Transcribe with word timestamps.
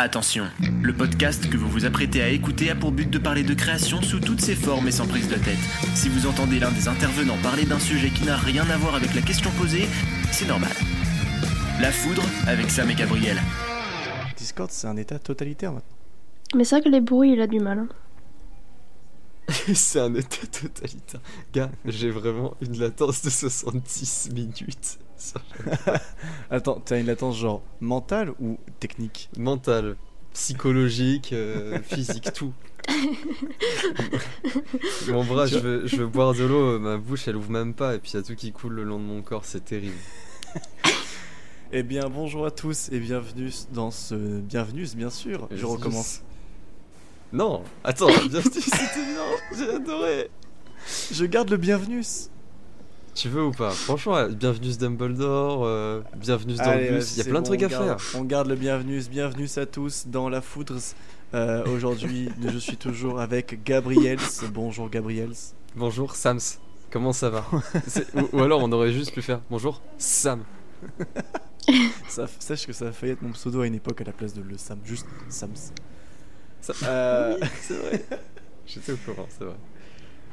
Attention, 0.00 0.44
le 0.80 0.92
podcast 0.92 1.50
que 1.50 1.56
vous 1.56 1.68
vous 1.68 1.84
apprêtez 1.84 2.22
à 2.22 2.28
écouter 2.28 2.70
a 2.70 2.76
pour 2.76 2.92
but 2.92 3.10
de 3.10 3.18
parler 3.18 3.42
de 3.42 3.52
création 3.54 4.00
sous 4.00 4.20
toutes 4.20 4.40
ses 4.40 4.54
formes 4.54 4.86
et 4.86 4.92
sans 4.92 5.08
prise 5.08 5.28
de 5.28 5.34
tête. 5.34 5.58
Si 5.96 6.08
vous 6.08 6.26
entendez 6.28 6.60
l'un 6.60 6.70
des 6.70 6.86
intervenants 6.86 7.36
parler 7.42 7.64
d'un 7.64 7.80
sujet 7.80 8.10
qui 8.10 8.24
n'a 8.24 8.36
rien 8.36 8.62
à 8.70 8.76
voir 8.76 8.94
avec 8.94 9.12
la 9.14 9.22
question 9.22 9.50
posée, 9.58 9.88
c'est 10.30 10.46
normal. 10.46 10.70
La 11.80 11.90
foudre 11.90 12.22
avec 12.46 12.70
Sam 12.70 12.90
et 12.90 12.94
Gabriel. 12.94 13.38
Discord, 14.36 14.70
c'est 14.70 14.86
un 14.86 14.96
état 14.96 15.18
totalitaire 15.18 15.72
maintenant. 15.72 15.96
Mais 16.54 16.62
c'est 16.64 16.76
vrai 16.76 16.84
que 16.84 16.88
les 16.90 17.00
bruits, 17.00 17.32
il 17.32 17.40
a 17.40 17.46
du 17.48 17.58
mal. 17.58 17.80
hein. 17.80 17.88
c'est 19.74 20.00
un 20.00 20.14
état 20.14 20.46
totalitaire. 20.46 21.20
Gars, 21.54 21.70
j'ai 21.86 22.10
vraiment 22.10 22.54
une 22.60 22.78
latence 22.78 23.22
de 23.22 23.30
70 23.30 24.30
minutes. 24.34 24.98
Attends, 26.50 26.80
t'as 26.84 27.00
une 27.00 27.06
latence 27.06 27.38
genre 27.38 27.62
mentale 27.80 28.32
ou 28.40 28.58
technique? 28.78 29.30
Mental, 29.36 29.96
psychologique, 30.32 31.32
euh, 31.32 31.80
physique, 31.82 32.32
tout. 32.32 32.52
mon 35.08 35.24
bras, 35.24 35.46
je 35.46 35.58
veux, 35.58 35.86
je 35.86 35.96
veux 35.96 36.06
boire 36.06 36.34
de 36.34 36.44
l'eau, 36.44 36.78
ma 36.78 36.96
bouche 36.96 37.26
elle 37.28 37.36
ouvre 37.36 37.50
même 37.50 37.74
pas, 37.74 37.94
et 37.94 37.98
puis 37.98 38.12
il 38.12 38.16
y 38.16 38.20
a 38.20 38.22
tout 38.22 38.34
qui 38.34 38.52
coule 38.52 38.74
le 38.74 38.84
long 38.84 38.98
de 38.98 39.04
mon 39.04 39.22
corps, 39.22 39.44
c'est 39.44 39.64
terrible. 39.64 39.96
Eh 41.72 41.82
bien, 41.82 42.08
bonjour 42.08 42.46
à 42.46 42.50
tous 42.50 42.88
et 42.92 42.98
bienvenue 42.98 43.50
dans 43.72 43.90
ce. 43.90 44.14
Bienvenue, 44.40 44.86
bien 44.96 45.10
sûr. 45.10 45.48
Je 45.50 45.66
recommence. 45.66 46.22
Non, 47.32 47.62
attends, 47.84 48.06
bienvenue, 48.28 48.40
c'était 48.54 49.04
bien, 49.04 49.56
j'ai 49.56 49.70
adoré. 49.74 50.30
Je 51.12 51.24
garde 51.26 51.50
le 51.50 51.56
bienvenue. 51.58 52.02
Tu 53.14 53.28
veux 53.28 53.44
ou 53.46 53.50
pas? 53.50 53.70
Franchement, 53.70 54.16
euh, 54.16 54.28
bienvenue 54.28 54.70
Dumbledore, 54.78 55.64
euh, 55.66 56.00
bienvenue 56.16 56.54
dans 56.54 56.62
Allez, 56.62 56.88
le 56.90 56.96
bus, 56.96 57.16
il 57.16 57.18
y 57.18 57.20
a 57.20 57.24
plein 57.24 57.34
de 57.34 57.38
bon, 57.40 57.42
trucs 57.44 57.62
à 57.64 57.68
garde- 57.68 58.00
faire. 58.00 58.20
On 58.20 58.24
garde 58.24 58.46
le 58.48 58.54
bienvenue. 58.54 59.02
Bienvenue 59.10 59.48
à 59.56 59.66
tous 59.66 60.06
dans 60.06 60.28
la 60.28 60.40
foudre. 60.40 60.76
Euh, 61.34 61.66
Aujourd'hui, 61.66 62.30
je 62.42 62.56
suis 62.58 62.76
toujours 62.76 63.20
avec 63.20 63.62
Gabriels. 63.64 64.20
Bonjour 64.54 64.88
Gabriels. 64.88 65.34
Bonjour 65.76 66.14
Sams, 66.16 66.38
comment 66.90 67.12
ça 67.12 67.28
va? 67.28 67.44
Ou, 68.14 68.36
ou 68.38 68.40
alors 68.42 68.60
on 68.62 68.72
aurait 68.72 68.92
juste 68.92 69.12
pu 69.12 69.20
faire 69.20 69.40
bonjour 69.50 69.82
Sam. 69.98 70.44
Ça, 72.08 72.26
sache 72.38 72.66
que 72.66 72.72
ça 72.72 72.86
a 72.86 72.92
failli 72.92 73.12
être 73.12 73.22
mon 73.22 73.32
pseudo 73.32 73.60
à 73.60 73.66
une 73.66 73.74
époque 73.74 74.00
à 74.00 74.04
la 74.04 74.12
place 74.12 74.32
de 74.32 74.40
le 74.42 74.56
Sam. 74.56 74.78
Juste 74.84 75.06
Sams. 75.28 75.52
Ça- 76.60 76.72
Euh, 76.84 77.38
c'est 77.60 77.74
vrai. 77.74 78.04
J'étais 78.66 78.92
au 78.92 78.96
courant, 78.96 79.26
c'est 79.30 79.44
vrai. 79.44 79.56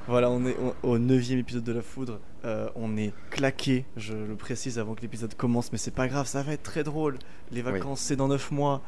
Voilà, 0.07 0.29
on 0.29 0.45
est 0.45 0.55
au- 0.57 0.75
au 0.91 0.97
neuvième 0.99 1.39
épisode 1.39 1.63
de 1.63 1.71
La 1.73 1.81
Foudre. 1.81 2.19
Euh, 2.43 2.69
on 2.75 2.95
est 2.97 3.11
claqué, 3.31 3.85
je 3.97 4.13
le 4.13 4.35
précise 4.35 4.77
avant 4.77 4.93
que 4.93 5.01
l'épisode 5.01 5.33
commence, 5.35 5.71
mais 5.71 5.77
c'est 5.79 5.89
pas 5.93 6.07
grave, 6.07 6.27
ça 6.27 6.43
va 6.43 6.53
être 6.53 6.61
très 6.63 6.83
drôle. 6.83 7.17
Les 7.51 7.61
vacances, 7.63 8.01
c'est 8.01 8.15
dans 8.15 8.27
9 8.27 8.51
mois. 8.51 8.81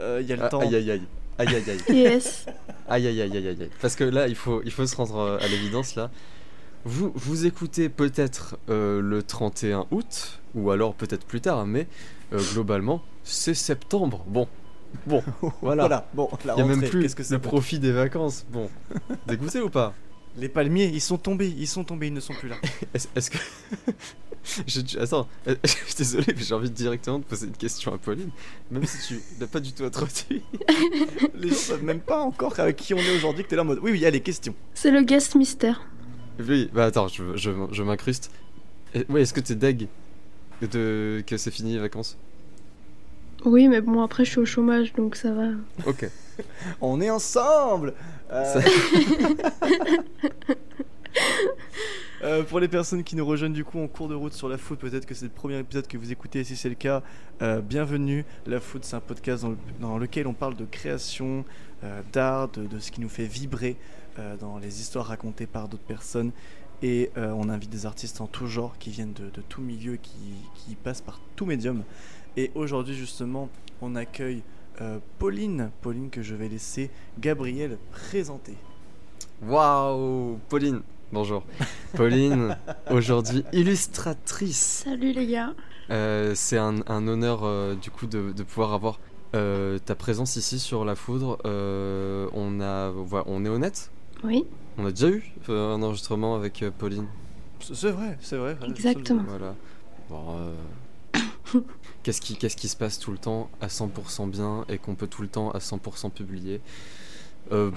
Il 0.00 0.26
y 0.26 0.32
a 0.32 0.36
le 0.36 0.44
Ah, 0.44 0.48
temps. 0.48 0.60
Aïe 0.60 0.74
aïe 0.74 0.90
aïe. 0.90 1.02
Aïe 1.38 1.48
aïe 1.54 1.64
aïe. 1.70 1.94
Yes. 1.96 2.46
Aïe 2.88 3.06
aïe 3.06 3.20
aïe 3.20 3.36
aïe 3.36 3.48
aïe 3.48 3.62
aïe. 3.62 3.70
Parce 3.82 3.96
que 3.96 4.04
là, 4.04 4.28
il 4.28 4.34
faut, 4.34 4.62
il 4.64 4.70
faut 4.70 4.86
se 4.86 4.96
rendre 4.96 5.18
euh, 5.18 5.38
à 5.38 5.48
l'évidence 5.48 5.94
là. 5.96 6.10
Vous, 6.84 7.12
vous 7.14 7.46
écoutez 7.46 7.88
peut-être 7.90 8.56
euh, 8.70 9.00
le 9.02 9.22
31 9.22 9.86
août, 9.90 10.40
ou 10.54 10.70
alors 10.70 10.94
peut-être 10.94 11.26
plus 11.26 11.40
tard, 11.42 11.66
mais 11.66 11.86
euh, 12.32 12.40
globalement, 12.54 13.02
c'est 13.24 13.54
septembre. 13.54 14.24
Bon, 14.26 14.48
bon, 15.06 15.22
voilà. 15.62 15.82
Voilà, 15.82 16.08
bon, 16.14 16.28
la 16.44 16.54
Il 16.54 16.56
n'y 16.56 16.62
a 16.62 16.76
même 16.76 16.88
plus 16.88 17.02
qu'est-ce 17.02 17.16
que 17.16 17.32
le 17.34 17.38
profit 17.40 17.78
des 17.78 17.92
vacances. 17.92 18.44
Bon, 18.50 18.68
dégoûté 19.26 19.60
ou 19.60 19.70
pas 19.70 19.92
Les 20.36 20.48
palmiers, 20.48 20.90
ils 20.92 21.00
sont 21.00 21.18
tombés, 21.18 21.48
ils 21.48 21.66
sont 21.66 21.84
tombés, 21.84 22.08
ils 22.08 22.12
ne 22.14 22.20
sont 22.20 22.34
plus 22.34 22.48
là. 22.48 22.56
Est-ce 22.94 23.30
que. 23.30 23.38
Je- 24.66 24.98
Attends, 24.98 25.28
je 25.46 25.54
suis 25.70 25.94
désolé, 25.96 26.24
mais 26.36 26.42
j'ai 26.42 26.54
envie 26.54 26.68
de 26.68 26.74
directement 26.74 27.20
de 27.20 27.24
poser 27.24 27.46
une 27.46 27.52
question 27.56 27.94
à 27.94 27.98
Pauline, 27.98 28.30
même 28.72 28.84
si 28.86 29.06
tu 29.06 29.20
n'as 29.40 29.46
pas 29.46 29.60
du 29.60 29.72
tout 29.72 29.84
introduit. 29.84 30.42
Les 31.34 31.48
gens 31.50 31.54
savent 31.54 31.84
même 31.84 32.00
pas 32.00 32.20
encore 32.20 32.58
avec 32.58 32.74
qui 32.76 32.92
on 32.92 32.98
est 32.98 33.16
aujourd'hui 33.16 33.44
que 33.44 33.50
t'es 33.50 33.56
là 33.56 33.62
en 33.62 33.66
mode 33.66 33.78
oui, 33.82 33.92
oui, 33.92 34.04
allez, 34.04 34.20
question. 34.20 34.52
C'est 34.74 34.90
le 34.90 35.02
guest 35.02 35.36
mystère. 35.36 35.82
Oui, 36.40 36.68
bah 36.72 36.86
attends, 36.86 37.06
je, 37.06 37.36
je, 37.36 37.50
je 37.70 37.82
m'incruste. 37.84 38.32
Et- 38.94 39.06
Ouais, 39.08 39.22
est-ce 39.22 39.32
que 39.32 39.40
t'es 39.40 39.54
deg 39.54 39.86
de 40.60 41.22
que 41.26 41.36
c'est 41.36 41.50
fini 41.52 41.74
les 41.74 41.78
vacances? 41.78 42.16
Oui, 43.44 43.68
mais 43.68 43.80
bon, 43.80 44.00
après, 44.02 44.24
je 44.24 44.30
suis 44.30 44.38
au 44.40 44.44
chômage, 44.44 44.92
donc 44.94 45.16
ça 45.16 45.32
va. 45.32 45.48
Ok. 45.86 46.08
On 46.80 47.00
est 47.00 47.10
ensemble 47.10 47.94
Euh, 48.30 48.60
Ça- 48.60 48.68
Euh, 52.24 52.44
pour 52.44 52.60
les 52.60 52.68
personnes 52.68 53.02
qui 53.02 53.16
nous 53.16 53.26
rejoignent 53.26 53.52
du 53.52 53.64
coup 53.64 53.80
en 53.80 53.88
cours 53.88 54.06
de 54.08 54.14
route 54.14 54.32
sur 54.32 54.48
la 54.48 54.56
foot, 54.56 54.78
peut-être 54.78 55.06
que 55.06 55.12
c'est 55.14 55.24
le 55.24 55.30
premier 55.32 55.58
épisode 55.58 55.88
que 55.88 55.98
vous 55.98 56.12
écoutez. 56.12 56.44
Si 56.44 56.54
c'est 56.54 56.68
le 56.68 56.76
cas, 56.76 57.02
euh, 57.42 57.60
bienvenue. 57.60 58.24
La 58.46 58.60
foot, 58.60 58.84
c'est 58.84 58.94
un 58.94 59.00
podcast 59.00 59.42
dans, 59.42 59.50
le- 59.50 59.56
dans 59.80 59.98
lequel 59.98 60.28
on 60.28 60.32
parle 60.32 60.54
de 60.54 60.64
création, 60.64 61.44
euh, 61.82 62.00
d'art, 62.12 62.48
de, 62.48 62.64
de 62.64 62.78
ce 62.78 62.92
qui 62.92 63.00
nous 63.00 63.08
fait 63.08 63.24
vibrer 63.24 63.76
euh, 64.20 64.36
dans 64.36 64.58
les 64.58 64.80
histoires 64.80 65.06
racontées 65.06 65.46
par 65.48 65.66
d'autres 65.66 65.82
personnes. 65.82 66.30
Et 66.80 67.10
euh, 67.16 67.32
on 67.36 67.48
invite 67.48 67.70
des 67.70 67.86
artistes 67.86 68.20
en 68.20 68.28
tout 68.28 68.46
genre 68.46 68.76
qui 68.78 68.90
viennent 68.90 69.12
de, 69.14 69.24
de 69.24 69.42
tout 69.48 69.60
milieu, 69.60 69.96
qui, 69.96 70.12
qui 70.54 70.76
passent 70.76 71.00
par 71.00 71.20
tout 71.34 71.44
médium. 71.44 71.82
Et 72.36 72.50
aujourd'hui, 72.54 72.94
justement, 72.94 73.48
on 73.80 73.94
accueille 73.94 74.42
euh, 74.80 74.98
Pauline. 75.18 75.70
Pauline 75.82 76.10
que 76.10 76.22
je 76.22 76.34
vais 76.34 76.48
laisser 76.48 76.90
Gabriel 77.18 77.78
présenter. 77.90 78.56
Waouh 79.42 80.38
Pauline 80.48 80.82
Bonjour. 81.12 81.42
Pauline, 81.94 82.56
aujourd'hui 82.90 83.44
illustratrice. 83.52 84.84
Salut 84.86 85.12
les 85.12 85.26
gars. 85.26 85.52
Euh, 85.90 86.32
c'est 86.34 86.56
un, 86.56 86.76
un 86.86 87.06
honneur 87.06 87.40
euh, 87.42 87.74
du 87.74 87.90
coup 87.90 88.06
de, 88.06 88.32
de 88.32 88.42
pouvoir 88.44 88.72
avoir 88.72 88.98
euh, 89.34 89.78
ta 89.78 89.94
présence 89.94 90.36
ici 90.36 90.58
sur 90.58 90.86
la 90.86 90.94
foudre. 90.94 91.36
Euh, 91.44 92.28
on, 92.32 92.60
a, 92.62 92.90
voilà, 92.90 93.26
on 93.28 93.44
est 93.44 93.48
honnête? 93.50 93.90
Oui, 94.24 94.46
On 94.78 94.86
a 94.86 94.90
déjà 94.90 95.08
eu 95.10 95.22
un 95.48 95.82
enregistrement 95.82 96.34
avec 96.34 96.64
Pauline. 96.78 97.06
C'est 97.60 97.90
vrai, 97.90 98.16
c'est 98.20 98.36
vrai. 98.36 98.56
Exactement. 98.66 99.24
Voilà. 99.28 99.54
Bon, 100.08 100.36
euh, 100.38 101.60
qu'est-ce 102.02 102.20
qui, 102.20 102.36
qu'est-ce 102.36 102.56
qui 102.56 102.68
se 102.68 102.76
passe 102.76 102.98
tout 102.98 103.10
le 103.12 103.18
temps 103.18 103.50
à 103.60 103.66
100% 103.68 104.28
bien 104.28 104.64
et 104.68 104.78
qu'on 104.78 104.94
peut 104.94 105.06
tout 105.06 105.22
le 105.22 105.28
temps 105.28 105.50
à 105.50 105.58
100% 105.58 106.10
publier 106.10 106.60
Euh, 107.52 107.70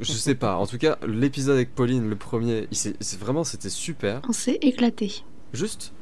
Je 0.00 0.12
sais 0.12 0.34
pas. 0.34 0.56
En 0.56 0.66
tout 0.66 0.78
cas, 0.78 0.98
l'épisode 1.06 1.54
avec 1.56 1.74
Pauline, 1.74 2.08
le 2.08 2.16
premier, 2.16 2.68
il 2.70 2.76
s'est- 2.76 2.96
c'est 3.00 3.18
vraiment 3.18 3.42
c'était 3.44 3.70
super. 3.70 4.20
on 4.28 4.32
s'est 4.32 4.58
éclaté. 4.62 5.22
Juste 5.52 5.92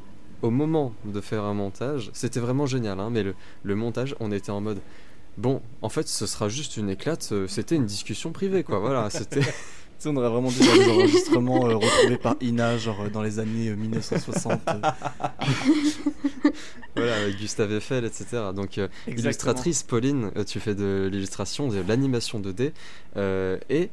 au 0.42 0.50
moment 0.50 0.92
de 1.04 1.20
faire 1.20 1.44
un 1.44 1.54
montage, 1.54 2.10
c'était 2.12 2.40
vraiment 2.40 2.66
génial. 2.66 3.00
Hein, 3.00 3.10
mais 3.10 3.22
le, 3.22 3.34
le 3.62 3.74
montage, 3.76 4.14
on 4.20 4.30
était 4.32 4.50
en 4.50 4.60
mode. 4.60 4.80
Bon, 5.38 5.62
en 5.82 5.88
fait, 5.88 6.06
ce 6.08 6.26
sera 6.26 6.48
juste 6.48 6.76
une 6.76 6.90
éclate. 6.90 7.28
euh, 7.32 7.46
C'était 7.48 7.76
une 7.76 7.86
discussion 7.86 8.30
privée, 8.32 8.62
quoi. 8.64 8.78
Voilà, 8.78 9.08
c'était. 9.10 9.40
Sais, 10.04 10.10
on 10.10 10.16
aurait 10.16 10.28
vraiment 10.28 10.50
dû 10.50 10.56
faire 10.56 10.74
des 10.84 10.90
enregistrements 10.90 11.66
euh, 11.66 11.76
retrouvés 11.76 12.18
par 12.18 12.36
Ina, 12.42 12.76
genre 12.76 13.00
euh, 13.04 13.08
dans 13.08 13.22
les 13.22 13.38
années 13.38 13.70
euh, 13.70 13.74
1960. 13.76 14.60
euh. 14.68 14.90
voilà, 16.96 17.16
avec 17.22 17.36
Gustave 17.38 17.72
Eiffel, 17.72 18.04
etc. 18.04 18.26
Donc, 18.54 18.76
euh, 18.76 18.88
illustratrice, 19.08 19.82
Pauline, 19.82 20.30
tu 20.46 20.60
fais 20.60 20.74
de 20.74 21.08
l'illustration, 21.10 21.68
de 21.68 21.82
l'animation 21.88 22.38
2D. 22.38 22.72
euh, 23.16 23.58
et 23.70 23.88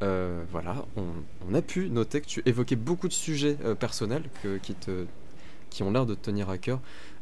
voilà, 0.00 0.84
on, 0.98 1.04
on 1.50 1.54
a 1.54 1.62
pu 1.62 1.88
noter 1.88 2.20
que 2.20 2.26
tu 2.26 2.42
évoquais 2.44 2.76
beaucoup 2.76 3.08
de 3.08 3.14
sujets 3.14 3.56
personnels 3.80 4.24
que- 4.42 4.58
qui, 4.58 4.74
te, 4.74 5.06
qui 5.70 5.82
ont 5.82 5.90
l'air 5.90 6.04
de 6.04 6.14
te 6.14 6.26
tenir 6.26 6.50
à 6.50 6.58
cœur 6.58 6.80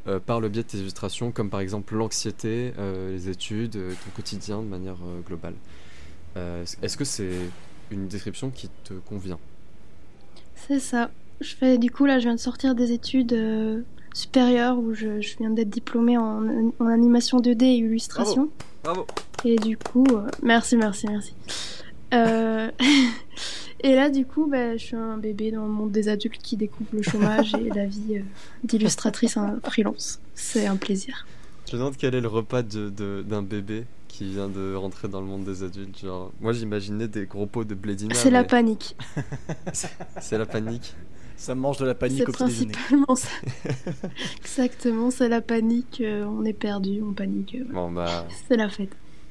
euh, 0.09 0.19
par 0.19 0.41
le 0.41 0.49
biais 0.49 0.65
de 0.65 0.69
tes 0.69 0.79
illustrations, 0.79 1.31
comme 1.31 1.49
par 1.49 1.61
exemple 1.61 1.95
l'anxiété, 1.95 2.73
euh, 2.81 3.13
les 3.13 3.29
études, 3.29 3.77
euh, 3.77 3.91
ton 3.93 4.11
quotidien 4.17 4.63
de 4.63 4.67
manière 4.67 4.97
globale. 5.29 5.55
Est-ce 6.35 6.97
que 6.97 7.05
c'est 7.05 7.31
une 7.93 8.09
description 8.09 8.51
qui 8.51 8.69
te 8.85 8.95
convient 8.95 9.39
C'est 10.55 10.81
ça. 10.81 11.11
Je 11.41 11.55
fais 11.55 11.79
du 11.79 11.91
coup 11.91 12.05
là, 12.07 12.19
je 12.19 12.25
viens 12.25 12.35
de 12.35 12.41
sortir 12.41 12.75
des 12.75 12.93
études 12.93 13.33
euh, 13.33 13.83
supérieures 14.15 14.79
où 14.79 14.95
je, 14.95 15.21
je 15.21 15.37
viens 15.39 15.51
d'être 15.51 15.71
diplômée 15.71 16.17
en, 16.19 16.71
en 16.79 16.87
animation 16.87 17.41
2D 17.41 17.65
et 17.65 17.75
illustration. 17.77 18.49
Bravo 18.85 19.07
Et 19.45 19.57
du 19.57 19.77
coup, 19.77 20.05
euh, 20.13 20.29
merci, 20.43 20.77
merci, 20.77 21.07
merci. 21.09 21.35
Euh, 22.15 22.71
et 23.81 23.95
là, 23.95 24.11
du 24.11 24.25
coup, 24.27 24.47
bah, 24.47 24.77
je 24.77 24.83
suis 24.85 24.97
un 24.97 25.17
bébé 25.17 25.51
dans 25.51 25.65
le 25.65 25.71
monde 25.73 25.91
des 25.91 26.09
adultes 26.09 26.43
qui 26.43 26.57
découvre 26.57 26.91
le 26.93 27.03
chômage 27.03 27.55
et 27.55 27.69
la 27.71 27.87
vie 27.87 28.19
euh, 28.19 28.23
d'illustratrice 28.65 29.37
en 29.37 29.59
freelance. 29.65 30.21
C'est 30.35 30.67
un 30.67 30.77
plaisir. 30.77 31.27
Je 31.69 31.73
me 31.77 31.79
demande 31.79 31.97
quel 31.97 32.15
est 32.15 32.21
le 32.21 32.29
repas 32.29 32.63
de- 32.63 32.91
de- 32.91 33.25
d'un 33.27 33.43
bébé 33.43 33.85
qui 34.13 34.25
vient 34.31 34.49
de 34.49 34.75
rentrer 34.75 35.09
dans 35.09 35.21
le 35.21 35.27
monde 35.27 35.45
des 35.45 35.63
adultes. 35.63 35.99
Genre, 35.99 36.31
moi 36.41 36.53
j'imaginais 36.53 37.09
des 37.09 37.25
gros 37.27 37.47
pots 37.47 37.65
de 37.65 37.75
blédina. 37.75 38.15
C'est 38.15 38.31
la 38.31 38.45
panique. 38.45 38.95
C'est 40.21 40.37
la 40.39 40.45
panique. 40.47 40.95
Ça 41.37 41.55
mange 41.57 41.79
de 41.79 41.87
la 41.87 41.95
panique 41.95 42.29
au 42.29 42.33
petit 42.33 42.45
déjeuner. 42.45 42.73
principalement 42.73 43.17
ça. 43.17 43.29
Exactement, 44.43 45.11
c'est 45.11 45.29
la 45.29 45.41
panique. 45.41 46.01
euh, 46.01 46.25
on 46.25 46.45
est 46.45 46.53
perdu, 46.53 47.01
on 47.03 47.15
panique. 47.15 47.57
euh, 47.59 47.65
Bon 47.73 47.91
bah, 47.91 48.27
C'est 48.49 48.57
la 48.57 48.69
fête. 48.69 48.91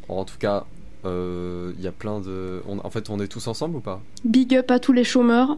en 0.10 0.26
tout 0.26 0.38
cas, 0.40 0.66
euh, 1.06 1.72
il 1.78 1.84
y 1.84 1.88
a 1.88 1.92
plein 1.94 2.20
de. 2.20 2.62
on- 2.68 2.80
en 2.80 2.90
fait, 2.90 3.10
on 3.12 3.20
est 3.20 3.28
tous 3.28 3.48
ensemble 3.48 3.78
ou 3.78 3.82
pas? 3.82 4.02
Big 4.26 4.54
up 4.56 4.72
à 4.72 4.80
tous 4.80 4.92
les 4.94 5.04
chômeurs. 5.06 5.58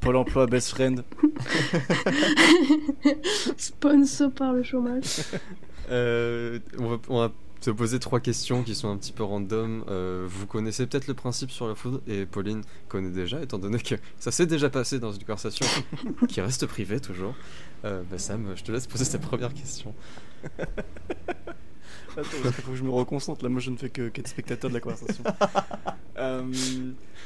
Pôle 0.00 0.16
emploi, 0.16 0.46
best 0.46 0.70
friend. 0.70 1.02
Sponsor 3.56 4.30
par 4.32 4.52
le 4.52 4.62
chômage. 4.62 5.20
Euh, 5.90 6.58
on, 6.78 6.88
va, 6.88 6.96
on 7.08 7.18
va 7.20 7.32
te 7.62 7.70
poser 7.70 7.98
trois 8.00 8.20
questions 8.20 8.62
qui 8.62 8.74
sont 8.74 8.90
un 8.90 8.96
petit 8.96 9.12
peu 9.12 9.22
random. 9.22 9.84
Euh, 9.88 10.26
vous 10.28 10.46
connaissez 10.46 10.86
peut-être 10.86 11.06
le 11.06 11.14
principe 11.14 11.50
sur 11.50 11.68
la 11.68 11.74
foudre 11.74 12.00
et 12.06 12.26
Pauline 12.26 12.62
connaît 12.88 13.10
déjà, 13.10 13.40
étant 13.40 13.58
donné 13.58 13.78
que 13.78 13.94
ça 14.18 14.32
s'est 14.32 14.46
déjà 14.46 14.68
passé 14.68 14.98
dans 14.98 15.12
une 15.12 15.20
conversation 15.20 15.64
qui 16.28 16.40
reste 16.40 16.66
privée 16.66 17.00
toujours. 17.00 17.34
Euh, 17.84 18.02
bah 18.10 18.18
Sam, 18.18 18.52
je 18.56 18.62
te 18.62 18.72
laisse 18.72 18.86
poser 18.86 19.06
ta 19.06 19.18
première 19.18 19.54
question. 19.54 19.94
Attends, 22.16 22.28
il 22.44 22.52
faut 22.52 22.72
que 22.72 22.76
je 22.76 22.84
me 22.84 22.90
reconcentre. 22.90 23.42
Là, 23.42 23.48
moi, 23.48 23.60
je 23.60 23.70
ne 23.70 23.76
fais 23.76 23.88
que 23.88 24.08
qu'être 24.08 24.28
spectateur 24.28 24.68
de 24.68 24.74
la 24.74 24.80
conversation. 24.80 25.24
Euh, 26.18 26.42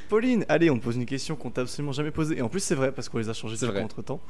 Pauline, 0.09 0.45
allez, 0.49 0.71
on 0.71 0.79
te 0.79 0.85
pose 0.85 0.95
une 0.95 1.07
question 1.07 1.35
qu'on 1.35 1.51
t'a 1.51 1.63
absolument 1.63 1.91
jamais 1.91 2.13
posée. 2.13 2.39
Et 2.39 2.43
en 2.43 2.49
plus, 2.49 2.61
c'est 2.61 2.77
vrai 2.77 2.93
parce 2.93 3.09
qu'on 3.09 3.19
les 3.19 3.29
a 3.29 3.33
changés 3.33 3.57
entre 3.67 4.01
temps. 4.01 4.21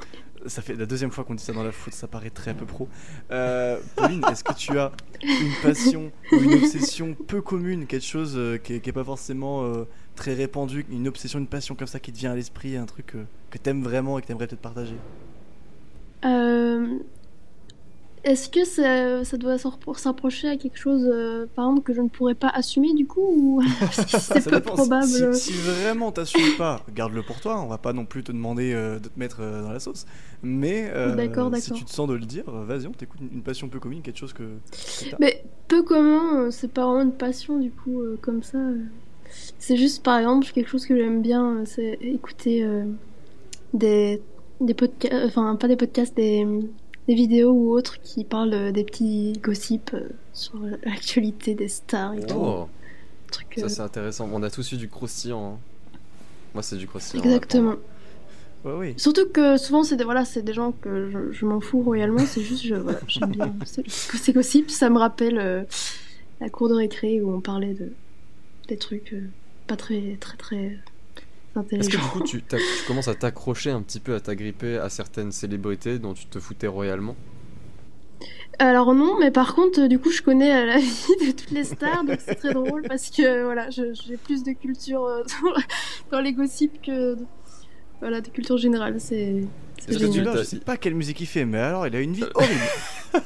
Ça 0.46 0.62
fait 0.62 0.74
la 0.74 0.86
deuxième 0.86 1.10
fois 1.10 1.24
qu'on 1.24 1.34
dit 1.34 1.44
ça 1.44 1.52
dans 1.52 1.62
la 1.62 1.72
foot, 1.72 1.92
ça 1.92 2.08
paraît 2.08 2.30
très 2.30 2.54
peu 2.54 2.64
pro. 2.64 2.88
Euh, 3.30 3.78
Pauline, 3.94 4.24
est-ce 4.30 4.42
que 4.42 4.54
tu 4.54 4.76
as 4.78 4.92
une 5.22 5.52
passion 5.62 6.10
ou 6.32 6.36
une 6.36 6.54
obsession 6.54 7.14
peu 7.14 7.42
commune, 7.42 7.86
quelque 7.86 8.06
chose 8.06 8.32
euh, 8.34 8.56
qui, 8.56 8.80
n'est 8.84 8.92
pas 8.92 9.04
forcément 9.04 9.70
très 10.16 10.32
répandu, 10.32 10.86
une 10.90 11.06
obsession, 11.06 11.38
une 11.38 11.48
passion 11.48 11.74
comme 11.74 11.86
ça 11.86 12.00
qui 12.00 12.10
te 12.10 12.18
vient 12.18 12.32
à 12.32 12.34
l'esprit, 12.34 12.78
un 12.78 12.86
truc 12.86 13.14
que 13.50 13.58
t'aimes 13.58 13.82
vraiment 13.82 14.18
et 14.18 14.22
que 14.22 14.26
t'aimerais 14.26 14.46
peut-être 14.46 14.62
partager? 14.62 14.96
Est-ce 18.26 18.48
que 18.48 18.64
ça, 18.64 19.24
ça 19.24 19.36
doit 19.36 19.56
s'approcher 19.56 20.48
à 20.48 20.56
quelque 20.56 20.76
chose, 20.76 21.08
euh, 21.08 21.46
par 21.54 21.66
exemple, 21.66 21.82
que 21.82 21.94
je 21.94 22.00
ne 22.00 22.08
pourrais 22.08 22.34
pas 22.34 22.48
assumer 22.48 22.92
du 22.92 23.06
coup 23.06 23.20
ou 23.24 23.62
c'est 23.92 24.50
peu 24.50 24.60
probable 24.60 25.32
si, 25.32 25.52
vraiment 25.52 26.10
t'assumes 26.10 26.56
pas, 26.58 26.82
garde-le 26.92 27.22
pour 27.22 27.38
toi. 27.38 27.60
On 27.60 27.68
va 27.68 27.78
pas 27.78 27.92
non 27.92 28.04
plus 28.04 28.24
te 28.24 28.32
demander 28.32 28.72
euh, 28.74 28.98
de 28.98 29.08
te 29.08 29.16
mettre 29.16 29.38
euh, 29.40 29.62
dans 29.62 29.70
la 29.70 29.78
sauce. 29.78 30.06
Mais 30.42 30.90
si 31.60 31.70
tu 31.70 31.84
te 31.84 31.90
sens 31.90 32.08
de 32.08 32.14
le 32.14 32.26
dire, 32.26 32.50
vas-y, 32.50 32.88
on 32.88 32.92
t'écoute 32.92 33.20
une, 33.20 33.42
passion 33.42 33.68
peu 33.68 33.78
commune, 33.78 34.02
quelque 34.02 34.18
chose 34.18 34.32
que. 34.32 34.42
Mais 35.20 35.44
peu 35.68 35.84
commun, 35.84 36.50
c'est 36.50 36.72
pas 36.72 36.84
vraiment 36.84 37.02
une 37.02 37.16
passion 37.16 37.60
du 37.60 37.70
coup 37.70 38.02
comme 38.22 38.42
ça. 38.42 38.58
C'est 39.60 39.76
juste 39.76 40.02
par 40.02 40.18
exemple 40.18 40.48
quelque 40.52 40.68
chose 40.68 40.84
que 40.84 40.96
j'aime 40.96 41.22
bien, 41.22 41.62
c'est 41.64 41.96
écouter 42.00 42.68
des 43.72 44.20
des 44.60 44.74
podcasts, 44.74 45.14
enfin 45.26 45.54
pas 45.56 45.68
des 45.68 45.76
podcasts, 45.76 46.16
des 46.16 46.46
des 47.06 47.14
vidéos 47.14 47.52
ou 47.52 47.72
autres 47.72 48.00
qui 48.02 48.24
parlent 48.24 48.54
euh, 48.54 48.72
des 48.72 48.84
petits 48.84 49.34
gossips 49.42 49.94
euh, 49.94 50.08
sur 50.32 50.58
l'actualité 50.84 51.54
des 51.54 51.68
stars 51.68 52.14
et 52.14 52.26
tout. 52.26 52.36
Oh. 52.36 52.68
ça 53.30 53.64
euh, 53.64 53.68
c'est 53.68 53.80
intéressant. 53.80 54.28
On 54.32 54.42
a 54.42 54.50
tous 54.50 54.72
eu 54.72 54.76
du 54.76 54.88
croustillant. 54.88 55.54
Hein. 55.54 55.98
Moi 56.54 56.62
c'est 56.62 56.76
du 56.76 56.86
croustillant. 56.86 57.22
Exactement. 57.24 57.74
oui. 58.64 58.94
Surtout 58.96 59.28
que 59.28 59.56
souvent 59.56 59.84
c'est 59.84 59.96
des, 59.96 60.04
voilà, 60.04 60.24
c'est 60.24 60.42
des 60.42 60.54
gens 60.54 60.72
que 60.72 61.30
je, 61.32 61.46
m'en 61.46 61.60
fous 61.60 61.82
royalement, 61.82 62.24
c'est 62.26 62.42
juste 62.42 62.64
je, 62.64 62.74
voilà, 62.74 63.00
j'aime 63.06 63.30
bien 63.30 63.54
ces 63.86 64.32
gossips, 64.32 64.70
ça 64.70 64.90
me 64.90 64.98
rappelle 64.98 65.66
la 66.40 66.48
cour 66.50 66.68
de 66.68 66.74
récré 66.74 67.20
où 67.20 67.32
on 67.32 67.40
parlait 67.40 67.74
de 67.74 67.92
des 68.68 68.76
trucs 68.76 69.14
pas 69.68 69.76
très 69.76 70.16
très 70.18 70.36
très 70.36 70.78
est-ce 71.70 71.88
que 71.88 71.96
du 71.96 72.02
coup, 72.02 72.22
tu, 72.22 72.42
commences 72.86 73.08
à 73.08 73.14
t'accrocher 73.14 73.70
un 73.70 73.82
petit 73.82 74.00
peu, 74.00 74.14
à 74.14 74.20
t'agripper 74.20 74.78
à 74.78 74.88
certaines 74.88 75.32
célébrités 75.32 75.98
dont 75.98 76.14
tu 76.14 76.26
te 76.26 76.38
foutais 76.38 76.66
royalement? 76.66 77.16
Alors 78.58 78.94
non, 78.94 79.18
mais 79.18 79.30
par 79.30 79.54
contre, 79.54 79.86
du 79.86 79.98
coup, 79.98 80.10
je 80.10 80.22
connais 80.22 80.54
euh, 80.54 80.66
la 80.66 80.78
vie 80.78 81.26
de 81.26 81.32
toutes 81.32 81.50
les 81.50 81.64
stars, 81.64 82.04
donc 82.04 82.18
c'est 82.24 82.36
très 82.36 82.54
drôle 82.54 82.82
parce 82.88 83.10
que 83.10 83.44
voilà, 83.44 83.68
j'ai 83.70 84.16
plus 84.16 84.42
de 84.42 84.52
culture 84.52 85.04
euh, 85.04 85.22
dans, 86.10 86.20
les 86.20 86.32
gossips 86.32 86.80
que 86.82 87.16
voilà 88.00 88.20
de 88.20 88.28
culture 88.28 88.56
générale. 88.56 88.96
C'est 88.98 89.44
génial. 89.88 90.38
Je 90.38 90.42
sais 90.42 90.58
pas 90.58 90.76
quelle 90.76 90.94
musique 90.94 91.20
il 91.20 91.26
fait, 91.26 91.44
mais 91.44 91.58
alors 91.58 91.86
il 91.86 91.94
a 91.94 92.00
une 92.00 92.14
vie 92.14 92.24
horrible. 92.34 92.60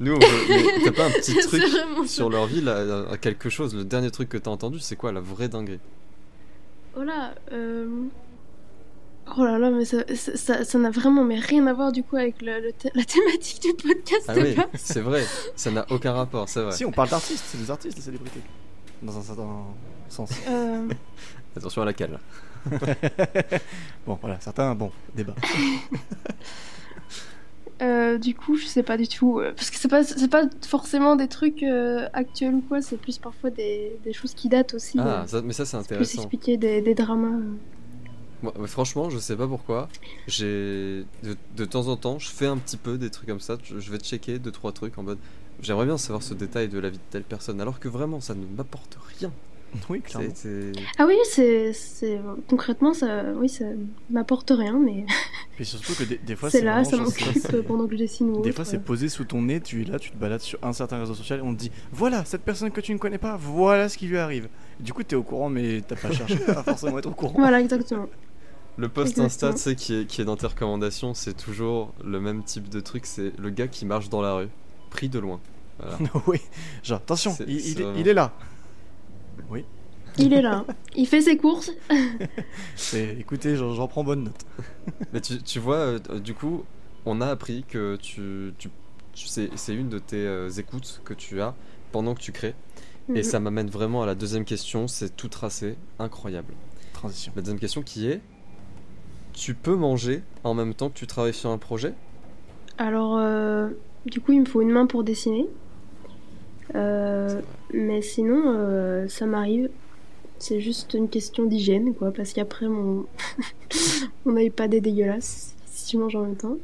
Nous, 0.00 0.12
on 0.12 0.18
veut... 0.18 0.84
t'as 0.84 0.92
pas 0.92 1.06
un 1.06 1.10
petit 1.10 1.34
truc 1.34 1.62
sur 2.06 2.28
leur 2.28 2.46
vie, 2.46 2.60
là, 2.60 3.16
quelque 3.20 3.48
chose. 3.48 3.74
Le 3.74 3.84
dernier 3.84 4.10
truc 4.10 4.28
que 4.28 4.38
t'as 4.38 4.50
entendu, 4.50 4.78
c'est 4.78 4.96
quoi 4.96 5.12
la 5.12 5.20
vraie 5.20 5.48
dinguerie? 5.48 5.80
Voilà. 6.98 7.32
Euh, 7.52 7.86
oh 9.36 9.44
là 9.44 9.56
là, 9.56 9.70
mais 9.70 9.84
ça, 9.84 9.98
ça, 10.64 10.78
n'a 10.78 10.90
vraiment 10.90 11.22
mais 11.22 11.38
rien 11.38 11.64
à 11.68 11.72
voir 11.72 11.92
du 11.92 12.02
coup 12.02 12.16
avec 12.16 12.42
le, 12.42 12.72
la 12.94 13.04
thématique 13.04 13.62
du 13.62 13.72
podcast. 13.74 14.24
Ah 14.26 14.34
oui, 14.36 14.56
c'est 14.74 15.00
vrai, 15.00 15.24
ça 15.54 15.70
n'a 15.70 15.86
aucun 15.90 16.12
rapport, 16.12 16.48
c'est 16.48 16.60
vrai. 16.60 16.72
Si, 16.72 16.84
on 16.84 16.90
parle 16.90 17.10
d'artistes, 17.10 17.44
c'est 17.46 17.58
des 17.58 17.70
artistes, 17.70 17.96
les 17.96 18.02
célébrités. 18.02 18.40
Dans 19.00 19.16
un 19.16 19.22
certain 19.22 19.64
sens. 20.08 20.30
Euh... 20.48 20.88
Attention 21.56 21.82
à 21.82 21.84
laquelle. 21.84 22.18
bon, 24.06 24.18
voilà, 24.20 24.40
certains, 24.40 24.74
bon, 24.74 24.90
débat. 25.14 25.36
Euh, 27.80 28.18
du 28.18 28.34
coup, 28.34 28.56
je 28.56 28.66
sais 28.66 28.82
pas 28.82 28.96
du 28.96 29.08
tout. 29.08 29.38
Euh, 29.38 29.52
parce 29.54 29.70
que 29.70 29.76
c'est 29.76 29.88
pas, 29.88 30.02
c'est 30.02 30.30
pas 30.30 30.44
forcément 30.66 31.16
des 31.16 31.28
trucs 31.28 31.62
euh, 31.62 32.08
actuels 32.12 32.54
ou 32.54 32.60
quoi, 32.60 32.82
c'est 32.82 32.96
plus 32.96 33.18
parfois 33.18 33.50
des, 33.50 33.92
des, 34.04 34.12
choses 34.12 34.34
qui 34.34 34.48
datent 34.48 34.74
aussi. 34.74 34.98
Ah, 34.98 35.24
mais 35.44 35.52
ça, 35.52 35.64
c'est 35.64 35.76
intéressant. 35.76 36.10
Plus 36.10 36.20
expliquer 36.20 36.56
des, 36.56 36.80
des 36.82 36.94
dramas. 36.94 37.38
Moi, 38.42 38.52
franchement, 38.66 39.10
je 39.10 39.18
sais 39.18 39.36
pas 39.36 39.46
pourquoi. 39.46 39.88
J'ai 40.26 41.04
de, 41.22 41.36
de, 41.56 41.64
temps 41.64 41.88
en 41.88 41.96
temps, 41.96 42.18
je 42.18 42.30
fais 42.30 42.46
un 42.46 42.56
petit 42.56 42.76
peu 42.76 42.98
des 42.98 43.10
trucs 43.10 43.28
comme 43.28 43.40
ça. 43.40 43.56
Je 43.62 43.90
vais 43.90 43.98
checker 43.98 44.38
deux 44.38 44.52
trois 44.52 44.72
trucs 44.72 44.96
en 44.98 45.02
mode. 45.02 45.18
J'aimerais 45.60 45.86
bien 45.86 45.98
savoir 45.98 46.22
ce 46.22 46.34
détail 46.34 46.68
de 46.68 46.78
la 46.78 46.90
vie 46.90 46.98
de 46.98 47.02
telle 47.10 47.24
personne, 47.24 47.60
alors 47.60 47.80
que 47.80 47.88
vraiment, 47.88 48.20
ça 48.20 48.34
ne 48.34 48.44
m'apporte 48.56 48.96
rien. 49.18 49.32
Oui, 49.90 50.00
clairement. 50.00 50.32
Ah 50.98 51.06
oui, 51.06 51.16
c'est, 51.24 52.20
concrètement 52.48 52.94
ça, 52.94 53.24
oui, 53.36 53.48
ça 53.48 53.64
m'apporte 54.10 54.50
rien, 54.50 54.78
mais. 54.78 55.04
Et 55.60 55.64
surtout 55.64 55.94
que 55.94 56.04
des, 56.04 56.36
fois 56.36 56.50
c'est 56.50 56.62
là, 56.62 56.84
ça 56.84 56.96
m'occupe 56.96 57.62
pendant 57.66 57.86
que 57.86 57.92
je 57.92 57.98
dessine. 57.98 58.40
des 58.42 58.52
fois 58.52 58.64
c'est 58.64 58.78
posé 58.78 59.08
sous 59.08 59.24
ton 59.24 59.42
nez, 59.42 59.60
tu 59.60 59.82
es 59.82 59.84
là, 59.84 59.98
tu 59.98 60.10
te 60.10 60.16
balades 60.16 60.40
sur 60.40 60.58
un 60.62 60.72
certain 60.72 61.00
réseau 61.00 61.14
social 61.14 61.40
et 61.40 61.42
on 61.42 61.52
te 61.52 61.58
dit 61.58 61.72
voilà 61.92 62.24
cette 62.24 62.42
personne 62.42 62.70
que 62.70 62.80
tu 62.80 62.92
ne 62.92 62.98
connais 62.98 63.18
pas, 63.18 63.36
voilà 63.36 63.88
ce 63.88 63.98
qui 63.98 64.06
lui 64.06 64.18
arrive. 64.18 64.48
Du 64.78 64.92
coup 64.92 65.02
tu 65.02 65.14
es 65.14 65.18
au 65.18 65.22
courant, 65.22 65.48
mais 65.48 65.82
t'as 65.86 65.96
pas 65.96 66.12
cherché 66.12 66.38
à 66.48 66.62
forcément 66.62 66.98
être 66.98 67.06
au 67.06 67.14
courant. 67.14 67.34
Voilà, 67.38 67.60
exactement. 67.60 68.06
Le 68.76 68.88
post 68.88 69.18
Insta, 69.18 69.52
tu 69.52 69.58
sais, 69.58 69.74
qui 69.74 69.94
est, 69.94 70.06
qui 70.06 70.20
est 70.20 70.24
dans 70.24 70.36
tes 70.36 70.46
recommandations, 70.46 71.12
c'est 71.12 71.34
toujours 71.34 71.92
le 72.04 72.20
même 72.20 72.44
type 72.44 72.68
de 72.68 72.78
truc, 72.78 73.06
c'est 73.06 73.32
le 73.36 73.50
gars 73.50 73.66
qui 73.66 73.84
marche 73.84 74.08
dans 74.08 74.22
la 74.22 74.34
rue, 74.34 74.48
pris 74.90 75.08
de 75.08 75.18
loin. 75.18 75.40
oui, 76.26 76.40
genre 76.84 76.98
attention, 76.98 77.36
il, 77.46 77.80
il 77.96 78.08
est 78.08 78.14
là. 78.14 78.32
Oui. 79.50 79.64
Il 80.18 80.32
est 80.32 80.42
là. 80.42 80.64
Il 80.96 81.06
fait 81.06 81.20
ses 81.20 81.36
courses. 81.36 81.72
écoutez, 82.94 83.56
j'en 83.56 83.88
prends 83.88 84.04
bonne 84.04 84.24
note. 84.24 84.46
Mais 85.12 85.20
tu, 85.20 85.58
vois, 85.58 85.76
euh, 85.76 85.98
du 86.18 86.34
coup, 86.34 86.64
on 87.06 87.20
a 87.20 87.26
appris 87.26 87.64
que 87.68 87.96
tu, 87.96 88.52
tu, 88.58 88.70
c'est 89.14 89.74
une 89.74 89.88
de 89.88 89.98
tes 89.98 90.26
euh, 90.26 90.50
écoutes 90.50 91.00
que 91.04 91.14
tu 91.14 91.40
as 91.40 91.54
pendant 91.92 92.14
que 92.14 92.20
tu 92.20 92.32
crées. 92.32 92.54
Et 93.10 93.18
mhm. 93.18 93.22
ça 93.22 93.40
m'amène 93.40 93.70
vraiment 93.70 94.02
à 94.02 94.06
la 94.06 94.14
deuxième 94.14 94.44
question, 94.44 94.86
c'est 94.86 95.16
tout 95.16 95.28
tracé, 95.28 95.76
incroyable. 95.98 96.52
Transition. 96.92 97.32
La 97.36 97.42
deuxième 97.42 97.60
question 97.60 97.82
qui 97.82 98.08
est, 98.08 98.20
tu 99.32 99.54
peux 99.54 99.76
manger 99.76 100.22
en 100.44 100.52
même 100.52 100.74
temps 100.74 100.90
que 100.90 100.98
tu 100.98 101.06
travailles 101.06 101.32
sur 101.32 101.50
un 101.50 101.58
projet? 101.58 101.94
Alors, 102.76 103.16
euh, 103.18 103.68
du 104.06 104.20
coup, 104.20 104.32
il 104.32 104.40
me 104.40 104.44
faut 104.44 104.60
une 104.60 104.70
main 104.70 104.86
pour 104.86 105.04
dessiner. 105.04 105.48
Euh, 106.74 107.40
mais 107.72 108.02
sinon, 108.02 108.42
euh, 108.46 109.08
ça 109.08 109.26
m'arrive. 109.26 109.70
C'est 110.38 110.60
juste 110.60 110.94
une 110.94 111.08
question 111.08 111.44
d'hygiène, 111.44 111.94
quoi, 111.94 112.12
parce 112.12 112.32
qu'après, 112.32 112.68
mon, 112.68 113.06
mon 114.24 114.36
iPad 114.36 114.72
est 114.74 114.80
dégueulasse 114.80 115.54
si 115.66 115.86
tu 115.86 115.98
manges 115.98 116.16
en 116.16 116.22
même 116.22 116.36
temps. 116.36 116.56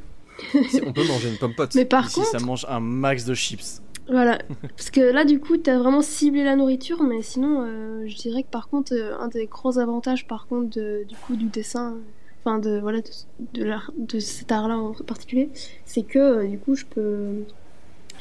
on 0.53 0.93
peut 0.93 1.07
manger 1.07 1.29
une 1.29 1.37
pomme 1.37 1.55
pote. 1.55 1.75
Mais 1.75 1.85
par 1.85 2.07
Ici, 2.07 2.15
contre, 2.15 2.31
ça 2.31 2.39
mange 2.39 2.65
un 2.69 2.79
max 2.79 3.25
de 3.25 3.33
chips. 3.33 3.81
Voilà, 4.07 4.37
parce 4.77 4.91
que 4.91 5.01
là, 5.01 5.25
du 5.25 5.39
coup, 5.39 5.57
t'as 5.57 5.79
vraiment 5.79 6.01
ciblé 6.01 6.43
la 6.43 6.55
nourriture, 6.55 7.01
mais 7.01 7.21
sinon, 7.23 7.63
euh, 7.63 8.03
je 8.05 8.15
dirais 8.15 8.43
que 8.43 8.49
par 8.49 8.69
contre, 8.69 8.93
un 8.93 9.27
des 9.29 9.47
gros 9.47 9.79
avantages, 9.79 10.27
par 10.27 10.45
contre, 10.47 10.77
du 11.03 11.15
coup, 11.25 11.35
du 11.35 11.45
dessin, 11.45 11.95
enfin, 12.43 12.59
de, 12.59 12.79
voilà, 12.79 12.99
de, 13.01 13.63
de, 13.63 13.73
de 13.97 14.19
cet 14.19 14.51
art-là 14.51 14.77
en 14.77 14.93
particulier, 14.93 15.49
c'est 15.85 16.03
que, 16.03 16.45
du 16.45 16.59
coup, 16.59 16.75
je 16.75 16.85
peux 16.85 17.45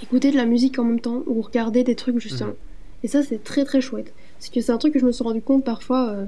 écouter 0.02 0.30
de 0.30 0.36
la 0.36 0.46
musique 0.46 0.78
en 0.78 0.84
même 0.84 1.00
temps 1.00 1.22
ou 1.26 1.42
regarder 1.42 1.84
des 1.84 1.94
trucs 1.94 2.18
justement. 2.18 2.50
Mhm. 2.50 2.56
Et 3.04 3.08
ça, 3.08 3.22
c'est 3.22 3.42
très 3.44 3.64
très 3.64 3.80
chouette. 3.80 4.14
Parce 4.44 4.52
que 4.52 4.60
c'est 4.60 4.72
un 4.72 4.76
truc 4.76 4.92
que 4.92 4.98
je 4.98 5.06
me 5.06 5.12
suis 5.12 5.24
rendu 5.24 5.40
compte 5.40 5.64
parfois. 5.64 6.10
Euh, 6.10 6.24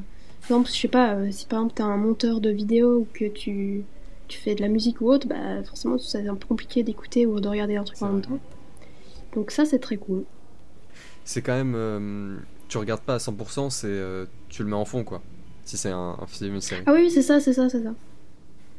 par 0.49 0.57
exemple, 0.57 0.71
je 0.71 0.81
sais 0.81 0.89
pas, 0.89 1.17
euh, 1.17 1.29
si 1.31 1.45
par 1.45 1.59
exemple 1.59 1.75
t'es 1.75 1.83
un 1.83 1.99
monteur 1.99 2.41
de 2.41 2.49
vidéo 2.49 3.01
ou 3.01 3.09
que 3.13 3.27
tu, 3.27 3.85
tu 4.27 4.39
fais 4.39 4.55
de 4.55 4.63
la 4.63 4.69
musique 4.69 5.03
ou 5.03 5.11
autre, 5.11 5.29
bah 5.29 5.63
forcément 5.65 5.99
c'est 5.99 6.27
un 6.27 6.35
peu 6.35 6.47
compliqué 6.47 6.83
d'écouter 6.83 7.27
ou 7.27 7.41
de 7.41 7.49
regarder 7.49 7.77
un 7.77 7.85
truc 7.85 8.01
en 8.01 8.13
même 8.15 8.23
temps. 8.23 8.39
Donc 9.35 9.51
ça, 9.51 9.67
c'est 9.67 9.81
très 9.81 9.99
cool. 9.99 10.25
C'est 11.27 11.43
quand 11.43 11.53
même. 11.53 11.75
Euh, 11.77 12.39
tu 12.69 12.79
regardes 12.79 13.03
pas 13.03 13.17
à 13.17 13.19
100%, 13.19 13.69
c'est 13.69 14.01
tu 14.49 14.63
le 14.63 14.71
mets 14.71 14.77
en 14.77 14.87
fond 14.87 15.05
quoi. 15.05 15.21
Si 15.67 15.77
c'est 15.77 15.91
un, 15.91 16.17
un, 16.19 16.27
film, 16.27 16.55
une 16.55 16.63
série. 16.63 16.85
Ah 16.87 16.95
oui, 16.95 17.11
c'est 17.11 17.21
ça, 17.21 17.39
c'est 17.39 17.53
ça, 17.53 17.69
c'est 17.69 17.83
ça. 17.83 17.93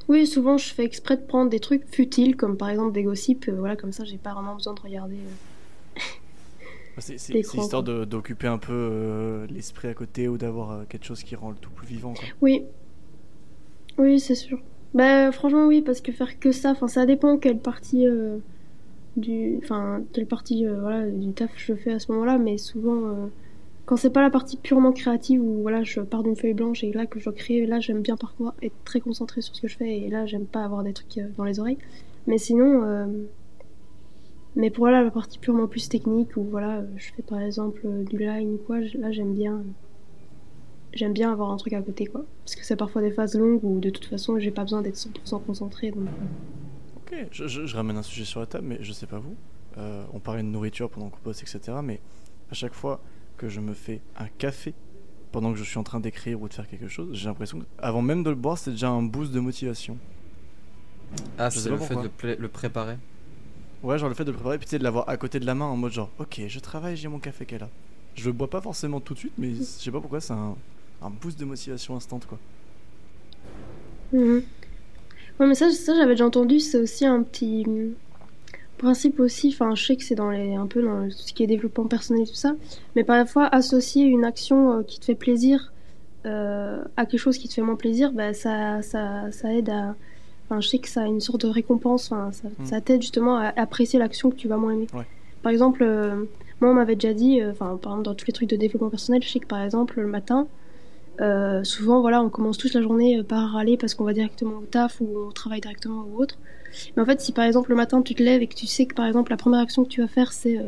Oui, 0.07 0.25
souvent 0.25 0.57
je 0.57 0.73
fais 0.73 0.83
exprès 0.83 1.15
de 1.15 1.21
prendre 1.21 1.51
des 1.51 1.59
trucs 1.59 1.83
futiles, 1.93 2.35
comme 2.35 2.57
par 2.57 2.69
exemple 2.69 2.93
des 2.93 3.03
gossips, 3.03 3.49
euh, 3.49 3.55
voilà, 3.55 3.75
comme 3.75 3.91
ça 3.91 4.03
j'ai 4.03 4.17
pas 4.17 4.33
vraiment 4.33 4.55
besoin 4.55 4.73
de 4.73 4.79
regarder. 4.79 5.17
Euh, 5.17 5.56
c'est 7.01 7.33
histoire 7.33 7.83
d'occuper 7.83 8.47
un 8.47 8.57
peu 8.57 8.73
euh, 8.73 9.47
l'esprit 9.49 9.87
à 9.87 9.93
côté 9.93 10.27
ou 10.27 10.37
d'avoir 10.37 10.87
quelque 10.87 11.05
chose 11.05 11.23
qui 11.23 11.35
rend 11.35 11.51
le 11.51 11.57
tout 11.57 11.69
plus 11.69 11.87
vivant. 11.87 12.13
Quoi. 12.13 12.27
Oui, 12.41 12.63
oui, 13.97 14.19
c'est 14.19 14.35
sûr. 14.35 14.59
Bah, 14.93 15.31
franchement, 15.31 15.67
oui, 15.67 15.81
parce 15.81 16.01
que 16.01 16.11
faire 16.11 16.39
que 16.39 16.51
ça, 16.51 16.71
enfin, 16.71 16.87
ça 16.87 17.05
dépend 17.05 17.37
quelle 17.37 17.59
partie 17.59 18.05
du, 19.15 19.59
enfin, 19.63 20.01
quelle 20.13 20.27
partie 20.27 20.65
voilà, 20.65 21.07
du 21.07 21.33
taf 21.33 21.51
je 21.55 21.73
fais 21.73 21.91
à 21.91 21.99
ce 21.99 22.11
moment-là, 22.11 22.37
mais 22.37 22.57
souvent, 22.57 23.29
quand 23.85 23.97
c'est 23.97 24.09
pas 24.09 24.21
la 24.21 24.29
partie 24.29 24.57
purement 24.57 24.91
créative 24.91 25.41
où 25.41 25.61
voilà, 25.61 25.83
je 25.83 26.01
pars 26.01 26.23
d'une 26.23 26.35
feuille 26.35 26.53
blanche 26.53 26.83
et 26.83 26.91
là 26.91 27.05
que 27.05 27.19
je 27.19 27.25
dois 27.25 27.33
créer, 27.33 27.65
là 27.65 27.79
j'aime 27.79 28.01
bien 28.01 28.17
parfois 28.17 28.55
être 28.61 28.75
très 28.85 28.99
concentré 28.99 29.41
sur 29.41 29.55
ce 29.55 29.61
que 29.61 29.67
je 29.67 29.77
fais 29.77 29.99
et 29.99 30.09
là 30.09 30.25
j'aime 30.25 30.45
pas 30.45 30.63
avoir 30.63 30.83
des 30.83 30.93
trucs 30.93 31.19
dans 31.37 31.43
les 31.43 31.59
oreilles. 31.59 31.77
Mais 32.27 32.37
sinon, 32.37 32.83
mais 34.57 34.71
pour 34.71 34.87
là, 34.87 35.03
la 35.03 35.11
partie 35.11 35.37
purement 35.37 35.67
plus 35.67 35.87
technique, 35.87 36.35
où 36.35 36.43
voilà, 36.43 36.81
je 36.95 37.11
fais 37.15 37.21
par 37.21 37.39
exemple 37.39 37.79
euh, 37.85 38.03
du 38.03 38.17
line 38.17 38.55
ou 38.55 38.57
quoi, 38.57 38.79
là 38.79 39.11
j'aime 39.11 39.35
bien, 39.35 39.63
j'aime 40.93 41.13
bien 41.13 41.31
avoir 41.31 41.51
un 41.51 41.57
truc 41.57 41.73
à 41.73 41.81
côté 41.83 42.07
quoi. 42.07 42.25
Parce 42.43 42.55
que 42.55 42.65
c'est 42.65 42.75
parfois 42.75 43.03
des 43.03 43.11
phases 43.11 43.35
longues 43.35 43.63
où 43.63 43.79
de 43.79 43.91
toute 43.91 44.05
façon 44.05 44.39
j'ai 44.39 44.49
pas 44.49 44.63
besoin 44.63 44.81
d'être 44.81 44.95
100% 44.95 45.43
concentré. 45.45 45.91
Donc, 45.91 46.07
Ok, 46.95 47.27
je, 47.31 47.75
ramène 47.75 47.97
un 47.97 48.03
sujet 48.03 48.25
sur 48.25 48.39
la 48.39 48.47
table, 48.47 48.65
mais 48.67 48.79
je 48.81 48.91
sais 48.93 49.05
pas 49.05 49.19
vous. 49.19 49.35
Euh, 49.77 50.03
on 50.11 50.19
parlait 50.19 50.41
de 50.41 50.47
nourriture 50.47 50.89
pendant 50.89 51.09
qu'on 51.09 51.19
poste, 51.19 51.43
etc. 51.43 51.77
Mais 51.83 52.01
à 52.49 52.55
chaque 52.55 52.73
fois 52.73 52.99
que 53.37 53.49
je 53.49 53.59
me 53.59 53.75
fais 53.75 54.01
un 54.17 54.27
café 54.39 54.73
pendant 55.31 55.53
que 55.53 55.59
je 55.59 55.63
suis 55.63 55.77
en 55.77 55.83
train 55.83 55.99
d'écrire 55.99 56.41
ou 56.41 56.49
de 56.49 56.53
faire 56.55 56.67
quelque 56.67 56.87
chose, 56.87 57.09
j'ai 57.13 57.27
l'impression 57.27 57.59
qu'avant 57.59 58.01
même 58.01 58.23
de 58.23 58.31
le 58.31 58.35
boire, 58.35 58.57
c'est 58.57 58.71
déjà 58.71 58.89
un 58.89 59.03
boost 59.03 59.31
de 59.31 59.39
motivation. 59.39 59.99
Ah, 61.37 61.51
c'est 61.51 61.69
le 61.69 61.77
fait 61.77 61.95
de 61.95 62.35
le 62.39 62.47
préparer 62.47 62.97
Ouais, 63.83 63.99
genre 63.99 64.09
le 64.09 64.15
fait 64.15 64.25
de 64.25 64.31
le 64.31 64.35
préparer, 64.35 64.57
puis 64.57 64.77
de 64.77 64.83
l'avoir 64.83 65.07
à 65.07 65.17
côté 65.17 65.39
de 65.39 65.45
la 65.45 65.53
main 65.53 65.65
en 65.65 65.77
mode 65.77 65.91
genre, 65.91 66.09
ok, 66.19 66.41
je 66.47 66.59
travaille, 66.59 66.97
j'ai 66.97 67.07
mon 67.07 67.19
café 67.19 67.45
qu'elle 67.45 67.63
a. 67.63 67.69
Je 68.15 68.25
le 68.25 68.31
bois 68.31 68.49
pas 68.49 68.61
forcément 68.61 68.99
tout 68.99 69.13
de 69.13 69.19
suite, 69.19 69.33
mais 69.37 69.53
je 69.53 69.63
sais 69.63 69.91
pas 69.91 69.99
pourquoi, 69.99 70.19
c'est 70.19 70.33
un, 70.33 70.55
un, 71.03 71.09
boost 71.09 71.39
de 71.39 71.45
motivation 71.45 71.95
instant 71.95 72.19
quoi. 72.27 72.39
Mhm. 74.11 74.41
Ouais, 75.39 75.47
mais 75.47 75.53
ça, 75.53 75.69
ça 75.71 75.93
j'avais 75.95 76.13
déjà 76.13 76.25
entendu, 76.25 76.59
c'est 76.59 76.79
aussi 76.79 77.05
un 77.05 77.21
petit 77.21 77.65
principe 78.79 79.19
aussi. 79.19 79.49
Enfin, 79.53 79.75
je 79.75 79.85
sais 79.85 79.95
que 79.95 80.03
c'est 80.03 80.15
dans 80.15 80.31
les, 80.31 80.55
un 80.55 80.65
peu 80.65 80.81
dans 80.81 81.07
tout 81.07 81.15
ce 81.15 81.33
qui 81.33 81.43
est 81.43 81.47
développement 81.47 81.85
personnel 81.85 82.23
et 82.23 82.27
tout 82.27 82.33
ça, 82.33 82.55
mais 82.95 83.03
parfois 83.03 83.45
associer 83.47 84.05
une 84.05 84.25
action 84.25 84.79
euh, 84.79 84.83
qui 84.83 84.99
te 84.99 85.05
fait 85.05 85.15
plaisir 85.15 85.71
euh, 86.25 86.83
à 86.97 87.05
quelque 87.05 87.19
chose 87.19 87.37
qui 87.37 87.47
te 87.47 87.53
fait 87.53 87.61
moins 87.61 87.75
plaisir, 87.75 88.11
bah, 88.11 88.33
ça, 88.33 88.81
ça, 88.81 89.31
ça 89.31 89.53
aide 89.53 89.69
à 89.69 89.95
Enfin, 90.49 90.61
je 90.61 90.67
sais 90.67 90.79
que 90.79 90.87
ça 90.87 91.01
a 91.01 91.05
une 91.05 91.19
sorte 91.19 91.41
de 91.41 91.47
récompense. 91.47 92.11
Enfin, 92.11 92.31
ça, 92.31 92.47
mm. 92.47 92.65
ça 92.65 92.81
t'aide 92.81 93.01
justement 93.01 93.37
à 93.37 93.47
apprécier 93.59 93.99
l'action 93.99 94.29
que 94.29 94.35
tu 94.35 94.47
vas 94.47 94.57
moins 94.57 94.73
aimer. 94.73 94.87
Par 95.43 95.51
exemple, 95.51 95.83
euh, 95.83 96.25
moi, 96.61 96.71
on 96.71 96.73
m'avait 96.73 96.95
déjà 96.95 97.13
dit, 97.13 97.41
euh, 97.41 97.53
par 97.53 97.69
exemple, 97.69 98.03
dans 98.03 98.15
tous 98.15 98.27
les 98.27 98.33
trucs 98.33 98.49
de 98.49 98.55
développement 98.55 98.89
personnel, 98.89 99.21
je 99.21 99.29
sais 99.29 99.39
que 99.39 99.47
par 99.47 99.61
exemple, 99.61 99.99
le 99.99 100.07
matin, 100.07 100.47
euh, 101.19 101.63
souvent, 101.63 102.01
voilà, 102.01 102.21
on 102.21 102.29
commence 102.29 102.57
tous 102.57 102.73
la 102.73 102.81
journée 102.81 103.21
par 103.23 103.51
râler 103.51 103.77
parce 103.77 103.93
qu'on 103.93 104.03
va 104.03 104.13
directement 104.13 104.59
au 104.59 104.65
taf 104.65 105.01
ou 105.01 105.07
on 105.27 105.31
travaille 105.31 105.61
directement 105.61 106.05
ou 106.11 106.21
autre. 106.21 106.37
Mais 106.95 107.03
en 107.03 107.05
fait, 107.05 107.19
si 107.21 107.31
par 107.31 107.45
exemple 107.45 107.71
le 107.71 107.75
matin 107.75 108.01
tu 108.03 108.13
te 108.13 108.21
lèves 108.21 108.41
et 108.41 108.47
que 108.47 108.53
tu 108.53 108.67
sais 108.67 108.85
que 108.85 108.93
par 108.93 109.07
exemple 109.07 109.31
la 109.31 109.37
première 109.37 109.61
action 109.61 109.83
que 109.83 109.89
tu 109.89 110.01
vas 110.01 110.07
faire 110.07 110.31
c'est 110.31 110.59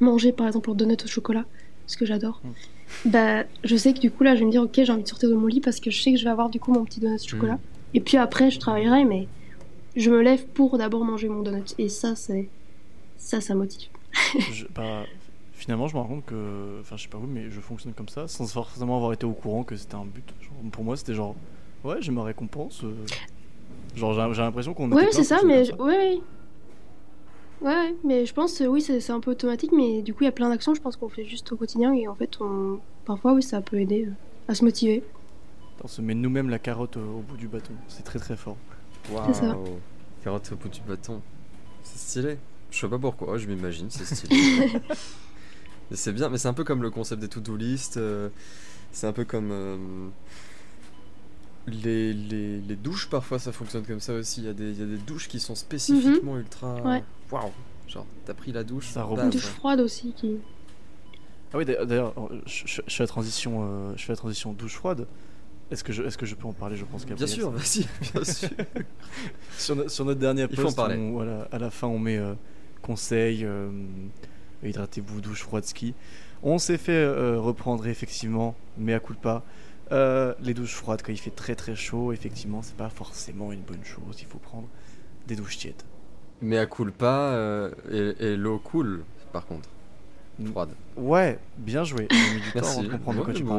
manger 0.00 0.32
par 0.32 0.46
exemple 0.46 0.70
un 0.70 0.74
donut 0.74 0.96
au 1.04 1.08
chocolat, 1.08 1.44
ce 1.86 1.96
que 1.96 2.06
j'adore, 2.06 2.40
mm. 2.44 3.10
bah 3.10 3.44
je 3.64 3.76
sais 3.76 3.92
que 3.92 3.98
du 3.98 4.10
coup 4.10 4.22
là 4.22 4.34
je 4.34 4.40
vais 4.40 4.46
me 4.46 4.50
dire 4.50 4.62
ok 4.62 4.72
j'ai 4.76 4.90
envie 4.90 5.02
de 5.02 5.08
sortir 5.08 5.28
de 5.28 5.34
mon 5.34 5.46
lit 5.46 5.60
parce 5.60 5.80
que 5.80 5.90
je 5.90 6.00
sais 6.00 6.12
que 6.12 6.18
je 6.18 6.24
vais 6.24 6.30
avoir 6.30 6.48
du 6.48 6.60
coup 6.60 6.72
mon 6.72 6.84
petit 6.84 7.00
donut 7.00 7.16
au 7.16 7.28
chocolat. 7.28 7.54
Mm. 7.54 7.77
Et 7.94 8.00
puis 8.00 8.16
après, 8.16 8.50
je 8.50 8.58
travaillerai, 8.58 9.04
mais 9.04 9.28
je 9.96 10.10
me 10.10 10.20
lève 10.20 10.46
pour 10.46 10.78
d'abord 10.78 11.04
manger 11.04 11.28
mon 11.28 11.42
donut. 11.42 11.74
Et 11.78 11.88
ça, 11.88 12.14
c'est 12.14 12.48
ça, 13.16 13.40
ça 13.40 13.54
motive. 13.54 13.88
Bah, 14.74 15.04
finalement, 15.52 15.88
je 15.88 15.94
me 15.94 16.00
rends 16.00 16.06
compte 16.08 16.26
que, 16.26 16.80
enfin, 16.80 16.96
je 16.96 17.02
sais 17.02 17.08
pas 17.08 17.18
vous, 17.18 17.26
mais 17.26 17.50
je 17.50 17.60
fonctionne 17.60 17.92
comme 17.92 18.08
ça, 18.08 18.28
sans 18.28 18.46
forcément 18.46 18.96
avoir 18.96 19.12
été 19.12 19.26
au 19.26 19.32
courant 19.32 19.64
que 19.64 19.76
c'était 19.76 19.96
un 19.96 20.04
but. 20.04 20.24
pour 20.72 20.84
moi, 20.84 20.96
c'était 20.96 21.14
genre, 21.14 21.34
ouais, 21.84 21.96
j'ai 22.00 22.12
ma 22.12 22.22
récompense. 22.22 22.82
Euh. 22.84 22.94
Genre, 23.96 24.14
j'ai 24.32 24.42
l'impression 24.42 24.74
qu'on. 24.74 24.90
Ouais, 24.92 25.08
c'est 25.10 25.24
ça, 25.24 25.40
mais 25.44 25.72
ouais. 25.74 26.20
Ouais, 27.60 27.94
mais 28.04 28.24
je 28.24 28.32
pense, 28.32 28.60
oui, 28.60 28.80
c'est 28.80 29.10
un 29.10 29.18
peu 29.18 29.32
automatique, 29.32 29.72
mais 29.72 30.00
du 30.02 30.14
coup, 30.14 30.22
il 30.22 30.26
y 30.26 30.28
a 30.28 30.32
plein 30.32 30.48
d'actions, 30.48 30.74
je 30.74 30.80
pense 30.80 30.96
qu'on 30.96 31.08
fait 31.08 31.24
juste 31.24 31.50
au 31.50 31.56
quotidien, 31.56 31.92
et 31.92 32.06
en 32.06 32.14
fait, 32.14 32.38
on... 32.40 32.78
parfois, 33.04 33.32
oui, 33.32 33.42
ça 33.42 33.60
peut 33.60 33.80
aider 33.80 34.06
euh, 34.06 34.12
à 34.46 34.54
se 34.54 34.64
motiver. 34.64 35.02
On 35.84 35.88
se 35.88 36.00
met 36.02 36.14
nous-mêmes 36.14 36.50
la 36.50 36.58
carotte 36.58 36.96
au, 36.96 37.20
bout 37.20 37.36
du 37.36 37.48
bâton. 37.48 37.72
C'est 37.88 38.02
très 38.02 38.18
très 38.18 38.36
fort. 38.36 38.56
Waouh 39.10 39.78
Carotte 40.22 40.50
au 40.52 40.56
bout 40.56 40.68
du 40.68 40.80
bâton. 40.80 41.22
C'est 41.82 41.98
stylé. 41.98 42.38
Je 42.70 42.78
sais 42.78 42.88
pas 42.88 42.98
pourquoi, 42.98 43.38
je 43.38 43.46
m'imagine, 43.46 43.88
c'est 43.90 44.04
stylé. 44.04 44.72
c'est 45.92 46.12
bien, 46.12 46.28
mais 46.28 46.38
c'est 46.38 46.48
un 46.48 46.54
peu 46.54 46.64
comme 46.64 46.82
le 46.82 46.90
concept 46.90 47.20
des 47.20 47.28
to-do 47.28 47.56
list. 47.56 47.96
Euh, 47.96 48.28
c'est 48.92 49.06
un 49.06 49.12
peu 49.12 49.24
comme. 49.24 49.50
Euh, 49.52 50.08
les, 51.66 52.12
les, 52.12 52.60
les, 52.60 52.76
douches, 52.76 53.08
parfois, 53.08 53.38
ça 53.38 53.52
fonctionne 53.52 53.84
comme 53.84 54.00
ça 54.00 54.14
aussi. 54.14 54.40
Il 54.40 54.46
y, 54.46 54.48
a 54.48 54.54
des, 54.54 54.80
y 54.80 54.82
a 54.82 54.86
des 54.86 54.96
douches 54.96 55.28
qui 55.28 55.38
sont 55.38 55.54
spécifiquement 55.54 56.34
mhm. 56.34 56.40
ultra. 56.40 56.76
Waouh 57.30 57.52
Genre, 57.86 58.06
t'as 58.26 58.34
pris 58.34 58.52
la 58.52 58.64
douche. 58.64 58.88
Ça 58.88 59.06
Une 59.10 59.30
douche 59.30 59.42
froide 59.42 59.80
aussi 59.80 60.12
qui. 60.12 60.36
Ah 61.52 61.56
oui, 61.56 61.64
d'ailleurs, 61.64 62.14
je, 62.44 62.82
fais 62.86 63.02
la 63.02 63.06
transition, 63.06 63.60
euh, 63.62 63.92
je 63.96 64.04
fais 64.04 64.12
la 64.12 64.16
transition 64.16 64.52
douche 64.52 64.74
froide. 64.74 65.06
Est-ce 65.70 65.84
que, 65.84 65.92
je, 65.92 66.02
est 66.02 66.16
que 66.16 66.24
je 66.24 66.34
peux 66.34 66.46
en 66.46 66.52
parler? 66.52 66.76
Je 66.76 66.84
pense 66.84 67.04
Bien 67.04 67.26
sûr, 67.26 67.50
vas-y, 67.50 67.86
bien 68.12 68.24
sûr. 69.58 69.88
sur, 69.88 70.04
notre 70.04 70.20
dernier 70.20 70.48
post, 70.48 70.78
à 70.78 71.58
la 71.58 71.70
fin, 71.70 71.86
on 71.86 71.98
met 71.98 72.16
euh, 72.16 72.34
conseil, 72.80 73.44
euh, 73.44 73.70
hydratez-vous, 74.62 75.20
douche 75.20 75.42
froide, 75.42 75.64
ski. 75.64 75.94
On 76.42 76.58
s'est 76.58 76.78
fait 76.78 76.92
euh, 76.92 77.38
reprendre 77.38 77.86
effectivement, 77.86 78.54
mais 78.78 78.94
à 78.94 79.00
coup 79.00 79.12
de 79.12 79.18
pas. 79.18 79.44
les 80.40 80.54
douches 80.54 80.74
froides, 80.74 81.02
quand 81.04 81.12
il 81.12 81.18
fait 81.18 81.30
très 81.34 81.54
très 81.54 81.76
chaud, 81.76 82.12
effectivement, 82.12 82.62
c'est 82.62 82.76
pas 82.76 82.88
forcément 82.88 83.52
une 83.52 83.62
bonne 83.62 83.84
chose. 83.84 84.16
Il 84.20 84.26
faut 84.26 84.38
prendre 84.38 84.68
des 85.26 85.36
douches 85.36 85.58
tièdes. 85.58 85.82
Mais 86.40 86.56
à 86.56 86.66
coule 86.66 86.92
pas 86.92 87.70
et 87.90 88.36
l'eau 88.36 88.58
coule, 88.58 89.04
par 89.32 89.44
contre 89.44 89.68
froide. 90.46 90.70
Ouais, 90.96 91.38
bien 91.58 91.84
joué. 91.84 92.08
merci. 92.54 92.88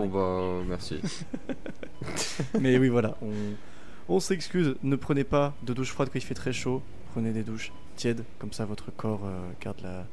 bah, 0.08 0.64
merci. 0.68 1.00
Mais 2.60 2.78
oui, 2.78 2.90
voilà. 2.90 3.18
On, 3.22 4.16
on 4.16 4.20
s'excuse. 4.20 4.76
Ne 4.84 4.96
prenez 4.96 5.24
pas 5.24 5.54
de 5.64 5.74
douche 5.74 5.92
froide 5.92 6.10
quand 6.12 6.20
il 6.20 6.26
fait 6.26 6.34
très 6.34 6.54
chaud. 6.54 6.82
Prenez 7.12 7.32
des 7.32 7.44
douches 7.44 7.72
tièdes. 7.96 8.24
Comme 8.40 8.54
ça, 8.54 8.66
votre 8.66 8.92
corps 8.92 9.22
euh, 9.26 9.40
garde 9.62 9.82
la, 9.82 10.06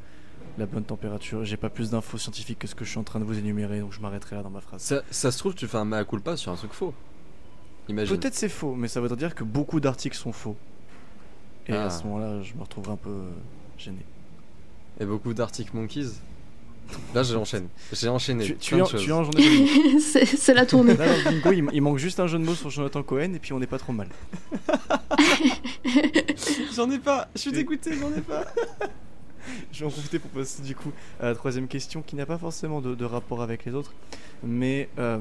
la 0.59 0.67
bonne 0.67 0.85
température. 0.85 1.45
J'ai 1.45 1.57
pas 1.57 1.71
plus 1.71 1.91
d'infos 1.91 2.19
scientifiques 2.19 2.59
que 2.59 2.67
ce 2.67 2.75
que 2.75 2.85
je 2.85 2.91
suis 2.91 2.99
en 2.99 3.05
train 3.05 3.21
de 3.21 3.25
vous 3.25 3.39
énumérer, 3.39 3.81
donc 3.81 3.93
je 3.93 4.01
m'arrêterai 4.01 4.37
là 4.37 4.43
dans 4.43 4.51
ma 4.51 4.61
phrase. 4.61 4.83
Ça, 4.83 5.03
ça, 5.11 5.31
se 5.31 5.39
trouve, 5.39 5.55
tu 5.55 5.67
fais 5.67 5.79
un 5.79 5.85
mea 5.85 6.05
culpa 6.05 6.37
sur 6.37 6.53
un 6.53 6.57
truc 6.57 6.73
faux. 6.73 6.95
Imagine. 7.89 8.17
Peut-être 8.17 8.35
c'est 8.35 8.49
faux, 8.49 8.75
mais 8.75 8.89
ça 8.89 9.01
veut 9.01 9.15
dire 9.17 9.35
que 9.35 9.45
beaucoup 9.45 9.81
d'articles 9.81 10.17
sont 10.17 10.33
faux. 10.33 10.57
Et 11.69 11.73
à 11.73 11.85
ah. 11.85 11.91
ce 11.91 12.05
moment-là, 12.05 12.43
je 12.43 12.55
me 12.55 12.63
retrouverai 12.63 12.93
un 12.93 12.97
peu 12.97 13.11
euh, 13.11 13.31
gêné. 13.79 14.05
Et 15.01 15.05
beaucoup 15.05 15.35
d'articles 15.35 15.77
monkeys 15.77 16.13
Là, 17.15 17.23
j'enchaîne. 17.23 17.69
J'ai 17.93 18.09
enchaîné. 18.09 18.45
Tu, 18.45 18.57
tu, 18.57 18.83
tu 18.83 20.01
C'est 20.01 20.55
la 20.55 20.67
tournée. 20.67 20.95
Là, 20.95 21.07
dans 21.25 21.31
bingo, 21.31 21.53
il, 21.73 21.81
manque 21.81 21.99
juste 21.99 22.21
un 22.21 22.27
jeu 22.27 22.39
de 22.39 22.45
mots 22.45 22.55
sur 22.55 22.71
Jonathan 22.71 23.03
Cohen 23.03 23.35
et 23.35 23.39
puis 23.39 23.53
on 23.53 23.59
n'est 23.59 23.67
pas 23.67 23.79
trop 23.79 23.93
mal. 23.93 24.09
j'en 26.75 26.91
ai 26.91 26.99
pas. 26.99 27.29
Je 27.35 27.41
suis 27.41 27.53
dégoûté, 27.53 27.93
j'en 27.99 28.17
ai 28.17 28.21
pas. 28.21 28.45
je 29.73 29.81
vais 29.81 29.87
en 29.87 29.91
profiter 29.91 30.19
pour 30.19 30.31
passer 30.31 30.63
du 30.63 30.75
coup 30.75 30.93
la 31.21 31.35
troisième 31.35 31.69
question 31.69 32.03
qui 32.03 32.17
n'a 32.17 32.27
pas 32.27 32.39
forcément 32.39 32.81
de, 32.81 33.05
rapport 33.05 33.43
avec 33.43 33.65
les 33.65 33.75
autres. 33.75 33.93
Mais 34.43 34.89
euh, 34.99 35.19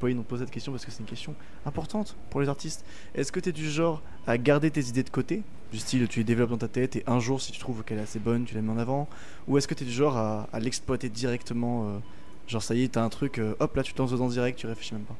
Pauline, 0.00 0.18
on 0.18 0.22
pose 0.22 0.40
cette 0.40 0.50
question 0.50 0.72
parce 0.72 0.84
que 0.84 0.90
c'est 0.90 1.00
une 1.00 1.06
question 1.06 1.34
importante 1.66 2.16
pour 2.30 2.40
les 2.40 2.48
artistes. 2.48 2.84
Est-ce 3.14 3.30
que 3.32 3.40
tu 3.40 3.50
es 3.50 3.52
du 3.52 3.70
genre 3.70 4.02
à 4.26 4.38
garder 4.38 4.70
tes 4.70 4.88
idées 4.88 5.02
de 5.02 5.10
côté? 5.10 5.42
Du 5.72 5.78
style, 5.78 6.06
tu 6.08 6.20
les 6.20 6.24
développes 6.24 6.50
dans 6.50 6.58
ta 6.58 6.68
tête 6.68 6.96
et 6.96 7.04
un 7.06 7.18
jour, 7.18 7.40
si 7.40 7.50
tu 7.50 7.58
trouves 7.58 7.82
qu'elle 7.82 7.98
est 7.98 8.02
assez 8.02 8.18
bonne, 8.18 8.44
tu 8.44 8.54
la 8.54 8.60
mets 8.60 8.72
en 8.72 8.78
avant 8.78 9.08
Ou 9.48 9.56
est-ce 9.56 9.66
que 9.66 9.74
tu 9.74 9.84
es 9.84 9.86
du 9.86 9.92
genre 9.92 10.16
à, 10.16 10.46
l'exploiter 10.60 11.08
directement 11.08 11.86
euh, 11.86 11.98
Genre, 12.46 12.62
ça 12.62 12.74
y 12.74 12.82
est, 12.82 12.88
t'as 12.88 13.02
un 13.02 13.08
truc, 13.08 13.38
euh, 13.38 13.54
hop 13.60 13.74
là, 13.76 13.82
tu 13.82 13.94
te 13.94 13.98
lances 13.98 14.10
dedans 14.10 14.28
direct, 14.28 14.58
tu 14.58 14.66
réfléchis 14.66 14.94
même 14.94 15.04
pas? 15.04 15.16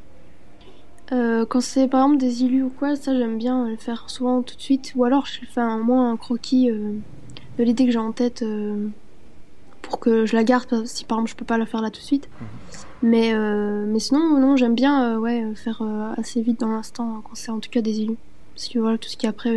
Quand 1.51 1.61
c'est 1.61 1.89
par 1.89 2.05
exemple 2.05 2.21
des 2.21 2.43
illus 2.43 2.62
ou 2.62 2.71
quoi, 2.71 2.97
ça 2.97 3.15
j'aime 3.15 3.37
bien 3.37 3.69
le 3.69 3.77
faire 3.77 4.09
souvent 4.09 4.41
tout 4.43 4.57
de 4.57 4.61
suite. 4.62 4.93
Ou 4.97 5.05
alors 5.05 5.27
je 5.27 5.45
fais 5.45 5.61
un, 5.61 5.77
moins 5.77 6.11
un 6.11 6.17
croquis 6.17 6.71
de 7.59 7.64
l'idée 7.64 7.87
que 7.87 7.92
j'ai 7.92 7.99
en 7.99 8.12
tête 8.12 8.42
euh, 8.42 8.88
pour 9.82 10.00
que 10.00 10.26
je 10.26 10.35
la 10.35 10.44
garde 10.44 10.87
si 10.87 11.04
par 11.04 11.18
exemple 11.18 11.30
je 11.30 11.37
peux 11.37 11.44
pas 11.44 11.59
la 11.59 11.66
faire 11.66 11.82
là 11.82 11.90
tout 11.90 12.00
de 12.00 12.04
suite. 12.04 12.28
Mhm. 12.40 12.47
Mais, 13.04 13.35
euh, 13.35 13.85
mais 13.87 13.99
sinon, 13.99 14.38
non, 14.38 14.56
j'aime 14.56 14.76
bien 14.76 15.14
euh, 15.14 15.18
ouais, 15.18 15.44
faire 15.56 15.82
assez 16.16 16.40
vite 16.40 16.61
dans 16.61 16.68
l'instant 16.68 17.23
quand 17.25 17.35
c'est 17.35 17.50
en 17.50 17.59
tout 17.59 17.71
cas 17.71 17.80
des 17.80 18.00
illus. 18.00 18.16
Parce 18.54 18.68
que 18.68 18.78
voilà, 18.78 18.99
tout 18.99 19.09
ce 19.09 19.16
qui 19.16 19.26
est 19.26 19.28
après 19.28 19.50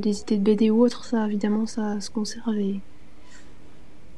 des 0.00 0.20
idées 0.22 0.38
de 0.38 0.42
BD 0.42 0.70
ou 0.70 0.82
autre, 0.82 1.04
ça 1.04 1.26
évidemment 1.26 1.66
ça 1.66 2.00
se 2.00 2.10
conserve 2.10 2.56
et, 2.56 2.80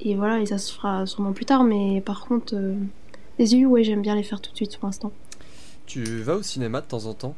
et 0.00 0.14
voilà, 0.14 0.40
et 0.40 0.46
ça 0.46 0.56
se 0.56 0.72
fera 0.72 1.04
sûrement 1.04 1.32
plus 1.32 1.44
tard. 1.44 1.64
Mais 1.64 2.00
par 2.00 2.25
contre, 2.26 2.54
les 3.38 3.54
illus, 3.54 3.66
ouais, 3.66 3.84
j'aime 3.84 4.02
bien 4.02 4.14
les 4.14 4.22
faire 4.22 4.40
tout 4.40 4.52
de 4.52 4.56
suite 4.56 4.78
pour 4.78 4.87
l'instant. 4.87 5.12
Tu 5.84 6.22
vas 6.22 6.37
au 6.37 6.42
cinéma 6.42 6.80
de 6.80 6.87
temps 6.87 7.06
en 7.06 7.14
temps? 7.14 7.34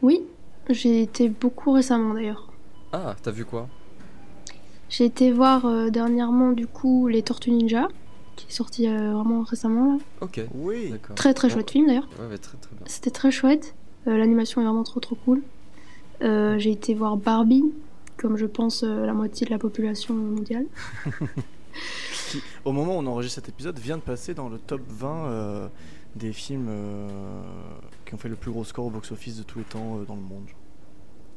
Oui, 0.00 0.22
j'ai 0.68 1.02
été 1.02 1.28
beaucoup 1.28 1.72
récemment 1.72 2.14
d'ailleurs. 2.14 2.48
Ah, 2.92 3.16
t'as 3.22 3.32
vu 3.32 3.44
quoi? 3.44 3.68
J'ai 4.90 5.04
été 5.04 5.30
voir 5.30 5.66
euh, 5.66 5.88
dernièrement 5.88 6.50
du 6.50 6.66
coup 6.66 7.06
Les 7.06 7.22
Tortues 7.22 7.52
Ninja, 7.52 7.88
qui 8.34 8.48
est 8.48 8.52
sorti 8.52 8.88
euh, 8.88 9.12
vraiment 9.12 9.42
récemment 9.42 9.94
là. 9.94 9.98
Ok. 10.20 10.40
Oui. 10.52 10.92
Très 11.14 11.32
très 11.32 11.48
chouette 11.48 11.70
film 11.70 11.86
d'ailleurs. 11.86 12.08
Ouais, 12.18 12.36
très 12.36 12.58
très 12.58 12.74
bien. 12.74 12.84
C'était 12.86 13.12
très 13.12 13.30
chouette. 13.30 13.76
Euh, 14.08 14.16
l'animation 14.18 14.60
est 14.60 14.64
vraiment 14.64 14.82
trop 14.82 14.98
trop 14.98 15.16
cool. 15.24 15.42
j'ai 16.20 16.72
été 16.72 16.94
voir 16.94 17.16
Barbie, 17.16 17.64
comme 18.16 18.36
je 18.36 18.46
pense 18.46 18.82
la 18.82 19.14
moitié 19.14 19.46
de 19.46 19.52
la 19.52 19.58
population 19.58 20.12
mondiale. 20.12 20.66
qui, 22.28 22.42
au 22.64 22.72
moment 22.72 22.96
où 22.96 23.00
on 23.00 23.06
enregistre 23.06 23.36
cet 23.36 23.48
épisode, 23.48 23.78
vient 23.78 23.96
de 23.96 24.02
passer 24.02 24.34
dans 24.34 24.48
le 24.48 24.58
top 24.58 24.82
20 24.88 25.70
des 26.16 26.32
films 26.32 26.68
qui 28.04 28.14
ont 28.14 28.18
fait 28.18 28.28
le 28.28 28.34
plus 28.34 28.50
gros 28.50 28.64
score 28.64 28.86
au 28.86 28.90
box-office 28.90 29.38
de 29.38 29.44
tous 29.44 29.60
les 29.60 29.64
temps 29.64 29.98
dans 30.08 30.16
le 30.16 30.22
monde. 30.22 30.48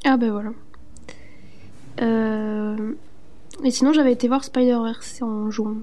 Ah 0.04 0.16
ben 0.16 0.32
voilà. 0.32 0.50
Et 3.62 3.70
sinon, 3.70 3.92
j'avais 3.92 4.12
été 4.12 4.28
voir 4.28 4.42
Spider-Verse 4.44 5.22
en 5.22 5.50
juin. 5.50 5.76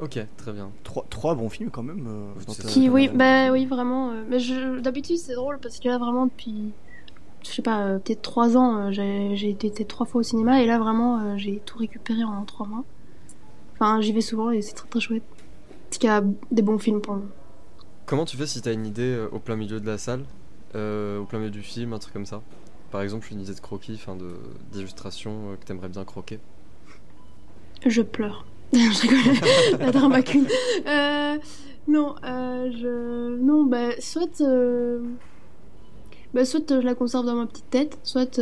Ok, 0.00 0.18
très 0.38 0.52
bien. 0.52 0.70
Trois, 0.82 1.04
trois 1.10 1.34
bons 1.34 1.50
films 1.50 1.70
quand 1.70 1.82
même. 1.82 2.06
Euh, 2.08 2.52
qui, 2.68 2.88
oui, 2.88 3.08
bah 3.08 3.52
oui, 3.52 3.66
vraiment. 3.66 4.10
Euh, 4.10 4.24
mais 4.28 4.38
d'habitude, 4.80 5.18
c'est 5.18 5.34
drôle 5.34 5.58
parce 5.58 5.78
que 5.78 5.88
là, 5.88 5.98
vraiment, 5.98 6.26
depuis, 6.26 6.72
je 7.44 7.50
sais 7.50 7.62
pas, 7.62 7.82
euh, 7.82 7.98
peut-être 7.98 8.22
trois 8.22 8.56
ans, 8.56 8.90
j'ai 8.90 9.50
été 9.50 9.84
trois 9.84 10.06
fois 10.06 10.20
au 10.20 10.22
cinéma 10.22 10.62
et 10.62 10.66
là, 10.66 10.78
vraiment, 10.78 11.36
j'ai 11.36 11.60
tout 11.66 11.78
récupéré 11.78 12.24
en 12.24 12.44
trois 12.44 12.66
mois. 12.66 12.84
Enfin, 13.74 14.00
j'y 14.00 14.12
vais 14.12 14.22
souvent 14.22 14.50
et 14.50 14.62
c'est 14.62 14.74
très 14.74 14.88
très 14.88 15.00
chouette. 15.00 15.22
Parce 15.88 15.98
qu'il 15.98 16.08
y 16.08 16.12
a 16.12 16.22
des 16.50 16.62
bons 16.62 16.78
films 16.78 17.00
pour 17.00 17.16
moi. 17.16 17.26
Comment 18.06 18.24
tu 18.24 18.36
fais 18.36 18.46
si 18.46 18.62
t'as 18.62 18.72
une 18.72 18.86
idée 18.86 19.26
au 19.32 19.38
plein 19.38 19.56
milieu 19.56 19.80
de 19.80 19.86
la 19.86 19.98
salle, 19.98 20.24
au 20.74 21.24
plein 21.24 21.38
milieu 21.38 21.50
du 21.50 21.62
film, 21.62 21.92
un 21.92 21.98
truc 21.98 22.14
comme 22.14 22.26
ça? 22.26 22.40
Par 22.90 23.02
exemple, 23.02 23.28
une 23.30 23.40
idée 23.40 23.54
de 23.54 23.60
croquis, 23.60 23.94
enfin 23.94 24.16
d'illustration 24.72 25.56
que 25.60 25.64
t'aimerais 25.64 25.88
bien 25.88 26.04
croquer 26.04 26.40
Je 27.86 28.02
pleure. 28.02 28.44
je 28.72 29.00
rigole, 29.02 29.80
la 29.80 29.90
drama 29.90 30.22
queen. 30.22 30.46
Euh, 30.86 31.36
non, 31.88 32.14
euh, 32.24 32.70
je... 32.70 33.36
Non, 33.40 33.64
bah, 33.64 34.00
soit... 34.00 34.40
Euh, 34.40 35.00
bah, 36.32 36.44
soit 36.44 36.80
je 36.80 36.86
la 36.86 36.94
conserve 36.94 37.26
dans 37.26 37.34
ma 37.34 37.46
petite 37.46 37.68
tête, 37.70 37.98
soit 38.04 38.40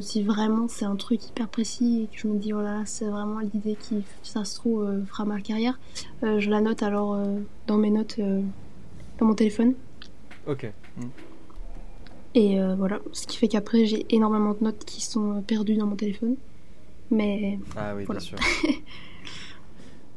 si 0.00 0.22
vraiment 0.22 0.66
c'est 0.68 0.86
un 0.86 0.96
truc 0.96 1.28
hyper 1.28 1.48
précis 1.48 2.04
et 2.04 2.06
que 2.14 2.18
je 2.18 2.26
me 2.26 2.38
dis, 2.38 2.54
oh 2.54 2.62
là, 2.62 2.82
c'est 2.86 3.04
vraiment 3.04 3.40
l'idée 3.40 3.76
qui, 3.78 4.02
ça 4.22 4.46
se 4.46 4.56
trouve, 4.56 5.04
fera 5.06 5.26
ma 5.26 5.38
carrière, 5.42 5.78
je 6.22 6.48
la 6.48 6.62
note 6.62 6.82
alors 6.82 7.22
dans 7.66 7.76
mes 7.76 7.90
notes, 7.90 8.18
dans 8.18 9.26
mon 9.26 9.34
téléphone. 9.34 9.74
Ok. 10.46 10.72
Et 12.38 12.56
voilà, 12.76 13.00
ce 13.12 13.26
qui 13.26 13.36
fait 13.36 13.48
qu'après 13.48 13.84
j'ai 13.84 14.06
énormément 14.10 14.54
de 14.54 14.62
notes 14.62 14.84
qui 14.84 15.02
sont 15.02 15.42
perdues 15.42 15.76
dans 15.76 15.86
mon 15.86 15.96
téléphone. 15.96 16.36
Mais. 17.10 17.58
Ah 17.76 17.94
oui, 17.96 18.04
bien 18.08 18.20
sûr. 18.20 18.38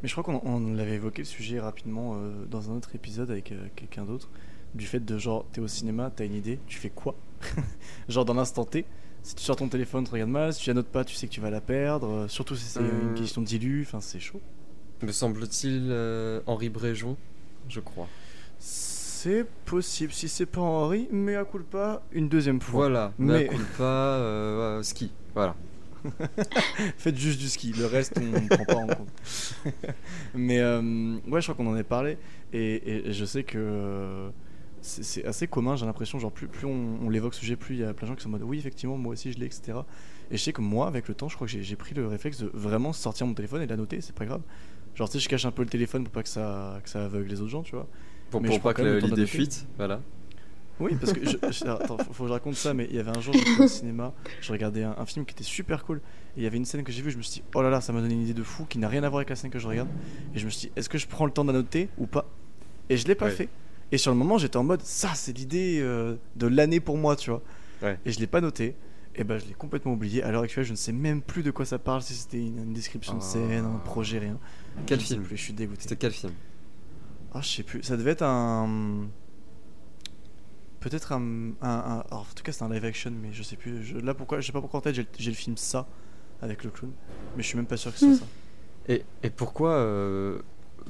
Mais 0.02 0.08
je 0.08 0.16
crois 0.16 0.24
qu'on 0.24 0.74
l'avait 0.74 0.96
évoqué 0.96 1.22
le 1.22 1.28
sujet 1.28 1.60
rapidement 1.60 2.16
euh, 2.16 2.46
dans 2.50 2.72
un 2.72 2.76
autre 2.76 2.96
épisode 2.96 3.30
avec 3.30 3.52
euh, 3.52 3.68
quelqu'un 3.76 4.04
d'autre. 4.04 4.30
Du 4.74 4.86
fait 4.86 5.04
de 5.04 5.18
genre, 5.18 5.46
t'es 5.52 5.62
au 5.62 5.68
cinéma, 5.68 6.12
t'as 6.16 6.26
une 6.26 6.34
idée, 6.34 6.60
tu 6.66 6.80
fais 6.80 6.90
quoi? 6.90 7.16
Genre 8.10 8.24
dans 8.24 8.34
l'instant 8.34 8.64
T, 8.64 8.86
si 9.22 9.36
tu 9.36 9.44
sors 9.44 9.58
ton 9.58 9.68
téléphone, 9.68 10.06
tu 10.06 10.12
regardes 10.12 10.32
mal, 10.32 10.54
si 10.54 10.62
tu 10.62 10.70
la 10.70 10.76
notes 10.76 10.88
pas, 10.88 11.04
tu 11.04 11.14
sais 11.14 11.28
que 11.28 11.32
tu 11.32 11.42
vas 11.42 11.50
la 11.50 11.62
perdre. 11.62 12.08
Euh, 12.10 12.28
surtout 12.30 12.56
si 12.56 12.66
c'est 12.66 12.80
une 12.80 13.14
question 13.16 13.42
d'illu, 13.42 13.84
enfin 13.86 14.00
c'est 14.00 14.20
chaud. 14.20 14.42
Me 15.04 15.12
semble-t-il 15.12 15.94
Henri 16.46 16.70
Bréjon, 16.70 17.18
je 17.68 17.80
crois. 17.80 18.08
C'est 19.24 19.46
possible, 19.66 20.12
si 20.12 20.28
c'est 20.28 20.48
pas 20.48 20.62
Henri, 20.62 21.08
mais 21.12 21.36
à 21.36 21.46
coup 21.46 21.60
pas 21.60 22.02
une 22.12 22.28
deuxième 22.28 22.60
fois. 22.60 22.88
Voilà, 22.88 23.14
mais 23.20 23.50
à 23.50 23.78
pas 23.78 24.82
ski, 24.82 25.12
voilà. 25.36 25.56
Faites 26.98 27.20
juste 27.20 27.40
du 27.40 27.48
ski, 27.48 27.72
le 27.78 27.86
reste 27.86 28.14
on 28.18 28.24
ne 28.24 28.48
prend 28.48 28.66
pas 28.66 28.76
en 28.78 28.88
compte. 28.88 29.10
Mais 30.34 30.58
euh, 30.58 31.20
ouais, 31.28 31.40
je 31.40 31.52
crois 31.52 31.54
qu'on 31.54 31.72
en 31.72 31.76
a 31.76 31.84
parlé 31.84 32.18
et, 32.52 33.12
je 33.12 33.24
sais 33.24 33.44
que 33.44 33.60
euh, 33.60 34.30
c'est 34.82 35.24
assez 35.24 35.46
commun, 35.46 35.76
j'ai 35.76 35.86
l'impression, 35.86 36.18
genre 36.18 36.32
plus, 36.32 36.48
plus 36.48 36.66
on, 36.66 37.08
l'évoque 37.08 37.36
ce 37.36 37.42
sujet, 37.42 37.56
plus 37.56 37.76
il 37.76 37.82
y 37.82 37.84
a 37.84 37.94
plein 37.94 38.08
de 38.08 38.14
gens 38.14 38.16
qui 38.16 38.24
sont 38.24 38.30
en 38.30 38.32
mode 38.32 38.42
oui, 38.42 38.58
effectivement, 38.58 38.98
moi 38.98 39.14
aussi 39.14 39.32
je 39.32 39.38
l'ai, 39.38 39.46
etc. 39.46 39.74
Et 40.32 40.38
je 40.38 40.42
sais 40.42 40.52
que 40.52 40.62
moi, 40.62 40.88
avec 40.88 41.08
le 41.08 41.14
temps, 41.14 41.30
je 41.30 41.36
crois 41.36 41.46
que 41.46 41.62
j'ai 41.62 41.76
pris 41.76 41.94
le 41.94 42.08
réflexe 42.08 42.40
de 42.40 42.50
vraiment 42.56 42.92
sortir 42.92 43.28
mon 43.28 43.36
téléphone 43.36 43.62
et 43.62 43.66
de 43.66 43.70
la 43.70 43.78
noter, 43.78 44.02
c'est 44.02 44.16
pas 44.16 44.26
grave. 44.26 44.42
Genre, 44.96 45.08
tu 45.08 45.20
sais, 45.20 45.24
je 45.24 45.30
cache 45.30 45.46
un 45.46 45.52
peu 45.52 45.62
le 45.62 45.70
téléphone 45.70 46.06
pour 46.06 46.12
pas 46.12 46.24
que 46.24 46.30
ça, 46.30 46.80
que 46.84 46.90
ça 46.90 47.06
aveugle 47.06 47.30
les 47.30 47.40
autres 47.40 47.52
gens, 47.52 47.62
tu 47.62 47.76
vois. 47.76 47.88
Pour, 48.32 48.42
pour 48.42 48.62
pas 48.62 48.74
que 48.74 49.00
l'idée 49.00 49.28
fuite, 49.28 49.68
voilà. 49.78 50.02
Oui, 50.80 50.96
parce 51.00 51.14
que 51.14 51.24
je, 51.24 51.38
attends, 51.68 51.98
faut, 51.98 52.24
que 52.24 52.28
je 52.28 52.34
raconte 52.34 52.56
ça, 52.56 52.74
mais 52.74 52.88
il 52.90 52.96
y 52.96 53.00
avait 53.00 53.16
un 53.16 53.22
jour, 53.22 53.36
j'étais 53.36 53.62
au 53.62 53.68
cinéma, 53.68 54.14
je 54.42 54.52
regardais 54.52 54.84
un, 54.84 55.06
film 55.06 55.26
qui 55.26 55.34
était 55.34 55.44
super 55.44 55.86
cool, 55.86 55.98
et 56.36 56.40
il 56.40 56.44
y 56.44 56.48
avait 56.48 56.58
une 56.58 56.66
scène 56.66 56.84
que 56.84 56.92
j'ai 56.92 57.04
vue, 57.04 57.12
je 57.12 57.18
me 57.18 57.22
suis 57.22 57.42
dit, 57.42 57.44
oh 57.54 57.62
là 57.62 57.70
là, 57.70 57.82
ça 57.82 57.94
m'a 57.94 58.02
donné 58.02 58.16
une 58.16 58.24
idée 58.24 58.34
de 58.34 58.42
fou 58.42 58.66
qui 58.66 58.80
n'a 58.80 58.88
rien 58.88 59.04
à 59.04 59.10
voir 59.10 59.20
avec 59.20 59.30
la 59.30 59.36
scène 59.36 59.52
que 59.52 59.60
je 59.60 59.68
regarde, 59.68 59.90
et 60.34 60.40
je 60.40 60.46
me 60.46 60.50
suis 60.50 60.68
dit, 60.68 60.74
est-ce 60.76 60.90
que 60.90 60.98
je 60.98 61.08
prends 61.08 61.26
le 61.26 61.32
temps 61.32 61.46
d'annoter 61.46 61.90
ou 62.00 62.08
pas? 62.08 62.28
Et 62.90 62.98
je 62.98 63.08
l'ai 63.08 63.16
pas 63.16 63.30
fait. 63.30 63.48
Et 63.92 63.98
sur 63.98 64.12
le 64.12 64.18
moment, 64.18 64.38
j'étais 64.38 64.58
en 64.58 64.64
mode, 64.64 64.82
ça, 64.82 65.12
c'est 65.14 65.38
l'idée 65.38 65.80
euh, 65.82 66.16
de 66.38 66.48
l'année 66.48 66.80
pour 66.80 66.98
moi, 66.98 67.16
tu 67.16 67.30
vois. 67.30 67.42
Et 68.06 68.12
je 68.12 68.20
l'ai 68.20 68.28
pas 68.28 68.42
noté. 68.42 68.76
Et 69.16 69.26
ben, 69.26 69.38
je 69.38 69.46
l'ai 69.46 69.54
complètement 69.54 69.94
oublié. 69.94 70.24
À 70.24 70.32
l'heure 70.32 70.44
actuelle, 70.44 70.64
je 70.64 70.72
ne 70.72 70.78
sais 70.78 70.94
même 70.94 71.22
plus 71.22 71.44
de 71.44 71.52
quoi 71.52 71.66
ça 71.66 71.78
parle, 71.78 72.02
si 72.02 72.14
c'était 72.14 72.38
une, 72.38 72.72
description 72.74 73.18
de 73.18 73.22
scène, 73.22 73.66
un 73.66 73.80
projet, 73.80 74.20
rien. 74.20 74.40
Quel 74.86 75.02
film 75.02 75.26
Je 75.30 75.36
suis 75.36 75.54
dégoûté. 75.54 75.82
C'était 75.82 75.98
quel 75.98 76.12
film? 76.12 76.32
Ah, 77.34 77.42
je 77.42 77.48
sais 77.48 77.64
plus. 77.64 77.84
Ça 77.84 77.98
devait 77.98 78.12
être 78.12 78.24
un 78.24 79.08
peut-être 80.82 81.14
un, 81.14 81.54
en 81.62 82.26
tout 82.36 82.44
cas 82.44 82.52
c'est 82.52 82.64
un 82.64 82.70
live 82.70 82.84
action 82.84 83.12
mais 83.12 83.32
je 83.32 83.44
sais 83.44 83.56
plus. 83.56 84.02
Là 84.02 84.14
pourquoi 84.14 84.42
je 84.42 84.48
sais 84.48 84.52
pas 84.52 84.60
pourquoi 84.60 84.80
en 84.80 84.82
tête 84.82 84.96
j'ai 85.18 85.30
le 85.30 85.36
film 85.36 85.56
ça 85.56 85.88
avec 86.42 86.64
le 86.64 86.72
clown 86.72 86.92
mais 87.38 87.44
je 87.44 87.48
suis 87.48 87.56
même 87.56 87.68
pas 87.68 87.78
sûr 87.78 87.94
que 87.94 88.00
c'est 88.00 88.08
hmm. 88.08 88.16
ça. 88.16 88.26
Et, 88.90 89.04
et 89.24 89.30
pourquoi 89.30 89.74
euh, 89.74 90.40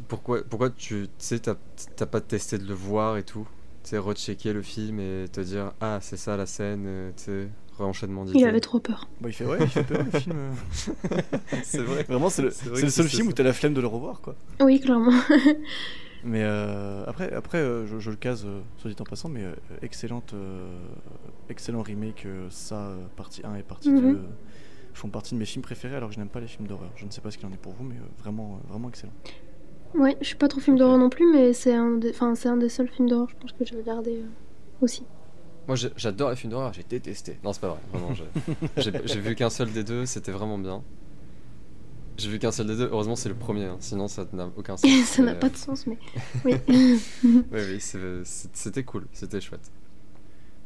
pourquoi 0.07 0.43
pourquoi 0.43 0.69
tu 0.69 1.07
sais 1.17 1.39
t'as 1.39 2.05
pas 2.05 2.21
testé 2.21 2.57
de 2.57 2.65
le 2.65 2.73
voir 2.73 3.17
et 3.17 3.23
tout? 3.23 3.47
Tu 3.83 3.89
sais 3.91 3.97
rechecker 3.97 4.53
le 4.53 4.61
film 4.61 4.99
et 4.99 5.25
te 5.31 5.41
dire 5.41 5.73
ah 5.81 5.99
c'est 6.01 6.17
ça 6.17 6.37
la 6.37 6.45
scène 6.45 6.85
euh, 6.87 7.11
tu 7.17 7.23
sais 7.23 7.47
réenchaînement 7.77 8.25
il 8.33 8.45
avait 8.45 8.61
trop 8.61 8.79
peur. 8.79 9.09
Bah, 9.19 9.27
il 9.27 9.33
fait 9.33 9.45
ouais 9.45 9.57
il 9.59 9.67
fait 9.67 9.83
peur 9.83 10.03
le 10.03 10.19
film 10.19 10.51
c'est 11.63 11.79
vrai. 11.79 12.03
Vraiment 12.03 12.29
c'est 12.29 12.43
le, 12.43 12.53
le, 12.81 12.89
seul 12.89 13.07
film 13.09 13.27
où 13.27 13.33
t'as 13.33 13.43
la 13.43 13.53
flemme 13.53 13.73
de 13.73 13.81
le 13.81 13.87
revoir 13.87 14.21
quoi. 14.21 14.35
Oui 14.61 14.79
clairement 14.79 15.11
Mais 16.23 16.43
euh, 16.43 17.03
après, 17.07 17.33
après 17.33 17.57
euh, 17.57 17.99
je, 17.99 18.09
le 18.09 18.15
case, 18.15 18.45
euh, 18.45 18.61
soit 18.77 18.91
dit 18.91 18.97
en 18.99 19.03
passant, 19.03 19.29
mais 19.29 19.43
excellente, 19.81 20.33
excellent 21.49 21.81
remake, 21.81 22.27
ça, 22.49 22.91
partie 23.15 23.41
1 23.43 23.55
et 23.55 23.63
partie 23.63 23.89
2 23.89 23.99
mhm. 23.99 24.23
font 24.93 25.09
partie 25.09 25.33
de 25.33 25.39
mes 25.39 25.45
films 25.45 25.63
préférés 25.63 25.95
alors 25.95 26.09
que 26.09 26.15
je 26.15 26.19
n'aime 26.19 26.29
pas 26.29 26.39
les 26.39 26.47
films 26.47 26.67
d'horreur. 26.67 26.91
Je 26.95 27.05
ne 27.05 27.11
sais 27.11 27.21
pas 27.21 27.31
ce 27.31 27.37
qu'il 27.37 27.47
en 27.47 27.51
est 27.51 27.61
pour 27.61 27.73
vous, 27.73 27.83
mais 27.83 27.95
vraiment, 28.19 28.59
vraiment 28.69 28.89
excellent. 28.89 29.13
Ouais, 29.93 30.15
je 30.21 30.27
suis 30.27 30.37
pas 30.37 30.47
trop 30.47 30.61
film 30.61 30.77
d'horreur 30.77 30.97
non 30.97 31.09
plus, 31.09 31.29
mais 31.31 31.53
c'est 31.53 31.73
un, 31.73 31.97
des, 31.97 32.13
c'est 32.35 32.47
un 32.49 32.57
des 32.57 32.69
seuls 32.69 32.87
films 32.87 33.09
d'horreur, 33.09 33.29
je 33.29 33.35
pense 33.35 33.51
que 33.51 33.65
j'ai 33.65 33.75
regardé 33.75 34.23
aussi. 34.81 35.03
Moi 35.67 35.75
j'adore 35.95 36.31
les 36.31 36.35
films 36.35 36.51
d'horreur, 36.51 36.73
j'ai 36.73 36.83
détesté. 36.83 37.39
Non, 37.43 37.53
c'est 37.53 37.61
pas 37.61 37.69
vrai, 37.69 37.79
vraiment. 37.93 38.13
j'ai 38.77 39.19
vu 39.19 39.35
qu'un 39.35 39.49
seul 39.49 39.71
des 39.71 39.83
deux, 39.83 40.05
c'était 40.05 40.31
vraiment 40.31 40.57
bien. 40.57 40.83
J'ai 42.21 42.29
vu 42.29 42.37
qu'un 42.37 42.51
seul 42.51 42.67
des 42.67 42.75
deux. 42.75 42.89
Heureusement, 42.91 43.15
c'est 43.15 43.29
le 43.29 43.35
premier. 43.35 43.65
Hein. 43.65 43.77
Sinon, 43.79 44.07
ça 44.07 44.25
n'a 44.31 44.47
aucun 44.55 44.77
sens. 44.77 44.89
ça 45.05 45.23
n'a 45.23 45.33
pas 45.33 45.49
de 45.49 45.57
sens, 45.57 45.87
mais 45.87 45.97
oui. 46.45 46.53
oui, 47.23 47.43
oui, 47.51 47.77
c'était 47.81 48.83
cool. 48.83 49.07
C'était 49.11 49.41
chouette. 49.41 49.71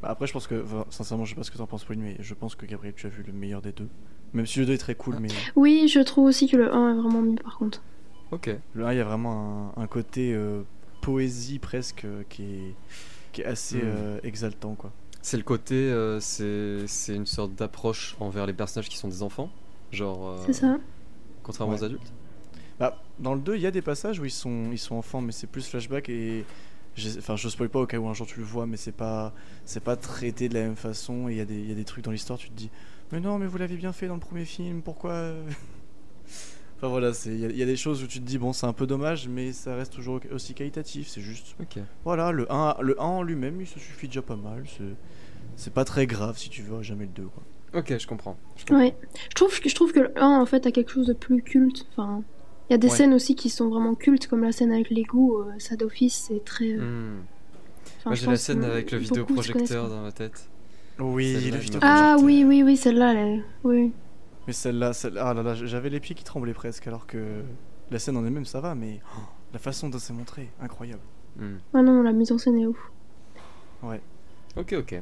Bah, 0.02 0.10
après, 0.10 0.28
je 0.28 0.34
pense 0.34 0.48
que, 0.48 0.66
sincèrement, 0.90 1.24
je 1.24 1.30
sais 1.30 1.36
pas 1.36 1.44
ce 1.44 1.52
que 1.52 1.58
t'en 1.58 1.66
penses, 1.66 1.86
Pauline, 1.86 2.04
mais 2.04 2.18
je 2.20 2.34
pense 2.34 2.56
que 2.56 2.66
Gabriel, 2.66 2.94
tu 2.96 3.08
as 3.08 3.10
vu 3.10 3.24
le 3.26 3.32
meilleur 3.32 3.62
des 3.62 3.72
deux. 3.72 3.88
Même 4.34 4.46
si 4.46 4.60
le 4.60 4.66
2 4.66 4.74
est 4.74 4.78
très 4.78 4.96
cool, 4.96 5.18
mais. 5.22 5.30
Oui, 5.56 5.88
je 5.88 6.02
trouve 6.02 6.26
aussi 6.26 6.50
que 6.50 6.58
le 6.58 6.74
1 6.74 6.92
est 6.92 7.02
vraiment 7.02 7.22
mieux, 7.22 7.42
par 7.42 7.58
contre. 7.58 7.82
Ok. 8.32 8.50
Le 8.74 8.86
1, 8.86 8.92
il 8.92 8.98
y 8.98 9.02
a 9.02 9.06
vraiment 9.06 9.74
un, 9.78 9.88
côté 9.88 10.34
euh, 10.34 10.64
poésie 11.02 11.60
presque 11.60 12.04
euh, 12.04 12.24
qui, 12.28 12.44
est, 12.44 12.76
qui 13.32 13.42
est 13.42 13.46
assez 13.46 13.78
hmm. 13.78 13.86
euh, 13.86 14.20
exaltant, 14.24 14.76
quoi. 14.76 14.92
C'est 15.22 15.38
le 15.38 15.44
côté, 15.44 15.92
c'est 16.20 17.16
une 17.16 17.26
sorte 17.26 17.56
d'approche 17.56 18.16
envers 18.20 18.46
les 18.46 18.54
personnages 18.54 18.90
qui 18.90 18.98
sont 18.98 19.08
des 19.08 19.24
enfants. 19.24 19.50
Genre. 19.92 20.38
C'est 20.46 20.54
ça 20.54 20.78
contrairement 21.46 21.76
aux 21.76 21.84
adultes 21.84 22.14
bah, 22.80 23.02
Dans 23.20 23.34
le 23.34 23.40
2, 23.40 23.56
il 23.56 23.62
y 23.62 23.68
a 23.68 23.72
des 23.72 23.82
passages 23.82 24.20
où 24.20 24.26
ils 24.26 24.32
sont, 24.32 24.72
ils 24.72 24.80
sont 24.80 24.96
enfants, 24.96 25.22
mais 25.22 25.32
c'est 25.32 25.48
plus 25.48 25.68
flashback 25.68 26.10
et. 26.10 26.46
Enfin, 27.18 27.36
je 27.36 27.50
spoil 27.50 27.68
pas 27.68 27.82
au 27.82 27.86
cas 27.86 27.98
où 27.98 28.08
un 28.08 28.14
jour 28.14 28.26
tu 28.26 28.40
le 28.40 28.46
vois, 28.46 28.66
mais 28.66 28.78
c'est 28.78 28.94
pas, 28.94 29.34
c'est 29.66 29.84
pas 29.84 29.98
traité 29.98 30.48
de 30.48 30.54
la 30.54 30.62
même 30.62 30.78
façon. 30.78 31.28
Et 31.28 31.34
il 31.34 31.38
y, 31.38 31.42
a 31.42 31.46
des, 31.46 31.62
y 31.62 31.72
a 31.72 31.76
des 31.76 31.84
trucs 31.84 32.06
dans 32.06 32.12
l'histoire, 32.12 32.40
tu 32.40 32.50
te 32.50 32.56
dis, 32.56 32.70
mais 33.12 33.20
non, 33.20 33.38
mais 33.38 33.48
vous 33.48 33.58
l'avez 33.58 33.76
bien 33.76 33.92
fait 33.92 34.08
dans 34.08 34.14
le 34.14 34.22
premier 34.22 34.46
film, 34.46 34.82
pourquoi 34.82 35.34
Enfin 36.78 36.88
voilà, 36.88 37.12
il 37.26 37.52
y, 37.52 37.58
y, 37.58 37.64
a 37.64 37.66
des 37.66 37.78
choses 37.78 38.04
où 38.04 38.08
tu 38.08 38.20
te 38.20 38.26
dis, 38.26 38.38
bon, 38.38 38.52
c'est 38.52 38.66
un 38.66 38.74
peu 38.74 38.86
dommage, 38.86 39.30
mais 39.30 39.54
ça 39.54 39.76
reste 39.76 39.94
toujours 39.94 40.20
aussi 40.32 40.54
qualitatif. 40.54 41.08
C'est 41.08 41.22
juste. 41.22 41.56
Voilà, 42.04 42.32
le 42.32 42.52
1, 42.52 42.78
le 42.82 43.02
1 43.02 43.04
en 43.04 43.24
lui-même, 43.24 43.62
il 43.62 43.68
se 43.68 43.80
suffit 43.80 44.08
déjà 44.08 44.22
pas 44.22 44.36
mal. 44.36 44.64
C'est 45.56 45.74
pas 45.74 45.86
très 45.86 46.06
grave 46.06 46.38
si 46.38 46.50
tu 46.50 46.62
veux 46.62 46.82
jamais 46.82 47.06
le 47.06 47.12
2. 47.12 47.24
Quoi. 47.24 47.44
Ok, 47.76 47.98
je 47.98 48.08
comprends. 48.08 48.38
Je, 48.56 48.74
Ouais. 48.74 48.96
je, 49.30 49.36
trouve, 49.36 49.60
je 49.64 49.76
trouve 49.76 49.92
que 49.92 50.00
le 50.00 50.12
1 50.18 50.40
en 50.40 50.46
fait 50.46 50.66
a 50.66 50.72
quelque 50.72 50.92
chose 50.92 51.08
de 51.08 51.14
plus 51.14 51.42
culte. 51.42 51.86
Enfin, 51.92 52.24
il 52.70 52.74
y 52.74 52.76
a 52.76 52.78
des 52.78 52.90
scènes 52.90 53.14
aussi 53.14 53.36
qui 53.36 53.50
sont 53.50 53.70
vraiment 53.70 53.96
cultes, 53.96 54.28
comme 54.28 54.44
la 54.44 54.52
scène 54.52 54.72
avec 54.72 54.90
l'égout, 54.90 55.38
euh, 55.38 55.52
ça 55.60 55.76
d'office, 55.76 56.26
c'est 56.28 56.44
très. 56.44 56.72
Euh, 56.72 56.80
hmm. 56.80 57.24
Moi 58.06 58.16
j'ai 58.16 58.28
la 58.28 58.38
scène 58.38 58.64
avec 58.64 58.92
le 58.92 58.98
vidéoprojecteur 58.98 59.90
dans 59.90 60.02
ma 60.02 60.12
tête. 60.12 60.50
Oui, 61.00 61.34
le 61.34 61.40
vidéoprojecteur. 61.40 61.82
Ah 61.84 62.16
oui, 62.22 62.46
oui, 62.48 62.64
oui, 62.64 62.78
celle-là, 62.78 63.14
elle... 63.14 63.44
oui. 63.64 63.92
Mais 64.48 64.54
celle-là, 64.54 64.94
celle 64.94 65.18
ah 65.18 65.34
là 65.34 65.44
là, 65.44 65.56
j'avais 65.56 65.90
les 65.90 66.00
pieds 66.00 66.16
qui 66.16 66.24
tremblaient 66.24 66.54
presque, 66.54 66.88
alors 66.88 67.08
que 67.08 67.42
la 67.92 68.00
scène 68.00 68.16
en 68.18 68.26
elle-même 68.26 68.46
ça 68.46 68.62
va, 68.62 68.76
mais 68.76 69.00
oh, 69.18 69.22
la 69.54 69.60
façon 69.60 69.90
dont 69.90 70.00
c'est 70.00 70.14
montré, 70.14 70.50
incroyable. 70.62 71.02
Hmm. 71.38 71.58
Ah 71.74 71.82
non, 71.82 72.02
la 72.02 72.14
mise 72.14 72.32
en 72.32 72.38
scène 72.38 72.58
est 72.60 72.66
ouf. 72.66 72.78
Ouais. 73.84 74.02
Ok, 74.56 74.74
ok. 74.74 75.02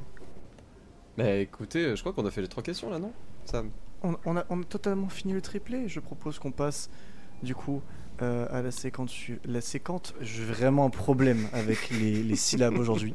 Bah 1.18 1.32
écoutez, 1.36 1.96
je 1.96 2.02
crois 2.02 2.14
qu'on 2.14 2.26
a 2.26 2.32
fait 2.32 2.42
les 2.42 2.48
trois 2.48 2.64
questions 2.64 2.90
là, 2.90 2.98
non 3.00 3.12
Sam? 3.46 3.70
On, 4.02 4.36
a, 4.36 4.46
on 4.50 4.62
a 4.62 4.66
totalement 4.66 5.10
fini 5.10 5.34
le 5.34 5.42
triplé. 5.42 5.88
Je 5.88 6.00
propose 6.00 6.40
qu'on 6.40 6.52
passe 6.52 6.90
du 7.42 7.56
coup 7.56 7.82
euh, 8.22 8.48
à 8.52 8.62
la 8.62 8.72
séquence. 8.72 9.16
La 9.46 9.62
séquence, 9.62 10.14
j'ai 10.22 10.44
vraiment 10.44 10.86
un 10.86 10.90
problème 10.90 11.48
avec 11.54 11.90
les, 11.90 12.24
les 12.24 12.36
syllabes 12.48 12.78
aujourd'hui. 12.78 13.14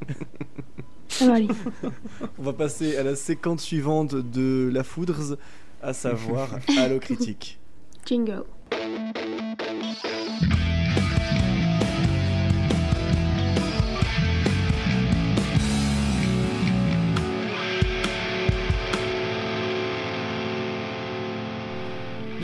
on 1.20 2.42
va 2.42 2.52
passer 2.52 2.96
à 2.96 3.02
la 3.02 3.16
séquence 3.16 3.62
suivante 3.62 4.14
de 4.14 4.70
la 4.72 4.84
foudre, 4.84 5.36
à 5.82 5.92
savoir 5.92 6.50
Allo 6.78 7.00
Critique. 7.00 7.58
Jingle. 8.06 8.44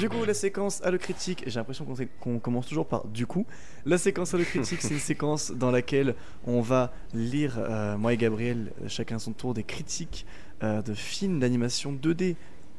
Du 0.04 0.10
coup, 0.10 0.26
la 0.26 0.34
séquence 0.34 0.82
à 0.84 0.90
le 0.90 0.98
critique, 0.98 1.44
j'ai 1.46 1.58
l'impression 1.58 1.86
qu'on 2.20 2.38
commence 2.38 2.66
toujours 2.66 2.86
par 2.86 3.06
du 3.06 3.24
coup. 3.24 3.46
La 3.86 3.96
séquence 3.96 4.34
à 4.34 4.36
le 4.36 4.44
critique, 4.44 4.82
c'est 4.82 4.92
une 4.92 4.98
séquence 5.00 5.50
dans 5.50 5.70
laquelle 5.70 6.14
on 6.46 6.60
va 6.60 6.92
lire, 7.14 7.56
euh, 7.58 7.96
moi 7.96 8.12
et 8.12 8.18
Gabriel, 8.18 8.70
chacun 8.86 9.18
son 9.18 9.32
tour, 9.32 9.54
des 9.54 9.62
critiques 9.62 10.26
euh, 10.62 10.82
de 10.82 10.92
films 10.92 11.40
d'animation 11.40 11.94
2D 11.94 12.36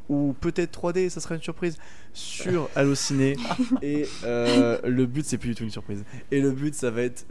ou 0.08 0.36
peut-être 0.40 0.80
3D, 0.80 1.10
ça 1.10 1.20
sera 1.20 1.34
une 1.34 1.42
surprise, 1.42 1.80
sur 2.14 2.70
Allociné. 2.76 3.38
et 3.82 4.06
euh, 4.24 4.78
le 4.84 5.08
but, 5.08 5.26
c'est 5.26 5.40
plus 5.40 5.50
du 5.50 5.56
tout 5.56 5.64
une 5.64 5.72
surprise. 5.72 6.06
Et 6.30 6.42
le 6.42 6.52
but, 6.52 6.76
ça 6.76 6.92
va 6.92 7.02
être 7.02 7.26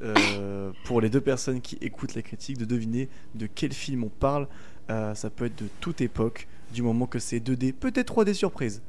pour 0.86 1.02
les 1.02 1.08
deux 1.08 1.20
personnes 1.20 1.60
qui 1.60 1.78
écoutent 1.80 2.16
la 2.16 2.22
critique 2.22 2.58
de 2.58 2.64
deviner 2.64 3.08
de 3.36 3.46
quel 3.46 3.72
film 3.72 4.02
on 4.02 4.08
parle. 4.08 4.48
ça 4.88 5.30
peut 5.30 5.44
être 5.44 5.62
de 5.62 5.68
toute 5.80 6.00
époque, 6.00 6.48
du 6.72 6.82
moment 6.82 7.06
que 7.06 7.20
c'est 7.20 7.38
2D, 7.38 7.72
peut-être 7.72 8.12
3D 8.12 8.34
surprise. 8.34 8.82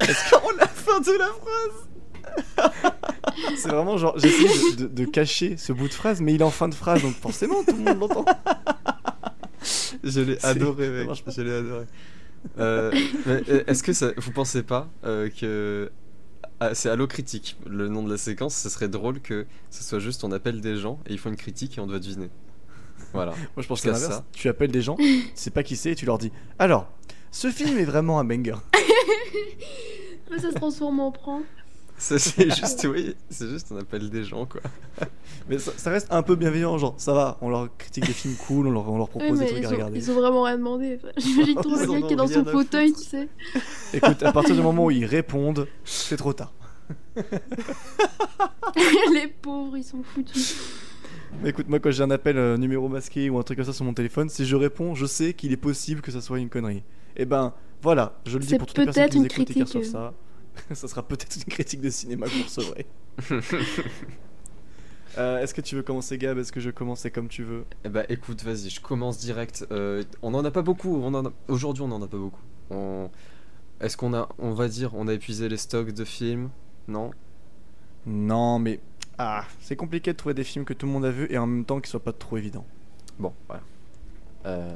Est-ce 0.00 0.30
qu'on 0.30 0.50
la 0.56 0.66
fin 0.66 1.00
de 1.00 1.18
la 1.18 1.28
phrase 1.28 2.92
C'est 3.56 3.68
vraiment 3.68 3.96
genre, 3.96 4.18
j'essaie 4.18 4.76
de, 4.76 4.86
de, 4.86 5.04
cacher 5.04 5.56
ce 5.56 5.72
bout 5.72 5.88
de 5.88 5.94
phrase, 5.94 6.20
mais 6.20 6.34
il 6.34 6.40
est 6.40 6.44
en 6.44 6.50
fin 6.50 6.68
de 6.68 6.74
phrase, 6.74 7.02
donc 7.02 7.14
forcément 7.14 7.62
tout 7.64 7.76
le 7.76 7.82
monde 7.82 8.00
l'entend. 8.00 8.24
Je 10.04 10.20
l'ai 10.20 10.44
adoré, 10.44 10.88
mec. 10.90 11.08
Je 11.26 11.42
l'ai 11.42 11.54
adoré. 11.54 11.86
Euh, 12.58 12.92
est-ce 13.66 13.82
que 13.82 13.92
ça, 13.92 14.10
vous 14.18 14.30
pensez 14.30 14.62
pas 14.62 14.90
euh, 15.04 15.30
que 15.30 15.90
ah, 16.60 16.74
c'est 16.74 16.90
Allo 16.90 17.06
Critique, 17.06 17.56
le 17.66 17.88
nom 17.88 18.02
de 18.02 18.10
la 18.10 18.18
séquence 18.18 18.54
Ce 18.54 18.68
serait 18.68 18.88
drôle 18.88 19.20
que 19.20 19.46
ce 19.70 19.82
soit 19.82 19.98
juste 19.98 20.24
on 20.24 20.32
appelle 20.32 20.60
des 20.60 20.76
gens 20.76 21.00
et 21.06 21.12
ils 21.12 21.18
font 21.18 21.30
une 21.30 21.36
critique 21.36 21.78
et 21.78 21.80
on 21.80 21.86
doit 21.86 21.98
deviner. 21.98 22.30
Voilà. 23.12 23.32
Moi 23.32 23.62
je 23.62 23.66
pense 23.66 23.80
que 23.80 23.94
ça. 23.94 24.24
Tu 24.32 24.48
appelles 24.48 24.70
des 24.70 24.82
gens, 24.82 24.96
tu 24.96 25.30
sais 25.34 25.50
pas 25.50 25.62
qui 25.62 25.76
c'est 25.76 25.92
et 25.92 25.94
tu 25.94 26.04
leur 26.04 26.18
dis 26.18 26.32
Alors, 26.58 26.90
ce 27.34 27.50
film 27.50 27.76
est 27.78 27.84
vraiment 27.84 28.20
un 28.20 28.24
banger. 28.24 28.54
ça 30.30 30.50
se 30.50 30.54
transforme 30.54 31.00
en 31.00 31.10
prank. 31.10 31.42
C'est 31.98 32.18
juste, 32.54 32.86
oui, 32.88 33.16
c'est 33.28 33.48
juste 33.48 33.68
on 33.72 33.76
appelle 33.76 34.08
des 34.08 34.22
gens 34.24 34.46
quoi. 34.46 34.60
Mais 35.48 35.58
ça, 35.58 35.90
reste 35.90 36.06
un 36.12 36.22
peu 36.22 36.36
bienveillant, 36.36 36.78
genre 36.78 36.94
ça 36.96 37.12
va, 37.12 37.38
on 37.40 37.48
leur 37.48 37.76
critique 37.76 38.06
des 38.06 38.12
films 38.12 38.36
cool, 38.46 38.68
on 38.68 38.70
leur, 38.70 38.88
on 38.88 38.98
leur 38.98 39.08
propose 39.08 39.40
des 39.40 39.46
trucs 39.46 39.64
à 39.64 39.68
regarder. 39.68 39.98
Ils 39.98 40.10
ont 40.12 40.14
vraiment 40.14 40.42
rien 40.44 40.58
demandé. 40.58 41.00
J'imagine 41.16 41.56
trop 41.56 41.76
le 41.76 42.00
gars 42.00 42.06
qui 42.06 42.12
est 42.12 42.16
dans 42.16 42.28
son 42.28 42.44
fauteuil, 42.44 42.92
tu 42.92 43.02
sais. 43.02 43.28
Écoute, 43.92 44.22
à 44.22 44.32
partir 44.32 44.54
du 44.54 44.62
moment 44.68 44.84
où 44.84 44.90
ils 44.92 45.04
répondent, 45.04 45.66
c'est 45.84 46.16
trop 46.16 46.32
tard. 46.32 46.52
Les 49.12 49.26
pauvres, 49.42 49.76
ils 49.76 49.84
sont 49.84 50.02
foutus. 50.04 50.56
Mais 51.42 51.50
écoute, 51.50 51.68
moi 51.68 51.80
quand 51.80 51.90
j'ai 51.90 52.04
un 52.04 52.10
appel 52.12 52.38
euh, 52.38 52.56
numéro 52.56 52.88
masqué 52.88 53.28
ou 53.28 53.38
un 53.38 53.42
truc 53.42 53.58
comme 53.58 53.66
ça 53.66 53.72
sur 53.72 53.84
mon 53.84 53.94
téléphone, 53.94 54.28
si 54.28 54.46
je 54.46 54.54
réponds, 54.54 54.94
je 54.94 55.06
sais 55.06 55.34
qu'il 55.34 55.52
est 55.52 55.56
possible 55.56 56.00
que 56.00 56.12
ça 56.12 56.20
soit 56.20 56.38
une 56.38 56.48
connerie. 56.48 56.84
Et 57.16 57.22
eh 57.22 57.24
ben 57.24 57.52
voilà, 57.82 58.18
je 58.26 58.38
le 58.38 58.44
dis 58.44 58.56
pour 58.58 58.66
toutes 58.66 58.78
les 58.78 58.84
personnes 58.86 59.08
qui 59.08 59.18
nous 59.18 59.26
écoutent 59.26 59.50
et 59.50 59.64
qui 59.64 59.84
ça. 59.84 60.12
ça 60.72 60.88
sera 60.88 61.02
peut-être 61.02 61.36
une 61.36 61.44
critique 61.44 61.80
de 61.80 61.90
cinéma 61.90 62.26
que 62.26 62.32
vous 62.32 62.44
recevrez. 62.44 62.86
Euh, 65.16 65.38
est-ce 65.38 65.54
que 65.54 65.60
tu 65.60 65.76
veux 65.76 65.84
commencer, 65.84 66.18
Gab? 66.18 66.38
Est-ce 66.38 66.50
que 66.50 66.58
je 66.58 66.70
commence 66.70 67.06
comme 67.14 67.28
tu 67.28 67.44
veux? 67.44 67.66
Eh 67.84 67.88
bah 67.88 68.02
écoute, 68.08 68.42
vas-y, 68.42 68.68
je 68.68 68.80
commence 68.80 69.16
direct. 69.16 69.64
Euh, 69.70 70.02
on 70.22 70.34
en 70.34 70.44
a 70.44 70.50
pas 70.50 70.62
beaucoup. 70.62 70.96
On 70.96 71.14
en 71.14 71.26
a... 71.26 71.32
Aujourd'hui, 71.46 71.84
on 71.84 71.92
en 71.92 72.02
a 72.02 72.08
pas 72.08 72.16
beaucoup. 72.16 72.42
On... 72.70 73.08
Est-ce 73.80 73.96
qu'on 73.96 74.12
a, 74.12 74.28
on 74.38 74.54
va 74.54 74.66
dire, 74.66 74.92
on 74.96 75.06
a 75.06 75.12
épuisé 75.12 75.48
les 75.48 75.56
stocks 75.56 75.92
de 75.92 76.04
films? 76.04 76.50
Non? 76.88 77.12
Non, 78.06 78.58
mais 78.58 78.80
ah, 79.18 79.44
c'est 79.60 79.76
compliqué 79.76 80.12
de 80.12 80.16
trouver 80.16 80.34
des 80.34 80.44
films 80.44 80.64
que 80.64 80.74
tout 80.74 80.86
le 80.86 80.92
monde 80.92 81.04
a 81.04 81.10
vus 81.10 81.28
et 81.30 81.38
en 81.38 81.46
même 81.46 81.64
temps 81.64 81.80
qu'ils 81.80 81.90
soient 81.90 82.02
pas 82.02 82.12
trop 82.12 82.36
évidents. 82.36 82.66
Bon, 83.18 83.32
voilà. 83.46 83.62
Euh, 84.46 84.74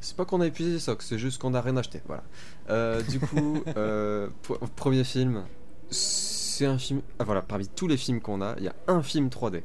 c'est 0.00 0.16
pas 0.16 0.24
qu'on 0.24 0.40
a 0.40 0.46
épuisé 0.46 0.72
les 0.72 0.78
stocks, 0.78 1.02
c'est 1.02 1.18
juste 1.18 1.40
qu'on 1.40 1.54
a 1.54 1.60
rien 1.60 1.76
acheté. 1.76 2.00
Voilà. 2.06 2.22
Euh, 2.70 3.02
du 3.02 3.20
coup, 3.20 3.62
euh, 3.76 4.28
premier 4.76 5.04
film, 5.04 5.44
c'est 5.90 6.66
un 6.66 6.78
film. 6.78 7.02
Ah, 7.18 7.24
voilà, 7.24 7.42
parmi 7.42 7.68
tous 7.68 7.88
les 7.88 7.96
films 7.96 8.20
qu'on 8.20 8.40
a, 8.42 8.54
il 8.58 8.64
y 8.64 8.68
a 8.68 8.74
un 8.88 9.02
film 9.02 9.28
3D. 9.28 9.62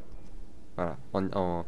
Voilà, 0.76 0.98
en, 1.14 1.66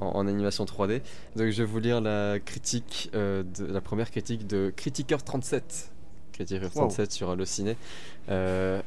en, 0.00 0.26
animation 0.26 0.64
3D. 0.64 1.02
Donc 1.36 1.50
je 1.50 1.62
vais 1.62 1.68
vous 1.68 1.78
lire 1.78 2.00
la 2.00 2.40
critique, 2.40 3.10
de, 3.12 3.44
la 3.60 3.80
première 3.80 4.10
critique 4.10 4.46
de 4.46 4.72
Critiqueur 4.74 5.22
37. 5.22 5.92
Critiqueur 6.32 6.70
37 6.70 7.12
sur 7.12 7.30
Allociné. 7.30 7.76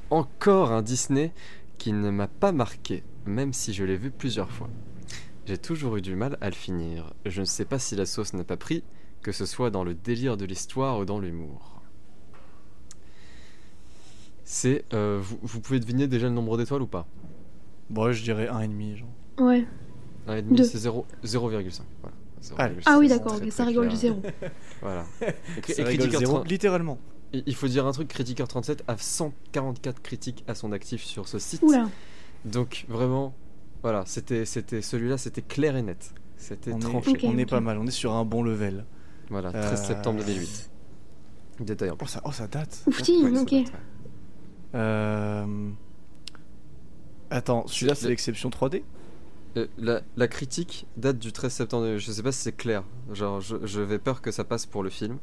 encore 0.09 0.71
un 0.71 0.81
Disney 0.81 1.31
qui 1.77 1.93
ne 1.93 2.09
m'a 2.09 2.27
pas 2.27 2.51
marqué, 2.51 3.03
même 3.25 3.53
si 3.53 3.73
je 3.73 3.83
l'ai 3.85 3.97
vu 3.97 4.11
plusieurs 4.11 4.51
fois. 4.51 4.69
J'ai 5.45 5.57
toujours 5.57 5.97
eu 5.97 6.01
du 6.01 6.15
mal 6.15 6.37
à 6.39 6.49
le 6.49 6.55
finir. 6.55 7.13
Je 7.25 7.41
ne 7.41 7.45
sais 7.45 7.65
pas 7.65 7.77
si 7.77 7.95
la 7.95 8.05
sauce 8.05 8.33
n'a 8.33 8.45
pas 8.45 8.55
pris, 8.55 8.83
que 9.21 9.31
ce 9.31 9.45
soit 9.45 9.71
dans 9.71 9.83
le 9.83 9.93
délire 9.93 10.37
de 10.37 10.45
l'histoire 10.45 10.99
ou 10.99 11.05
dans 11.05 11.19
l'humour. 11.19 11.81
C'est. 14.45 14.85
Euh, 14.93 15.21
vous, 15.21 15.59
pouvez 15.59 15.79
deviner 15.79 16.07
déjà 16.07 16.27
le 16.27 16.33
nombre 16.33 16.57
d'étoiles 16.57 16.81
ou 16.81 16.87
pas? 16.87 17.07
Bon, 17.89 18.11
je 18.11 18.23
dirais 18.23 18.47
1,5, 18.47 18.97
genre. 18.97 19.09
Ouais. 19.39 19.65
1,5, 20.27 20.63
c'est 20.63 20.87
0,5. 20.87 21.81
Voilà. 22.55 22.75
ah 22.85 22.97
oui, 22.97 23.07
d'accord, 23.07 23.39
ça 23.49 23.65
rigole 23.65 23.87
du 23.89 23.95
zéro. 23.95 24.21
voilà. 24.81 25.05
Et, 25.67 25.73
ça 25.73 25.83
rigole 25.83 26.11
zéro, 26.11 26.43
littéralement. 26.45 26.99
Il 27.33 27.55
faut 27.55 27.67
dire 27.67 27.85
un 27.85 27.91
truc, 27.91 28.09
Critiqueur 28.09 28.47
37 28.47 28.83
a 28.87 28.95
144 28.97 30.01
critiques 30.01 30.43
à 30.47 30.53
son 30.53 30.71
actif 30.71 31.03
sur 31.03 31.27
ce 31.27 31.39
site. 31.39 31.63
Oula. 31.63 31.89
Donc 32.45 32.85
vraiment, 32.89 33.33
voilà, 33.83 34.03
c'était, 34.05 34.45
c'était 34.45 34.81
celui-là, 34.81 35.17
c'était 35.17 35.41
clair 35.41 35.75
et 35.75 35.81
net. 35.81 36.13
C'était 36.37 36.71
tranché. 36.77 37.17
on 37.23 37.37
est 37.37 37.45
pas 37.45 37.59
mal, 37.59 37.77
on 37.77 37.85
est 37.85 37.91
sur 37.91 38.13
un 38.13 38.25
bon 38.25 38.41
level. 38.41 38.85
Voilà, 39.29 39.51
13 39.51 39.71
euh, 39.71 39.75
septembre 39.75 40.23
2008. 40.25 40.69
Détail 41.59 41.89
en 41.91 41.95
plus. 41.95 42.05
Oh, 42.05 42.09
ça, 42.09 42.21
oh, 42.25 42.31
ça 42.31 42.47
date. 42.47 42.83
Ouf, 42.87 43.01
ok. 43.41 43.53
Euh... 44.75 45.69
Attends, 47.29 47.67
celui-là, 47.67 47.95
c'est 47.95 48.07
l'exception 48.07 48.49
3D 48.49 48.83
euh, 49.55 49.67
la, 49.77 50.01
la, 50.17 50.27
critique 50.27 50.87
date 50.97 51.19
du 51.19 51.31
13 51.31 51.51
septembre. 51.53 51.97
Je 51.97 52.11
sais 52.11 52.23
pas 52.23 52.31
si 52.31 52.39
c'est 52.39 52.55
clair. 52.55 52.83
Genre, 53.11 53.39
je, 53.39 53.57
je, 53.65 53.81
vais 53.81 53.99
peur 53.99 54.21
que 54.21 54.31
ça 54.31 54.43
passe 54.43 54.65
pour 54.65 54.81
le 54.81 54.89
film. 54.89 55.19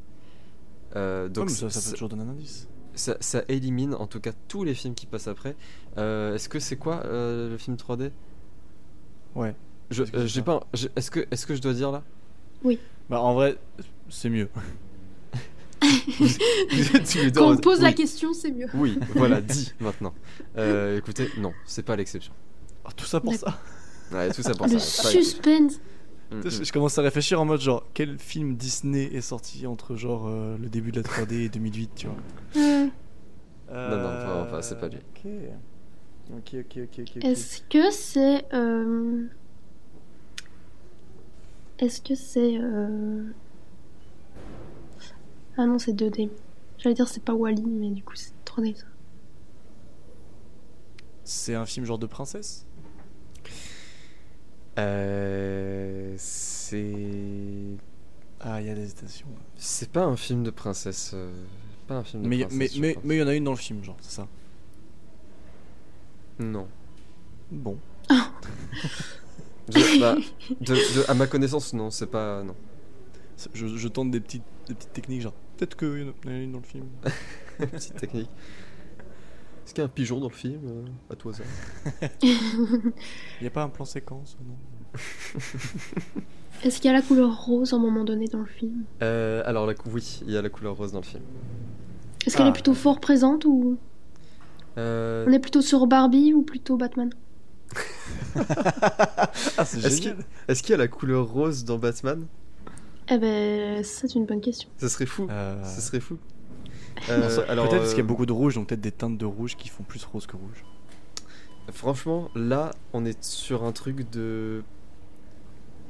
Euh, 0.97 1.29
donc 1.29 1.51
ça, 1.51 1.71
ça, 1.71 1.81
peut 1.81 1.95
toujours 1.95 2.09
donner 2.09 2.23
un 2.23 2.31
indice. 2.31 2.69
Ça, 2.95 3.17
ça, 3.21 3.43
élimine 3.49 3.95
en 3.95 4.07
tout 4.07 4.21
cas 4.21 4.33
tous 4.49 4.65
les 4.65 4.75
films 4.75 4.95
qui 4.95 5.07
passent 5.07 5.29
après. 5.29 5.57
Euh, 5.99 6.35
est-ce 6.35 6.49
que 6.49 6.59
c'est 6.59 6.77
quoi 6.77 7.03
euh, 7.05 7.49
le 7.49 7.57
film 7.57 7.77
3D 7.77 8.11
Ouais. 9.35 9.55
Je, 9.91 10.05
j'ai 10.27 10.43
pas. 10.43 10.67
Est-ce 10.97 11.11
que, 11.11 11.27
est-ce 11.31 11.47
que 11.47 11.55
je 11.55 11.61
dois 11.61 11.73
dire 11.73 11.91
là? 11.91 12.03
Oui. 12.63 12.79
Bah 13.09 13.21
en 13.21 13.35
vrai, 13.35 13.57
c'est 14.09 14.31
mieux. 14.31 14.49
Quand 17.35 17.51
on 17.51 17.57
pose 17.57 17.81
la 17.81 17.93
question, 17.93 18.35
c'est 18.35 18.53
mieux. 18.53 18.67
Oui, 18.75 18.99
voilà, 19.15 19.41
dit 19.41 19.73
maintenant. 19.81 20.15
écoutez, 20.97 21.29
non, 21.39 21.53
c'est 21.65 21.85
pas 21.85 21.97
l'exception. 21.97 22.33
Oh, 22.85 22.91
tout 22.95 23.07
ça 23.07 23.21
pour 23.21 23.35
ça. 23.35 23.59
Ouais, 24.13 24.31
tout 24.33 24.43
ça 24.43 24.55
pour 24.55 24.67
Le 24.67 24.79
ça. 24.79 25.09
suspense. 25.09 25.81
Mm, 26.31 26.39
mm. 26.39 26.65
Je, 26.65 26.73
commence 26.73 26.99
à 26.99 27.03
réfléchir 27.03 27.41
en 27.41 27.45
mode 27.45 27.61
genre 27.61 27.87
quel 27.95 28.19
film 28.19 28.57
Disney 28.57 29.11
est 29.13 29.21
sorti 29.21 29.67
entre 29.67 29.97
genre 29.97 30.29
euh, 30.29 30.57
le 30.59 30.69
début 30.69 30.93
de 30.93 31.01
la 31.01 31.03
3D 31.03 31.45
et 31.45 31.49
2008, 31.49 31.91
tu 31.95 32.07
vois? 32.07 32.17
Non, 33.73 33.99
non, 33.99 34.43
enfin, 34.43 34.63
c'est 34.63 34.79
pas 34.79 34.89
lui. 34.89 34.99
Ok, 34.99 35.31
ok, 36.39 36.79
ok, 36.83 37.01
ok. 37.01 37.25
Est-ce 37.25 37.63
que 37.63 37.91
c'est. 37.91 38.45
Euh... 38.53 39.27
Est-ce 41.79 42.01
que 42.01 42.15
c'est. 42.15 42.59
Euh... 42.59 43.25
Ah 45.57 45.67
non, 45.67 45.79
c'est 45.79 45.93
2D. 45.93 46.31
J'allais 46.79 46.95
dire 46.95 47.09
c'est 47.09 47.23
pas 47.23 47.35
Wally, 47.35 47.63
mais 47.63 47.91
du 47.91 48.03
coup 48.03 48.15
c'est 48.15 48.33
3D 48.47 48.75
ça. 48.77 48.87
C'est 51.25 51.55
un 51.55 51.67
film 51.67 51.87
genre 51.87 51.99
de 51.99 52.07
princesse? 52.07 52.67
Euh, 54.79 56.15
c'est. 56.17 56.95
Ah, 58.41 58.61
il 58.61 58.67
y 58.67 58.71
a 58.71 58.75
des 58.75 58.83
hésitations. 58.83 59.29
C'est 59.57 59.91
pas 59.91 60.05
un 60.05 60.17
film 60.17 60.43
de 60.43 60.51
princesse. 60.51 61.13
Euh, 61.15 61.31
pas 61.87 61.97
un 61.97 62.05
film 62.05 62.23
de 62.23 62.29
mais, 62.29 62.39
princesse. 62.47 62.79
Mais 62.79 62.97
il 63.05 63.19
y 63.19 63.23
en 63.23 63.29
a 63.29 63.35
une 63.35 63.45
dans 63.45 63.51
le 63.51 63.57
film, 63.57 63.85
genre, 63.85 63.97
c'est 64.01 64.17
ça? 64.17 64.29
Non. 66.41 66.67
Bon. 67.53 67.79
Bah, 70.01 70.17
de, 70.61 71.09
à 71.09 71.15
ma 71.15 71.29
connaissance, 71.29 71.73
non, 71.75 71.91
c'est 71.91 72.09
pas. 72.09 72.43
Non. 72.43 72.57
Je, 73.55 73.69
je 73.69 73.87
tente 73.89 74.11
des 74.11 74.19
petites, 74.19 74.43
des 74.67 74.75
petites 74.75 74.93
techniques, 74.93 75.21
genre 75.21 75.35
peut-être 75.57 75.77
qu'il 75.77 76.01
y 76.01 76.03
en 76.03 76.33
a 76.33 76.37
une 76.39 76.51
dans 76.53 76.59
le 76.59 76.65
film. 76.65 76.87
Petite 77.59 77.95
technique. 77.97 78.29
Est-ce 79.65 79.73
qu'il 79.75 79.83
y 79.83 79.85
a 79.85 79.85
un 79.85 79.89
pigeon 79.89 80.19
dans 80.19 80.29
le 80.29 80.35
film 80.35 80.61
euh, 80.67 80.85
À 81.13 81.15
toi 81.15 81.33
ça? 81.33 81.45
Il 82.23 82.37
n'y 83.43 83.47
a 83.47 83.51
pas 83.51 83.63
un 83.63 83.69
plan 83.69 83.85
séquence, 83.85 84.37
non? 84.45 84.57
Est-ce 86.65 86.81
qu'il 86.81 86.87
y 86.87 86.95
a 86.95 86.97
la 86.97 87.03
couleur 87.03 87.45
rose 87.45 87.73
à 87.73 87.77
un 87.77 87.79
moment 87.79 88.03
donné 88.03 88.27
dans 88.27 88.41
le 88.41 88.47
film? 88.47 88.83
Euh, 89.03 89.43
alors 89.47 89.67
la 89.67 89.75
cou- 89.75 89.91
oui, 89.93 90.21
il 90.27 90.33
y 90.33 90.37
a 90.37 90.43
la 90.43 90.49
couleur 90.49 90.77
rose 90.77 90.91
dans 90.93 90.99
le 91.01 91.05
film. 91.05 91.23
Est-ce 92.27 92.37
qu'elle 92.37 92.47
Ah. 92.47 92.51
est 92.51 92.55
plutôt 92.55 92.75
fort 92.75 92.99
présente 93.01 93.45
ou 93.45 93.79
Euh, 94.81 95.25
on 95.29 95.33
est 95.33 95.39
plutôt 95.39 95.63
sur 95.63 95.87
Barbie 95.87 96.33
ou 96.35 96.43
plutôt 96.43 96.77
Batman? 96.77 97.11
Ah, 99.59 99.63
Est-ce 99.63 100.63
qu'il 100.63 100.71
y 100.71 100.75
a 100.75 100.77
la 100.77 100.89
couleur 100.89 101.27
rose 101.29 101.65
dans 101.65 101.79
Batman? 101.79 102.27
Eh 103.09 103.19
ben, 103.19 103.83
c'est 103.85 104.15
une 104.15 104.25
bonne 104.27 104.41
question. 104.41 104.69
Ce 104.79 104.89
serait 104.89 105.07
fou. 105.07 105.27
Euh, 105.31 105.63
Ce 105.65 105.81
serait 105.81 106.01
fou. 106.01 106.17
Euh, 107.09 107.29
ça- 107.29 107.43
alors, 107.49 107.69
Peut-être 107.69 107.81
parce 107.81 107.91
qu'il 107.95 107.99
y 107.99 108.03
a 108.03 108.05
euh, 108.05 108.07
beaucoup 108.07 108.27
de 108.27 108.33
rouge, 108.33 108.55
donc 108.55 108.69
peut-être 108.69 108.81
des 108.81 108.93
teintes 108.93 109.19
de 109.19 109.25
rouge 109.25 109.57
qui 109.57 109.69
font 109.69 109.83
plus 109.83 110.05
rose 110.05 110.27
que 110.27 110.37
rouge. 110.37 110.65
Franchement, 111.73 112.29
là, 112.35 112.73
on 112.93 113.05
est 113.05 113.23
sur 113.23 113.65
un 113.65 113.73
truc 113.73 114.09
de. 114.11 114.63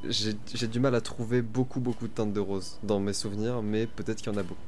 J'ai 0.08 0.32
j'ai 0.54 0.66
du 0.66 0.80
mal 0.80 0.94
à 0.94 1.00
trouver 1.02 1.42
beaucoup, 1.42 1.80
beaucoup 1.80 2.08
de 2.08 2.12
teintes 2.12 2.32
de 2.32 2.40
rose 2.40 2.78
dans 2.82 3.00
mes 3.00 3.12
souvenirs, 3.12 3.62
mais 3.62 3.86
peut-être 3.86 4.18
qu'il 4.22 4.32
y 4.32 4.34
en 4.34 4.38
a 4.38 4.42
beaucoup. 4.42 4.60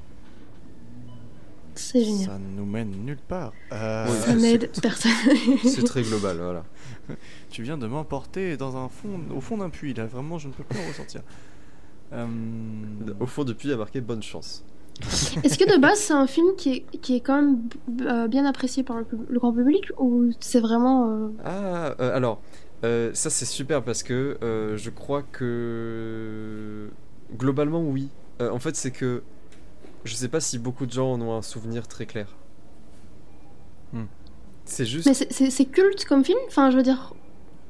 C'est 1.75 2.05
génial. 2.05 2.27
Ça 2.27 2.39
nous 2.57 2.67
mène 2.67 2.91
nulle 2.91 3.19
part. 3.29 3.53
Euh, 3.73 4.07
Oui. 4.09 4.17
Ça 4.25 4.35
n'aide 4.35 4.71
personne. 4.83 5.13
C'est 5.65 5.85
très 5.85 6.03
global, 6.03 6.37
voilà. 6.39 6.65
Tu 7.51 7.63
viens 7.63 7.79
de 7.79 7.87
m'emporter 7.87 8.57
dans 8.57 8.77
un 8.77 8.89
fond, 8.89 9.21
au 9.35 9.41
fond 9.41 9.59
d'un 9.59 9.71
puits, 9.71 9.95
là, 9.95 10.07
vraiment, 10.07 10.39
je 10.39 10.49
ne 10.49 10.53
peux 10.53 10.65
plus 10.65 10.79
en 10.79 10.89
ressortir. 10.89 11.23
Euh, 12.13 12.27
Au 13.21 13.27
fond 13.27 13.45
du 13.45 13.55
puits, 13.55 13.69
il 13.69 13.73
y 13.73 13.75
a 13.75 13.79
marqué 13.79 14.01
bonne 14.01 14.23
chance. 14.23 14.65
Est-ce 15.43 15.59
que 15.59 15.75
de 15.75 15.81
base 15.81 15.99
c'est 15.99 16.13
un 16.13 16.27
film 16.27 16.49
qui 16.57 16.71
est, 16.93 16.99
qui 17.01 17.17
est 17.17 17.21
quand 17.21 17.41
même 17.41 17.59
euh, 18.03 18.29
bien 18.29 18.45
apprécié 18.45 18.83
par 18.83 18.99
le, 18.99 19.07
le 19.27 19.39
grand 19.39 19.53
public 19.53 19.91
ou 19.99 20.31
c'est 20.39 20.61
vraiment 20.61 21.09
euh, 21.11 21.29
Ah, 21.45 21.95
euh, 21.99 22.15
alors, 22.15 22.43
euh, 22.85 23.11
ça 23.15 23.31
c'est 23.31 23.47
super 23.47 23.83
parce 23.83 24.03
que 24.03 24.37
euh, 24.43 24.77
je 24.77 24.91
crois 24.91 25.23
que. 25.23 26.91
Globalement, 27.37 27.83
oui. 27.83 28.11
Euh, 28.43 28.51
en 28.51 28.59
fait, 28.59 28.77
c'est 28.77 28.91
que. 28.91 29.23
Je 30.05 30.15
sais 30.15 30.29
pas 30.29 30.41
si 30.41 30.59
beaucoup 30.59 30.87
de 30.87 30.93
gens 30.93 31.13
en 31.13 31.21
ont 31.21 31.37
un 31.37 31.43
souvenir 31.43 31.87
très 31.87 32.07
clair. 32.07 32.27
Hmm. 33.93 34.05
C'est 34.65 34.87
juste. 34.87 35.07
Mais 35.07 35.15
c'est- 35.15 35.65
culte 35.67 36.05
comme 36.07 36.25
film? 36.25 36.39
Enfin, 36.49 36.71
je 36.71 36.77
veux 36.77 36.83
dire, 36.83 37.15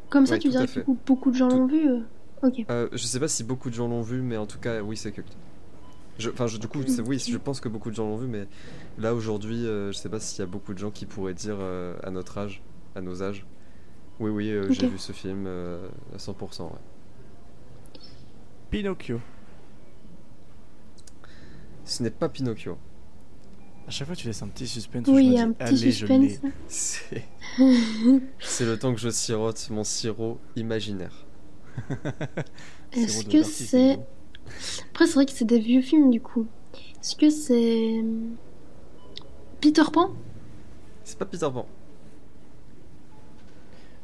comme 0.09 0.27
ça 0.27 0.39
tu 0.39 0.49
dirais 0.49 0.67
que 0.67 0.81
beaucoup, 0.81 0.99
beaucoup 1.07 1.31
de 1.31 1.37
gens 1.37 1.49
Tout- 1.49 1.59
l'ont 1.59 1.67
vu 1.67 1.89
euh, 1.89 2.01
Ok. 2.43 2.65
Euh, 2.71 2.89
je 2.93 2.99
sais 3.07 3.21
pas 3.21 3.29
si 3.29 3.45
beaucoup 3.45 3.71
de 3.71 3.75
gens 3.75 3.87
l'ont 3.89 4.03
vu, 4.03 4.21
mais 4.21 4.37
en 4.37 4.47
tout 4.47 4.59
cas, 4.59 4.81
oui, 4.83 4.97
c'est 4.97 5.13
culte. 5.13 5.37
Je- 6.19 6.31
Enfin, 6.31 6.47
je- 6.49 6.59
du 6.59 6.67
coup, 6.69 6.81
oui, 7.07 7.19
je 7.19 7.37
pense 7.39 7.61
que 7.61 7.69
beaucoup 7.69 7.89
de 7.91 7.95
gens 7.95 8.05
l'ont 8.09 8.17
vu, 8.17 8.27
mais 8.27 8.47
là 8.99 9.15
aujourd'hui, 9.15 9.65
euh, 9.67 9.93
je 9.93 9.97
sais 9.99 10.09
pas 10.09 10.19
s'il 10.21 10.41
y 10.41 10.43
a 10.43 10.47
beaucoup 10.47 10.75
de 10.75 10.79
gens 10.79 10.91
qui 10.91 11.07
pourraient 11.07 11.35
dire 11.35 11.57
euh, 11.61 11.95
à 12.03 12.11
notre 12.11 12.39
âge, 12.39 12.63
à 12.97 13.01
nos 13.01 13.23
âges, 13.23 13.47
oui, 14.21 14.31
oui, 14.31 14.51
euh, 14.51 14.71
j'ai 14.71 14.89
vu 14.89 14.99
ce 14.99 15.13
film 15.13 15.45
euh, 15.47 15.87
à 16.15 16.19
100%. 16.19 16.65
ouais. 16.65 16.71
Pinocchio. 18.71 19.21
Ce 21.85 22.03
n'est 22.03 22.11
pas 22.11 22.29
Pinocchio. 22.29 22.77
À 23.87 23.91
chaque 23.91 24.07
fois, 24.07 24.15
tu 24.17 24.27
laisses 24.29 24.43
un 24.43 24.49
petit 24.49 24.67
suspense. 24.69 25.07
Oui, 25.09 25.35
je 25.37 25.43
un 25.43 25.49
dis, 25.49 25.55
petit 25.55 25.65
allez, 25.65 25.93
suspense. 25.93 26.21
l'ai. 26.21 26.41
C'est 26.69 27.25
c'est 28.41 28.65
le 28.65 28.79
temps 28.79 28.95
que 28.95 29.01
je 29.01 29.11
sirote 29.11 29.69
mon 29.71 29.85
sirop 29.85 30.39
imaginaire. 30.57 31.27
Est-ce 32.93 33.25
que 33.25 33.43
c'est. 33.43 33.99
Après, 34.91 35.07
c'est 35.07 35.15
vrai 35.15 35.27
que 35.27 35.33
c'est 35.33 35.45
des 35.45 35.59
vieux 35.59 35.81
films 35.83 36.11
du 36.11 36.21
coup. 36.21 36.47
Est-ce 37.01 37.17
que 37.17 37.31
c'est. 37.31 37.99
euh, 38.03 38.29
Peter 39.61 39.83
Pan? 39.93 40.11
C'est 41.05 41.19
pas 41.19 41.25
Peter 41.27 41.49
Pan. 41.53 41.67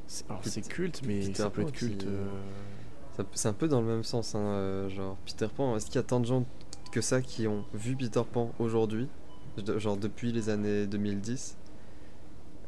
C'est- 0.07 0.25
Alors, 0.29 0.41
c'est 0.45 0.67
culte, 0.67 1.03
mais 1.07 1.21
Peter 1.21 1.35
ça 1.35 1.51
peut 1.51 1.63
Pan 1.63 1.69
être 1.69 1.75
culte. 1.75 1.99
qui- 1.99 2.07
euh, 2.09 2.27
Ça- 3.17 3.25
C'est 3.35 3.49
un 3.49 3.53
peu 3.53 3.67
dans 3.69 3.81
le 3.81 3.87
même 3.87 4.05
sens, 4.05 4.35
hein, 4.35 4.39
euh, 4.41 4.89
genre 4.89 5.17
Peter 5.27 5.49
Pan. 5.55 5.77
Est-ce 5.77 5.87
qu'il 5.87 5.97
y 5.97 5.99
a 5.99 6.03
tant 6.03 6.21
de 6.21 6.27
gens 6.27 6.45
que 6.99 7.05
ça 7.05 7.23
qui 7.23 7.47
ont 7.47 7.65
vu 7.75 7.95
Peter 7.95 8.23
Pan 8.31 8.51
aujourd'hui, 8.59 9.07
genre 9.77 9.97
depuis 9.97 10.33
les 10.33 10.49
années 10.49 10.87
2010 10.87 11.57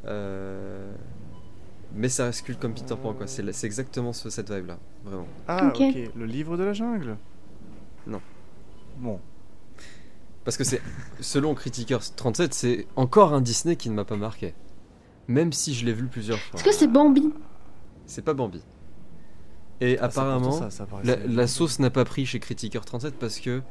Euh, 0.05 0.91
Mais 1.93 2.07
ça 2.07 2.23
reste 2.25 2.43
culte 2.45 2.57
comme 2.59 2.73
Peter 2.73 2.95
Pan, 2.95 3.13
quoi. 3.13 3.27
C'est 3.27 3.43
exactement 3.65 4.13
ce- 4.13 4.29
cette 4.29 4.49
vibe-là, 4.49 4.79
vraiment. 5.03 5.27
Ah, 5.49 5.67
Ok. 5.67 5.81
ok. 5.81 6.11
Le 6.15 6.25
livre 6.25 6.55
de 6.55 6.63
la 6.63 6.71
jungle? 6.71 7.17
Non. 8.07 8.21
Bon. 8.97 9.19
Parce 10.45 10.55
que 10.55 10.63
c'est, 10.63 10.81
selon 11.19 11.53
Criticers 11.53 12.15
37, 12.15 12.53
c'est 12.53 12.87
encore 12.95 13.33
un 13.33 13.41
Disney 13.41 13.75
qui 13.75 13.89
ne 13.89 13.95
m'a 13.95 14.05
pas 14.05 14.15
marqué. 14.15 14.53
Même 15.27 15.51
si 15.51 15.73
je 15.73 15.85
l'ai 15.85 15.91
vu 15.93 16.07
plusieurs 16.07 16.39
fois. 16.39 16.55
Est-ce 16.59 16.63
que 16.63 16.73
c'est 16.73 16.87
Bambi? 16.87 17.31
C'est 18.05 18.23
pas 18.23 18.33
Bambi. 18.33 18.63
Et 19.81 19.97
Ah, 19.99 20.05
apparemment, 20.05 20.47
pourtant 20.49 20.59
ça, 20.61 20.69
ça 20.71 20.85
paraissait- 20.85 21.17
La, 21.27 21.27
la 21.27 21.47
sauce 21.47 21.77
n'a 21.79 21.89
pas 21.89 22.05
pris 22.05 22.25
chez 22.25 22.39
Critiqueur 22.39 22.85
37 22.85 23.15
parce 23.19 23.39
que 23.41 23.61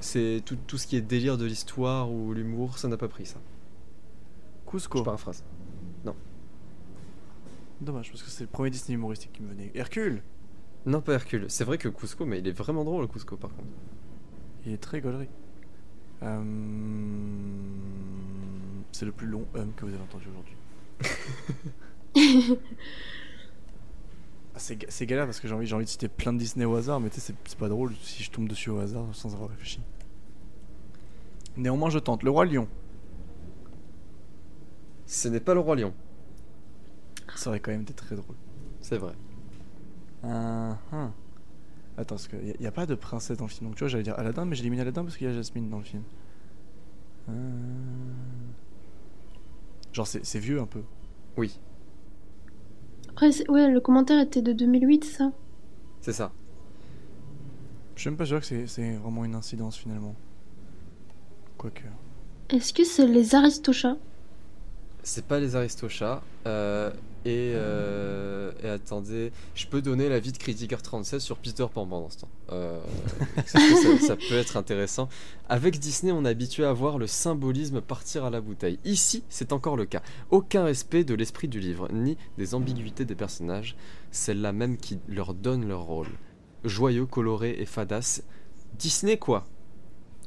c'est 0.00 0.42
tout, 0.44 0.56
tout 0.66 0.78
ce 0.78 0.86
qui 0.86 0.96
est 0.96 1.00
délire 1.00 1.38
de 1.38 1.44
l'histoire 1.44 2.10
ou 2.10 2.32
l'humour, 2.32 2.78
ça 2.78 2.88
n'a 2.88 2.96
pas 2.96 3.08
pris 3.08 3.26
ça. 3.26 3.38
Cusco. 4.66 4.98
Je 4.98 5.04
paraphrase. 5.04 5.44
Dommage, 7.80 8.10
parce 8.10 8.22
que 8.24 8.30
c'est 8.30 8.42
le 8.42 8.50
premier 8.50 8.70
Disney 8.70 8.96
humoristique 8.96 9.32
qui 9.32 9.42
me 9.42 9.50
venait. 9.50 9.70
Hercule 9.74 10.22
Non, 10.84 11.00
pas 11.00 11.12
Hercule. 11.12 11.44
C'est 11.48 11.62
vrai 11.62 11.78
que 11.78 11.88
Cusco, 11.88 12.26
mais 12.26 12.40
il 12.40 12.48
est 12.48 12.52
vraiment 12.52 12.84
drôle, 12.84 13.06
Cusco, 13.06 13.36
par 13.36 13.50
contre. 13.50 13.68
Il 14.66 14.72
est 14.72 14.78
très 14.78 15.00
gaulerie. 15.00 15.28
Euh, 16.24 16.42
C'est 18.90 19.06
le 19.06 19.12
plus 19.12 19.28
long 19.28 19.46
hum 19.54 19.72
que 19.76 19.84
vous 19.84 19.92
avez 19.94 20.02
entendu 20.02 20.26
aujourd'hui. 20.28 20.56
Ah, 24.58 24.60
c'est 24.60 24.74
ga- 24.74 24.88
c'est 24.90 25.06
galère 25.06 25.24
parce 25.26 25.38
que 25.38 25.46
j'ai 25.46 25.54
envie, 25.54 25.66
j'ai 25.66 25.76
envie 25.76 25.84
de 25.84 25.88
citer 25.88 26.08
plein 26.08 26.32
de 26.32 26.38
Disney 26.38 26.64
au 26.64 26.74
hasard, 26.74 26.98
mais 26.98 27.10
tu 27.10 27.20
sais, 27.20 27.32
c'est- 27.46 27.56
pas 27.56 27.68
drôle 27.68 27.94
si 28.02 28.24
je 28.24 28.30
tombe 28.32 28.48
dessus 28.48 28.70
au 28.70 28.80
hasard 28.80 29.04
sans 29.12 29.32
avoir 29.32 29.50
réfléchi. 29.50 29.80
Néanmoins, 31.56 31.90
je 31.90 32.00
tente. 32.00 32.24
Le 32.24 32.30
Roi 32.30 32.44
Lion. 32.44 32.66
Ce 35.06 35.28
n'est 35.28 35.38
pas 35.38 35.54
le 35.54 35.60
Roi 35.60 35.76
Lion, 35.76 35.94
Ça 37.36 37.50
aurait 37.50 37.60
quand 37.60 37.70
même 37.70 37.82
été 37.82 37.94
très 37.94 38.16
drôle. 38.16 38.34
c'est 38.80 38.98
vrai. 38.98 39.12
Ah, 40.24 40.76
ah. 40.90 41.12
Attends, 41.96 42.16
parce 42.16 42.26
qu'il 42.26 42.56
n'y 42.58 42.66
a, 42.66 42.72
pas 42.72 42.86
de 42.86 42.96
princesse 42.96 43.38
dans 43.38 43.44
le 43.44 43.50
film. 43.50 43.68
Donc 43.70 43.76
tu 43.76 43.84
vois, 43.84 43.88
j'allais 43.88 44.02
dire 44.02 44.18
Aladdin, 44.18 44.44
mais 44.44 44.56
j'ai 44.56 44.62
éliminé 44.62 44.82
Aladdin 44.82 45.04
parce 45.04 45.16
qu'il 45.16 45.28
y 45.28 45.30
a 45.30 45.34
Jasmine 45.34 45.70
dans 45.70 45.78
le 45.78 45.84
film. 45.84 46.02
Ah. 47.28 47.32
Genre, 49.92 50.06
c'est 50.08 50.38
vieux 50.40 50.60
un 50.60 50.66
peu. 50.66 50.82
Oui, 51.36 51.60
Après, 53.18 53.32
c'est- 53.32 53.50
ouais, 53.50 53.68
le 53.68 53.80
commentaire 53.80 54.20
était 54.20 54.42
de 54.42 54.52
2008, 54.52 55.02
ça 55.04 55.32
c'est 56.00 56.12
ça. 56.12 56.30
Je 57.96 58.02
suis 58.02 58.10
même 58.10 58.16
pas 58.16 58.26
sûr 58.26 58.38
que 58.38 58.46
c'est- 58.46 58.68
c'est 58.68 58.92
vraiment 58.92 59.24
une 59.24 59.34
incidence 59.34 59.76
finalement. 59.76 60.14
Quoique. 61.56 61.82
Est-ce 62.50 62.72
que 62.72 62.84
c'est 62.84 63.08
les 63.08 63.34
Aristochats? 63.34 63.96
C'est 65.02 65.24
pas 65.26 65.40
les 65.40 65.56
Aristochats. 65.56 66.22
euh, 66.46 66.92
et, 67.28 67.52
euh, 67.54 68.52
et 68.62 68.68
attendez, 68.68 69.32
je 69.54 69.66
peux 69.66 69.82
donner 69.82 70.08
l'avis 70.08 70.32
de 70.32 70.38
Critiqueur 70.38 70.80
37 70.80 71.20
sur 71.20 71.36
Peter 71.36 71.66
Pan 71.72 71.86
pendant 71.86 72.08
ce 72.08 72.20
temps. 72.20 72.28
Euh, 72.52 72.80
ça, 73.44 73.58
ça 74.06 74.16
peut 74.16 74.34
être 74.34 74.56
intéressant. 74.56 75.10
Avec 75.50 75.78
Disney, 75.78 76.10
on 76.10 76.24
est 76.24 76.28
habitué 76.30 76.64
à 76.64 76.72
voir 76.72 76.96
le 76.96 77.06
symbolisme 77.06 77.82
partir 77.82 78.24
à 78.24 78.30
la 78.30 78.40
bouteille. 78.40 78.78
Ici, 78.86 79.24
c'est 79.28 79.52
encore 79.52 79.76
le 79.76 79.84
cas. 79.84 80.02
Aucun 80.30 80.64
respect 80.64 81.04
de 81.04 81.14
l'esprit 81.14 81.48
du 81.48 81.60
livre, 81.60 81.90
ni 81.92 82.16
des 82.38 82.54
ambiguïtés 82.54 83.04
des 83.04 83.14
personnages, 83.14 83.76
celle-là 84.10 84.52
même 84.52 84.78
qui 84.78 84.98
leur 85.06 85.34
donne 85.34 85.68
leur 85.68 85.82
rôle. 85.82 86.08
Joyeux, 86.64 87.04
coloré 87.04 87.56
et 87.58 87.66
fadasse. 87.66 88.22
Disney 88.78 89.18
quoi? 89.18 89.46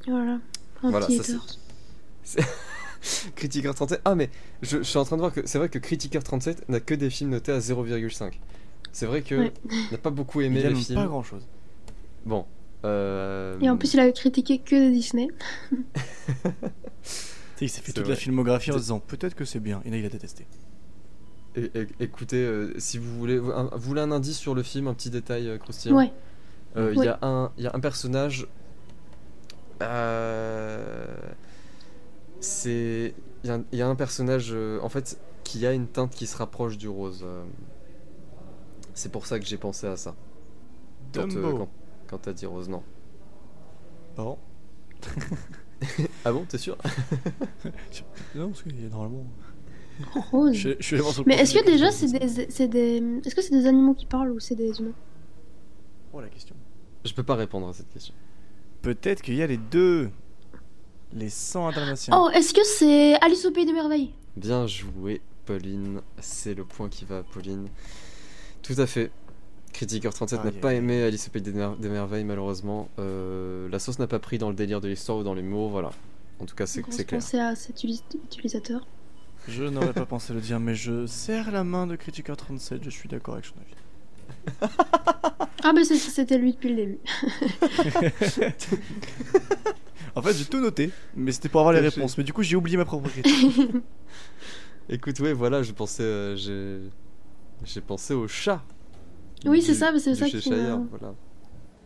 Voilà. 0.06 0.40
Voilà, 0.84 1.08
ça. 1.10 2.42
Critiqueur 3.36 3.74
37. 3.76 4.02
Ah, 4.06 4.16
mais 4.16 4.30
je, 4.62 4.78
je 4.78 4.84
suis 4.84 4.98
en 4.98 5.04
train 5.06 5.16
de 5.18 5.22
voir 5.22 5.34
que 5.34 5.42
c'est 5.46 5.58
vrai 5.58 5.70
que 5.70 5.80
Critiqueur 5.80 6.24
37 6.24 6.70
n'a 6.70 6.80
que 6.80 6.94
des 6.94 7.10
films 7.10 7.32
notés 7.32 7.52
à 7.52 7.60
0,5. 7.60 8.34
C'est 8.92 9.06
vrai 9.06 9.22
que 9.22 9.36
Ouais. 9.36 9.54
n'a 9.92 9.98
pas 9.98 10.10
beaucoup 10.10 10.42
aimé 10.42 10.60
Il 10.60 10.64
les 10.68 10.72
aime 10.72 10.76
films. 10.78 11.00
pas 11.00 11.08
grand 11.08 11.24
chose. 11.24 11.48
Bon. 12.26 12.46
euh, 12.86 13.58
Et 13.62 13.70
en 13.70 13.78
plus, 13.78 13.94
il 13.94 14.00
a 14.00 14.12
critiqué 14.12 14.60
que 14.60 14.76
des 14.76 14.92
Disney. 14.92 15.28
Il 17.62 17.70
s'est 17.70 17.82
fait 17.82 17.92
toute 17.94 18.08
la 18.08 18.16
filmographie 18.16 18.72
en 18.72 18.74
C'est- 18.74 18.80
disant 18.82 19.00
peut-être 19.00 19.36
que 19.36 19.46
c'est 19.46 19.60
bien. 19.60 19.82
Et 19.86 19.92
là, 19.92 19.98
il 19.98 20.06
a 20.06 20.10
détesté. 20.10 20.48
é- 21.56 21.70
écoutez, 22.00 22.38
euh, 22.44 22.74
si 22.80 22.98
vous 22.98 23.16
voulez, 23.20 23.38
un, 23.38 23.66
vous 23.72 23.80
voulez 23.88 24.02
un 24.02 24.12
indice 24.12 24.38
sur 24.38 24.56
le 24.56 24.64
film, 24.64 24.88
un 24.88 24.96
petit 24.96 25.12
détail 25.12 25.48
euh, 25.48 25.58
croustillant. 25.60 25.96
Ouais. 25.96 26.12
Euh, 26.76 26.90
Il 26.94 27.00
Oui. 27.00 27.06
y, 27.06 27.10
a 27.10 27.20
un- 27.22 27.52
il 27.60 27.64
y 27.64 27.68
a 27.68 27.72
un 27.76 27.80
personnage. 27.80 28.48
euh, 29.84 31.06
c'est. 32.42 33.14
Il 33.44 33.48
y, 33.48 33.52
a 33.52 33.56
un- 33.56 33.64
il 33.72 33.80
y 33.80 33.82
a 33.82 33.88
un 33.88 33.96
personnage, 33.96 34.50
euh, 34.54 34.80
en 34.82 34.90
fait, 34.90 35.20
qui 35.44 35.66
a 35.66 35.74
une 35.74 35.88
teinte 35.88 36.12
qui 36.12 36.28
se 36.28 36.38
rapproche 36.38 36.78
du 36.78 36.88
rose. 36.90 37.22
euh. 37.24 37.44
C'est 38.94 39.12
pour 39.12 39.26
ça 39.26 39.40
que 39.40 39.46
j'ai 39.46 39.58
pensé 39.58 39.88
à 39.88 39.96
ça. 39.98 40.16
Quand, 41.14 41.22
euh, 41.24 41.28
Dumbo. 41.42 41.58
quand, 41.58 41.70
quand 42.08 42.18
t'as 42.20 42.34
dit 42.34 42.46
rose, 42.46 42.70
non. 42.70 42.84
Bon. 44.16 44.38
ah 46.26 46.32
bon, 46.32 46.46
t'es 46.46 46.58
sûr 46.60 46.78
Non, 48.36 48.50
parce 48.50 48.64
qu'il 48.64 48.82
y 48.82 48.86
a 48.86 48.90
normalement. 48.90 49.26
Rose. 50.32 50.54
Je, 50.54 50.70
je 50.80 50.98
suis 50.98 51.24
Mais 51.26 51.36
est-ce 51.36 51.54
que 51.54 51.66
déjà 51.66 51.92
c'est 51.92 52.08
des, 52.12 52.50
c'est 52.50 52.68
des, 52.68 53.02
est-ce 53.26 53.36
que 53.36 53.42
c'est 53.42 53.52
des 53.58 53.66
animaux 53.68 53.94
qui 53.94 54.06
parlent 54.06 54.32
ou 54.32 54.40
c'est 54.40 54.56
des 54.56 54.80
humains? 54.80 54.94
Oh 56.14 56.22
la 56.22 56.30
question. 56.30 56.56
Je 57.06 57.14
peux 57.14 57.24
pas 57.24 57.36
répondre 57.36 57.68
à 57.68 57.74
cette 57.74 57.90
question. 57.90 58.14
Peut-être 58.82 59.22
qu'il 59.22 59.36
y 59.36 59.42
a 59.42 59.48
les 59.48 59.58
deux. 59.58 60.12
Les 61.14 61.30
100 61.30 61.72
dalmatiens. 61.72 62.14
Oh, 62.18 62.30
est-ce 62.34 62.54
que 62.54 62.64
c'est 62.64 63.16
Alice 63.22 63.46
au 63.46 63.52
pays 63.52 63.66
des 63.66 63.74
merveilles? 63.74 64.12
Bien 64.38 64.66
joué, 64.68 65.22
Pauline. 65.46 66.02
C'est 66.20 66.54
le 66.54 66.64
point 66.64 66.88
qui 66.90 67.04
va 67.06 67.20
à 67.20 67.24
Pauline. 67.24 67.68
Tout 68.62 68.76
à 68.78 68.88
fait. 68.88 69.12
Critiqueur 69.74 70.14
37 70.14 70.44
n'a 70.44 70.50
Aïe, 70.52 70.60
pas 70.60 70.74
aimé 70.74 71.02
Alice 71.04 71.28
au 71.28 71.32
Pays 71.32 71.42
des, 71.42 71.52
Mer- 71.54 71.76
des 71.78 71.90
Merveilles, 71.90 72.24
malheureusement. 72.26 72.90
Euh, 73.00 73.68
la 73.70 73.80
sauce 73.80 74.00
n'a 74.00 74.08
pas 74.08 74.20
pris 74.20 74.38
dans 74.38 74.50
le 74.50 74.56
délire 74.56 74.82
de 74.82 74.88
l'histoire 74.90 75.18
ou 75.18 75.24
dans 75.24 75.34
l'humour, 75.34 75.70
voilà. 75.70 75.92
En 76.40 76.46
tout 76.46 76.56
cas, 76.56 76.66
c'est 76.66 76.82
clair. 76.84 77.06
pensée 77.08 77.40
à 77.40 77.56
cet 77.56 77.84
utilisateur. 77.84 78.86
Je 79.48 79.64
n'aurais 79.64 79.94
pas 79.94 80.06
pensé 80.06 80.34
le 80.34 80.42
dire, 80.42 80.60
mais 80.60 80.76
je 80.76 81.06
serre 81.08 81.52
la 81.52 81.64
main 81.64 81.88
de 81.88 81.96
Critiqueur 81.96 82.36
37, 82.38 82.84
je 82.84 82.90
suis 82.90 83.08
d'accord 83.10 83.36
avec 83.36 83.46
son 83.46 83.56
avis. 83.60 84.72
Ah, 85.64 85.72
c'est- 85.84 85.96
c'était 85.96 86.38
lui 86.38 86.54
depuis 86.54 86.70
le 86.70 86.76
début. 86.76 87.00
En 90.16 90.22
fait, 90.22 90.34
j'ai 90.34 90.46
tout 90.46 90.60
noté, 90.60 90.92
mais 91.16 91.32
c'était 91.32 91.50
pour 91.50 91.62
avoir 91.62 91.74
les 91.74 91.80
réponses. 91.80 92.18
Mais 92.18 92.24
du 92.24 92.34
coup, 92.34 92.44
j'ai 92.44 92.56
oublié 92.56 92.78
ma 92.78 92.86
propre 92.86 93.10
critique. 93.10 93.58
Écoute, 94.90 95.20
ouais, 95.20 95.34
voilà, 95.34 95.64
je 95.64 95.72
pensais. 95.72 96.04
euh, 96.04 96.36
j'ai 96.36 96.80
j'ai 97.64 97.82
pensé 97.82 98.14
au 98.14 98.28
chat. 98.28 98.62
Oui, 99.46 99.62
c'est 99.62 99.74
ça, 99.74 99.92
mais 99.92 100.00
c'est 100.00 100.16
ça 100.16 100.28
qui 100.28 100.50
voilà. 100.50 101.14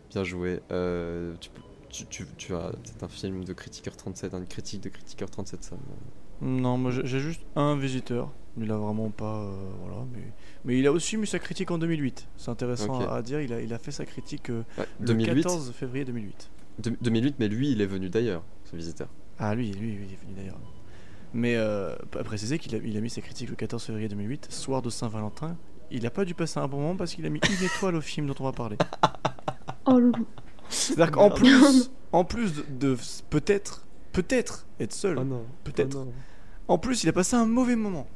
Bien 0.10 0.24
joué. 0.24 0.60
Euh, 0.72 1.36
tu, 1.40 1.50
tu, 1.90 2.06
tu, 2.08 2.26
tu 2.38 2.54
as 2.56 2.72
c'est 2.84 3.04
un 3.04 3.08
film 3.08 3.44
de 3.44 3.54
Critiqueur 3.54 3.96
37, 3.96 4.34
une 4.34 4.46
critique 4.48 4.82
de 4.82 4.90
Critiqueur 4.90 5.30
37, 5.30 5.64
ça. 5.64 5.76
me- 5.76 6.48
non, 6.48 6.78
moi 6.78 6.92
j'ai 6.92 7.20
juste 7.20 7.42
un 7.56 7.78
visiteur. 7.78 8.32
Il 8.58 8.72
a 8.72 8.78
vraiment 8.78 9.10
pas. 9.10 9.40
euh, 9.44 9.70
voilà, 9.82 10.06
mais, 10.14 10.22
mais 10.64 10.80
il 10.80 10.88
a 10.88 10.92
aussi 10.94 11.18
mis 11.18 11.28
sa 11.28 11.40
critique 11.40 11.72
en 11.72 11.78
2008. 11.78 12.28
C'est 12.38 12.52
intéressant 12.52 13.00
à 13.10 13.22
dire. 13.22 13.42
Il 13.42 13.52
a, 13.54 13.62
il 13.62 13.74
a 13.74 13.78
fait 13.78 13.92
sa 13.92 14.06
critique 14.06 14.50
euh, 14.50 14.64
Ouais, 14.78 14.86
le 15.02 15.06
2008, 15.08 15.36
14 15.44 15.72
février 15.74 16.06
2008. 16.06 16.50
De- 16.80 16.96
2008, 17.02 17.36
mais 17.40 17.48
lui, 17.48 17.72
il 17.72 17.82
est 17.82 17.86
venu 17.86 18.10
d'ailleurs, 18.10 18.44
ce 18.64 18.76
visiteur. 18.76 19.08
Ah, 19.40 19.54
lui, 19.56 19.72
lui, 19.72 19.92
lui, 19.94 20.06
il 20.08 20.14
est 20.14 20.22
venu 20.22 20.34
d'ailleurs. 20.36 20.60
Mais 21.34 21.56
euh, 21.58 21.96
à 22.18 22.24
préciser 22.24 22.58
qu'il 22.60 22.74
a, 22.76 22.78
il 22.78 22.96
a 22.96 23.02
mis 23.02 23.10
sa 23.10 23.22
critique 23.22 23.50
le 23.50 23.56
14 23.56 23.84
février 23.84 24.08
2008, 24.08 24.52
soir 24.52 24.82
de 24.82 24.90
Saint-Valentin. 24.90 25.58
Il 25.92 26.06
a 26.06 26.10
pas 26.10 26.26
dû 26.26 26.34
passer 26.34 26.60
un 26.60 26.68
bon 26.68 26.78
moment 26.80 26.96
parce 26.96 27.14
qu'il 27.14 27.26
a 27.26 27.30
mis 27.30 27.40
une 27.60 27.66
étoile 27.76 27.96
au 27.96 28.02
film 28.02 28.28
dont 28.28 28.36
on 28.40 28.44
va 28.46 28.52
parler. 28.54 28.78
Oh 29.86 30.00
loulou. 30.00 30.26
C'est-à-dire 30.70 31.12
qu'en 31.12 31.30
plus, 31.30 31.92
en 32.12 32.24
plus 32.24 32.54
de, 32.56 32.64
de 32.94 32.98
peut-être, 33.30 33.86
peut-être 34.14 34.66
être 34.80 34.94
seul, 34.94 35.20
non, 35.20 35.46
peut-être. 35.64 35.96
oh 36.02 36.06
non. 36.06 36.14
en 36.68 36.78
plus 36.80 37.04
il 37.04 37.10
a 37.10 37.14
passé 37.14 37.36
un 37.36 37.46
mauvais 37.46 37.76
moment. 37.76 38.08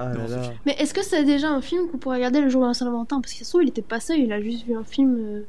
Ah 0.00 0.14
là 0.14 0.26
là. 0.28 0.52
Mais 0.64 0.72
est-ce 0.78 0.94
que 0.94 1.02
c'est 1.04 1.24
déjà 1.24 1.50
un 1.50 1.60
film 1.60 1.88
qu'on 1.90 1.98
pourrait 1.98 2.16
regarder 2.18 2.40
le 2.40 2.48
jour 2.48 2.62
de 2.62 2.68
la 2.68 2.74
Saint-Valentin? 2.74 3.20
Parce 3.20 3.32
que 3.32 3.38
ça 3.40 3.44
se 3.44 3.50
trouve, 3.50 3.62
il 3.64 3.68
était 3.70 3.82
pas 3.82 3.98
seul, 4.00 4.20
il 4.20 4.32
a 4.32 4.40
juste 4.40 4.64
vu 4.66 4.74
un 4.76 4.84
film 4.84 5.16
euh, 5.18 5.42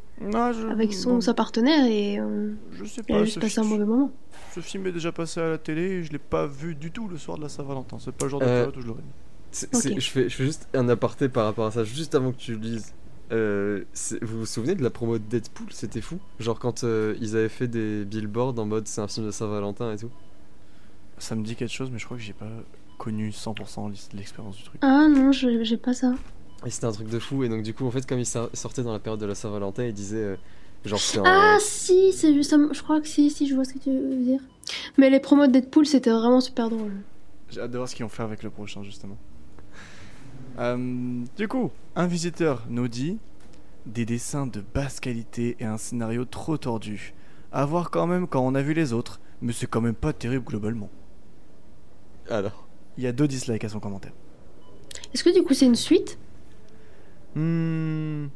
je, 0.54 0.68
avec 0.72 0.94
son, 0.94 1.16
bon, 1.16 1.22
sa 1.22 1.34
partenaire 1.36 1.86
et 1.86 2.20
euh, 2.20 2.52
je 2.72 2.84
sais 2.86 3.02
il 3.08 3.16
a 3.16 3.24
juste 3.24 3.36
Ce, 3.36 3.40
passé 3.40 3.60
un 3.60 3.64
mauvais 3.64 3.86
moment. 3.86 4.12
ce 4.56 4.60
film 4.62 4.88
est 4.88 4.92
déjà 4.92 5.12
passé 5.12 5.40
à 5.40 5.50
la 5.50 5.58
télé 5.60 5.82
et 5.84 6.04
je 6.04 6.12
l'ai 6.12 6.18
pas 6.20 6.48
vu 6.48 6.74
du 6.76 6.92
tout 6.92 7.08
le 7.08 7.18
soir 7.18 7.38
de 7.38 7.44
la 7.44 7.50
Saint-Valentin. 7.50 7.98
C'est 8.00 8.12
pas 8.14 8.26
le 8.26 8.32
genre 8.32 8.40
de 8.40 8.46
Euh, 8.46 8.66
période 8.66 8.78
où 8.78 8.82
je 8.82 8.88
l'aurais 8.88 9.02
vu. 9.02 9.08
C'est- 9.52 9.76
Ok. 9.76 9.82
c'est- 9.82 10.00
je, 10.00 10.10
fais, 10.10 10.30
je 10.30 10.36
fais 10.36 10.46
juste 10.46 10.68
un 10.74 10.90
aparté 10.90 11.30
par 11.30 11.46
rapport 11.46 11.66
à 11.68 11.72
ça, 11.72 11.84
juste 11.84 12.16
avant 12.16 12.32
que 12.32 12.38
tu 12.38 12.54
le 12.54 12.60
lises. 12.60 12.94
Euh, 13.32 13.84
vous 14.24 14.40
vous 14.40 14.46
souvenez 14.48 14.74
de 14.74 14.82
la 14.82 14.90
promo 14.90 15.20
de 15.20 15.24
Deadpool? 15.24 15.68
C'était 15.70 16.02
fou. 16.02 16.18
Genre 16.40 16.58
quand 16.58 16.84
euh, 16.84 17.14
ils 17.22 17.36
avaient 17.38 17.50
fait 17.50 17.68
des 17.68 18.04
billboards 18.04 18.58
en 18.58 18.66
mode 18.66 18.88
c'est 18.88 19.02
un 19.02 19.08
film 19.08 19.28
de 19.28 19.32
Saint-Valentin 19.32 19.94
et 19.94 19.98
tout. 19.98 20.10
Ça 21.20 21.36
me 21.36 21.44
dit 21.44 21.56
quelque 21.56 21.72
chose, 21.72 21.92
mais 21.92 22.00
je 22.00 22.06
crois 22.06 22.18
que 22.18 22.24
j'ai 22.24 22.34
pas 22.34 22.48
connu 23.00 23.32
100% 23.32 23.90
l'his- 23.90 24.10
l'expérience 24.14 24.58
du 24.58 24.64
truc. 24.64 24.80
Ah 24.84 25.08
non, 25.10 25.32
je- 25.32 25.64
j'ai 25.64 25.78
pas 25.78 25.94
ça. 25.94 26.14
Et 26.66 26.70
c'était 26.70 26.86
un 26.86 26.92
truc 26.92 27.08
de 27.10 27.18
fou. 27.18 27.44
Et 27.44 27.50
donc 27.50 27.64
du 27.64 27.74
coup, 27.74 27.86
en 27.88 27.92
fait, 27.92 28.06
comme 28.06 28.20
ils 28.20 28.26
sor- 28.26 28.50
sortaient 28.54 28.84
dans 28.84 28.92
la 28.94 29.00
période 29.00 29.20
de 29.20 29.26
la 29.26 29.34
Saint-Valentin, 29.36 29.86
ils 29.86 29.94
disaient 29.94 30.18
euh, 30.18 30.36
genre 30.86 31.00
c'est 31.00 31.18
un... 31.20 31.24
Ah 31.26 31.58
si, 31.60 32.12
c'est 32.14 32.34
juste, 32.34 32.54
un- 32.54 32.70
je 32.72 32.84
crois 32.84 33.02
que 33.02 33.08
si, 33.08 33.32
si, 33.32 33.48
je 33.48 33.56
vois 33.56 33.64
ce 33.66 33.74
que 33.74 33.80
tu 33.80 33.90
veux 33.90 34.16
dire. 34.24 34.42
Mais 34.98 35.10
les 35.10 35.20
promos 35.20 35.48
de 35.48 35.52
Deadpool, 35.54 35.86
c'était 35.88 36.12
vraiment 36.12 36.42
super 36.42 36.70
drôle. 36.70 36.92
J'ai 37.50 37.62
hâte 37.62 37.72
de 37.72 37.78
voir 37.78 37.90
ce 37.90 37.96
qu'ils 37.96 38.06
vont 38.06 38.10
faire 38.10 38.26
avec 38.26 38.44
le 38.44 38.50
prochain, 38.52 38.84
justement. 38.84 39.18
Euh, 40.60 41.24
du 41.38 41.48
coup, 41.48 41.72
un 41.96 42.06
visiteur 42.06 42.66
nous 42.70 42.88
dit 42.88 43.18
des 43.86 44.06
dessins 44.06 44.46
de 44.46 44.62
basse 44.74 45.00
qualité 45.00 45.56
et 45.60 45.66
un 45.66 45.78
scénario 45.78 46.26
trop 46.26 46.58
tordu. 46.58 47.14
À 47.52 47.66
voir 47.66 47.90
quand 47.90 48.06
même 48.06 48.28
quand 48.28 48.42
on 48.46 48.54
a 48.54 48.62
vu 48.62 48.74
les 48.74 48.94
autres, 48.94 49.20
mais 49.42 49.54
c'est 49.54 49.66
quand 49.68 49.82
même 49.82 49.96
pas 49.96 50.14
terrible 50.14 50.44
globalement. 50.46 50.90
Alors. 52.30 52.68
Il 53.00 53.04
y 53.04 53.08
a 53.08 53.14
deux 53.14 53.30
dislikes 53.30 53.64
à 53.64 53.70
son 53.70 53.80
commentaire. 53.80 54.12
Est-ce 55.14 55.24
que 55.24 55.34
du 55.34 55.42
coup 55.42 55.54
c'est 55.54 55.66
une 55.66 55.76
suite? 55.76 56.20
Hmm, 57.34 58.28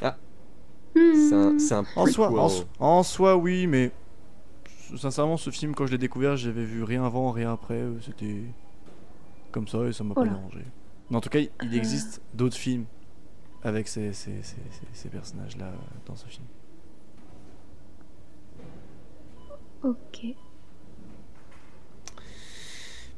C'est 0.00 1.34
un, 1.34 1.56
c'est 1.58 1.74
un 1.74 1.84
en, 1.94 2.06
soi, 2.06 2.32
en, 2.80 3.02
soi, 3.04 3.36
oui, 3.36 3.68
mais 3.68 3.92
sincèrement, 4.96 5.36
ce 5.36 5.50
film, 5.50 5.72
quand 5.74 5.86
je 5.86 5.92
l'ai 5.92 5.98
découvert, 5.98 6.36
j'avais 6.36 6.64
vu 6.64 6.82
rien 6.82 7.04
avant, 7.04 7.30
rien 7.30 7.52
après. 7.52 7.80
C'était 8.04 8.42
comme 9.52 9.68
ça 9.68 9.84
et 9.86 9.92
ça 9.92 10.02
m'a 10.02 10.14
Oh 10.16 10.20
pas 10.20 10.24
dérangé. 10.24 10.64
Mais 11.08 11.16
en 11.16 11.20
tout 11.20 11.28
cas, 11.30 11.38
il 11.38 11.50
Euh. 11.62 11.76
existe 11.76 12.20
d'autres 12.34 12.56
films 12.56 12.86
avec 13.62 13.86
ces, 13.86 14.12
ces- 14.12 14.42
ces- 14.42 14.56
ces- 14.70 14.88
ces 14.92 15.08
personnages-là 15.10 15.66
euh, 15.66 15.76
dans 16.06 16.16
ce 16.16 16.26
film. 16.26 16.44
Ok. 19.82 20.36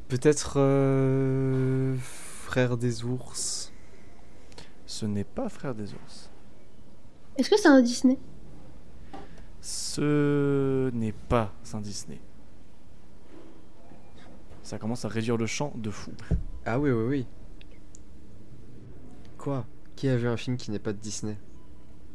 Peut-être 0.08 0.54
euh, 0.58 1.96
Frère 1.98 2.76
des 2.76 3.04
ours. 3.04 3.72
Ce 4.86 5.06
n'est 5.06 5.24
pas 5.24 5.48
Frère 5.48 5.74
des 5.74 5.92
ours. 5.94 6.30
Est-ce 7.36 7.50
que 7.50 7.58
c'est 7.58 7.68
un 7.68 7.80
Disney? 7.80 8.18
Ce 9.60 10.90
n'est 10.90 11.12
pas 11.12 11.52
un 11.72 11.80
Disney. 11.80 12.20
Ça 14.62 14.78
commence 14.78 15.04
à 15.04 15.08
réduire 15.08 15.36
le 15.36 15.46
champ 15.46 15.72
de 15.76 15.90
fou. 15.90 16.12
Ah 16.64 16.78
oui, 16.78 16.90
oui, 16.90 17.04
oui. 17.04 17.26
Quoi? 19.38 19.66
Qui 19.96 20.08
a 20.08 20.16
vu 20.16 20.28
un 20.28 20.36
film 20.36 20.56
qui 20.56 20.70
n'est 20.70 20.78
pas 20.78 20.92
de 20.92 20.98
Disney? 20.98 21.36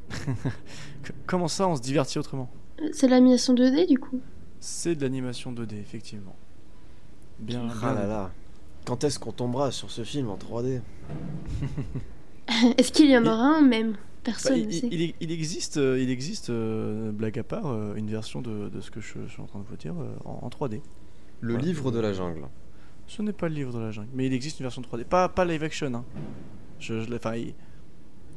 Comment 1.27 1.47
ça, 1.47 1.67
on 1.67 1.75
se 1.75 1.81
divertit 1.81 2.17
autrement? 2.17 2.49
C'est 2.93 3.07
l'animation 3.07 3.53
2D 3.53 3.87
du 3.87 3.99
coup? 3.99 4.21
C'est 4.59 4.95
de 4.95 5.01
l'animation 5.01 5.51
2D, 5.51 5.75
effectivement. 5.79 6.35
Bien, 7.39 7.67
Ah 7.69 7.93
bien. 7.93 7.93
là 8.01 8.07
là. 8.07 8.31
Quand 8.85 9.03
est-ce 9.03 9.19
qu'on 9.19 9.31
tombera 9.31 9.71
sur 9.71 9.91
ce 9.91 10.03
film 10.03 10.29
en 10.29 10.37
3D 10.37 10.81
Est-ce 12.77 12.91
qu'il 12.91 13.09
y 13.09 13.17
en 13.17 13.21
Il- 13.23 13.27
aura 13.27 13.57
un 13.57 13.61
même? 13.61 13.91
Bah, 13.93 13.97
Personne 14.23 14.59
ne 14.59 14.65
il- 14.65 14.73
sait. 14.73 14.87
il- 14.91 15.13
il 15.19 15.31
existe, 15.31 15.77
euh, 15.77 15.99
il 16.01 16.09
existe 16.09 16.49
euh, 16.49 17.11
blague 17.11 17.39
à 17.39 17.43
part, 17.43 17.67
euh, 17.67 17.95
une 17.95 18.09
version 18.09 18.41
de, 18.41 18.69
de 18.69 18.81
ce 18.81 18.91
que 18.91 18.99
je, 19.01 19.13
je 19.25 19.31
suis 19.31 19.41
en 19.41 19.45
train 19.45 19.59
de 19.59 19.65
vous 19.65 19.77
dire 19.77 19.93
euh, 19.99 20.13
en, 20.25 20.39
en 20.45 20.49
3D. 20.49 20.81
Le 21.41 21.53
Voilà. 21.53 21.65
livre 21.67 21.91
de 21.91 21.99
la 21.99 22.11
jungle. 22.13 22.45
Ce 23.07 23.21
n'est 23.21 23.33
pas 23.33 23.47
le 23.49 23.55
livre 23.55 23.73
de 23.73 23.79
la 23.79 23.91
jungle, 23.91 24.09
mais 24.13 24.25
il 24.27 24.33
existe 24.33 24.59
une 24.59 24.65
version 24.65 24.81
3D. 24.81 25.03
Pas, 25.05 25.29
pas 25.29 25.45
live 25.45 25.63
action, 25.63 25.93
hein. 25.93 26.03
Je, 26.79 27.01
je 27.01 27.09
l'ai- 27.09 27.15
enfin, 27.15 27.35
il- 27.35 27.53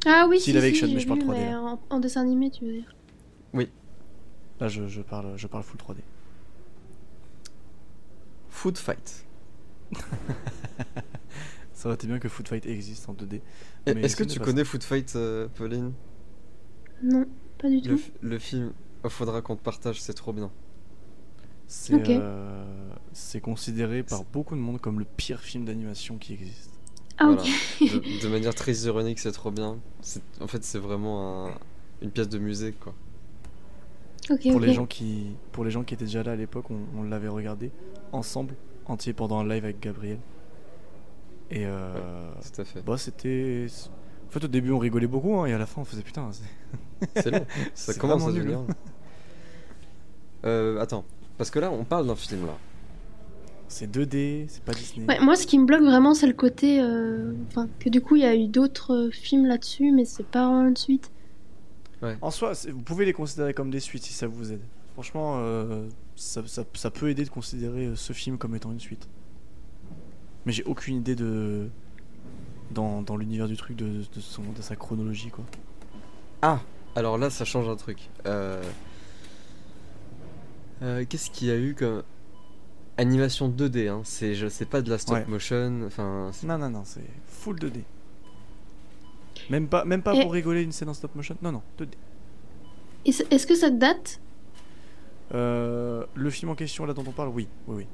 Ah 0.07 0.27
oui, 0.29 0.39
Si, 0.39 0.47
si, 0.47 0.53
live 0.53 0.65
action, 0.65 0.89
mais 0.93 1.01
je 1.01 1.07
parle 1.09 1.21
vu, 1.21 1.27
3D, 1.27 1.39
mais 1.39 1.51
là. 1.51 1.61
en, 1.61 1.81
en 1.91 2.01
dessin 2.01 2.21
animé, 2.23 2.51
tu 2.51 2.65
veux 2.65 2.73
dire 2.73 2.95
là, 4.61 4.69
je, 4.69 4.87
je 4.87 5.03
parle, 5.03 5.33
je 5.37 5.47
parle 5.49 5.65
full 5.65 5.79
3D. 5.81 5.97
Food 8.53 8.79
Fight. 8.79 9.25
Ça 11.73 11.89
aurait 11.89 11.95
été 11.97 12.07
bien 12.07 12.19
que 12.19 12.29
Food 12.29 12.47
Fight 12.49 12.65
existe 12.67 13.09
en 13.09 13.15
2D. 13.15 13.41
Et- 13.87 13.95
Mais 13.95 14.03
Est-ce 14.03 14.15
que 14.17 14.25
tu 14.25 14.39
connais 14.39 14.65
Food 14.65 14.85
Fight, 14.85 15.15
euh, 15.17 15.49
Pauline? 15.55 15.93
Non, 17.03 17.27
pas 17.59 17.69
du 17.69 17.81
le, 17.81 17.97
tout. 17.97 18.03
le 18.21 18.39
film, 18.39 18.73
oh, 19.03 19.09
faudra 19.09 19.43
qu'on 19.43 19.57
te 19.57 19.63
partage, 19.63 20.01
c'est 20.01 20.15
trop 20.15 20.33
bien. 20.33 20.51
C'est 21.67 21.95
euh, 22.11 22.65
c'est 23.13 23.41
considéré 23.41 24.03
par 24.03 24.25
beaucoup 24.25 24.55
de 24.55 24.61
monde 24.61 24.81
comme 24.81 24.99
le 24.99 25.07
pire 25.17 25.41
film 25.41 25.65
d'animation 25.65 26.19
qui 26.19 26.35
existe. 26.35 26.71
Ah 27.19 27.27
Voilà. 27.27 27.43
De, 27.81 28.23
de 28.23 28.29
manière 28.29 28.55
très 28.55 28.75
ironique, 28.83 29.19
c'est 29.19 29.33
trop 29.33 29.51
bien. 29.51 29.81
C'est- 30.03 30.23
En 30.41 30.47
fait, 30.47 30.63
c'est 30.63 30.79
vraiment 30.79 31.49
un- 31.49 31.59
une 32.03 32.11
pièce 32.11 32.29
de 32.29 32.39
musée, 32.39 32.73
quoi. 32.73 32.95
Pour 34.53 34.61
les 34.61 34.73
gens 34.73 34.87
qui, 34.87 35.37
pour 35.53 35.65
les 35.65 35.71
gens 35.71 35.83
qui 35.85 35.95
étaient 35.95 36.05
déjà 36.05 36.23
là 36.23 36.33
à 36.33 36.37
l'époque, 36.37 36.67
on, 36.71 36.79
on 36.99 37.03
l'avait 37.05 37.29
regardé 37.29 37.71
ensemble, 38.13 38.55
entier 38.87 39.13
pendant 39.13 39.39
un 39.41 39.45
live 39.49 39.65
avec 39.65 39.81
Gabriel. 39.81 40.19
Et 41.51 41.65
euh, 41.67 42.31
Tout 42.55 42.61
à 42.63 42.65
fait. 42.65 42.83
bah 42.83 42.97
c'était, 42.97 43.67
en 44.29 44.31
fait 44.31 44.45
au 44.45 44.49
début 44.49 44.71
on 44.73 44.79
rigolait 44.79 45.07
beaucoup 45.07 45.35
hein, 45.37 45.47
et 45.47 45.53
à 45.53 45.59
la 45.59 45.67
fin 45.67 45.83
on 45.83 45.85
faisait 45.85 46.03
putain. 46.03 46.31
c'est- 47.15 47.31
long. 47.31 47.45
Ça 47.75 47.95
commence 47.95 48.27
à 48.27 48.33
devenir. 48.33 48.61
Euh, 50.45 50.81
attends, 50.81 51.05
parce 51.39 51.51
que 51.51 51.59
là, 51.59 51.71
on 51.71 51.85
parle 51.85 52.07
d'un 52.07 52.17
film 52.17 52.47
là. 52.47 52.57
C'est 53.69 53.91
2D, 53.91 54.47
c'est 54.49 54.63
pas 54.63 54.73
Disney. 54.73 55.07
Ouais, 55.07 55.19
moi, 55.21 55.35
ce 55.35 55.47
qui 55.47 55.59
me 55.59 55.65
bloque 55.65 55.83
vraiment, 55.83 56.13
c'est 56.15 56.27
le 56.27 56.35
côté. 56.35 56.81
euh, 56.81 57.33
Enfin, 57.49 57.69
que 57.79 57.89
du 57.89 58.01
coup, 58.03 58.17
il 58.17 58.23
y 58.23 58.27
a 58.27 58.35
eu 58.35 58.47
d'autres 58.49 58.93
euh, 59.07 59.11
films 59.11 59.47
là-dessus, 59.47 59.93
mais 59.93 60.05
c'est 60.05 60.27
pas 60.27 60.47
vraiment 60.47 60.69
une 60.69 60.77
suite. 60.77 61.11
En 62.21 62.31
soi, 62.31 62.53
vous 62.69 62.83
pouvez 62.83 63.05
les 63.05 63.13
considérer 63.13 63.55
comme 63.55 63.71
des 63.71 63.81
suites 63.81 64.03
si 64.03 64.13
ça 64.13 64.27
vous 64.27 64.53
aide. 64.53 64.63
Franchement, 64.95 65.37
euh, 65.39 65.89
ça, 66.17 66.43
ça, 66.47 66.65
ça, 66.75 66.91
peut 66.91 67.09
aider 67.09 67.25
de 67.25 67.31
considérer 67.31 67.87
euh, 67.87 67.97
ce 67.97 68.13
film 68.13 68.39
comme 68.39 68.55
étant 68.55 68.73
une 68.73 68.81
suite. 68.81 69.09
Mais 70.45 70.53
j'ai 70.53 70.65
aucune 70.65 70.97
idée 70.97 71.15
de. 71.15 71.69
dans, 72.73 73.03
dans 73.03 73.17
l'univers 73.17 73.49
du 73.49 73.57
truc, 73.57 73.77
de, 73.77 73.87
de, 73.87 74.21
son, 74.21 74.43
de 74.43 74.61
sa 74.61 74.77
chronologie, 74.77 75.31
quoi. 75.31 75.45
Ah 76.43 76.61
Alors 76.97 77.17
là, 77.17 77.31
ça 77.31 77.45
change 77.45 77.69
un 77.69 77.77
truc. 77.77 78.11
Euh... 78.27 78.63
Euh, 80.83 81.05
Qu'est-ce 81.09 81.31
qu'il 81.31 81.49
y 81.49 81.51
a 81.53 81.57
eu 81.57 81.75
comme. 81.75 82.03
Animation 82.99 83.49
2D, 83.49 83.89
hein? 83.89 84.03
c'est 84.05 84.69
pas 84.69 84.83
de 84.83 84.91
la 84.91 84.99
stop 84.99 85.17
Ouais. 85.17 85.25
motion, 85.27 85.83
enfin. 85.87 86.31
Non, 86.45 86.59
non, 86.59 86.69
non, 86.69 86.83
c'est 86.85 87.01
full 87.27 87.57
2D. 87.59 87.85
Même 89.53 89.69
pas, 89.69 89.85
même 89.85 90.01
pas 90.03 90.15
Et- 90.15 90.23
pour 90.23 90.33
rigoler 90.33 90.63
une 90.63 90.73
scène 90.73 90.89
en 90.89 90.95
stop 90.95 91.15
motion. 91.15 91.37
Non, 91.43 91.53
non, 91.53 91.63
2D. 91.79 91.91
Et 93.05 93.13
c- 93.13 93.27
Est-ce 93.31 93.47
que 93.47 93.55
ça 93.55 93.69
date? 93.69 94.19
Euh, 95.35 96.05
le 96.15 96.31
film 96.31 96.51
en 96.51 96.55
question, 96.55 96.87
là 96.87 96.95
dont 96.95 97.05
on 97.07 97.13
parle, 97.13 97.29
oui, 97.29 97.49
oui, 97.67 97.87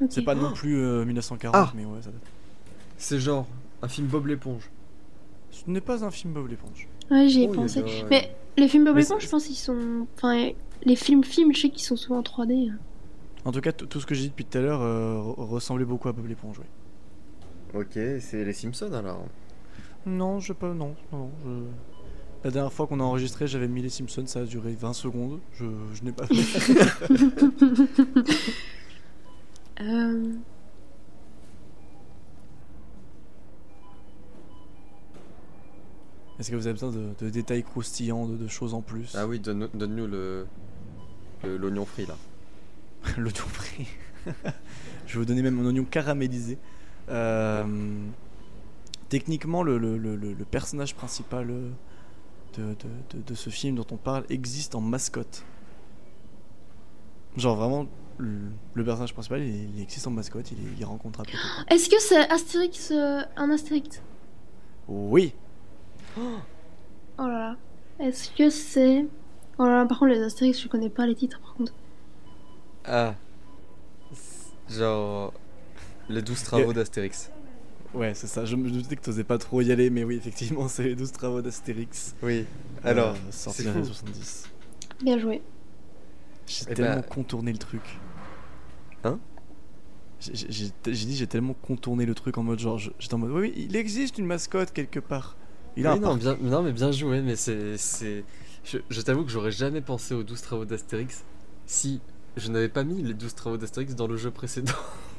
oui. 0.00 0.06
C'est 0.10 0.22
pas 0.22 0.34
non 0.34 0.52
plus 0.52 0.76
euh, 0.76 1.04
1940, 1.06 1.54
Ah. 1.58 1.72
mais 1.74 1.84
ouais, 1.86 2.02
ça 2.02 2.10
date. 2.10 2.20
C'est 2.98 3.18
genre 3.18 3.46
un 3.82 3.88
film 3.88 4.06
Bob 4.08 4.26
l'éponge. 4.26 4.70
Ce 5.50 5.62
n'est 5.70 5.80
pas 5.80 6.04
un 6.04 6.10
film 6.10 6.34
Bob 6.34 6.48
l'éponge. 6.48 6.86
Ouais, 7.10 7.28
j'y 7.28 7.44
ai 7.44 7.48
Oh, 7.50 7.54
pensé. 7.54 7.82
Mais 8.10 8.30
les 8.58 8.68
films 8.68 8.84
Bob 8.84 8.96
l'éponge, 8.98 9.22
je 9.24 9.28
pense 9.30 9.46
qu'ils 9.46 9.56
sont. 9.56 10.06
Enfin, 10.16 10.50
les 10.84 10.96
films 10.96 11.24
films, 11.24 11.54
je 11.54 11.62
sais 11.62 11.70
qu'ils 11.70 11.82
sont 11.82 11.96
souvent 11.96 12.18
en 12.18 12.22
3D. 12.22 12.70
hein. 12.72 12.76
En 13.46 13.52
tout 13.52 13.60
cas, 13.62 13.72
tout 13.72 14.00
ce 14.00 14.04
que 14.06 14.14
j'ai 14.14 14.24
dit 14.24 14.28
depuis 14.28 14.44
tout 14.44 14.58
à 14.58 14.60
l'heure 14.60 14.82
euh, 14.82 15.14
re- 15.16 15.46
ressemblait 15.48 15.86
beaucoup 15.86 16.08
à 16.08 16.12
Bob 16.12 16.26
l'éponge, 16.26 16.58
oui. 16.60 17.80
Ok, 17.80 17.92
c'est 18.20 18.44
les 18.44 18.52
Simpsons 18.52 18.92
alors. 18.92 19.24
Non, 20.08 20.40
je 20.40 20.48
sais 20.48 20.54
pas, 20.54 20.72
non, 20.72 20.94
non, 21.12 21.18
non, 21.18 21.30
je... 21.44 21.50
La 22.44 22.50
dernière 22.52 22.72
fois 22.72 22.86
qu'on 22.86 23.00
a 23.00 23.02
enregistré, 23.02 23.46
j'avais 23.48 23.66
mis 23.68 23.82
les 23.82 23.88
Simpsons, 23.88 24.24
ça 24.26 24.40
a 24.40 24.44
duré 24.44 24.72
20 24.72 24.92
secondes. 24.92 25.40
Je, 25.54 25.64
je 25.94 26.04
n'ai 26.04 26.12
pas 26.12 26.26
fait. 26.26 26.34
Euh, 29.80 30.32
Est-ce 36.38 36.50
que 36.50 36.56
vous 36.56 36.66
avez 36.66 36.74
besoin 36.74 36.90
de, 36.92 37.08
de 37.18 37.30
détails 37.30 37.64
croustillants, 37.64 38.26
de, 38.26 38.36
de 38.36 38.46
choses 38.48 38.74
en 38.74 38.80
plus? 38.80 39.14
Ah 39.16 39.26
oui, 39.26 39.40
donne- 39.40 39.68
donne-nous 39.74 40.06
le 40.06 40.46
le- 41.44 41.56
l'oignon 41.56 41.84
frit 41.84 42.06
là. 42.06 42.16
L'oignon 43.16 43.44
frit. 43.46 43.86
je 45.06 45.12
vais 45.14 45.18
vous 45.18 45.24
donner 45.24 45.42
même 45.42 45.58
un 45.60 45.66
oignon 45.66 45.84
caramélisé. 45.84 46.58
Euh, 47.08 47.64
techniquement, 49.08 49.62
le, 49.62 49.78
le- 49.78 49.96
le- 49.96 50.16
le- 50.16 50.44
personnage 50.44 50.94
principal 50.94 51.50
euh, 51.50 51.70
de, 52.56 52.62
de- 52.74 53.16
de- 53.18 53.22
de 53.22 53.34
ce 53.34 53.50
film 53.50 53.76
dont 53.76 53.86
on 53.90 53.96
parle 53.96 54.24
existe 54.30 54.74
en 54.74 54.80
mascotte. 54.80 55.44
Genre 57.36 57.56
vraiment, 57.56 57.86
le, 58.18 58.50
le 58.74 58.84
personnage 58.84 59.12
principal, 59.12 59.42
il, 59.42 59.76
il 59.76 59.82
existe 59.82 60.06
en 60.06 60.10
mascotte, 60.10 60.50
il, 60.52 60.58
il 60.78 60.84
rencontre 60.84 61.20
un 61.20 61.24
peu. 61.24 61.30
tout. 61.32 61.38
Est-ce 61.74 61.88
que 61.88 62.00
c'est 62.00 62.28
Astérix, 62.30 62.90
euh, 62.90 63.20
un 63.36 63.50
Astérix? 63.50 64.02
Oui, 64.88 65.34
Oh 66.16 67.26
là 67.26 67.38
là. 67.38 67.56
Est-ce 68.00 68.30
que 68.30 68.48
c'est. 68.50 69.06
Oh 69.58 69.64
là 69.64 69.78
là, 69.78 69.86
par 69.86 69.98
contre, 69.98 70.12
les 70.12 70.22
Astérix, 70.22 70.60
je 70.62 70.68
connais 70.68 70.88
pas 70.88 71.06
les 71.06 71.14
titres 71.14 71.40
par 71.40 71.54
contre. 71.54 71.72
Ah. 72.84 73.14
Genre 74.68 75.32
les 76.08 76.22
12 76.22 76.42
travaux 76.42 76.72
d'Astérix. 76.72 77.30
Ouais, 77.94 78.14
c'est 78.14 78.26
ça. 78.26 78.44
Je 78.44 78.56
me 78.56 78.70
doutais 78.70 78.96
que 78.96 79.02
t'osais 79.02 79.24
pas 79.24 79.38
trop 79.38 79.60
y 79.60 79.72
aller, 79.72 79.90
mais 79.90 80.04
oui, 80.04 80.16
effectivement, 80.16 80.68
c'est 80.68 80.84
les 80.84 80.94
12 80.94 81.12
travaux 81.12 81.42
d'Astérix. 81.42 82.14
Oui. 82.22 82.44
euh, 82.84 82.88
Alors, 82.90 83.16
c'est 83.30 83.62
dans 83.64 83.72
les 83.74 83.80
fou. 83.80 83.86
70. 83.86 84.48
Bien 85.02 85.18
joué. 85.18 85.42
J'ai 86.46 86.64
Eh 86.70 86.74
tellement 86.74 86.96
bah- 86.96 87.02
contourné 87.02 87.52
le 87.52 87.58
truc. 87.58 87.82
Hein? 89.04 89.18
J'ai 90.20 90.70
dit 91.06 91.14
j'ai 91.16 91.26
tellement 91.28 91.54
contourné 91.54 92.04
le 92.04 92.12
truc 92.14 92.38
en 92.38 92.42
mode 92.42 92.58
genre 92.58 92.76
j'étais 92.78 93.14
en 93.14 93.18
mode 93.18 93.30
oui, 93.30 93.52
oui 93.56 93.66
il 93.70 93.76
existe 93.76 94.18
une 94.18 94.26
mascotte 94.26 94.72
quelque 94.72 94.98
part. 94.98 95.36
Il 95.76 95.86
a 95.86 95.92
Oui, 95.92 95.98
un 95.98 96.00
non, 96.00 96.16
bien, 96.16 96.36
non, 96.40 96.62
mais 96.64 96.72
bien 96.72 96.90
joué, 96.90 97.20
mais 97.20 97.36
c'est. 97.36 97.76
c'est- 97.76 98.24
Je, 98.64 98.78
je 98.90 99.00
t'avoue 99.00 99.24
que 99.24 99.30
j'aurais 99.30 99.52
jamais 99.52 99.80
pensé 99.80 100.14
aux 100.14 100.24
12 100.24 100.42
travaux 100.42 100.64
d'Astérix 100.64 101.22
si 101.66 102.00
je 102.38 102.50
n'avais 102.50 102.68
pas 102.68 102.84
mis 102.84 103.02
les 103.02 103.14
12 103.14 103.34
travaux 103.34 103.56
d'Astérix 103.56 103.94
dans 103.94 104.06
le 104.06 104.16
jeu 104.16 104.30
précédent. 104.30 104.72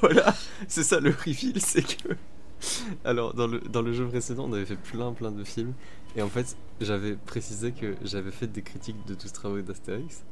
voilà, 0.00 0.34
c'est 0.66 0.82
ça 0.82 1.00
le 1.00 1.10
reveal, 1.10 1.60
c'est 1.60 1.82
que. 1.82 2.14
Alors, 3.04 3.34
dans 3.34 3.46
le, 3.46 3.60
dans 3.60 3.82
le 3.82 3.92
jeu 3.92 4.06
précédent, 4.06 4.46
on 4.48 4.52
avait 4.52 4.66
fait 4.66 4.76
plein 4.76 5.12
plein 5.12 5.30
de 5.30 5.44
films, 5.44 5.72
et 6.16 6.22
en 6.22 6.28
fait, 6.28 6.56
j'avais 6.80 7.14
précisé 7.14 7.72
que 7.72 7.94
j'avais 8.02 8.30
fait 8.30 8.46
des 8.46 8.62
critiques 8.62 9.04
de 9.06 9.14
12 9.14 9.32
travaux 9.32 9.60
d'Astérix, 9.60 10.22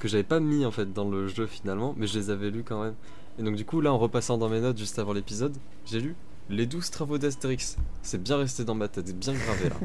que 0.00 0.08
j'avais 0.08 0.22
pas 0.22 0.40
mis 0.40 0.64
en 0.64 0.70
fait 0.70 0.92
dans 0.92 1.08
le 1.08 1.28
jeu 1.28 1.46
finalement, 1.46 1.94
mais 1.96 2.06
je 2.06 2.18
les 2.18 2.30
avais 2.30 2.50
lus 2.50 2.64
quand 2.64 2.82
même. 2.82 2.94
Et 3.38 3.42
donc, 3.42 3.56
du 3.56 3.64
coup, 3.64 3.80
là, 3.80 3.92
en 3.92 3.98
repassant 3.98 4.38
dans 4.38 4.48
mes 4.48 4.60
notes 4.60 4.78
juste 4.78 4.98
avant 4.98 5.12
l'épisode, 5.12 5.56
j'ai 5.86 6.00
lu 6.00 6.14
les 6.50 6.66
12 6.66 6.90
travaux 6.90 7.18
d'Astérix. 7.18 7.76
C'est 8.02 8.22
bien 8.22 8.36
resté 8.36 8.64
dans 8.64 8.74
ma 8.74 8.88
tête, 8.88 9.16
bien 9.18 9.32
gravé 9.32 9.68
là. 9.68 9.76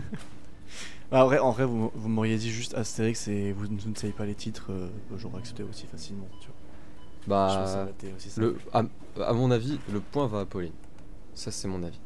Ah, 1.11 1.23
en 1.23 1.27
vrai, 1.27 1.39
en 1.39 1.51
vrai 1.51 1.65
vous, 1.65 1.91
vous 1.95 2.09
m'auriez 2.09 2.37
dit 2.37 2.49
juste 2.51 2.73
Astérix 2.73 3.27
et 3.29 3.53
vous, 3.53 3.65
vous 3.67 3.89
ne 3.89 3.95
savez 3.95 4.13
pas 4.13 4.25
les 4.25 4.35
titres, 4.35 4.67
euh, 4.71 4.89
j'aurais 5.17 5.37
accepté 5.37 5.63
aussi 5.63 5.85
facilement. 5.87 6.27
Tu 6.41 6.47
vois. 6.47 7.47
Je 7.49 7.53
ça 7.69 7.85
Bah, 7.85 7.91
aussi 8.15 8.39
le, 8.39 8.57
à, 8.73 8.83
à 9.25 9.33
mon 9.33 9.51
avis, 9.51 9.79
le 9.91 9.99
point 10.01 10.27
va 10.27 10.41
à 10.41 10.45
Pauline. 10.45 10.71
Ça, 11.33 11.51
c'est 11.51 11.67
mon 11.67 11.81
avis. 11.83 11.99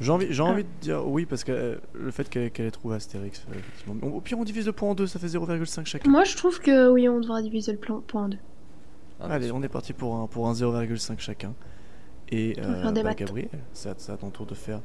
J'ai 0.00 0.10
envie, 0.12 0.26
j'ai 0.30 0.42
Ah. 0.42 0.46
envie 0.46 0.64
de 0.64 0.68
dire 0.80 1.06
oui 1.06 1.26
parce 1.26 1.44
que 1.44 1.52
euh, 1.52 1.76
le 1.92 2.10
fait 2.10 2.28
qu'elle 2.28 2.50
qu'elle 2.50 2.66
ait 2.66 2.70
trouvé 2.70 2.96
Astérix, 2.96 3.44
euh, 3.50 3.58
effectivement. 3.58 3.94
Au 4.02 4.16
au 4.16 4.20
pire, 4.20 4.38
on 4.38 4.44
divise 4.44 4.66
le 4.66 4.72
point 4.72 4.88
en 4.90 4.94
deux, 4.94 5.06
ça 5.06 5.18
fait 5.18 5.26
0,5 5.28 5.84
chacun. 5.84 6.10
Moi, 6.10 6.24
je 6.24 6.36
trouve 6.36 6.58
que 6.60 6.90
oui, 6.90 7.08
on 7.08 7.20
devra 7.20 7.42
diviser 7.42 7.72
le 7.72 7.78
plan 7.78 8.00
point 8.00 8.24
en 8.24 8.28
deux. 8.30 8.38
Ah, 9.20 9.26
Allez, 9.26 9.52
on 9.52 9.62
est 9.62 9.68
parti 9.68 9.92
pour 9.92 10.16
un, 10.16 10.26
pour 10.26 10.48
un 10.48 10.54
0,5 10.54 11.18
chacun. 11.18 11.52
Et 12.32 12.54
des 12.54 13.02
bah. 13.02 13.14
Gabriel, 13.14 13.48
c'est 13.74 13.90
à, 13.90 13.94
c'est 13.98 14.12
à 14.12 14.16
ton 14.16 14.30
tour 14.30 14.46
de 14.46 14.54
faire 14.54 14.80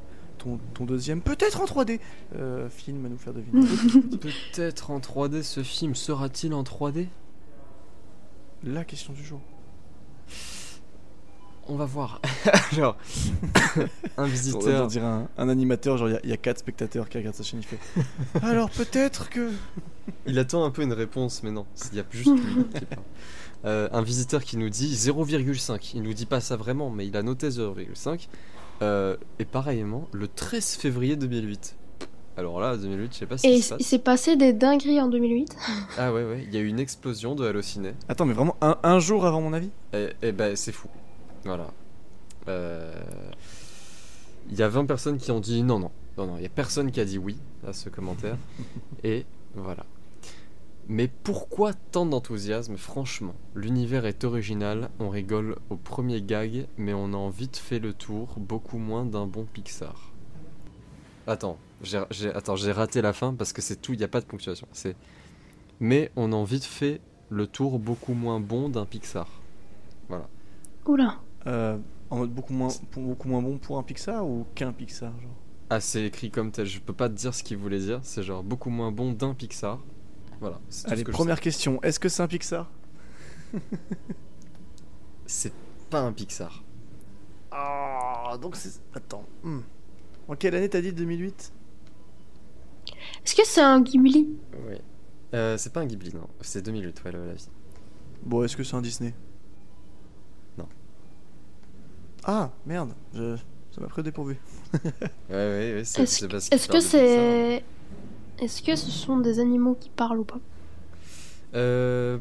ton, 0.46 0.60
ton 0.74 0.86
deuxième, 0.86 1.22
peut-être 1.22 1.60
en 1.62 1.66
3D, 1.66 2.00
euh, 2.36 2.70
film 2.70 3.06
à 3.06 3.10
nous 3.10 3.18
faire 3.18 3.34
deviner. 3.34 3.66
Peut-être 4.22 4.92
en 4.92 5.00
3D, 5.00 5.42
ce 5.44 5.64
film 5.64 5.96
sera-t-il 5.96 6.54
en 6.54 6.64
3D 6.64 7.08
La 8.64 8.84
question 8.86 9.12
du 9.14 9.24
jour. 9.24 9.42
On 11.68 11.76
va 11.78 11.86
voir. 11.86 12.22
Alors, 12.78 12.96
un 13.78 13.88
On 14.18 14.26
visiteur. 14.26 14.86
dirait 14.88 15.06
un, 15.06 15.28
un 15.38 15.50
animateur, 15.50 15.98
genre 15.98 16.10
il 16.10 16.14
y 16.14 16.16
a- 16.16 16.20
il 16.24 16.30
y, 16.30 16.34
a 16.34 16.38
4 16.38 16.60
spectateurs 16.60 17.10
qui 17.10 17.18
regardent 17.18 17.36
sa 17.36 17.44
chaîne, 17.44 17.60
il 17.62 17.66
fait 17.66 17.80
Alors 18.46 18.70
peut-être 18.70 19.30
que. 19.30 19.50
Il 20.28 20.38
attend 20.38 20.64
un 20.64 20.70
peu 20.70 20.84
une 20.84 20.94
réponse, 20.94 21.42
mais 21.42 21.50
non, 21.50 21.66
il 21.92 21.98
y 21.98 22.00
a 22.00 22.06
juste 22.12 22.30
lui 22.30 22.66
qui 22.66 22.86
parle. 22.86 23.04
Euh, 23.66 23.90
un 23.92 24.04
visiteur 24.04 24.44
qui 24.44 24.58
nous 24.58 24.70
dit 24.70 24.94
0,5. 24.94 25.94
Il 25.96 26.04
nous 26.04 26.14
dit 26.14 26.28
pas 26.28 26.40
ça 26.40 26.56
vraiment, 26.56 26.92
mais 26.92 27.08
il 27.08 27.18
a 27.18 27.24
noté 27.24 27.50
0,5. 27.50 28.28
Euh, 28.82 29.16
et 29.40 29.46
pareillement, 29.46 30.08
le 30.12 30.28
13 30.28 30.76
février 30.76 31.16
2008. 31.16 31.76
Alors 32.38 32.60
là, 32.60 32.76
2008, 32.76 33.14
je 33.14 33.18
sais 33.20 33.26
pas 33.26 33.38
ce 33.38 33.48
Et 33.48 33.52
qui 33.52 33.56
il 33.58 33.64
se 33.64 33.74
il 33.74 33.78
passe. 33.78 33.88
s'est 33.88 34.00
passé 34.00 34.36
des 34.36 34.52
dingueries 34.52 35.00
en 35.00 35.08
2008. 35.08 35.56
Ah 35.98 36.12
ouais, 36.14 36.26
ouais, 36.26 36.44
il 36.46 36.54
y 36.54 36.58
a 36.58 36.60
eu 36.60 36.68
une 36.68 36.80
explosion 36.80 37.34
de 37.36 37.46
Allociné. 37.48 37.94
Attends, 38.10 38.26
mais 38.26 38.34
vraiment 38.34 38.58
un, 38.62 38.78
un 38.84 39.00
jour 39.00 39.26
avant 39.26 39.40
mon 39.40 39.54
avis? 39.54 39.70
Et, 39.94 40.10
et 40.22 40.32
ben 40.34 40.56
c'est 40.58 40.74
fou. 40.74 40.90
Voilà. 41.46 41.68
Euh, 42.50 42.94
Il 44.52 44.58
y 44.58 44.64
a 44.64 44.68
20 44.68 44.86
personnes 44.86 45.18
qui 45.18 45.32
ont 45.32 45.40
dit 45.40 45.64
non, 45.64 45.80
non. 45.80 45.92
Non, 46.18 46.28
non, 46.28 46.38
il 46.38 46.44
y 46.44 46.46
a 46.46 46.50
personne 46.50 46.92
qui 46.92 47.00
a 47.00 47.06
dit 47.06 47.18
oui 47.18 47.38
à 47.66 47.72
ce 47.74 47.88
commentaire. 47.90 48.38
et 49.04 49.26
voilà. 49.56 49.86
Mais 50.88 51.08
pourquoi 51.08 51.74
tant 51.74 52.06
d'enthousiasme 52.06 52.78
Franchement, 52.78 53.34
l'univers 53.56 54.06
est 54.06 54.24
original, 54.24 54.90
on 55.00 55.10
rigole 55.10 55.58
au 55.70 55.76
premier 55.78 56.22
gag, 56.22 56.68
mais 56.78 56.94
on 56.94 57.14
en 57.14 57.30
vite 57.30 57.58
fait 57.58 57.80
le 57.80 57.94
tour, 57.94 58.36
beaucoup 58.38 58.78
moins 58.78 59.06
d'un 59.06 59.26
bon 59.26 59.46
Pixar. 59.52 60.12
Attends, 61.28 61.58
j'ai 61.82 62.04
j'ai- 62.12 62.34
attends, 62.34 62.56
j'ai 62.56 62.72
raté 62.72 63.02
la 63.02 63.14
fin 63.14 63.34
parce 63.34 63.52
que 63.52 63.62
c'est 63.62 63.78
tout, 63.82 63.94
il 63.94 63.98
n'y 63.98 64.04
a 64.04 64.08
pas 64.08 64.22
de 64.22 64.26
ponctuation. 64.26 64.68
C'est 64.72 64.96
mais 65.80 66.12
on 66.16 66.32
en 66.34 66.44
vite 66.44 66.64
fait 66.66 67.02
le 67.30 67.48
tour 67.48 67.80
beaucoup 67.80 68.14
moins 68.14 68.40
bon 68.40 68.70
d'un 68.70 68.86
Pixar. 68.86 69.28
Oula. 70.86 71.16
euh, 71.48 71.78
En 72.12 72.18
mode 72.18 72.32
beaucoup 72.34 72.54
moins, 72.54 72.70
beaucoup 72.94 73.28
moins 73.28 73.42
bon 73.42 73.58
pour 73.58 73.78
un 73.80 73.84
Pixar 73.84 74.26
ou 74.28 74.46
qu'un 74.56 74.72
Pixar 74.72 75.12
genre? 75.20 75.32
Ah, 75.72 75.80
c'est 75.80 76.06
écrit 76.06 76.30
comme 76.30 76.52
tel, 76.52 76.68
je 76.68 76.80
peux 76.80 76.94
pas 76.94 77.10
te 77.10 77.16
dire 77.16 77.34
ce 77.34 77.42
qu'il 77.44 77.58
voulait 77.58 77.80
dire, 77.80 78.00
c'est 78.04 78.22
genre 78.22 78.44
beaucoup 78.44 78.70
moins 78.70 78.92
bon 78.92 79.12
d'un 79.12 79.34
Pixar. 79.34 79.80
Voilà. 80.40 80.60
c'est 80.70 80.84
tout 80.84 80.92
Allez, 80.92 81.00
ce 81.02 81.06
que 81.06 81.12
je 81.12 81.16
première 81.16 81.40
question, 81.40 81.82
est-ce 81.82 82.00
que 82.00 82.10
c'est 82.10 82.22
un 82.24 82.28
Pixar? 82.28 82.70
C'est 85.28 85.54
pas 85.90 86.02
un 86.02 86.14
Pixar. 86.14 86.64
Ah, 87.52 88.38
donc 88.40 88.56
c'est. 88.56 88.80
Attends. 88.94 89.26
hmm. 89.44 89.60
En 90.28 90.36
quelle 90.36 90.56
année 90.56 90.70
t'as 90.70 90.82
dit 90.82 90.92
2008 90.94 91.54
Est-ce 93.24 93.36
que 93.36 93.46
c'est 93.46 93.62
un 93.62 93.82
Ghibli? 93.82 94.28
Oui. 94.68 94.76
Euh, 95.34 95.58
c'est 95.58 95.72
pas 95.72 95.82
un 95.82 95.86
Ghibli, 95.86 96.14
non. 96.14 96.28
C'est 96.42 96.62
2008, 96.62 97.04
ouais, 97.06 97.12
la, 97.12 97.20
la 97.20 97.34
vie. 97.34 97.48
Bon, 98.24 98.44
est-ce 98.44 98.58
que 98.58 98.64
c'est 98.64 98.76
un 98.76 98.82
Disney? 98.82 99.14
Non. 100.58 100.68
Ah, 102.24 102.52
merde, 102.66 102.94
je... 103.14 103.36
ça 103.72 103.82
m'a 103.82 103.88
pris 103.88 104.02
au 104.02 104.04
dépourvu. 104.04 104.38
Ouais, 105.30 105.36
ouais, 105.36 105.74
ouais, 105.76 105.82
c'est 105.86 106.04
Est-ce 106.04 106.68
que 106.68 106.80
c'est. 106.80 107.64
Est-ce 108.40 108.62
que 108.62 108.76
ce 108.76 108.92
sont 108.92 109.18
des 109.18 109.40
animaux 109.40 109.78
qui 109.80 109.90
parlent 109.90 110.20
ou 110.20 110.24
pas 110.24 110.40
Euh. 111.54 112.18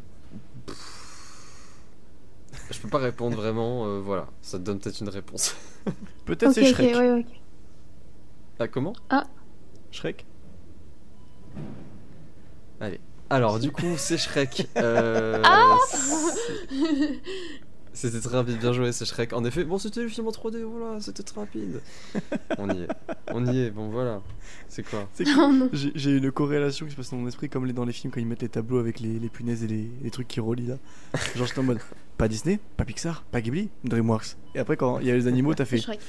Je 2.71 2.79
peux 2.81 2.89
pas 2.89 2.99
répondre 2.99 3.37
vraiment, 3.37 3.87
euh, 3.87 4.01
voilà, 4.01 4.27
ça 4.41 4.59
te 4.59 4.65
donne 4.65 4.79
peut-être 4.79 5.01
une 5.01 5.09
réponse. 5.09 5.55
Peut-être 6.25 6.53
c'est 6.53 6.65
Shrek. 6.73 6.95
ouais. 6.97 7.27
Ah, 8.59 8.69
comment 8.69 8.95
Shrek 9.91 10.25
Alors, 13.29 13.59
du 13.59 13.71
coup, 13.71 13.95
c'est 13.97 14.17
Shrek. 14.17 14.69
Euh, 14.77 15.43
Ah 15.45 15.77
C'était 17.95 18.21
très 18.21 18.37
rapide, 18.37 18.59
bien 18.59 18.73
joué, 18.73 18.91
c'est 18.93 19.05
Shrek. 19.05 19.33
En 19.33 19.45
effet, 19.45 19.65
bon, 19.65 19.79
c'était 19.79 20.03
le 20.03 20.09
film 20.09 20.27
en 20.27 20.31
3D, 20.33 20.63
voilà, 20.65 21.01
c'était 21.01 21.23
très 21.23 21.41
rapide. 21.41 21.81
On 22.59 22.69
y 22.69 22.83
est, 22.83 22.89
on 23.33 23.47
y 23.47 23.61
est, 23.61 23.71
bon, 23.71 23.89
voilà. 23.89 24.21
C'est 24.69 24.83
quoi 24.83 25.09
C'est 25.15 25.25
Oh 25.39 25.53
non. 25.53 25.71
J'ai 25.73 26.17
une 26.17 26.31
corrélation 26.33 26.87
qui 26.87 26.93
se 26.93 26.97
passe 26.97 27.11
dans 27.11 27.17
mon 27.19 27.29
esprit 27.29 27.49
comme 27.49 27.67
les- 27.67 27.73
dans 27.73 27.85
les 27.85 27.93
films 27.93 28.13
quand 28.13 28.21
ils 28.21 28.27
mettent 28.27 28.43
les 28.43 28.49
tableaux 28.49 28.79
avec 28.79 28.99
les, 29.01 29.19
les 29.21 29.29
punaises 29.29 29.63
et 29.63 29.69
les, 29.69 29.89
les 30.03 30.11
trucs 30.11 30.27
qui 30.29 30.41
relient 30.41 30.67
là. 30.67 30.77
Genre 31.37 31.47
j'étais 31.47 31.61
en 31.61 31.65
mode 31.65 31.79
pas 32.19 32.27
Disney, 32.29 32.59
pas 32.77 32.85
Pixar, 32.85 33.23
pas 33.31 33.41
Ghibli, 33.41 33.69
DreamWorks. 33.85 34.37
Et 34.55 34.59
après 34.59 34.77
quand 34.77 34.99
il 34.99 35.07
y 35.07 35.11
a 35.11 35.15
les 35.15 35.27
animaux 35.29 35.55
t'as 35.55 35.65
fait 35.65 35.79
Shrek. 35.79 36.01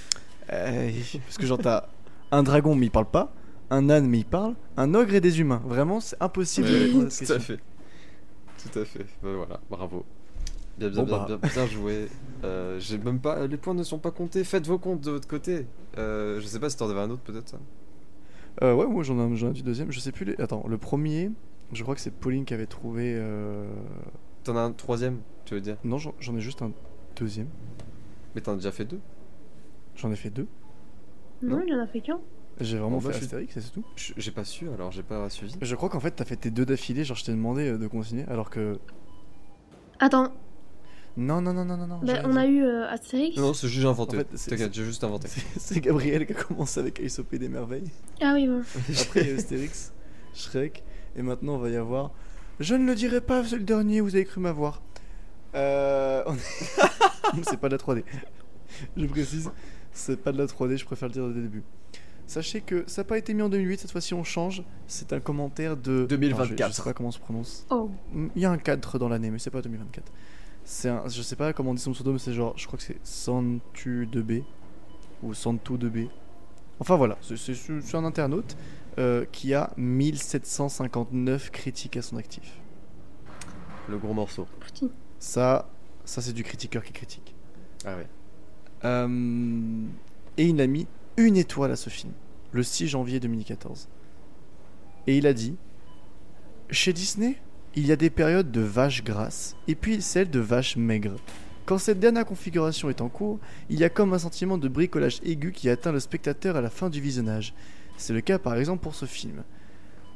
euh, 0.52 0.92
parce 1.26 1.38
que 1.38 1.46
genre 1.46 1.60
t'as 1.60 1.88
un 2.32 2.42
dragon 2.44 2.74
mais 2.76 2.88
il 2.88 2.92
parle 2.92 3.10
pas, 3.10 3.32
un 3.70 3.90
âne 3.92 4.08
mais 4.08 4.20
il 4.20 4.26
parle, 4.26 4.56
un 4.78 4.94
ogre 4.96 5.14
et 5.16 5.22
des 5.22 5.40
humains. 5.40 5.62
Vraiment 5.66 6.00
c'est 6.00 6.18
impossible 6.20 6.68
de 6.68 6.74
Ouais, 6.74 6.80
répondre 6.86 7.06
à 7.08 7.10
cette 7.12 7.28
Tout 7.28 7.34
à 7.34 7.40
fait. 7.40 7.60
Tout 8.72 8.80
à 8.80 8.86
fait. 8.86 9.06
Ben 9.24 9.36
voilà, 9.36 9.60
bravo. 9.70 10.04
Bien, 10.78 10.90
bien, 10.90 11.04
Bon, 11.04 11.06
bien, 11.06 11.18
bah. 11.18 11.26
bien, 11.42 11.50
bien 11.54 11.66
joué. 11.68 12.08
Euh, 12.44 12.80
J'ai 12.80 12.98
même 12.98 13.20
pas. 13.20 13.48
Les 13.48 13.58
points 13.58 13.74
ne 13.74 13.84
sont 13.84 14.00
pas 14.00 14.12
comptés. 14.12 14.44
Faites 14.44 14.68
vos 14.68 14.78
comptes 14.78 15.02
de 15.02 15.12
votre 15.12 15.28
côté. 15.28 15.66
Euh, 15.98 16.40
je 16.42 16.46
sais 16.46 16.60
pas 16.60 16.70
si 16.70 16.78
t'en 16.78 16.90
avais 16.90 17.00
un 17.00 17.10
autre 17.10 17.22
peut-être. 17.24 17.50
ça. 17.50 17.58
Euh, 18.64 18.74
ouais 18.74 18.86
moi 18.88 19.04
j'en 19.04 19.18
ai, 19.18 19.22
un- 19.22 19.36
j'en 19.36 19.50
ai 19.50 19.54
du 19.54 19.64
deuxième. 19.64 19.92
Je 19.92 20.00
sais 20.00 20.12
plus 20.12 20.26
les... 20.26 20.36
Attends 20.40 20.66
le 20.68 20.78
premier, 20.78 21.32
je 21.74 21.84
crois 21.84 21.96
que 21.96 22.02
c'est 22.02 22.12
Pauline 22.14 22.46
qui 22.46 22.54
avait 22.54 22.66
trouvé. 22.68 23.14
euh, 23.18 23.66
T'en 24.44 24.56
as 24.56 24.62
un 24.62 24.72
troisième, 24.72 25.20
tu 25.46 25.56
veux 25.56 25.62
dire? 25.62 25.78
Non 25.84 25.98
j'en 25.98 26.14
j'en 26.20 26.36
ai 26.36 26.40
juste 26.42 26.62
un 26.62 26.72
deuxième. 27.18 27.48
Mais 28.34 28.42
t'en 28.42 28.54
as 28.54 28.56
déjà 28.56 28.72
fait 28.72 28.86
deux? 28.86 29.00
J'en 29.96 30.12
ai 30.12 30.16
fait 30.16 30.30
deux. 30.30 30.48
Non, 31.42 31.58
Non? 31.58 31.64
il 31.68 31.74
en 31.74 31.80
a 31.82 31.88
fait 31.88 32.02
qu'un. 32.02 32.20
J'ai 32.62 32.78
vraiment 32.78 32.98
Oh, 32.98 33.02
bah, 33.02 33.12
fait 33.12 33.24
Astérix 33.24 33.54
c'est 33.60 33.72
tout. 33.74 33.84
Je- 33.98 34.14
J'ai 34.16 34.32
pas 34.32 34.46
su 34.46 34.70
alors, 34.70 34.92
j'ai 34.92 35.04
pas 35.04 35.30
suivi. 35.30 35.56
Je 35.62 35.76
crois 35.76 35.90
qu'en 35.90 36.00
fait 36.00 36.12
t'as 36.12 36.26
fait 36.26 36.38
tes 36.38 36.52
deux 36.52 36.66
d'affilée. 36.66 37.04
Genre 37.04 37.18
je 37.18 37.26
t'ai 37.26 37.32
demandé 37.34 37.78
de 37.78 37.88
continuer 37.88 38.24
alors 38.30 38.50
que 38.50 38.78
Attends, 40.00 40.32
Non, 41.18 41.40
non, 41.42 41.54
non, 41.54 41.64
non, 41.64 41.78
non, 41.78 42.00
bah, 42.04 42.22
on 42.26 42.36
a 42.36 42.46
eu 42.46 42.62
euh, 42.64 42.90
Astérix. 42.90 43.38
Non, 43.38 43.54
c'est 43.54 43.70
juste 43.70 43.86
inventé. 43.86 44.18
En 44.18 44.20
fait, 44.20 44.28
c'est- 44.36 44.50
T'inquiète, 44.50 44.74
j'ai 44.74 44.84
juste 44.84 45.04
inventé. 45.04 45.30
C'est- 45.58 45.80
Gabriel 45.80 46.26
qui 46.26 46.34
a 46.34 46.36
commencé 46.36 46.80
avec 46.82 47.00
Ace 47.00 47.20
of 47.20 47.30
des 47.30 47.48
merveilles. 47.48 47.90
Ah 48.22 48.34
oui, 48.34 48.48
voilà. 48.48 48.64
Après, 49.02 49.22
il 49.22 49.30
y 49.30 49.32
a 49.32 49.36
Astérix, 49.36 49.94
Shrek, 50.34 50.84
et 51.16 51.22
maintenant 51.22 51.56
on 51.56 51.58
va 51.60 51.70
y 51.70 51.78
avoir. 51.78 52.12
Je 52.60 52.76
ne 52.76 52.86
le 52.86 52.96
dirai 52.96 53.22
pas, 53.22 53.46
c'est 53.46 53.56
le 53.58 53.64
dernier, 53.64 54.02
vous 54.02 54.14
avez 54.16 54.26
cru 54.26 54.42
m'avoir. 54.42 54.82
Euh. 55.56 56.24
on 56.28 56.36
c'est 57.44 57.58
pas 57.62 57.70
de 57.70 57.76
la 57.76 57.78
3D. 57.78 58.04
Je 58.98 59.06
précise, 59.06 59.50
c'est 59.94 60.22
pas 60.22 60.34
de 60.34 60.38
la 60.38 60.48
3D, 60.48 60.76
je 60.78 60.86
préfère 60.86 61.08
le 61.08 61.14
dire 61.14 61.28
dès 61.30 61.36
le 61.36 61.42
début. 61.44 61.64
Sachez 62.28 62.60
que 62.60 62.84
ça 62.88 63.02
n'a 63.02 63.06
pas 63.06 63.18
été 63.18 63.34
mis 63.34 63.42
en 63.42 63.50
2008, 63.50 63.80
cette 63.82 63.92
fois-ci 63.92 64.14
on 64.14 64.24
change. 64.26 64.64
C'est 64.88 65.14
un 65.14 65.20
commentaire 65.22 65.78
de. 65.78 66.06
2024. 66.10 66.50
Non, 66.50 66.58
je, 66.58 66.72
je 66.72 66.76
sais 66.76 66.84
pas 66.84 66.94
comment 66.94 67.10
on 67.10 67.12
se 67.14 67.20
prononce. 67.20 67.66
Oh. 67.70 67.90
Il 68.36 68.42
y 68.42 68.46
a 68.46 68.52
un 68.52 68.58
cadre 68.58 69.00
dans 69.00 69.08
l'année, 69.08 69.30
mais 69.30 69.40
c'est 69.40 69.52
pas 69.52 69.62
2024. 69.62 70.12
C'est 70.66 70.90
un, 70.90 71.08
je 71.08 71.22
sais 71.22 71.36
pas 71.36 71.54
comment 71.54 71.72
on 71.72 71.74
dit 71.76 71.82
son 71.82 71.92
pseudo, 71.92 72.12
mais 72.12 72.20
c'est 72.20 72.34
genre, 72.34 72.54
je 72.58 72.66
crois 72.66 72.78
que 72.78 72.84
c'est 72.84 73.00
Santu2B 73.04 74.44
ou 75.24 75.32
Santu2B. 75.34 76.10
Enfin 76.80 76.96
voilà, 76.98 77.18
c'est- 77.22 77.38
c'est 77.38 77.54
c'est 77.56 77.96
un 77.98 78.04
internaute 78.04 78.58
euh, 78.98 79.26
qui 79.32 79.54
a 79.54 79.72
1759 79.78 81.52
critiques 81.52 81.98
à 81.98 82.02
son 82.02 82.18
actif. 82.18 82.60
Le 83.88 83.98
gros 83.98 84.14
morceau. 84.14 84.48
Ça, 85.20 85.70
ça 86.04 86.22
c'est 86.22 86.34
du 86.34 86.44
critiqueur 86.44 86.84
qui 86.84 86.94
critique. 86.94 87.36
Ah 87.86 87.96
ouais. 87.98 88.08
Euh, 88.86 89.86
et 90.38 90.46
il 90.48 90.60
a 90.62 90.68
mis 90.68 90.88
une 91.18 91.38
étoile 91.38 91.72
à 91.72 91.76
ce 91.76 91.90
film, 91.90 92.12
le 92.52 92.64
6 92.64 92.88
janvier 92.88 93.20
2014. 93.20 93.88
Et 95.08 95.18
il 95.18 95.28
a 95.28 95.34
dit 95.34 95.56
Chez 96.72 96.92
Disney, 96.94 97.38
il 97.76 97.86
y 97.86 97.92
a 97.92 97.96
des 97.98 98.10
périodes 98.10 98.52
de 98.52 98.62
vaches 98.62 99.04
grasses 99.04 99.56
et 99.68 99.76
puis 99.76 100.02
celles 100.02 100.30
de 100.30 100.40
vaches 100.40 100.78
maigres. 100.78 101.18
Quand 101.66 101.78
cette 101.78 102.00
dernière 102.00 102.26
configuration 102.26 102.90
est 102.90 103.02
en 103.02 103.10
cours, 103.10 103.40
il 103.70 103.80
y 103.80 103.84
a 103.84 103.90
comme 103.90 104.14
un 104.14 104.20
sentiment 104.20 104.58
de 104.58 104.68
bricolage 104.68 105.20
aigu 105.24 105.52
qui 105.52 105.70
atteint 105.70 105.92
le 105.92 106.00
spectateur 106.00 106.56
à 106.56 106.62
la 106.62 106.70
fin 106.70 106.90
du 106.90 107.02
visionnage. 107.02 107.54
C'est 107.98 108.14
le 108.14 108.22
cas 108.22 108.40
par 108.40 108.56
exemple 108.56 108.84
pour 108.84 108.96
ce 108.96 109.06
film. 109.06 109.44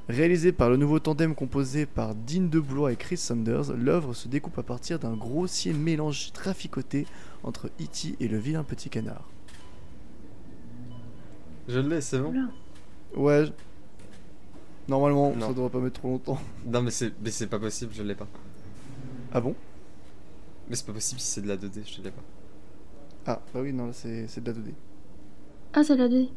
Réalisé 0.07 0.51
par 0.51 0.69
le 0.69 0.77
nouveau 0.77 0.99
tandem 0.99 1.35
composé 1.35 1.85
par 1.85 2.15
Dean 2.15 2.47
DeBlois 2.49 2.91
et 2.91 2.95
Chris 2.95 3.17
Sanders, 3.17 3.73
l'œuvre 3.73 4.13
se 4.13 4.27
découpe 4.27 4.57
à 4.57 4.63
partir 4.63 4.97
d'un 4.97 5.15
grossier 5.15 5.73
mélange 5.73 6.31
traficoté 6.33 7.05
entre 7.43 7.67
E.T. 7.79 8.15
et 8.19 8.27
le 8.27 8.37
vilain 8.37 8.63
petit 8.63 8.89
canard. 8.89 9.29
Je 11.67 11.79
l'ai, 11.79 12.01
c'est 12.01 12.19
bon? 12.19 12.33
Ouais. 13.15 13.45
Normalement, 14.89 15.33
Non. 15.35 15.47
ça 15.47 15.53
devrait 15.53 15.69
pas 15.69 15.79
mettre 15.79 15.99
trop 15.99 16.09
longtemps. 16.09 16.39
Non, 16.65 16.81
mais 16.81 16.91
c'est 16.91 17.13
mais 17.21 17.31
c'est 17.31 17.47
pas 17.47 17.59
possible, 17.59 17.93
je 17.93 18.03
l'ai 18.03 18.15
pas. 18.15 18.27
Ah 19.31 19.39
bon? 19.41 19.55
Mais 20.69 20.75
c'est 20.75 20.85
pas 20.85 20.93
possible 20.93 21.21
si 21.21 21.27
c'est 21.27 21.41
de 21.41 21.47
la 21.47 21.55
2D, 21.57 21.81
je 21.85 22.01
l'ai 22.01 22.11
pas. 22.11 22.21
Ah, 23.25 23.41
bah 23.53 23.61
oui, 23.61 23.71
non, 23.73 23.87
là 23.87 23.93
c'est 23.93 24.27
c'est 24.27 24.43
de 24.43 24.51
la 24.51 24.57
2D. 24.57 24.73
Ah, 25.73 25.83
c'est 25.83 25.95
la 25.95 26.07
D. 26.09 26.29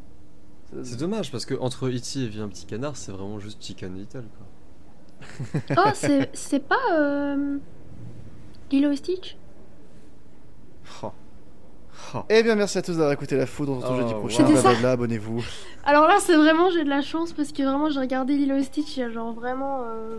C'est 0.83 0.99
dommage 0.99 1.31
parce 1.31 1.45
que 1.47 1.55
entre 1.55 1.89
E.T. 1.89 2.21
et 2.21 2.29
Vieux 2.29 2.43
un 2.43 2.49
petit 2.49 2.65
canard, 2.67 2.97
c'est 2.97 3.13
vraiment 3.13 3.39
juste 3.39 3.63
Chicken 3.63 3.95
Little 3.97 4.25
quoi. 4.37 5.61
Oh, 5.87 5.91
c'est 5.95 6.31
c'est 6.35 6.61
pas. 6.67 6.81
Euh... 6.93 7.59
Lilo 8.71 8.91
et 8.91 8.97
Stitch? 8.97 9.37
Oh. 11.03 11.13
Oh. 12.15 12.19
Eh 12.29 12.43
bien, 12.43 12.55
merci 12.55 12.79
à 12.79 12.83
tous 12.83 12.93
d'avoir 12.93 13.13
écouté 13.13 13.37
la 13.37 13.47
foudre. 13.47 13.73
On 13.73 13.81
se 13.81 13.87
retrouve 13.87 14.01
Oh, 14.03 14.07
jeudi 14.07 14.13
wow. 14.15 14.19
prochain. 14.21 14.45
Blablabla, 14.45 14.93
abonnez-vous. 14.93 15.43
Alors 15.85 16.07
là, 16.07 16.17
c'est 16.21 16.37
vraiment, 16.37 16.71
j'ai 16.71 16.85
de 16.85 16.89
la 16.91 17.01
chance 17.03 17.33
parce 17.33 17.53
que 17.53 17.63
vraiment, 17.63 17.89
j'ai 17.91 18.01
regardé 18.01 18.35
Lilo 18.37 18.57
et 18.57 18.63
Stitch 18.65 18.97
il 18.97 19.01
y 19.01 19.03
a 19.03 19.11
genre 19.11 19.33
vraiment. 19.33 19.83
euh, 19.85 20.17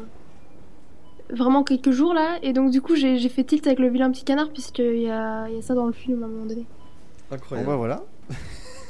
Vraiment 1.29 1.63
quelques 1.63 1.91
jours 1.91 2.13
là, 2.13 2.38
et 2.43 2.51
donc 2.53 2.69
du 2.69 2.81
coup 2.81 2.95
j'ai 2.95 3.17
fait 3.29 3.43
tilt 3.45 3.65
avec 3.65 3.79
le 3.79 3.88
vilain 3.88 4.11
petit 4.11 4.25
canard, 4.25 4.49
puisqu'il 4.51 4.99
y 4.99 5.09
a, 5.09 5.47
il 5.47 5.55
y 5.55 5.57
a 5.57 5.61
ça 5.61 5.73
dans 5.73 5.88
le 5.88 5.93
film 5.93 6.21
à 6.21 6.25
un 6.25 6.29
moment 6.29 6.45
donné. 6.45 6.65
Bon, 7.29 7.36
Incroyable. 7.38 7.69
bah 7.69 7.75
voilà. 7.77 8.03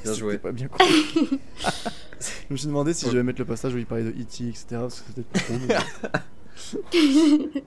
Bien 0.03 0.13
joué. 0.17 0.37
pas 0.39 0.51
bien 0.51 0.67
cool. 0.67 0.85
je 1.29 2.29
me 2.49 2.57
suis 2.57 2.67
demandé 2.67 2.93
si 2.93 3.05
je 3.05 3.11
devais 3.11 3.23
mettre 3.23 3.39
le 3.39 3.45
passage 3.45 3.73
où 3.75 3.77
il 3.77 3.85
parlait 3.85 4.03
de 4.05 4.09
E.T., 4.09 4.45
etc. 4.49 4.65
Parce 4.71 5.01
que 5.01 5.07
c'était 5.15 5.39
trop. 5.39 5.53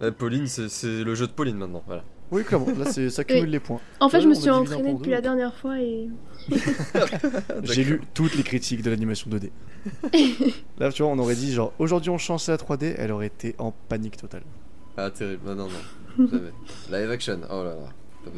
mais- 0.01 0.11
Pauline, 0.19 0.47
c'est- 0.49 0.69
c'est 0.69 1.05
le 1.05 1.15
jeu 1.15 1.27
de 1.29 1.33
Pauline 1.33 1.57
maintenant, 1.57 1.83
voilà. 1.87 2.03
Oui, 2.31 2.45
clairement. 2.45 2.67
Là, 2.79 2.91
ça 3.11 3.25
cumule 3.25 3.51
les 3.51 3.61
points. 3.61 3.81
En 4.01 4.09
fait, 4.09 4.21
je 4.21 4.29
me 4.29 4.35
suis 4.35 4.43
divisé 4.43 4.51
en 4.51 4.63
entraînée 4.63 4.91
pour 4.91 4.99
depuis 4.99 5.11
deux. 5.11 5.15
la 5.15 5.21
dernière 5.21 5.55
fois 5.55 5.81
et. 5.81 6.09
J'ai 7.63 7.85
lu 7.85 8.01
toutes 8.15 8.35
les 8.37 8.43
critiques 8.43 8.83
de 8.83 8.91
l'animation 8.91 9.31
2D. 9.31 9.51
Là, 10.79 10.93
tu 10.93 11.03
vois, 11.03 11.13
on 11.13 11.19
aurait 11.19 11.35
dit 11.35 11.53
genre 11.53 11.73
aujourd'hui 11.79 12.11
on 12.11 12.19
change 12.19 12.49
à 12.49 12.53
la 12.53 12.59
3D, 12.59 12.95
elle 12.99 13.13
aurait 13.13 13.27
été 13.27 13.55
en 13.59 13.73
panique 13.73 14.17
totale. 14.17 14.43
Ah, 14.97 15.11
terrible. 15.11 15.43
Non, 15.47 15.55
non, 15.55 15.69
non. 15.69 16.29
Jamais. 16.31 16.51
Live 16.91 17.11
action. 17.11 17.41
Oh 17.51 17.63
là 17.63 17.75
là. 17.75 18.33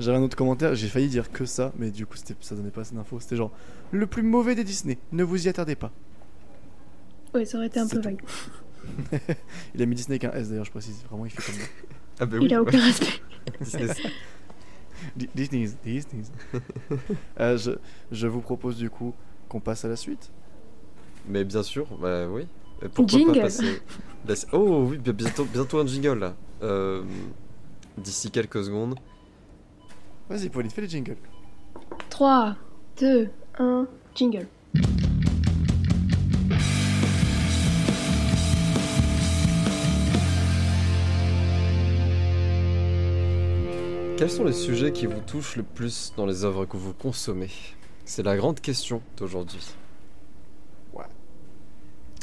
J'avais 0.00 0.16
un 0.16 0.22
autre 0.22 0.36
commentaire, 0.36 0.74
j'ai 0.74 0.88
failli 0.88 1.08
dire 1.08 1.30
que 1.30 1.44
ça, 1.44 1.72
mais 1.76 1.90
du 1.90 2.06
coup 2.06 2.16
ça 2.40 2.54
donnait 2.54 2.70
pas 2.70 2.80
assez 2.80 2.94
d'infos. 2.94 3.20
C'était 3.20 3.36
genre 3.36 3.52
le 3.90 4.06
plus 4.06 4.22
mauvais 4.22 4.54
des 4.54 4.64
Disney, 4.64 4.98
ne 5.12 5.22
vous 5.22 5.46
y 5.46 5.48
attardez 5.48 5.74
pas. 5.74 5.92
Ouais, 7.34 7.44
ça 7.44 7.58
aurait 7.58 7.66
été 7.66 7.78
un 7.80 7.86
peu 7.86 7.96
tout. 7.96 8.02
vague. 8.02 8.22
Il 9.74 9.82
a 9.82 9.86
mis 9.86 9.94
Disney 9.94 10.18
avec 10.22 10.34
un 10.34 10.38
S 10.38 10.48
d'ailleurs, 10.48 10.64
je 10.64 10.70
précise. 10.70 11.02
Vraiment, 11.08 11.26
il 11.26 11.30
fait 11.30 11.42
comme 11.42 11.56
moi. 11.60 11.66
Ah, 12.22 12.26
bah 12.26 12.36
oui. 12.38 12.44
Il 12.46 12.54
a 12.54 12.62
aucun 12.62 12.78
respect. 12.80 13.20
Disney. 13.60 13.88
Di- 15.16 15.28
Disney's, 15.34 15.76
Disney's. 15.84 16.30
Euh, 17.40 17.56
je, 17.58 17.72
je 18.12 18.26
vous 18.28 18.40
propose 18.40 18.76
du 18.76 18.88
coup 18.90 19.12
qu'on 19.48 19.58
passe 19.58 19.84
à 19.84 19.88
la 19.88 19.96
suite. 19.96 20.30
Mais 21.28 21.42
bien 21.44 21.62
sûr, 21.64 21.86
bah 22.00 22.26
oui. 22.28 22.46
Pourquoi 22.94 23.18
Jingle. 23.18 23.32
pas 23.34 23.40
passer... 23.42 23.82
passer- 24.26 24.46
Oh 24.52 24.86
oui, 24.90 24.98
bi- 24.98 25.12
bientôt, 25.12 25.44
bientôt 25.44 25.80
un 25.80 25.86
jingle 25.86 26.18
là. 26.20 26.34
Euh, 26.62 27.02
D'ici 27.98 28.30
quelques 28.30 28.64
secondes. 28.64 28.94
Vas-y, 30.28 30.48
Pauline, 30.48 30.70
fais 30.70 30.82
les 30.82 30.88
jingles. 30.88 31.16
3, 32.10 32.54
2, 33.00 33.28
1, 33.58 33.86
jingle. 34.14 34.46
Quels 44.22 44.30
sont 44.30 44.44
les 44.44 44.52
sujets 44.52 44.92
qui 44.92 45.06
vous 45.06 45.18
touchent 45.18 45.56
le 45.56 45.64
plus 45.64 46.12
dans 46.16 46.26
les 46.26 46.44
œuvres 46.44 46.64
que 46.64 46.76
vous 46.76 46.92
consommez? 46.94 47.50
C'est 48.04 48.22
la 48.22 48.36
grande 48.36 48.60
question 48.60 49.02
d'aujourd'hui. 49.16 49.58
Ouais. 50.94 51.06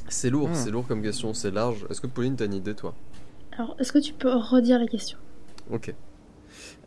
C'est 0.07 0.29
lourd, 0.29 0.47
Hmm. 0.47 0.53
c'est 0.55 0.71
lourd 0.71 0.87
comme 0.87 1.01
question, 1.01 1.33
c'est 1.33 1.51
large. 1.51 1.85
Est-ce 1.89 1.99
que 1.99 2.07
Pauline, 2.07 2.37
t'as 2.37 2.45
une 2.45 2.53
idée 2.53 2.73
toi? 2.73 2.95
Alors, 3.51 3.75
est-ce 3.79 3.91
que 3.91 3.99
tu 3.99 4.13
peux 4.13 4.29
redire 4.33 4.79
la 4.79 4.87
question? 4.87 5.17
Ok. 5.71 5.93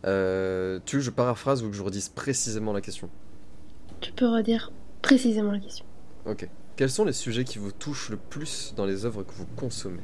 Euh, 0.07 0.81
tu 0.87 0.97
veux 0.97 1.01
que 1.01 1.05
je 1.05 1.11
paraphrase 1.11 1.63
ou 1.63 1.69
que 1.69 1.77
je 1.77 1.83
redise 1.83 2.09
précisément 2.09 2.73
la 2.73 2.81
question? 2.81 3.11
Tu 4.01 4.13
peux 4.13 4.29
redire 4.31 4.73
précisément 5.03 5.53
la 5.53 5.59
question. 5.61 5.85
Ok. 6.25 6.49
Quels 6.77 6.89
sont 6.89 7.05
les 7.05 7.13
sujets 7.13 7.45
qui 7.45 7.59
vous 7.59 7.71
touchent 7.73 8.09
le 8.09 8.17
plus 8.17 8.73
dans 8.79 8.87
les 8.87 9.05
œuvres 9.05 9.25
que 9.25 9.33
vous 9.35 9.47
consommez? 9.57 10.01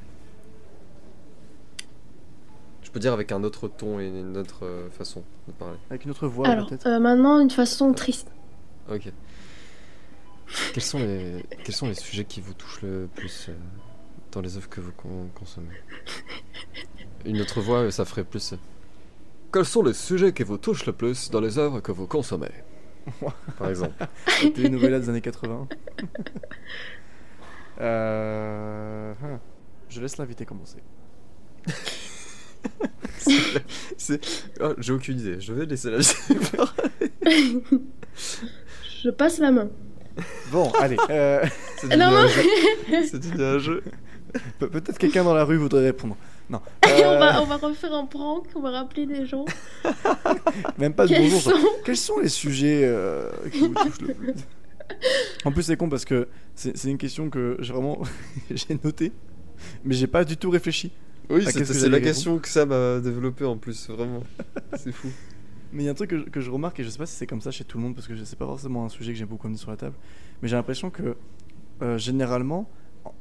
Je 2.88 2.92
peux 2.94 3.00
dire 3.00 3.12
avec 3.12 3.32
un 3.32 3.44
autre 3.44 3.68
ton 3.68 4.00
et 4.00 4.06
une 4.08 4.38
autre 4.38 4.64
euh, 4.64 4.88
façon 4.88 5.22
de 5.46 5.52
parler. 5.52 5.76
Avec 5.90 6.06
une 6.06 6.10
autre 6.10 6.26
voix 6.26 6.48
Alors, 6.48 6.66
peut-être 6.68 6.86
euh, 6.86 6.98
maintenant, 6.98 7.38
une 7.38 7.50
façon 7.50 7.92
triste. 7.92 8.28
Ok. 8.90 9.12
Quels 10.72 10.82
sont 10.82 10.98
les, 10.98 11.44
quels 11.64 11.74
sont 11.74 11.86
les 11.86 11.94
sujets 11.94 12.24
qui 12.24 12.40
vous 12.40 12.54
touchent 12.54 12.80
le 12.80 13.06
plus 13.14 13.50
euh, 13.50 13.52
dans 14.32 14.40
les 14.40 14.56
œuvres 14.56 14.70
que 14.70 14.80
vous 14.80 14.92
con- 14.92 15.28
consommez? 15.34 15.68
Une 17.26 17.42
autre 17.42 17.60
voix, 17.60 17.90
ça 17.90 18.06
ferait 18.06 18.24
plus. 18.24 18.54
euh, 18.54 18.56
Quels 19.52 19.66
sont 19.66 19.82
les 19.82 19.92
sujets 19.92 20.32
qui 20.32 20.42
vous 20.44 20.56
touchent 20.56 20.86
le 20.86 20.94
plus 20.94 21.28
dans 21.30 21.42
les 21.42 21.58
œuvres 21.58 21.80
que 21.80 21.92
vous 21.92 22.06
consommez? 22.06 22.48
Par 23.58 23.68
exemple. 23.68 23.92
Les 24.56 24.70
nouvelles 24.70 24.98
des 24.98 25.10
années 25.10 25.20
80. 25.20 25.68
euh... 27.82 29.12
hein. 29.22 29.40
Je 29.90 30.00
laisse 30.00 30.16
l'invité 30.16 30.46
commencer. 30.46 30.78
Oh, 34.60 34.74
J'ai 34.78 34.92
aucune 34.92 35.18
idée. 35.20 35.40
Je 35.40 35.52
vais 35.52 35.66
laisser 35.66 35.90
la 35.90 35.98
Je 39.02 39.10
passe 39.10 39.38
la 39.38 39.50
main. 39.52 39.68
Bon, 40.50 40.70
allez. 40.80 40.96
euh, 41.10 41.44
C'est 41.76 41.96
Non, 41.96 42.10
devenu 42.10 42.10
non. 42.10 42.16
un 42.16 42.26
jeu. 42.28 42.42
C'est 43.10 43.18
devenu 43.20 43.44
un 43.44 43.58
jeu. 43.58 43.82
pe- 44.58 44.66
Peut-être 44.66 44.98
quelqu'un 44.98 45.22
dans 45.24 45.34
la 45.34 45.44
rue 45.44 45.56
voudrait 45.56 45.84
répondre. 45.84 46.16
Non. 46.50 46.60
On, 46.84 46.88
Euh, 46.88 47.18
va, 47.18 47.42
on 47.42 47.44
va 47.44 47.56
refaire 47.56 47.92
un 47.94 48.06
prank, 48.06 48.46
on 48.56 48.60
va 48.60 48.70
rappeler 48.70 49.06
des 49.06 49.26
gens. 49.26 49.44
Même 50.78 50.94
pas 50.94 51.04
de 51.06 51.10
Quels 51.12 51.22
bonjour. 51.22 51.40
sont 51.42 51.52
Quels 51.84 51.96
sont 51.96 52.18
les 52.18 52.28
sujets 52.30 52.80
euh, 52.84 53.30
qui 53.52 53.60
vous 53.60 53.68
touchent 53.74 54.00
le 54.00 54.14
plus? 54.14 54.34
En 55.44 55.52
plus, 55.52 55.62
c'est 55.64 55.76
con 55.76 55.88
parce 55.90 56.06
que 56.06 56.26
c'est 56.54 56.76
c'est 56.76 56.90
une 56.90 56.96
question 56.98 57.28
que 57.28 57.56
j'ai 57.60 57.72
vraiment 57.74 58.00
j'ai 58.50 58.78
notée, 58.82 59.12
mais 59.84 59.94
j'ai 59.94 60.06
pas 60.06 60.24
du 60.24 60.36
tout 60.38 60.48
réfléchi. 60.50 60.90
Oui, 61.30 61.44
Ah, 61.46 61.50
c'est 61.52 61.88
la 61.88 62.00
question 62.00 62.38
que 62.38 62.48
Sam 62.48 62.72
a 62.72 63.00
développée 63.00 63.44
en 63.44 63.56
plus, 63.58 63.88
vraiment. 63.90 64.22
C'est 64.76 64.92
fou. 64.92 65.08
Mais 65.72 65.82
il 65.82 65.86
y 65.86 65.88
a 65.88 65.92
un 65.92 65.94
truc 65.94 66.08
que, 66.10 66.18
je- 66.18 66.24
que 66.24 66.40
je 66.40 66.50
remarque, 66.50 66.80
et 66.80 66.84
je 66.84 66.88
sais 66.88 66.96
pas 66.98 67.04
si 67.04 67.14
c'est 67.14 67.26
comme 67.26 67.42
ça 67.42 67.50
chez 67.50 67.64
tout 67.64 67.76
le 67.76 67.84
monde, 67.84 67.94
parce 67.94 68.08
que 68.08 68.16
c'est 68.24 68.38
pas 68.38 68.46
forcément 68.46 68.86
un 68.86 68.88
sujet 68.88 69.12
que 69.12 69.18
j'ai 69.18 69.26
beaucoup 69.26 69.46
amené 69.46 69.58
sur 69.58 69.70
la 69.70 69.76
table, 69.76 69.94
mais 70.40 70.48
j'ai 70.48 70.56
l'impression 70.56 70.88
que 70.88 71.14
euh, 71.82 71.98
généralement, 71.98 72.70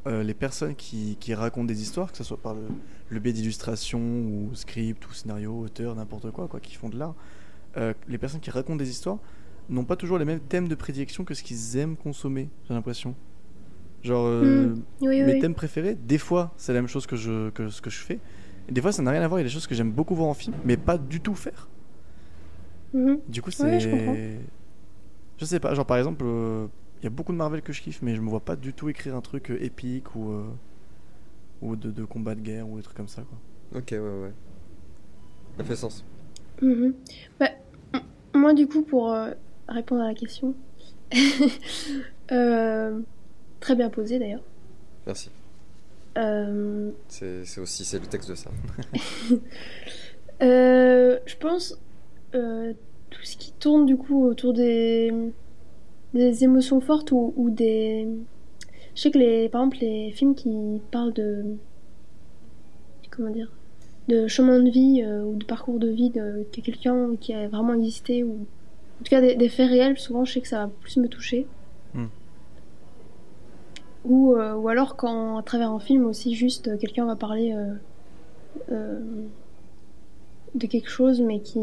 euh, 0.07 0.23
les 0.23 0.33
personnes 0.33 0.73
qui, 0.75 1.17
qui 1.19 1.33
racontent 1.33 1.65
des 1.65 1.81
histoires, 1.81 2.09
que 2.09 2.17
ce 2.17 2.23
soit 2.23 2.37
par 2.41 2.53
le, 2.53 2.61
le 3.09 3.19
biais 3.19 3.33
d'illustration 3.33 3.99
ou 3.99 4.51
script 4.55 5.05
ou 5.09 5.13
scénario, 5.13 5.59
auteur, 5.59 5.93
n'importe 5.95 6.31
quoi, 6.31 6.47
quoi, 6.47 6.61
qui 6.61 6.75
font 6.75 6.87
de 6.87 6.97
l'art, 6.97 7.15
euh, 7.75 7.93
les 8.07 8.17
personnes 8.17 8.39
qui 8.39 8.49
racontent 8.49 8.77
des 8.77 8.89
histoires 8.89 9.17
n'ont 9.69 9.83
pas 9.83 9.97
toujours 9.97 10.17
les 10.17 10.23
mêmes 10.25 10.39
thèmes 10.39 10.69
de 10.69 10.75
prédilection 10.75 11.25
que 11.25 11.33
ce 11.33 11.43
qu'ils 11.43 11.75
aiment 11.75 11.97
consommer, 11.97 12.47
j'ai 12.69 12.73
l'impression. 12.73 13.13
Genre, 14.03 14.25
euh, 14.27 14.73
Hmm, 14.75 14.81
Oui, 15.01 15.23
mes 15.23 15.33
oui. 15.33 15.39
thèmes 15.39 15.55
préférés, 15.55 15.95
des 15.95 16.17
fois, 16.17 16.53
c'est 16.57 16.73
la 16.73 16.79
même 16.81 16.87
chose 16.87 17.07
que, 17.07 17.15
je, 17.15 17.49
que 17.51 17.69
ce 17.69 17.81
que 17.81 17.89
je 17.89 17.99
fais. 17.99 18.19
Et 18.69 18.71
des 18.71 18.81
fois, 18.81 18.91
ça 18.91 19.01
n'a 19.01 19.11
rien 19.11 19.21
à 19.21 19.27
voir. 19.27 19.39
Il 19.39 19.43
y 19.43 19.45
a 19.45 19.49
des 19.49 19.53
choses 19.53 19.67
que 19.67 19.75
j'aime 19.75 19.91
beaucoup 19.91 20.15
voir 20.15 20.29
en 20.29 20.33
film, 20.33 20.55
mais 20.65 20.77
pas 20.77 20.97
du 20.97 21.21
tout 21.21 21.35
faire. 21.35 21.67
Mhm. 22.93 23.19
Du 23.27 23.41
coup, 23.41 23.51
c'est. 23.51 23.65
Ouais, 23.65 24.39
je 25.37 25.45
sais 25.45 25.59
pas. 25.59 25.73
Genre, 25.73 25.85
par 25.85 25.97
exemple, 25.97 26.23
euh, 26.25 26.67
il 27.01 27.03
y 27.05 27.07
a 27.07 27.09
beaucoup 27.09 27.31
de 27.31 27.37
Marvel 27.37 27.61
que 27.61 27.73
je 27.73 27.81
kiffe, 27.81 28.01
mais 28.01 28.15
je 28.15 28.21
me 28.21 28.29
vois 28.29 28.39
pas 28.39 28.55
du 28.55 28.73
tout 28.73 28.89
écrire 28.89 29.15
un 29.15 29.21
truc 29.21 29.51
euh, 29.51 29.63
épique 29.63 30.15
ou. 30.15 30.31
euh, 30.31 30.45
ou 31.61 31.75
de, 31.75 31.91
de 31.91 32.05
combat 32.05 32.35
de 32.35 32.41
guerre 32.41 32.67
ou 32.69 32.77
des 32.77 32.83
trucs 32.83 32.97
comme 32.97 33.07
ça, 33.07 33.23
quoi. 33.23 33.79
Ok, 33.79 33.87
ouais, 33.91 33.99
ouais. 33.99 34.33
Ça 35.57 35.63
fait 35.63 35.75
sens. 35.75 36.05
Mhm. 36.61 36.93
Bah, 37.39 37.49
moi, 38.33 38.53
du 38.53 38.67
coup, 38.67 38.83
pour 38.83 39.11
euh, 39.13 39.31
répondre 39.67 40.01
à 40.03 40.07
la 40.07 40.13
question, 40.15 40.55
euh, 42.31 42.99
très 43.59 43.75
bien 43.75 43.89
posé 43.89 44.19
d'ailleurs. 44.19 44.43
Merci. 45.05 45.29
Euh, 46.17 46.91
C'est 47.07 47.59
aussi 47.59 47.85
c'est 47.85 47.99
le 47.99 48.07
texte 48.07 48.29
de 48.29 48.35
ça. 48.35 48.49
euh, 50.41 51.19
je 51.25 51.35
pense 51.37 51.77
euh, 52.33 52.73
tout 53.09 53.21
ce 53.23 53.37
qui 53.37 53.51
tourne 53.53 53.85
du 53.85 53.97
coup 53.97 54.25
autour 54.25 54.53
des, 54.53 55.13
des 56.13 56.43
émotions 56.43 56.81
fortes 56.81 57.11
ou, 57.11 57.33
ou 57.35 57.49
des. 57.49 58.07
Je 58.95 59.01
sais 59.01 59.11
que 59.11 59.19
les, 59.19 59.47
par 59.49 59.61
exemple, 59.61 59.77
les 59.81 60.11
films 60.11 60.33
qui 60.33 60.81
parlent 60.91 61.13
de. 61.13 61.43
Comment 63.11 63.29
dire 63.29 63.51
De 64.07 64.27
chemin 64.27 64.59
de 64.59 64.69
vie 64.69 65.05
ou 65.05 65.35
de 65.35 65.45
parcours 65.45 65.79
de 65.79 65.87
vie 65.87 66.09
de, 66.09 66.45
de 66.51 66.61
quelqu'un 66.61 67.15
qui 67.19 67.33
a 67.33 67.47
vraiment 67.47 67.73
existé 67.75 68.23
ou. 68.23 68.47
En 68.99 69.03
tout 69.03 69.11
cas, 69.11 69.21
des, 69.21 69.35
des 69.35 69.49
faits 69.49 69.69
réels, 69.69 69.99
souvent, 69.99 70.25
je 70.25 70.33
sais 70.33 70.41
que 70.41 70.47
ça 70.47 70.65
va 70.65 70.71
plus 70.81 70.97
me 70.97 71.07
toucher. 71.07 71.45
Ou, 74.07 74.35
euh, 74.35 74.53
ou 74.55 74.69
alors 74.69 74.95
quand, 74.95 75.37
à 75.37 75.43
travers 75.43 75.71
un 75.71 75.79
film 75.79 76.05
aussi, 76.05 76.33
juste 76.33 76.67
euh, 76.67 76.77
quelqu'un 76.77 77.05
va 77.05 77.15
parler 77.15 77.55
euh, 78.71 78.99
de 80.55 80.67
quelque 80.67 80.89
chose, 80.89 81.21
mais 81.21 81.41
qui, 81.41 81.59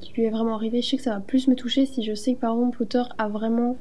qui 0.00 0.12
lui 0.14 0.24
est 0.24 0.30
vraiment 0.30 0.54
arrivé. 0.54 0.82
Je 0.82 0.90
sais 0.90 0.96
que 0.96 1.02
ça 1.02 1.14
va 1.14 1.20
plus 1.20 1.48
me 1.48 1.56
toucher 1.56 1.86
si 1.86 2.02
je 2.02 2.14
sais 2.14 2.34
que, 2.34 2.40
par 2.40 2.54
exemple, 2.54 2.78
l'auteur 2.80 3.08
a 3.18 3.28
vraiment 3.28 3.76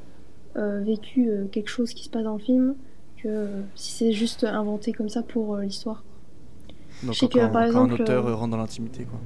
vécu 0.55 1.31
quelque 1.53 1.69
chose 1.69 1.93
qui 1.93 2.03
se 2.03 2.09
passe 2.09 2.23
dans 2.23 2.33
le 2.33 2.39
film, 2.39 2.75
que 3.23 3.47
si 3.75 3.93
c'est 3.93 4.11
juste 4.11 4.43
inventé 4.43 4.91
comme 4.91 5.07
ça 5.07 5.23
pour 5.23 5.55
l'histoire. 5.57 6.03
Donc, 7.03 7.13
Je 7.13 7.19
sais 7.19 7.27
quand, 7.29 7.47
que, 7.47 7.53
par 7.53 7.63
exemple, 7.63 7.93
un 7.93 7.95
auteur 8.01 8.37
rentre 8.37 8.51
dans 8.51 8.57
l'intimité, 8.57 9.05
quoi. 9.05 9.19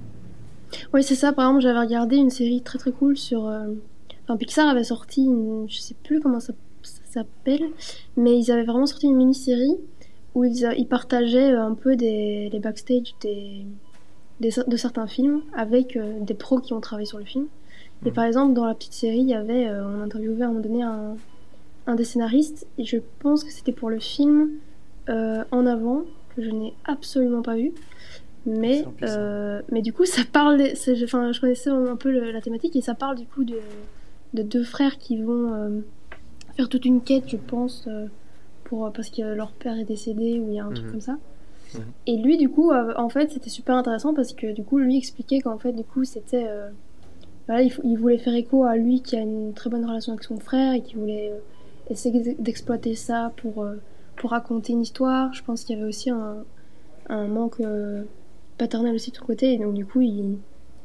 Oui, 0.93 1.01
c'est 1.01 1.15
ça. 1.15 1.33
Par 1.33 1.45
exemple, 1.45 1.63
j'avais 1.63 1.79
regardé 1.79 2.17
une 2.17 2.29
série 2.29 2.61
très 2.61 2.77
très 2.77 2.91
cool 2.91 3.17
sur. 3.17 3.45
Enfin, 4.23 4.37
Pixar 4.37 4.67
avait 4.67 4.83
sorti, 4.83 5.23
une... 5.23 5.65
je 5.67 5.79
sais 5.79 5.95
plus 6.03 6.19
comment 6.19 6.39
ça 6.39 6.53
s'appelle, 7.13 7.63
mais 8.17 8.37
ils 8.37 8.51
avaient 8.51 8.63
vraiment 8.63 8.85
sorti 8.85 9.07
une 9.07 9.15
mini-série 9.17 9.75
où 10.35 10.43
ils, 10.45 10.87
partageaient 10.89 11.51
euh, 11.53 11.63
un 11.63 11.75
peu 11.75 11.95
des, 11.95 12.49
les 12.51 12.59
backstage 12.59 13.13
des, 13.21 13.65
des, 14.39 14.49
de 14.67 14.77
certains 14.77 15.07
films 15.07 15.41
avec 15.55 15.95
euh, 15.95 16.19
des 16.21 16.33
pros 16.33 16.59
qui 16.59 16.73
ont 16.73 16.81
travaillé 16.81 17.05
sur 17.05 17.19
le 17.19 17.25
film. 17.25 17.47
Et 18.05 18.09
Mhm. 18.09 18.13
par 18.15 18.25
exemple, 18.25 18.53
dans 18.53 18.65
la 18.65 18.73
petite 18.73 18.93
série, 18.93 19.19
il 19.19 19.29
y 19.29 19.33
avait, 19.35 19.67
euh, 19.67 19.85
on 19.87 20.01
interviewait 20.01 20.41
à 20.41 20.45
un 20.45 20.49
moment 20.49 20.59
donné 20.61 20.83
un, 20.83 21.15
un 21.85 21.95
des 21.95 22.03
scénaristes, 22.03 22.65
et 22.77 22.83
je 22.85 22.97
pense 23.19 23.43
que 23.43 23.51
c'était 23.51 23.71
pour 23.73 23.89
le 23.89 23.99
film 23.99 24.49
euh, 25.09 25.43
En 25.51 25.65
avant, 25.65 26.03
que 26.35 26.41
je 26.41 26.49
n'ai 26.49 26.73
absolument 26.85 27.41
pas 27.41 27.55
vu. 27.55 27.73
Mais, 28.45 28.83
euh, 29.03 29.61
mais 29.71 29.81
du 29.81 29.93
coup, 29.93 30.05
ça 30.05 30.23
parle. 30.29 30.61
Enfin, 31.03 31.31
je 31.31 31.39
connaissais 31.39 31.69
un 31.69 31.95
peu 31.95 32.11
le- 32.11 32.31
la 32.31 32.41
thématique 32.41 32.75
et 32.75 32.81
ça 32.81 32.93
parle 32.93 33.17
du 33.17 33.25
coup 33.25 33.43
de, 33.45 33.59
de 34.33 34.43
deux 34.43 34.63
frères 34.63 34.97
qui 34.97 35.21
vont 35.21 35.83
faire 36.55 36.69
toute 36.69 36.85
une 36.85 37.01
quête, 37.01 37.27
je 37.29 37.37
pense, 37.37 37.85
euh, 37.87 38.05
pour, 38.65 38.91
parce 38.93 39.09
que 39.09 39.21
leur 39.21 39.51
père 39.51 39.77
est 39.77 39.83
décédé 39.85 40.39
ou 40.39 40.49
il 40.49 40.55
y 40.55 40.59
a 40.59 40.65
un 40.65 40.71
truc 40.71 40.85
Mhm. 40.85 40.91
comme 40.91 41.01
ça. 41.01 41.17
Mhm. 41.75 41.81
Et 42.07 42.17
lui, 42.17 42.37
du 42.37 42.49
coup, 42.49 42.71
euh, 42.71 42.93
en 42.97 43.09
fait, 43.09 43.31
c'était 43.31 43.49
super 43.49 43.75
intéressant 43.75 44.13
parce 44.13 44.33
que 44.33 44.51
du 44.53 44.63
coup, 44.63 44.77
lui 44.77 44.97
expliquait 44.97 45.39
qu'en 45.39 45.57
fait, 45.57 45.73
du 45.73 45.83
coup, 45.83 46.03
c'était. 46.03 46.45
euh, 46.47 46.69
voilà, 47.47 47.61
il, 47.63 47.73
il 47.83 47.97
voulait 47.97 48.17
faire 48.17 48.35
écho 48.35 48.63
à 48.63 48.77
lui 48.77 49.01
qui 49.01 49.17
a 49.17 49.19
une 49.19 49.53
très 49.53 49.69
bonne 49.69 49.83
relation 49.85 50.13
avec 50.13 50.23
son 50.23 50.37
frère 50.39 50.73
et 50.73 50.81
qui 50.81 50.95
voulait 50.95 51.31
euh, 51.31 51.39
essayer 51.89 52.35
d'exploiter 52.39 52.95
ça 52.95 53.33
pour, 53.37 53.63
euh, 53.63 53.75
pour 54.15 54.29
raconter 54.29 54.71
une 54.73 54.81
histoire. 54.81 55.33
Je 55.33 55.43
pense 55.43 55.63
qu'il 55.65 55.75
y 55.75 55.79
avait 55.79 55.87
aussi 55.89 56.09
un, 56.09 56.37
un 57.09 57.27
manque 57.27 57.59
euh, 57.59 58.03
paternel 58.57 58.95
aussi 58.95 59.11
de 59.11 59.17
son 59.17 59.25
côté 59.25 59.53
et 59.53 59.57
donc 59.57 59.73
du 59.73 59.85
coup 59.85 59.99
il, 59.99 60.37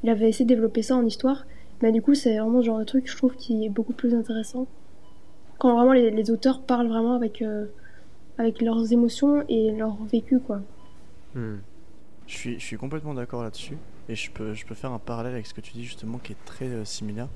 il 0.03 0.11
avait 0.11 0.29
essayé 0.29 0.45
de 0.45 0.49
développer 0.49 0.83
ça 0.83 0.97
en 0.97 1.05
histoire 1.07 1.45
mais 1.81 1.93
du 1.93 2.03
coup 2.03 2.15
c'est 2.15 2.37
vraiment 2.39 2.59
le 2.59 2.65
genre 2.65 2.79
de 2.81 2.85
truc 2.85 3.09
je 3.09 3.17
trouve 3.17 3.37
qui 3.37 3.65
est 3.65 3.69
beaucoup 3.69 3.93
plus 3.93 4.15
intéressant 4.15 4.67
quand 5.59 5.75
vraiment 5.77 5.93
les, 5.93 6.11
les 6.11 6.31
auteurs 6.31 6.63
parlent 6.63 6.89
vraiment 6.89 7.15
avec 7.15 7.43
euh, 7.43 7.67
avec 8.39 8.61
leurs 8.63 8.93
émotions 8.93 9.45
et 9.49 9.73
leur 9.73 9.97
vécu 10.05 10.39
quoi 10.41 10.61
Hmm. 11.35 11.57
Je 12.27 12.35
suis, 12.35 12.61
je 12.61 12.65
suis 12.65 12.77
complètement 12.77 13.15
d'accord 13.15 13.43
là-dessus. 13.43 13.77
Et 14.09 14.15
je 14.15 14.31
peux, 14.31 14.55
je 14.55 14.65
peux 14.67 14.75
faire 14.75 14.93
un 14.93 14.99
parallèle 14.99 15.35
avec 15.35 15.47
ce 15.47 15.53
que 15.55 15.61
tu 15.61 15.73
dis 15.73 15.85
justement 15.85 16.19
qui 16.19 16.33
est 16.33 16.45
très 16.47 16.67
euh, 16.67 16.85
similaire. 16.85 17.29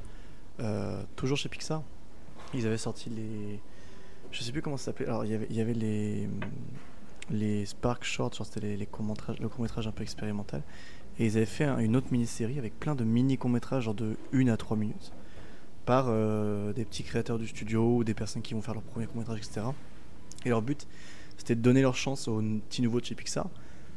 Euh, 0.61 1.03
toujours 1.16 1.37
chez 1.37 1.49
Pixar, 1.49 1.83
ils 2.55 2.66
avaient 2.66 2.79
sorti 2.79 3.11
les. 3.11 3.61
Je 4.31 4.43
sais 4.43 4.53
plus 4.53 4.62
comment 4.62 4.77
ça 4.79 4.87
s'appelait. 4.87 5.07
Alors 5.07 5.25
il 5.25 5.31
y 5.33 5.35
avait, 5.35 5.47
il 5.51 5.57
y 5.57 5.61
avait 5.61 5.75
les. 5.75 6.29
Les 7.31 7.64
Spark 7.66 8.05
Shorts, 8.05 8.35
genre 8.35 8.47
c'était 8.47 8.61
les, 8.66 8.77
les 8.77 8.87
courts-métrages- 8.87 9.39
le 9.41 9.49
court-métrage 9.49 9.87
un 9.87 9.93
peu 9.93 10.03
expérimental. 10.03 10.62
Et 11.18 11.27
ils 11.27 11.37
avaient 11.37 11.47
fait 11.47 11.64
un- 11.64 11.79
une 11.79 11.97
autre 11.97 12.09
mini-série 12.11 12.59
avec 12.59 12.79
plein 12.79 12.95
de 12.95 13.05
mini-courts-métrages, 13.05 13.85
genre 13.85 13.95
de 13.95 14.16
1 14.33 14.49
à 14.49 14.57
3 14.57 14.77
minutes. 14.77 15.12
Par 15.85 16.07
euh, 16.09 16.72
des 16.72 16.85
petits 16.85 17.03
créateurs 17.03 17.39
du 17.39 17.49
studio 17.49 17.97
ou 17.97 18.05
des 18.05 18.14
personnes 18.14 18.43
qui 18.43 18.55
vont 18.55 18.62
faire 18.62 18.74
leur 18.74 18.83
premier 18.83 19.07
court-métrage, 19.07 19.39
etc. 19.39 19.62
Et 20.45 20.49
leur 20.49 20.62
but, 20.62 20.87
c'était 21.37 21.57
de 21.57 21.61
donner 21.61 21.83
leur 21.83 21.97
chance 21.97 22.28
aux 22.28 22.41
petits 22.41 22.83
nouveaux 22.83 23.01
de 23.01 23.05
chez 23.05 23.14
Pixar 23.14 23.49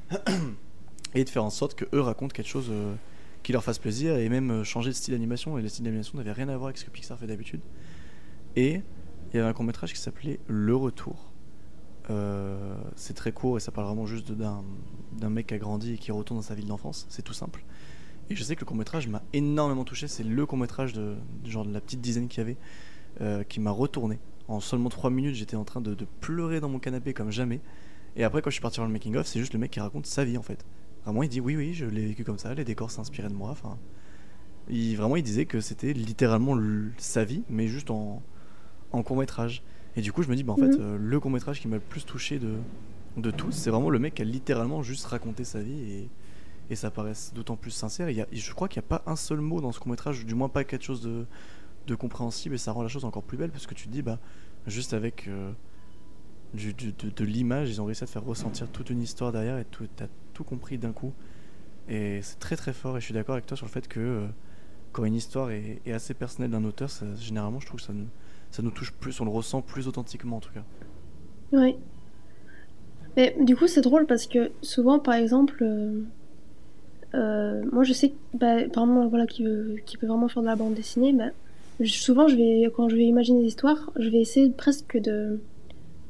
et 1.16 1.24
de 1.24 1.30
faire 1.30 1.44
en 1.44 1.50
sorte 1.50 1.76
que 1.76 1.86
eux 1.94 2.02
racontent 2.02 2.34
quelque 2.34 2.48
chose 2.48 2.68
euh, 2.70 2.96
qui 3.44 3.52
leur 3.52 3.64
fasse 3.64 3.78
plaisir 3.78 4.18
et 4.18 4.30
même 4.30 4.52
euh, 4.52 4.64
changer 4.64 4.90
de 4.90 4.96
style 4.96 5.14
d'animation. 5.14 5.58
Et 5.60 5.62
le 5.62 5.68
style 5.68 5.86
d'animation 5.86 6.18
n'avait 6.18 6.32
rien 6.32 6.50
à 6.50 6.58
voir 6.58 6.68
avec 6.68 6.78
ce 6.78 6.86
que 6.86 6.90
Pixar 6.90 7.20
fait 7.20 7.28
d'habitude. 7.28 7.62
Et 8.56 8.82
il 9.32 9.38
y 9.38 9.40
avait 9.40 9.50
un 9.50 9.54
court 9.54 9.66
métrage 9.66 9.94
qui 9.94 10.00
s'appelait 10.00 10.40
Le 10.48 10.76
Retour. 10.76 11.32
C'est 12.96 13.16
très 13.16 13.32
court 13.32 13.58
et 13.58 13.60
ça 13.60 13.72
parle 13.72 13.88
vraiment 13.88 14.06
juste 14.06 14.32
d'un 14.32 15.30
mec 15.30 15.48
qui 15.48 15.56
a 15.56 15.58
grandi 15.58 15.94
et 15.94 15.98
qui 15.98 16.12
retourne 16.12 16.40
dans 16.40 16.46
sa 16.46 16.54
ville 16.54 16.68
d'enfance. 16.68 17.08
C'est 17.10 17.24
tout 17.24 17.34
simple. 17.34 17.66
Et 18.30 18.36
je 18.36 18.44
sais 18.44 18.56
que 18.56 18.62
le 18.62 18.66
court 18.66 18.78
métrage 18.78 19.08
m'a 19.08 19.22
énormément 19.34 19.84
touché. 19.84 20.08
C'est 20.08 20.24
le 20.24 20.46
court 20.46 20.58
métrage 20.58 20.94
de, 20.94 21.16
de 21.44 21.50
genre 21.50 21.66
de 21.66 21.74
la 21.74 21.82
petite 21.82 22.02
dizaine 22.02 22.28
qu'il 22.28 22.40
y 22.40 22.42
avait 22.42 22.58
euh, 23.22 23.44
qui 23.44 23.62
m'a 23.62 23.72
retourné 23.72 24.20
En 24.50 24.60
seulement 24.60 24.90
3 24.90 25.10
minutes, 25.10 25.36
j'étais 25.36 25.56
en 25.56 25.64
train 25.64 25.80
de, 25.80 25.96
pleurer 26.20 26.60
dans 26.60 26.68
mon 26.68 26.80
canapé 26.80 27.14
comme 27.14 27.32
jamais. 27.32 27.62
Et 28.18 28.26
après, 28.26 28.42
quand 28.42 28.50
je 28.50 28.56
suis 28.56 28.62
parti 28.62 28.78
voir 28.78 28.88
le 28.88 28.94
making-of, 28.94 29.26
c'est 29.26 29.40
juste 29.40 29.54
le 29.54 29.60
mec 29.60 29.72
qui 29.72 29.80
raconte 29.80 30.06
sa 30.06 30.26
vie 30.26 30.38
en 30.38 30.42
fait. 30.42 30.66
Vraiment, 31.06 31.24
il 31.24 31.30
dit 31.30 31.40
oui, 31.40 31.56
oui, 31.56 31.74
je 31.74 31.86
l'ai 31.86 32.08
vécu 32.08 32.26
comme 32.26 32.38
ça, 32.38 32.54
les 32.54 32.66
décors 32.66 32.92
s'inspiraient 32.92 33.30
de 33.30 33.34
moi. 33.34 33.52
Enfin, 33.52 33.78
il, 34.70 34.96
vraiment, 34.96 35.16
il 35.16 35.24
disait 35.24 35.46
que 35.46 35.62
c'était 35.62 35.94
littéralement 35.94 36.60
sa 36.98 37.24
vie, 37.24 37.44
mais 37.50 37.68
juste 37.68 37.90
en, 37.90 38.22
en 38.92 39.02
court-métrage. 39.02 39.64
Et 39.96 40.02
du 40.02 40.12
coup, 40.12 40.24
je 40.24 40.30
me 40.30 40.36
dis, 40.36 40.44
bah, 40.44 40.54
en 40.54 40.58
fait, 40.58 40.68
mhm. 40.68 40.78
euh, 40.82 40.98
le 41.00 41.20
court-métrage 41.22 41.62
qui 41.62 41.70
m'a 41.70 41.76
le 41.76 41.82
plus 41.82 42.06
touché 42.06 42.38
de, 42.38 42.56
de 43.16 43.32
tous, 43.32 43.52
c'est 43.54 43.70
vraiment 43.70 43.90
le 43.90 44.00
mec 44.00 44.16
qui 44.16 44.24
a 44.24 44.26
littéralement 44.26 44.84
juste 44.84 45.06
raconté 45.06 45.46
sa 45.46 45.62
vie 45.62 45.80
et, 45.92 46.10
et 46.70 46.76
ça 46.76 46.92
paraît 46.92 47.14
d'autant 47.34 47.56
plus 47.56 47.72
sincère. 47.72 48.10
Il 48.10 48.18
y 48.18 48.22
a, 48.22 48.28
je 48.32 48.54
crois 48.54 48.68
qu'il 48.68 48.82
n'y 48.82 48.86
a 48.86 48.98
pas 48.98 49.04
un 49.06 49.16
seul 49.16 49.40
mot 49.40 49.62
dans 49.62 49.72
ce 49.72 49.80
court-métrage, 49.80 50.26
du 50.26 50.36
moins 50.36 50.50
pas 50.50 50.64
quelque 50.64 50.84
chose 50.84 51.02
de, 51.02 51.26
de 51.88 51.96
compréhensible 51.96 52.56
et 52.56 52.58
ça 52.58 52.72
rend 52.72 52.82
la 52.82 52.88
chose 52.88 53.06
encore 53.06 53.24
plus 53.24 53.38
belle 53.38 53.52
parce 53.52 53.68
que 53.68 53.74
tu 53.74 53.88
te 53.88 53.92
dis, 53.92 54.02
bah, 54.02 54.20
juste 54.68 54.94
avec 54.94 55.28
euh, 55.28 55.52
de, 56.54 57.26
l'image, 57.26 57.70
ils 57.70 57.82
ont 57.82 57.86
réussi 57.86 58.04
à 58.04 58.08
te 58.08 58.12
faire 58.12 58.24
ressentir 58.24 58.68
toute 58.70 58.90
une 58.90 59.02
histoire 59.02 59.32
derrière 59.32 59.58
et 59.58 59.66
tu 59.70 59.84
as 60.04 60.08
tout 60.34 60.44
compris 60.44 60.78
d'un 60.78 60.92
coup. 60.92 61.14
Et 61.88 62.20
c'est 62.24 62.40
très 62.40 62.56
très 62.56 62.74
fort 62.74 62.98
et 62.98 63.00
je 63.00 63.06
suis 63.06 63.14
d'accord 63.14 63.34
avec 63.34 63.46
toi 63.46 63.56
sur 63.56 63.66
le 63.66 63.72
fait 63.72 63.88
que 63.88 64.00
euh, 64.00 64.28
quand 64.92 65.06
une 65.06 65.14
histoire 65.14 65.52
est, 65.52 65.82
assez 65.92 66.14
personnelle 66.14 66.52
d'un 66.52 66.64
auteur, 66.64 66.90
généralement 67.18 67.60
je 67.60 67.68
trouve 67.68 67.80
que 67.80 67.86
ça 67.86 67.94
nous, 67.94 68.08
ça 68.50 68.64
nous 68.64 68.72
touche 68.72 68.92
plus, 68.92 69.20
on 69.22 69.26
le 69.26 69.32
ressent 69.32 69.62
plus 69.62 69.88
authentiquement 69.88 70.38
en 70.38 70.40
tout 70.40 70.54
cas. 70.54 70.64
Oui. 71.52 71.76
Mais 73.16 73.36
du 73.40 73.56
coup 73.56 73.68
c'est 73.68 73.82
drôle 73.82 74.08
parce 74.08 74.26
que 74.26 74.52
souvent 74.62 75.00
par 75.00 75.14
exemple... 75.14 75.58
Euh, 75.62 76.02
moi 77.72 77.84
je 77.84 77.94
sais 77.94 78.14
bah, 78.34 78.60
exemple 78.62 79.08
voilà 79.10 79.26
qui, 79.26 79.46
qui 79.86 79.98
peut 79.98 80.08
vraiment 80.08 80.28
faire 80.28 80.42
de 80.42 80.48
la 80.48 80.56
bande 80.56 80.74
dessinée 80.74 81.14
bah, 81.14 81.32
souvent, 81.84 82.28
je 82.28 82.36
vais, 82.36 82.72
quand 82.76 82.90
je 82.90 82.96
vais 82.96 83.06
imaginer 83.06 83.42
des 83.42 83.48
histoires, 83.48 83.92
je 83.98 84.10
vais 84.10 84.20
essayer 84.22 84.50
presque 84.50 84.98
de, 84.98 85.40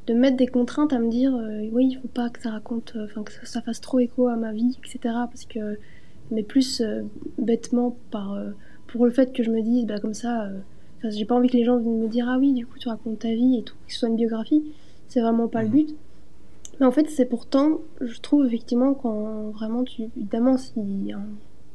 de 0.07 0.13
mettre 0.13 0.37
des 0.37 0.47
contraintes 0.47 0.93
à 0.93 0.99
me 0.99 1.09
dire 1.09 1.35
euh, 1.35 1.67
oui, 1.71 1.89
il 1.91 1.95
faut 1.95 2.07
pas 2.07 2.29
que 2.29 2.41
ça 2.41 2.51
raconte, 2.51 2.93
euh, 2.95 3.05
enfin 3.05 3.23
que 3.23 3.31
ça, 3.47 3.61
fasse 3.61 3.81
trop 3.81 3.99
écho 3.99 4.27
à 4.27 4.35
ma 4.35 4.51
vie, 4.51 4.77
etc. 4.79 4.99
Parce 5.03 5.45
que, 5.45 5.77
mais 6.31 6.43
plus 6.43 6.81
euh, 6.81 7.01
bêtement 7.37 7.97
par 8.11 8.37
pour 8.87 9.05
le 9.05 9.11
fait 9.11 9.33
que 9.33 9.43
je 9.43 9.51
me 9.51 9.61
dise 9.61 9.85
bah 9.85 9.99
comme 9.99 10.13
ça, 10.13 10.49
j'ai 11.03 11.25
pas 11.25 11.35
envie 11.35 11.49
que 11.49 11.57
les 11.57 11.65
gens 11.65 11.77
viennent 11.77 11.99
me 11.99 12.07
dire 12.07 12.27
ah 12.29 12.37
oui, 12.39 12.53
du 12.53 12.65
coup 12.65 12.77
tu 12.79 12.87
racontes 12.87 13.19
ta 13.19 13.29
vie 13.29 13.57
et 13.57 13.63
tout, 13.63 13.75
que 13.87 13.93
ce 13.93 13.99
soit 13.99 14.09
une 14.09 14.15
biographie, 14.15 14.63
c'est 15.07 15.21
vraiment 15.21 15.47
pas 15.47 15.63
le 15.63 15.69
mmh. 15.69 15.71
but. 15.71 15.95
Mais 16.79 16.85
en 16.85 16.91
fait, 16.91 17.09
c'est 17.09 17.25
pourtant, 17.25 17.79
je 18.01 18.19
trouve 18.19 18.45
effectivement 18.45 18.93
quand 18.93 19.49
vraiment 19.51 19.83
tu, 19.83 20.03
évidemment, 20.17 20.57
s'il 20.57 21.05
y 21.05 21.13
a 21.13 21.17
un 21.17 21.27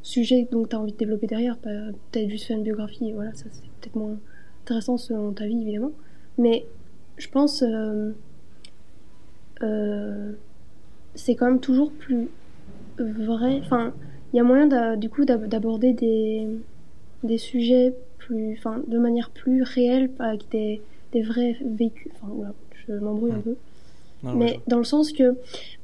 sujet 0.02 0.46
dont 0.50 0.66
tu 0.66 0.76
as 0.76 0.80
envie 0.80 0.92
de 0.92 0.96
développer 0.96 1.26
derrière, 1.26 1.56
peut-être 1.58 2.28
juste 2.28 2.46
faire 2.46 2.56
une 2.56 2.62
biographie, 2.62 3.12
voilà, 3.12 3.32
ça 3.34 3.44
c'est 3.50 3.62
peut-être 3.80 3.96
moins 3.96 4.18
intéressant 4.62 4.96
selon 4.96 5.32
ta 5.32 5.46
vie 5.46 5.60
évidemment, 5.62 5.92
mais 6.38 6.66
je 7.16 7.28
pense 7.28 7.62
euh, 7.62 8.12
euh, 9.62 10.32
c'est 11.14 11.34
quand 11.34 11.46
même 11.46 11.60
toujours 11.60 11.92
plus 11.92 12.28
vrai. 12.98 13.60
Enfin, 13.62 13.92
il 14.32 14.36
y 14.36 14.40
a 14.40 14.42
moyen 14.42 14.96
du 14.96 15.10
coup 15.10 15.24
d'aborder 15.24 15.92
des, 15.92 16.46
des 17.24 17.38
sujets 17.38 17.94
plus, 18.18 18.54
enfin, 18.58 18.82
de 18.86 18.98
manière 18.98 19.30
plus 19.30 19.62
réelle, 19.62 20.10
avec 20.18 20.48
des, 20.50 20.80
des 21.12 21.22
vrais 21.22 21.56
vécus. 21.64 22.12
Enfin, 22.14 22.32
voilà, 22.34 22.54
je 22.86 22.92
m'embrouille 22.94 23.32
un 23.32 23.38
hmm. 23.38 23.56
Mais 24.22 24.60
dans 24.66 24.78
le 24.78 24.84
sens 24.84 25.12
que, 25.12 25.36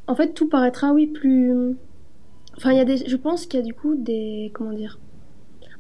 en 0.07 0.15
fait, 0.15 0.33
tout 0.35 0.49
paraîtra, 0.49 0.93
oui, 0.93 1.07
plus. 1.07 1.53
Enfin, 2.57 2.73
il 2.73 2.79
y 2.79 2.81
a 2.81 2.85
des. 2.85 2.99
Je 2.99 3.17
pense 3.17 3.47
qu'il 3.47 3.61
y 3.61 3.63
a 3.63 3.67
du 3.67 3.75
coup 3.75 3.95
des. 3.97 4.51
Comment 4.55 4.73
dire 4.73 4.99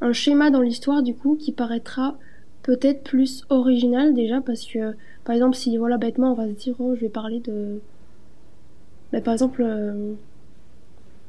un 0.00 0.12
schéma 0.12 0.50
dans 0.50 0.61
l'histoire 0.61 1.02
du 1.02 1.14
coup 1.14 1.36
qui 1.36 1.52
paraîtra 1.52 2.16
peut-être 2.62 3.02
plus 3.02 3.44
original 3.48 4.14
déjà 4.14 4.40
parce 4.40 4.64
que 4.66 4.94
par 5.24 5.34
exemple 5.34 5.57
si 5.57 5.76
voilà 5.76 5.98
bêtement 5.98 6.32
on 6.32 6.34
va 6.34 6.48
se 6.48 6.54
dire 6.54 6.74
oh 6.78 6.94
je 6.94 7.00
vais 7.00 7.09
parler 7.09 7.40
de 7.40 7.80
mais 9.12 9.20
par 9.20 9.34
exemple 9.34 9.62
euh, 9.62 10.14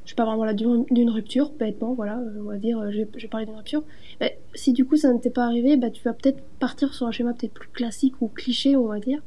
je 0.05 0.15
pas 0.15 0.36
voilà 0.36 0.53
d'une 0.53 1.09
rupture 1.09 1.51
bêtement 1.51 1.93
voilà 1.93 2.19
on 2.39 2.43
va 2.43 2.57
dire 2.57 2.91
je 2.91 2.99
vais, 2.99 3.07
je 3.15 3.21
vais 3.23 3.28
parler 3.28 3.45
d'une 3.45 3.55
rupture 3.55 3.84
mais 4.19 4.38
si 4.55 4.73
du 4.73 4.86
coup 4.86 4.95
ça 4.95 5.13
ne 5.13 5.19
t'est 5.19 5.30
pas 5.30 5.45
arrivé 5.45 5.78
bah 5.78 5.89
tu 5.89 6.03
vas 6.03 6.13
peut-être 6.13 6.41
partir 6.59 6.93
sur 6.93 7.07
un 7.07 7.11
schéma 7.11 7.34
peut-être 7.34 7.53
plus 7.53 7.69
classique 7.69 8.15
ou 8.21 8.28
cliché 8.28 8.75
on 8.75 8.88
va 8.88 8.99
dire 8.99 9.21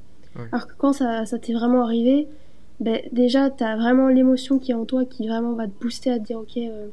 alors 0.53 0.67
que 0.67 0.75
quand 0.79 0.93
ça, 0.93 1.27
ça 1.27 1.39
t'est 1.39 1.53
vraiment 1.53 1.83
arrivé 1.83 2.29
ben 2.81 3.01
déjà 3.13 3.51
t'as 3.51 3.77
vraiment 3.77 4.09
l'émotion 4.09 4.59
qui 4.59 4.73
est 4.73 4.75
en 4.75 4.87
toi 4.87 5.05
qui 5.05 5.29
vraiment 5.29 5.53
va 5.53 5.67
te 5.67 5.73
booster 5.81 6.11
à 6.11 6.19
te 6.19 6.25
dire 6.25 6.39
ok 6.39 6.57
euh, 6.57 6.89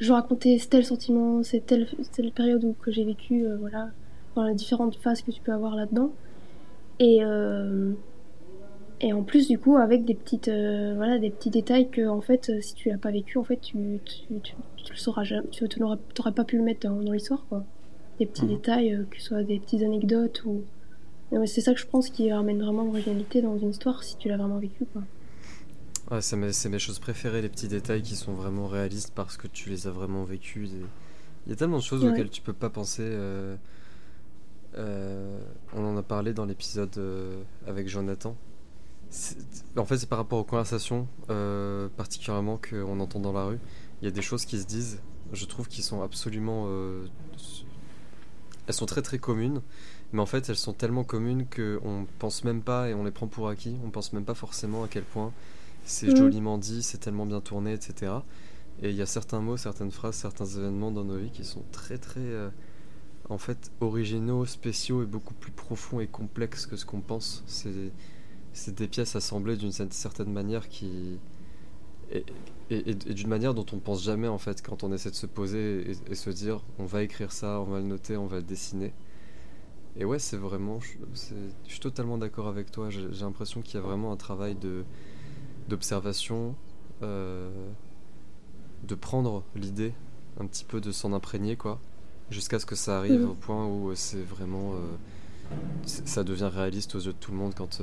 je 0.00 0.12
racontais 0.12 0.58
tel 0.68 0.84
sentiment, 0.84 1.42
c'est 1.44 1.64
telle, 1.64 1.86
telle 2.12 2.32
période 2.32 2.64
où, 2.64 2.74
que 2.82 2.90
j'ai 2.90 3.04
vécu, 3.04 3.46
euh, 3.46 3.56
voilà, 3.58 3.90
dans 4.34 4.42
les 4.42 4.54
différentes 4.54 4.96
phases 4.96 5.22
que 5.22 5.30
tu 5.30 5.40
peux 5.40 5.52
avoir 5.52 5.76
là-dedans. 5.76 6.10
Et, 6.98 7.18
euh, 7.22 7.92
et 9.00 9.12
en 9.12 9.22
plus, 9.22 9.46
du 9.46 9.60
coup, 9.60 9.76
avec 9.76 10.04
des 10.04 10.14
petites, 10.14 10.48
voilà, 10.48 11.18
des 11.18 11.30
petits 11.30 11.50
détails 11.50 11.88
que, 11.88 12.08
en 12.08 12.20
fait, 12.20 12.50
si 12.62 12.74
tu 12.74 12.88
l'as 12.88 12.98
pas 12.98 13.12
vécu, 13.12 13.38
en 13.38 13.44
fait, 13.44 13.58
tu, 13.58 13.76
tu, 14.04 14.40
tu, 14.42 14.92
le 14.92 14.96
sauras 14.96 15.22
jamais, 15.22 15.46
tu 15.50 15.66
n'aurais 15.78 16.32
pas 16.34 16.44
pu 16.44 16.56
le 16.56 16.64
mettre 16.64 16.88
dans, 16.88 16.98
l'histoire, 16.98 17.44
quoi. 17.48 17.64
Des 18.18 18.26
petits 18.26 18.44
mhm. 18.44 18.50
détails, 18.50 19.06
que 19.08 19.18
ce 19.20 19.26
soit 19.26 19.44
des 19.44 19.60
petites 19.60 19.82
anecdotes 19.82 20.42
ou. 20.46 20.62
C'est 21.46 21.60
ça 21.60 21.72
que 21.72 21.80
je 21.80 21.86
pense 21.86 22.10
qui 22.10 22.30
ramène 22.32 22.62
vraiment 22.62 22.84
l'originalité 22.84 23.40
dans 23.40 23.56
une 23.58 23.70
histoire 23.70 24.02
si 24.02 24.16
tu 24.16 24.28
l'as 24.28 24.36
vraiment 24.36 24.58
vécu, 24.58 24.84
quoi 24.92 25.02
c'est 26.20 26.36
mes, 26.68 26.78
choses 26.78 26.98
préférées, 26.98 27.42
les 27.42 27.48
petits 27.48 27.68
détails 27.68 28.02
qui 28.02 28.16
sont 28.16 28.34
vraiment 28.34 28.66
réalistes 28.66 29.12
parce 29.14 29.36
que 29.36 29.46
tu 29.46 29.70
les 29.70 29.86
as 29.86 29.90
vraiment 29.90 30.24
vécus. 30.24 30.70
Il 31.46 31.50
y 31.50 31.52
a 31.52 31.56
tellement 31.56 31.78
de 31.78 31.82
choses 31.82 32.04
auxquelles 32.04 32.30
tu 32.30 32.42
peux 32.42 32.52
pas 32.52 32.70
penser. 32.70 33.02
Euh, 33.04 33.56
euh, 34.76 35.38
on 35.74 35.84
en 35.84 35.96
a 35.96 36.02
parlé 36.02 36.32
dans 36.32 36.44
l'épisode 36.44 36.96
euh, 36.98 37.42
avec 37.66 37.88
Jonathan. 37.88 38.36
En 39.76 39.84
fait, 39.84 39.98
c'est 39.98 40.08
par 40.08 40.18
rapport 40.18 40.38
aux 40.38 40.44
conversations, 40.44 41.06
particulièrement 41.96 42.58
qu'on 42.58 43.00
entend 43.00 43.20
dans 43.20 43.32
la 43.32 43.44
rue. 43.44 43.58
Il 44.00 44.04
y 44.04 44.08
a 44.08 44.10
des 44.10 44.22
choses 44.22 44.44
qui 44.44 44.58
se 44.58 44.66
disent, 44.66 45.00
je 45.32 45.44
trouve, 45.46 45.68
qui 45.68 45.82
sont 45.82 46.02
absolument. 46.02 46.68
elles 48.66 48.74
sont 48.74 48.86
très 48.86 49.02
très 49.02 49.18
communes, 49.18 49.60
mais 50.12 50.20
en 50.20 50.26
fait, 50.26 50.48
elles 50.48 50.56
sont 50.56 50.72
tellement 50.72 51.04
communes 51.04 51.46
qu'on 51.46 52.06
pense 52.18 52.44
même 52.44 52.62
pas 52.62 52.88
et 52.88 52.94
on 52.94 53.04
les 53.04 53.10
prend 53.10 53.28
pour 53.28 53.48
acquis. 53.48 53.76
On 53.84 53.90
pense 53.90 54.12
même 54.12 54.24
pas 54.24 54.34
forcément 54.34 54.84
à 54.84 54.88
quel 54.88 55.04
point 55.04 55.32
c'est 55.84 56.08
mm. 56.08 56.16
joliment 56.16 56.58
dit, 56.58 56.82
c'est 56.82 56.98
tellement 56.98 57.26
bien 57.26 57.40
tourné, 57.40 57.72
etc. 57.72 58.12
Et 58.82 58.90
il 58.90 58.96
y 58.96 59.02
a 59.02 59.06
certains 59.06 59.40
mots, 59.40 59.56
certaines 59.56 59.90
phrases, 59.90 60.16
certains 60.16 60.46
événements 60.46 60.90
dans 60.90 61.04
nos 61.04 61.16
vies 61.16 61.30
qui 61.30 61.44
sont 61.44 61.62
très 61.72 61.98
très 61.98 62.20
euh, 62.20 62.50
en 63.28 63.38
fait 63.38 63.70
originaux, 63.80 64.44
spéciaux 64.46 65.02
et 65.02 65.06
beaucoup 65.06 65.34
plus 65.34 65.52
profonds 65.52 66.00
et 66.00 66.06
complexes 66.06 66.66
que 66.66 66.76
ce 66.76 66.84
qu'on 66.84 67.00
pense. 67.00 67.42
C'est 67.46 68.74
des 68.74 68.88
pièces 68.88 69.16
assemblées 69.16 69.56
d'une 69.56 69.72
certaine 69.72 70.32
manière 70.32 70.68
qui 70.68 71.18
et, 72.10 72.24
et, 72.70 72.94
d'une 72.94 73.28
manière 73.28 73.54
dont 73.54 73.64
on 73.72 73.78
pense 73.78 74.04
jamais 74.04 74.28
en 74.28 74.36
fait 74.36 74.60
quand 74.62 74.82
on 74.82 74.92
essaie 74.92 75.10
de 75.10 75.14
se 75.14 75.26
poser 75.26 75.92
et, 76.10 76.14
se 76.14 76.28
dire 76.28 76.62
on 76.78 76.84
va 76.84 77.02
écrire 77.02 77.32
ça, 77.32 77.60
on 77.60 77.64
va 77.64 77.78
le 77.78 77.86
noter, 77.86 78.16
on 78.16 78.26
va 78.26 78.36
le 78.36 78.42
dessiner. 78.42 78.92
Et 79.96 80.04
ouais, 80.04 80.18
c'est 80.18 80.36
vraiment, 80.36 80.80
je, 80.80 80.92
je 81.66 81.70
suis 81.70 81.80
totalement 81.80 82.16
d'accord 82.18 82.48
avec 82.48 82.70
toi. 82.70 82.88
J'ai 82.90 83.08
l'impression 83.20 83.60
qu'il 83.60 83.74
y 83.74 83.78
a 83.78 83.80
vraiment 83.82 84.12
un 84.12 84.16
travail 84.16 84.54
de 84.54 84.84
d'observation, 85.68 86.56
euh, 87.02 87.50
de 88.82 88.94
prendre 88.94 89.44
l'idée, 89.54 89.94
un 90.40 90.46
petit 90.46 90.64
peu 90.64 90.80
de 90.80 90.90
s'en 90.92 91.12
imprégner, 91.12 91.56
quoi, 91.56 91.78
jusqu'à 92.30 92.58
ce 92.58 92.66
que 92.66 92.74
ça 92.74 92.98
arrive 92.98 93.20
mhm. 93.20 93.30
au 93.30 93.34
point 93.34 93.66
où 93.66 93.90
euh, 93.90 93.94
c'est 93.94 94.22
vraiment. 94.22 94.72
Euh, 94.74 94.76
ça 95.84 96.24
devient 96.24 96.50
réaliste 96.52 96.94
aux 96.94 97.00
yeux 97.00 97.12
de 97.12 97.18
tout 97.18 97.30
le 97.30 97.36
monde 97.36 97.52
quand, 97.54 97.82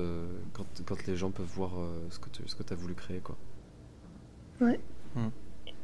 quand, 0.53 0.65
quand, 0.85 1.05
les 1.05 1.15
gens 1.15 1.29
peuvent 1.29 1.45
voir 1.45 1.71
ce 2.09 2.17
que 2.17 2.63
tu 2.63 2.73
as 2.73 2.75
voulu 2.75 2.95
créer, 2.95 3.19
quoi. 3.19 3.37
Ouais. 4.59 4.79
Mhm. 5.15 5.29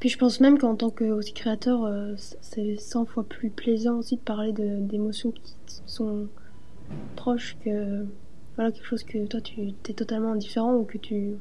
Puis 0.06 0.12
je 0.12 0.20
pense 0.20 0.39
même 0.39 0.60
qu'en 0.60 0.76
tant 0.76 0.91
que 0.91 1.06
aussi 1.06 1.34
créateur, 1.34 1.91
c'est 2.39 2.78
100 2.78 3.06
fois 3.06 3.24
plus 3.24 3.49
plaisant 3.49 3.97
aussi 3.97 4.18
de 4.18 4.22
parler 4.22 4.51
d'émotions 4.51 5.32
qui 5.32 5.56
sont 5.88 6.28
proches 7.16 7.58
que 7.66 8.06
voilà, 8.56 8.72
quelque 8.72 8.86
chose 8.86 9.03
que 9.03 9.26
toi 9.26 9.41
tu 9.41 9.74
es 9.89 9.93
totalement 9.93 10.34
indifférent 10.34 10.76
ou 10.76 10.84
que 10.84 10.99
tu 10.99 11.34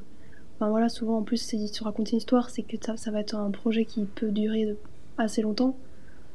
Enfin 0.55 0.71
voilà, 0.71 0.89
souvent 0.89 1.19
en 1.19 1.21
plus, 1.21 1.37
si 1.37 1.69
tu 1.69 1.83
racontes 1.83 2.11
une 2.11 2.17
histoire, 2.17 2.49
c'est 2.49 2.63
que 2.63 2.75
ça, 2.83 2.97
ça, 2.97 3.11
va 3.11 3.19
être 3.19 3.35
un 3.35 3.51
projet 3.51 3.85
qui 3.85 4.05
peut 4.05 4.31
durer 4.31 4.75
assez 5.19 5.43
longtemps, 5.43 5.77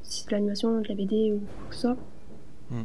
si 0.04 0.20
c'est 0.20 0.28
de 0.28 0.30
l'animation, 0.30 0.80
de 0.80 0.86
la 0.86 0.94
BD 0.94 1.32
ou 1.32 1.40
quoi 1.40 1.68
que 1.70 1.74
ce 1.74 1.80
soit. 1.80 1.96
Hmm. 2.70 2.84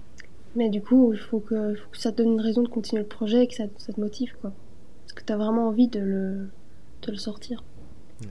Mais 0.56 0.70
du 0.72 0.82
coup, 0.82 1.14
il 1.14 1.20
faut 1.20 1.39
que, 1.39 1.76
faut 1.76 1.89
que, 1.91 2.00
ça 2.00 2.12
te 2.12 2.18
donne 2.18 2.34
une 2.34 2.41
raison 2.41 2.64
de 2.64 2.68
continuer 2.68 3.04
le 3.04 3.08
projet 3.08 3.43
et 3.43 3.48
que 3.48 3.54
ça, 3.54 3.66
ça 3.78 3.93
te 3.93 4.02
motive, 4.02 4.34
quoi. 4.41 4.54
Parce 5.04 5.14
que 5.14 5.24
tu 5.24 5.32
as 5.32 5.38
vraiment 5.38 5.68
envie 5.68 5.88
de 5.88 6.00
le, 6.00 6.50
de 7.04 7.12
le 7.12 7.18
sortir. 7.18 7.64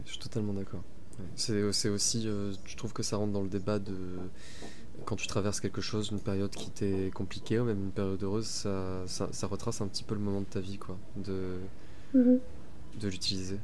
je 0.05 0.11
suis 0.11 0.19
totalement 0.19 0.55
d'accord. 0.55 0.83
C'est 1.37 1.89
aussi, 1.89 2.29
euh, 2.29 2.53
je 2.65 2.77
trouve 2.77 2.93
que 2.93 3.03
ça 3.03 3.17
rentre 3.17 3.33
dans 3.33 3.43
le 3.43 3.49
débat 3.49 3.79
de 3.79 3.95
quand 5.05 5.17
tu 5.17 5.27
traverses 5.27 5.61
quelque 5.61 5.81
chose, 5.81 6.11
une 6.13 6.21
période 6.21 6.51
qui 6.51 6.71
t'est 6.71 7.11
compliquée 7.13 7.59
ou 7.59 7.65
même 7.65 7.83
une 7.83 7.91
période 7.91 8.23
heureuse, 8.23 8.47
ça, 8.47 9.03
ça, 9.07 9.29
ça, 9.33 9.47
retrace 9.47 9.81
un 9.81 9.89
petit 9.89 10.05
peu 10.05 10.15
le 10.15 10.21
moment 10.21 10.41
de 10.41 10.47
ta 10.47 10.61
vie, 10.61 10.79
quoi. 10.79 10.97
De, 11.17 11.59
mhm 12.15 12.39
de 13.01 13.09
l'utiliser 13.09 13.59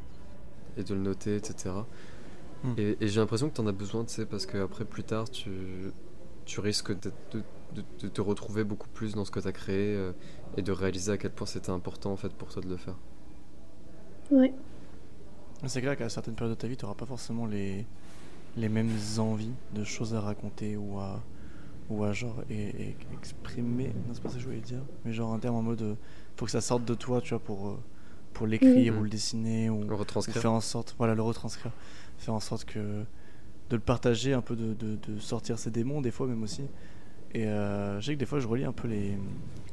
et 0.77 0.85
de 0.85 0.95
le 0.95 1.01
noter, 1.01 1.37
etc. 1.37 1.75
Hmm. 2.65 2.75
Et, 2.77 2.97
j'ai 3.01 3.21
l'impression 3.21 3.49
que 3.49 3.55
tu 3.55 3.61
en 3.61 3.67
as 3.67 3.73
besoin, 3.73 4.05
tu 4.05 4.13
sais, 4.13 4.27
parce 4.27 4.47
qu'après, 4.47 4.85
plus 4.85 5.05
tard, 5.05 5.31
tu, 5.31 5.51
tu 6.45 6.61
risques 6.61 6.93
de, 6.99 7.13
de, 7.33 8.09
te 8.09 8.21
retrouver 8.21 8.65
beaucoup 8.65 8.89
plus 8.89 9.15
dans 9.15 9.25
ce 9.25 9.31
que 9.31 9.41
tu 9.41 9.49
as 9.49 9.53
créé 9.53 10.11
et 10.57 10.63
de 10.63 10.73
réaliser 10.73 11.13
à 11.13 11.17
quel 11.17 11.31
point 11.31 11.47
c'était 11.47 11.71
important 11.71 12.13
en 12.13 12.17
fait 12.17 12.31
pour 12.31 12.49
toi 12.49 12.63
de 12.63 12.69
le 12.69 12.77
faire. 12.77 12.97
Ouais. 14.31 14.53
C'est 15.67 15.81
clair 15.81 15.97
qu'à 15.97 16.09
certaines 16.09 16.35
périodes 16.35 16.57
de 16.57 16.61
ta 16.61 16.67
vie, 16.67 16.77
tu 16.77 16.85
n'auras 16.85 16.97
pas 16.97 17.07
forcément 17.07 17.47
les, 17.47 17.85
les 18.57 18.69
mêmes 18.69 18.91
envies 19.19 19.53
de 19.75 19.85
choses 19.85 20.15
à 20.15 20.21
raconter 20.21 20.77
ou 20.77 20.99
à, 20.99 21.23
ou 21.91 22.05
à 22.05 22.13
genre 22.13 22.43
et, 22.51 22.97
exprimer. 23.13 23.89
Non, 23.89 24.15
c'est 24.15 24.23
pas 24.23 24.29
ça 24.31 24.37
que 24.37 24.41
je 24.41 24.47
voulais 24.47 24.61
dire, 24.61 24.81
mais 25.05 25.13
genre 25.13 25.33
un 25.33 25.39
terme 25.39 25.57
en 25.57 25.63
mode 25.63 25.97
faut 26.37 26.47
que 26.47 26.51
ça 26.51 26.63
sorte 26.63 26.87
de 26.87 26.95
toi, 26.95 27.21
tu 27.21 27.31
vois, 27.31 27.39
pour, 27.39 27.69
euh, 27.69 27.79
pour 28.33 28.47
l'écrire 28.47 28.99
ou 28.99 29.03
le 29.03 29.11
dessiner 29.11 29.69
ou, 29.69 29.85
le 29.85 29.95
retranscrire. 29.95 30.41
faire 30.41 30.53
en 30.53 30.63
sorte, 30.63 30.95
voilà, 30.97 31.15
le 31.15 31.23
retranscrire, 31.23 31.73
faire 32.17 32.33
en 32.33 32.41
sorte 32.41 32.65
que 32.65 32.79
de 32.79 33.77
le 33.77 33.81
partager, 33.81 34.33
un 34.33 34.41
peu 34.41 34.57
de, 34.57 34.73
de, 34.73 34.97
de 34.97 35.19
sortir 35.21 35.59
ses 35.59 35.71
démons, 35.71 36.01
des 36.01 36.11
fois 36.11 36.27
même 36.27 36.43
aussi. 36.43 36.63
Et 37.35 37.45
euh, 37.45 38.01
je 38.01 38.07
sais 38.07 38.15
que 38.15 38.19
des 38.19 38.27
fois 38.27 38.41
je 38.41 38.49
relis 38.49 38.65
un 38.65 38.73
peu 38.73 38.89
les, 38.89 39.19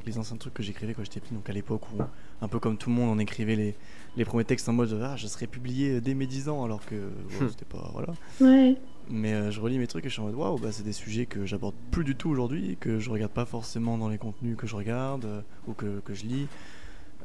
les 0.07 0.17
anciens 0.17 0.37
trucs 0.37 0.53
que 0.53 0.63
j'écrivais 0.63 0.93
quand 0.93 1.03
j'étais 1.03 1.19
petit, 1.19 1.33
donc 1.33 1.49
à 1.49 1.53
l'époque 1.53 1.81
où, 1.93 2.01
un 2.41 2.47
peu 2.47 2.59
comme 2.59 2.77
tout 2.77 2.89
le 2.89 2.95
monde, 2.95 3.09
on 3.09 3.19
écrivait 3.19 3.55
les, 3.55 3.75
les 4.15 4.25
premiers 4.25 4.43
textes 4.43 4.67
en 4.67 4.73
mode 4.73 4.99
ah, 5.03 5.15
je 5.15 5.27
serais 5.27 5.47
publié 5.47 6.01
dès 6.01 6.13
mes 6.13 6.27
10 6.27 6.49
ans, 6.49 6.63
alors 6.63 6.85
que 6.85 7.11
c'était 7.49 7.65
pas. 7.65 7.89
Voilà. 7.93 8.13
Ouais. 8.41 8.75
Mais 9.09 9.33
euh, 9.33 9.51
je 9.51 9.61
relis 9.61 9.77
mes 9.77 9.87
trucs 9.87 10.05
et 10.05 10.09
je 10.09 10.13
suis 10.13 10.21
en 10.21 10.25
mode 10.25 10.35
waouh, 10.35 10.57
bah, 10.57 10.71
c'est 10.71 10.83
des 10.83 10.93
sujets 10.93 11.25
que 11.25 11.45
j'aborde 11.45 11.75
plus 11.91 12.03
du 12.03 12.15
tout 12.15 12.29
aujourd'hui, 12.29 12.77
que 12.79 12.99
je 12.99 13.09
regarde 13.09 13.31
pas 13.31 13.45
forcément 13.45 13.97
dans 13.97 14.09
les 14.09 14.17
contenus 14.17 14.57
que 14.57 14.67
je 14.67 14.75
regarde 14.75 15.25
euh, 15.25 15.41
ou 15.67 15.73
que, 15.73 15.99
que, 16.03 16.13
je 16.13 16.25
lis. 16.25 16.47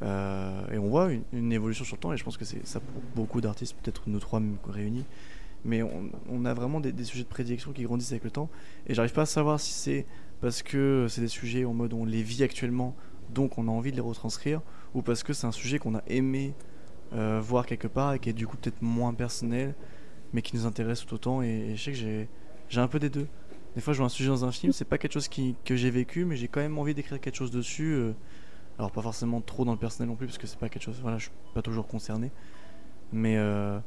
et 0.01 0.77
on 0.77 0.87
voit 0.87 1.09
une, 1.33 1.51
évolution 1.51 1.83
sur 1.83 1.95
le 1.95 2.01
temps, 2.01 2.13
et 2.13 2.17
je 2.17 2.23
pense 2.23 2.37
que 2.37 2.45
c'est 2.45 2.65
ça 2.65 2.79
pour 2.79 3.01
beaucoup 3.15 3.41
d'artistes, 3.41 3.75
peut-être 3.81 4.03
nous 4.07 4.19
trois 4.19 4.41
réunis. 4.67 5.05
Mais 5.65 5.81
on, 5.81 6.09
on 6.29 6.43
a 6.43 6.53
vraiment 6.53 6.81
des, 6.81 6.91
des, 6.91 7.05
sujets 7.05 7.23
de 7.23 7.29
prédilection 7.29 7.71
qui 7.71 7.83
grandissent 7.83 8.11
avec 8.11 8.25
le 8.25 8.31
temps, 8.31 8.49
et 8.87 8.93
j'arrive 8.93 9.13
pas 9.13 9.21
à 9.21 9.25
savoir 9.25 9.59
si 9.59 9.71
c'est 9.71 10.05
parce 10.43 10.61
que 10.61 11.07
c'est 11.09 11.21
des 11.21 11.29
sujets 11.29 11.63
en 11.63 11.73
mode 11.73 11.93
on 11.93 12.03
les 12.03 12.21
vit 12.21 12.43
actuellement, 12.43 12.97
donc 13.33 13.57
on 13.57 13.69
a 13.69 13.71
envie 13.71 13.91
de 13.91 13.95
les 13.95 14.01
retranscrire, 14.01 14.59
ou 14.93 15.01
parce 15.01 15.23
que 15.23 15.31
c'est 15.31 15.47
un 15.47 15.53
sujet 15.53 15.79
qu'on 15.79 15.95
a 15.95 16.03
aimé 16.07 16.53
euh, 17.13 17.39
voir 17.41 17.65
quelque 17.65 17.87
part 17.87 18.13
et 18.13 18.19
qui 18.19 18.29
est 18.29 18.33
du 18.33 18.45
coup 18.45 18.57
peut-être 18.57 18.81
moins 18.81 19.13
personnel, 19.13 19.73
mais 20.33 20.41
qui 20.41 20.57
nous 20.57 20.65
intéresse 20.65 21.05
tout 21.05 21.15
autant. 21.15 21.41
Et, 21.41 21.77
je 21.77 21.81
sais 21.81 21.91
que 21.93 21.97
j'ai, 21.97 22.27
un 22.75 22.89
peu 22.89 22.99
des 22.99 23.09
deux. 23.09 23.25
Des 23.75 23.79
fois, 23.79 23.93
je 23.93 23.99
vois 23.99 24.07
un 24.07 24.09
sujet 24.09 24.27
dans 24.27 24.43
un 24.43 24.51
film, 24.51 24.73
c'est 24.73 24.83
pas 24.83 24.97
quelque 24.97 25.13
chose 25.13 25.29
qui, 25.29 25.55
que 25.63 25.77
j'ai 25.77 25.89
vécu, 25.89 26.25
mais 26.25 26.35
j'ai 26.35 26.49
quand 26.49 26.59
même 26.59 26.77
envie 26.77 26.93
d'écrire 26.93 27.21
quelque 27.21 27.37
chose 27.37 27.51
dessus. 27.51 27.93
Euh, 27.93 28.11
alors, 28.77 28.91
pas 28.91 29.01
forcément 29.01 29.39
trop 29.39 29.63
dans 29.63 29.71
le 29.71 29.77
personnel 29.77 30.09
non 30.09 30.17
plus, 30.17 30.27
parce 30.27 30.37
que 30.37 30.47
c'est 30.47 30.59
pas 30.59 30.67
quelque 30.67 30.83
chose. 30.83 30.99
Voilà, 31.01 31.19
je 31.19 31.23
suis 31.23 31.31
pas 31.53 31.61
toujours 31.61 31.87
concerné. 31.87 32.31
Mais. 33.13 33.37
Euh, 33.37 33.79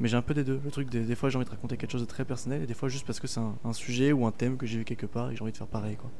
mais 0.00 0.08
j'ai 0.08 0.16
un 0.16 0.22
peu 0.22 0.34
des 0.34 0.44
deux. 0.44 0.60
Le 0.64 0.70
truc, 0.70 0.90
des, 0.90 1.14
fois 1.14 1.28
j'ai 1.30 1.36
envie 1.36 1.44
de 1.44 1.50
raconter 1.50 1.76
quelque 1.76 1.92
chose 1.92 2.00
de 2.00 2.06
très 2.06 2.24
personnel 2.24 2.62
et 2.62 2.66
des 2.66 2.74
fois 2.74 2.88
juste 2.88 3.06
parce 3.06 3.20
que 3.20 3.26
c'est 3.26 3.40
un, 3.40 3.72
sujet 3.72 4.12
ou 4.12 4.26
un 4.26 4.32
thème 4.32 4.56
que 4.56 4.66
j'ai 4.66 4.78
vu 4.78 4.84
quelque 4.84 5.06
part 5.06 5.30
et 5.30 5.36
j'ai 5.36 5.42
envie 5.42 5.52
de 5.52 5.56
faire 5.56 5.66
pareil. 5.66 5.96
quoi. 5.96 6.10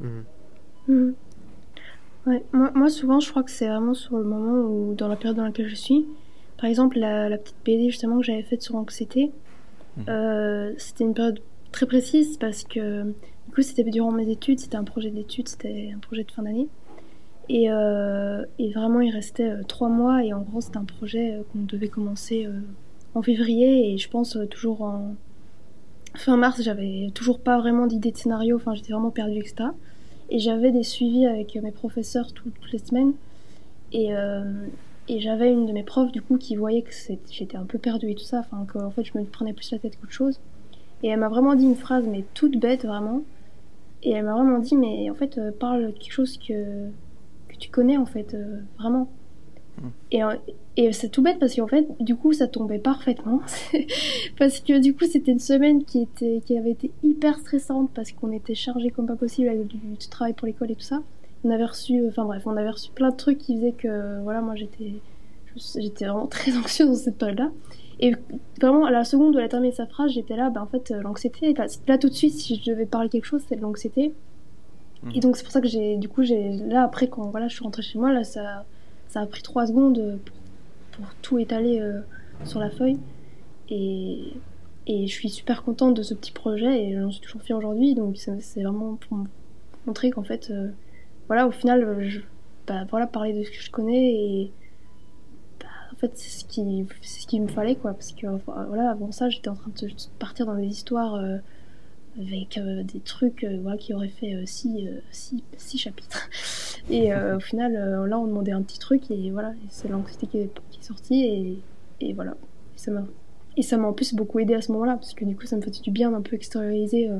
Mhm. 0.00 0.24
Mhm. 0.88 1.14
Ouais. 2.26 2.44
Moi, 2.52 2.70
moi, 2.74 2.90
souvent, 2.90 3.20
je 3.20 3.30
crois 3.30 3.42
que 3.42 3.50
c'est 3.50 3.68
vraiment 3.68 3.94
sur 3.94 4.16
le 4.16 4.24
moment 4.24 4.68
ou 4.68 4.94
dans 4.94 5.08
la 5.08 5.16
période 5.16 5.36
dans 5.36 5.44
laquelle 5.44 5.68
je 5.68 5.76
suis. 5.76 6.06
Par 6.58 6.68
exemple, 6.68 6.98
la, 6.98 7.28
la 7.28 7.38
petite 7.38 7.56
BD 7.64 7.90
justement 7.90 8.18
que 8.18 8.24
j'avais 8.24 8.42
faite 8.42 8.62
sur 8.62 8.74
l'anxiété, 8.74 9.32
mhm. 9.96 10.04
euh, 10.08 10.72
c'était 10.76 11.04
une 11.04 11.14
période 11.14 11.40
très 11.72 11.86
précise 11.86 12.36
parce 12.36 12.64
que 12.64 13.04
du 13.04 13.52
coup, 13.54 13.62
c'était 13.62 13.84
durant 13.84 14.12
mes 14.12 14.28
études, 14.28 14.58
c'était 14.58 14.76
un 14.76 14.84
projet 14.84 15.10
d'études, 15.10 15.48
c'était 15.48 15.92
un 15.94 15.98
projet 15.98 16.24
de 16.24 16.30
fin 16.30 16.42
d'année. 16.42 16.68
Et, 17.48 17.70
euh, 17.70 18.44
et, 18.58 18.72
vraiment, 18.72 19.00
il 19.00 19.12
restait 19.12 19.48
euh, 19.48 19.62
trois 19.62 19.88
mois 19.88 20.24
et 20.24 20.32
en 20.32 20.40
gros, 20.40 20.60
c'était 20.60 20.78
un 20.78 20.84
projet 20.84 21.40
qu'on 21.52 21.60
devait 21.60 21.88
commencer 21.88 22.48
en 23.16 23.22
février 23.22 23.92
et 23.92 23.98
je 23.98 24.10
pense 24.10 24.36
euh, 24.36 24.46
toujours 24.46 24.82
en 24.82 25.14
fin 26.14 26.36
mars, 26.36 26.62
j'avais 26.62 27.10
toujours 27.14 27.40
pas 27.40 27.58
vraiment 27.58 27.86
d'idée 27.86 28.10
de 28.10 28.16
scénario, 28.16 28.56
enfin 28.56 28.74
j'étais 28.74 28.92
vraiment 28.92 29.10
perdue, 29.10 29.38
etc. 29.38 29.70
Et 30.28 30.38
j'avais 30.38 30.70
des 30.70 30.82
suivis 30.82 31.26
avec 31.26 31.54
mes 31.56 31.70
professeurs 31.70 32.32
toutes 32.32 32.72
les 32.72 32.78
semaines. 32.78 33.14
Et, 33.92 34.14
euh, 34.14 34.44
et 35.08 35.20
j'avais 35.20 35.50
une 35.50 35.66
de 35.66 35.72
mes 35.72 35.82
profs 35.82 36.12
du 36.12 36.20
coup 36.20 36.36
qui 36.36 36.56
voyait 36.56 36.82
que 36.82 36.90
j'étais 37.30 37.56
un 37.56 37.64
peu 37.64 37.78
perdue 37.78 38.10
et 38.10 38.14
tout 38.14 38.24
ça, 38.24 38.40
enfin 38.40 38.66
qu'en 38.70 38.90
fait 38.90 39.04
je 39.04 39.16
me 39.16 39.24
prenais 39.24 39.52
plus 39.52 39.70
la 39.72 39.78
tête 39.78 39.98
qu'autre 39.98 40.12
chose. 40.12 40.40
Et 41.02 41.08
elle 41.08 41.20
m'a 41.20 41.28
vraiment 41.28 41.54
dit 41.54 41.64
une 41.64 41.76
phrase, 41.76 42.06
mais 42.06 42.24
toute 42.34 42.58
bête 42.58 42.84
vraiment. 42.84 43.22
Et 44.02 44.10
elle 44.10 44.24
m'a 44.24 44.34
vraiment 44.34 44.58
dit, 44.58 44.76
mais 44.76 45.08
en 45.10 45.14
fait, 45.14 45.38
euh, 45.38 45.52
parle 45.52 45.92
quelque 45.94 46.12
chose 46.12 46.38
que, 46.38 46.88
que 47.48 47.56
tu 47.58 47.70
connais 47.70 47.96
en 47.96 48.06
fait, 48.06 48.36
vraiment. 48.78 49.08
Et, 50.10 50.22
et 50.76 50.92
c'est 50.92 51.08
tout 51.08 51.22
bête 51.22 51.38
parce 51.38 51.54
qu'en 51.54 51.66
fait, 51.66 51.86
du 52.00 52.16
coup, 52.16 52.32
ça 52.32 52.46
tombait 52.46 52.78
parfaitement. 52.78 53.40
parce 54.38 54.60
que 54.60 54.78
du 54.78 54.94
coup, 54.94 55.04
c'était 55.04 55.32
une 55.32 55.38
semaine 55.38 55.84
qui, 55.84 56.02
était, 56.02 56.42
qui 56.44 56.56
avait 56.56 56.72
été 56.72 56.90
hyper 57.02 57.38
stressante 57.38 57.90
parce 57.94 58.12
qu'on 58.12 58.32
était 58.32 58.54
chargé 58.54 58.90
comme 58.90 59.06
pas 59.06 59.16
possible 59.16 59.48
avec 59.48 59.66
du, 59.66 59.78
travail 60.10 60.34
pour 60.34 60.46
l'école 60.46 60.70
et 60.70 60.74
tout 60.74 60.82
ça. 60.82 61.02
On 61.44 61.50
avait 61.50 61.64
reçu, 61.64 62.06
enfin 62.08 62.24
bref, 62.24 62.42
on 62.46 62.56
avait 62.56 62.70
reçu 62.70 62.90
plein 62.90 63.10
de 63.10 63.16
trucs 63.16 63.38
qui 63.38 63.56
faisaient 63.56 63.72
que, 63.72 64.20
voilà, 64.22 64.40
moi 64.40 64.54
j'étais, 64.54 64.94
j'étais 65.76 66.06
vraiment 66.06 66.26
très 66.26 66.56
anxieuse 66.56 66.88
dans 66.88 66.94
cette 66.94 67.18
période-là. 67.18 67.50
Et 67.98 68.14
vraiment, 68.60 68.84
à 68.84 68.90
la 68.90 69.04
seconde 69.04 69.34
où 69.34 69.38
elle 69.38 69.46
a 69.46 69.48
terminé 69.48 69.72
sa 69.72 69.86
phrase, 69.86 70.10
j'étais 70.10 70.36
là, 70.36 70.50
bah 70.50 70.62
en 70.62 70.66
fait, 70.66 70.90
l'anxiété, 70.90 71.54
là, 71.54 71.66
là, 71.88 71.96
tout 71.96 72.10
de 72.10 72.14
suite, 72.14 72.34
si 72.34 72.56
je 72.56 72.70
devais 72.70 72.84
parler 72.84 73.08
quelque 73.08 73.24
chose, 73.24 73.42
c'est 73.48 73.56
de 73.56 73.62
l'anxiété. 73.62 74.12
Mmh. 75.02 75.10
Et 75.14 75.20
donc, 75.20 75.36
c'est 75.38 75.44
pour 75.44 75.52
ça 75.52 75.62
que 75.62 75.68
j'ai, 75.68 75.96
du 75.96 76.10
coup, 76.10 76.22
j'ai, 76.22 76.50
là, 76.50 76.82
après, 76.82 77.08
quand 77.08 77.30
voilà, 77.30 77.48
je 77.48 77.54
suis 77.54 77.64
rentrée 77.64 77.80
chez 77.80 77.98
moi, 77.98 78.12
là, 78.12 78.22
ça 78.22 78.66
ça 79.16 79.22
a 79.22 79.26
pris 79.26 79.40
trois 79.40 79.66
secondes 79.66 80.18
pour, 80.92 81.06
tout 81.22 81.38
étaler 81.38 81.80
euh, 81.80 82.00
sur 82.44 82.60
la 82.60 82.68
feuille. 82.68 82.98
Et, 83.70 84.32
je 84.86 85.06
suis 85.06 85.30
super 85.30 85.62
contente 85.62 85.94
de 85.94 86.02
ce 86.02 86.12
petit 86.12 86.32
projet 86.32 86.84
et 86.84 86.96
j'en 86.98 87.10
suis 87.10 87.22
toujours 87.22 87.40
fière 87.40 87.56
aujourd'hui. 87.56 87.94
Donc 87.94 88.18
c'est 88.18 88.62
vraiment 88.62 88.96
pour 88.96 89.18
montrer 89.86 90.10
qu'en 90.10 90.22
fait, 90.22 90.50
euh, 90.50 90.68
voilà, 91.28 91.48
au 91.48 91.50
final, 91.50 92.06
bah, 92.66 92.84
voilà, 92.90 93.06
parler 93.06 93.32
de 93.32 93.42
ce 93.42 93.50
que 93.50 93.60
je 93.60 93.70
connais 93.70 94.12
et 94.12 94.52
bah, 95.60 95.66
en 95.92 95.96
fait, 95.96 96.12
c'est 96.14 96.28
ce 96.28 96.44
ce 97.02 97.26
qu'il 97.26 97.42
me 97.42 97.48
fallait 97.48 97.74
quoi. 97.74 97.94
Parce 97.94 98.12
que 98.12 98.26
voilà, 98.68 98.90
avant 98.90 99.12
ça, 99.12 99.30
j'étais 99.30 99.48
en 99.48 99.56
train 99.56 99.70
de 99.70 99.88
partir 100.18 100.44
dans 100.44 100.56
des 100.56 100.66
histoires. 100.66 101.14
Euh, 101.14 101.38
avec 102.20 102.58
euh, 102.58 102.82
des 102.82 103.00
trucs 103.00 103.44
euh, 103.44 103.58
voilà, 103.62 103.76
qui 103.76 103.92
auraient 103.94 104.08
fait 104.08 104.44
6 104.44 104.86
euh, 104.86 105.00
six, 105.10 105.42
six, 105.56 105.78
chapitres. 105.78 106.28
Et 106.90 107.12
au 107.12 107.40
final, 107.40 107.72
là, 108.06 108.18
on 108.18 108.28
demandait 108.28 108.52
un 108.52 108.62
petit 108.62 108.78
truc 108.78 109.10
et 109.10 109.32
voilà, 109.32 109.54
c'est 109.70 109.88
l'anxiété 109.88 110.28
qui, 110.28 110.48
qui, 110.70 110.78
est 110.78 110.84
sortie 110.84 111.24
et, 111.24 111.58
et 112.00 112.12
voilà. 112.12 112.36
Et 112.76 112.78
ça 112.78 112.92
m'a 112.92 113.04
et 113.56 113.62
ça 113.62 113.76
m'a 113.76 113.88
en 113.88 113.92
plus 113.92 114.14
beaucoup 114.14 114.38
aidé 114.38 114.54
à 114.54 114.62
ce 114.62 114.70
moment-là 114.70 114.94
parce 114.94 115.12
que 115.12 115.24
du 115.24 115.34
coup, 115.34 115.46
ça 115.46 115.56
me 115.56 115.62
faisait 115.62 115.80
du 115.80 115.90
bien 115.90 116.12
d'un 116.12 116.22
peu 116.22 116.36
extérioriser 116.36 117.10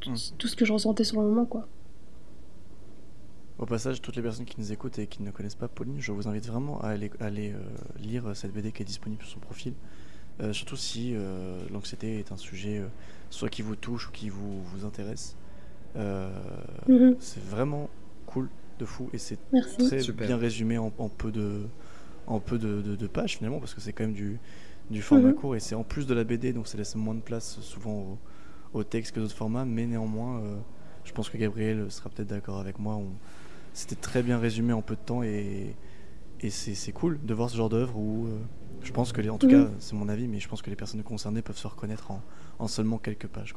tout, 0.00 0.10
mm. 0.10 0.16
tout, 0.36 0.48
ce 0.48 0.56
que 0.56 0.64
je 0.64 0.72
ressentais 0.72 1.04
sur 1.04 1.20
le 1.20 1.28
moment, 1.28 1.44
quoi. 1.44 1.68
Au 3.60 3.66
passage, 3.66 4.02
toutes 4.02 4.16
les 4.16 4.22
personnes 4.22 4.46
qui 4.46 4.58
nous 4.58 4.72
écoutent 4.72 4.98
et 4.98 5.06
qui 5.06 5.22
ne 5.22 5.30
connaissent 5.30 5.54
pas 5.54 5.68
Pauline, 5.68 6.00
je 6.00 6.10
vous 6.10 6.26
invite 6.26 6.48
vraiment 6.48 6.80
à 6.80 6.88
aller, 6.88 7.12
aller 7.20 7.54
lire 8.00 8.34
cette 8.34 8.52
BD 8.52 8.72
qui 8.72 8.82
est 8.82 8.86
disponible 8.86 9.22
sur 9.22 9.34
son 9.34 9.40
profil. 9.40 9.74
surtout 10.50 10.76
si 10.76 11.14
l'anxiété 11.70 12.18
est 12.18 12.32
un 12.32 12.36
sujet 12.36 12.82
soit 13.30 13.48
qui 13.48 13.62
vous 13.62 13.76
touche 13.76 14.08
ou 14.08 14.12
qui 14.12 14.28
vous, 14.28 14.62
vous 14.62 14.84
intéresse. 14.84 15.36
Euh, 15.96 16.30
mhm. 16.88 17.16
C'est 17.18 17.42
vraiment 17.42 17.88
cool, 18.26 18.48
de 18.78 18.84
fou, 18.84 19.08
et 19.12 19.18
c'est 19.18 19.38
très 19.78 20.12
bien 20.12 20.36
résumé 20.36 20.78
en, 20.78 20.90
peu 20.90 21.32
de, 21.32 21.66
en 22.26 22.40
peu 22.40 22.58
de, 22.58 22.80
de, 22.82 23.06
pages 23.06 23.38
finalement, 23.38 23.58
parce 23.58 23.74
que 23.74 23.80
c'est 23.80 23.92
quand 23.92 24.04
même 24.04 24.12
du, 24.12 24.38
du 24.90 25.02
format 25.02 25.28
mhm. 25.28 25.34
court, 25.34 25.56
et 25.56 25.60
c'est 25.60 25.74
en 25.74 25.84
plus 25.84 26.06
de 26.06 26.14
la 26.14 26.24
BD, 26.24 26.52
donc 26.52 26.68
ça 26.68 26.78
laisse 26.78 26.94
moins 26.94 27.14
de 27.14 27.20
place 27.20 27.58
souvent 27.60 28.18
au, 28.72 28.84
texte 28.84 29.14
que 29.14 29.20
d'autres 29.20 29.34
formats, 29.34 29.64
mais 29.64 29.86
néanmoins, 29.86 30.40
euh, 30.40 30.56
je 31.04 31.12
pense 31.12 31.28
que 31.30 31.38
Gabriel 31.38 31.90
sera 31.90 32.10
peut-être 32.10 32.28
d'accord 32.28 32.60
avec 32.60 32.78
moi. 32.78 33.00
C'était 33.72 33.96
très 33.96 34.22
bien 34.22 34.38
résumé 34.38 34.72
en 34.72 34.82
peu 34.82 34.94
de 34.94 35.00
temps, 35.00 35.22
et, 35.22 35.74
et 36.40 36.50
c'est 36.50 36.92
cool 36.92 37.18
de 37.24 37.34
voir 37.34 37.50
ce 37.50 37.56
genre 37.56 37.68
d'œuvre 37.68 37.98
où 37.98 38.26
euh, 38.26 38.38
je 38.84 38.92
pense 38.92 39.12
que, 39.12 39.20
les, 39.20 39.30
en 39.30 39.38
tout 39.38 39.48
mhm. 39.48 39.64
cas, 39.64 39.70
c'est 39.80 39.94
mon 39.94 40.08
avis, 40.08 40.28
mais 40.28 40.38
je 40.38 40.48
pense 40.48 40.62
que 40.62 40.70
les 40.70 40.76
personnes 40.76 41.02
concernées 41.02 41.42
peuvent 41.42 41.58
se 41.58 41.66
reconnaître 41.66 42.10
en, 42.10 42.22
en 42.58 42.68
seulement 42.68 42.98
quelques 42.98 43.28
pages. 43.28 43.54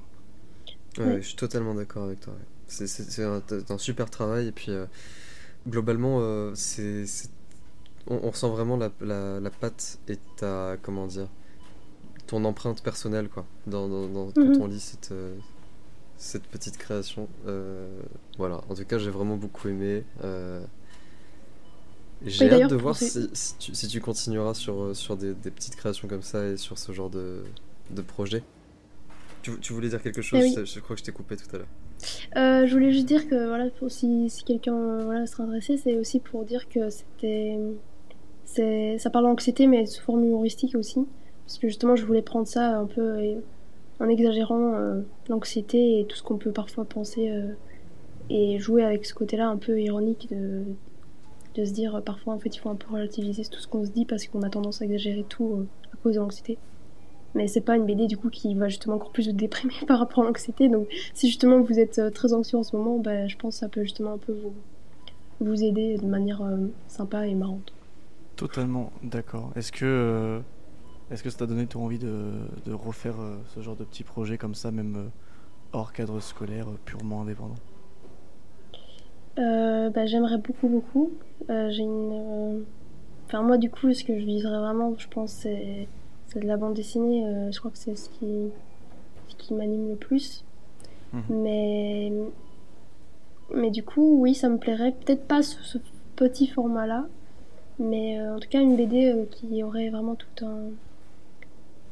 Ouais, 0.98 1.22
je 1.22 1.28
suis 1.28 1.36
totalement 1.36 1.74
d'accord 1.74 2.04
avec 2.04 2.20
toi. 2.20 2.34
C'est 2.68 3.24
un, 3.24 3.42
un, 3.70 3.78
super 3.78 4.10
travail, 4.10 4.48
et 4.48 4.52
puis 4.52 4.72
euh, 4.72 4.86
globalement, 5.68 6.18
euh, 6.20 6.52
c'est 6.56 7.06
on, 8.08 8.20
on, 8.24 8.30
ressent 8.32 8.50
vraiment 8.50 8.78
la, 8.78 8.92
la, 9.02 9.40
la, 9.40 9.50
patte 9.50 10.00
et 10.08 10.18
ta, 10.38 10.78
comment 10.82 11.08
dire, 11.08 11.28
ton 12.28 12.46
empreinte 12.46 12.82
personnelle, 12.82 13.30
quoi, 13.30 13.46
dans, 13.68 13.88
dans, 13.88 14.32
quand 14.32 14.42
mhm. 14.42 14.62
on 14.62 14.68
lit 14.68 14.80
cette, 14.80 15.12
euh, 15.12 15.36
cette 16.18 16.44
petite 16.44 16.78
création. 16.78 17.28
voilà, 18.38 18.62
en 18.70 18.76
tout 18.76 18.86
cas, 18.86 18.98
j'ai 18.98 19.12
vraiment 19.12 19.38
beaucoup 19.38 19.68
aimé. 19.68 20.04
J'ai 22.24 22.52
hâte 22.52 22.70
de 22.70 22.76
voir 22.76 22.96
si, 22.96 23.30
si, 23.34 23.88
tu, 23.88 24.00
continueras 24.00 24.54
sur, 24.54 24.96
sur 24.96 25.18
des, 25.18 25.34
des, 25.34 25.52
petites 25.52 25.76
créations 25.76 26.08
comme 26.08 26.22
ça 26.22 26.46
et 26.48 26.58
sur 26.58 26.78
ce 26.78 26.92
genre 26.92 27.10
de, 27.10 27.44
de 27.90 28.02
projet. 28.02 28.44
Tu, 29.42 29.60
tu, 29.60 29.74
voulais 29.74 29.90
dire 29.90 30.02
quelque 30.02 30.22
chose 30.22 30.40
eh 30.44 30.66
je, 30.66 30.80
crois 30.80 30.96
que 30.96 31.00
je 31.00 31.06
t'ai 31.06 31.12
coupé 31.12 31.36
tout 31.36 31.56
à 31.56 31.60
l'heure. 31.60 31.68
Euh, 32.36 32.66
je 32.66 32.74
voulais 32.74 32.92
juste 32.92 33.08
dire 33.08 33.28
que 33.28 33.48
voilà, 33.48 33.70
pour, 33.72 33.92
si, 33.92 34.30
si 34.30 34.44
quelqu'un 34.44 34.76
euh, 34.76 35.04
voilà, 35.04 35.22
intéressé, 35.22 35.78
c'est 35.78 35.98
aussi 35.98 36.20
pour 36.20 36.46
dire 36.46 36.68
que 36.70 36.90
c'était. 36.90 37.58
Ça 38.98 39.10
parle 39.10 39.26
d'anxiété, 39.26 39.68
mais 39.68 39.86
sous 39.86 40.04
forme 40.04 40.26
humoristique 40.26 40.76
aussi. 40.76 41.06
Parce 41.46 41.58
que 41.58 41.68
justement, 41.68 41.96
je 41.96 42.06
voulais 42.06 42.22
prendre 42.22 42.48
ça 42.48 42.78
un 42.78 42.86
peu 42.86 43.42
en 44.00 44.10
exagérant 44.10 44.74
l'anxiété 45.30 46.00
et 46.00 46.06
tout 46.06 46.18
ce 46.18 46.24
qu'on 46.24 46.38
peut 46.38 46.52
parfois 46.52 46.86
penser 46.86 47.32
et 48.30 48.60
jouer 48.60 48.84
avec 48.84 49.06
ce 49.06 49.14
côté-là 49.14 49.48
un 49.48 49.58
peu 49.58 49.80
ironique 49.80 50.30
de, 50.32 50.64
de 51.56 51.66
se 51.66 51.72
dire 51.72 52.02
parfois 52.04 52.34
en 52.34 52.40
fait 52.40 52.56
il 52.56 52.60
faut 52.60 52.70
un 52.70 52.76
peu 52.76 52.92
relativiser 52.92 53.44
tout 53.46 53.60
ce 53.60 53.68
qu'on 53.68 53.86
se 53.86 53.92
dit 53.92 54.06
parce 54.06 54.26
qu'on 54.28 54.42
a 54.42 54.50
tendance 54.50 54.82
à 54.82 54.86
exagérer 54.86 55.26
tout 55.28 55.66
à 55.94 55.98
cause 55.98 56.16
de 56.16 56.20
l'anxiété. 56.20 56.58
Mais 57.36 57.48
c'est 57.48 57.62
pas 57.62 57.76
une 57.76 57.86
BD 57.86 58.08
du 58.08 58.18
coup 58.18 58.30
qui 58.30 58.54
va 58.56 58.68
justement 58.68 58.96
encore 58.96 59.12
plus 59.12 59.28
vous 59.28 59.36
déprimer 59.36 59.74
par 59.88 60.00
rapport 60.00 60.24
à 60.24 60.28
l'anxiété. 60.28 60.68
Donc 60.70 60.88
si 61.14 61.28
justement 61.28 61.62
vous 61.62 61.80
êtes 61.80 62.14
très 62.14 62.34
anxieux 62.34 62.58
en 62.58 62.64
ce 62.64 62.76
moment, 62.76 62.98
bah, 62.98 63.28
je 63.28 63.36
pense 63.38 63.56
que 63.56 63.60
ça 63.60 63.70
peut 63.70 63.84
justement 63.84 64.14
un 64.14 64.18
peu 64.18 64.34
vous, 64.34 64.54
vous 65.40 65.64
aider 65.64 65.98
de 65.98 66.06
manière 66.06 66.42
sympa 66.88 67.28
et 67.28 67.36
marrante. 67.36 67.74
Totalement 68.36 68.92
d'accord. 69.04 69.52
Est-ce 69.56 69.72
que, 69.72 70.42
est-ce 71.12 71.24
que 71.24 71.30
ça 71.30 71.40
t'a 71.40 71.46
donné 71.46 71.68
ton 71.68 71.84
envie 71.84 72.00
de, 72.00 72.32
de 72.66 72.74
refaire 72.74 73.16
ce 73.56 73.62
genre 73.62 73.76
de 73.76 73.84
petits 73.84 74.04
projets 74.04 74.38
comme 74.38 74.56
ça, 74.56 74.72
même 74.72 75.10
hors 75.74 75.94
cadre 75.94 76.20
scolaire, 76.20 76.68
purement 76.86 77.22
indépendant? 77.22 77.56
Euh, 79.40 79.90
bah, 79.90 80.06
J'aimerais 80.06 80.38
beaucoup, 80.38 80.68
beaucoup. 80.68 81.12
Euh, 81.50 81.70
j'ai 81.72 81.84
une. 81.84 82.12
Euh, 82.14 82.62
enfin, 83.26 83.42
moi, 83.42 83.58
du 83.58 83.70
coup, 83.70 83.94
ce 83.94 84.04
que 84.04 84.18
je 84.20 84.26
viserais 84.26 84.60
vraiment, 84.60 84.94
je 84.98 85.08
pense, 85.08 85.32
c'est 85.32 85.88
de 86.40 86.48
la 86.48 86.58
bande 86.58 86.74
dessinée. 86.74 87.24
je 87.52 87.60
crois 87.60 87.72
que 87.72 87.78
c'est 87.78 87.96
ce 87.96 88.10
qui, 88.10 88.50
ce 89.28 89.36
qui 89.36 89.54
m'anime 89.54 89.90
le 89.90 89.96
plus. 89.96 90.44
Mhm. 91.14 91.24
Mais. 91.30 92.14
Mais 93.54 93.70
du 93.70 93.84
coup, 93.84 94.22
oui, 94.22 94.34
ça 94.34 94.48
me 94.48 94.58
plairait. 94.58 94.94
Peut-être 94.94 95.28
pas 95.28 95.44
sous 95.44 95.62
ce 95.64 95.78
petit 96.16 96.48
format-là. 96.48 97.08
Mais 97.80 98.22
en 98.22 98.40
tout 98.40 98.48
cas, 98.48 98.62
une 98.62 98.78
BD 98.78 99.14
qui 99.32 99.62
aurait 99.64 99.90
vraiment 99.90 100.16
tout 100.16 100.46
un, 100.46 100.70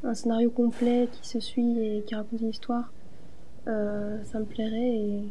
un 0.08 0.14
scénario 0.14 0.48
complet 0.48 1.08
qui 1.12 1.28
se 1.28 1.40
suit 1.40 1.78
et 1.80 2.02
qui 2.06 2.14
raconte 2.14 2.40
une 2.40 2.48
histoire. 2.48 2.92
ça 3.66 4.38
me 4.38 4.44
plairait 4.44 4.88
et 4.88 5.22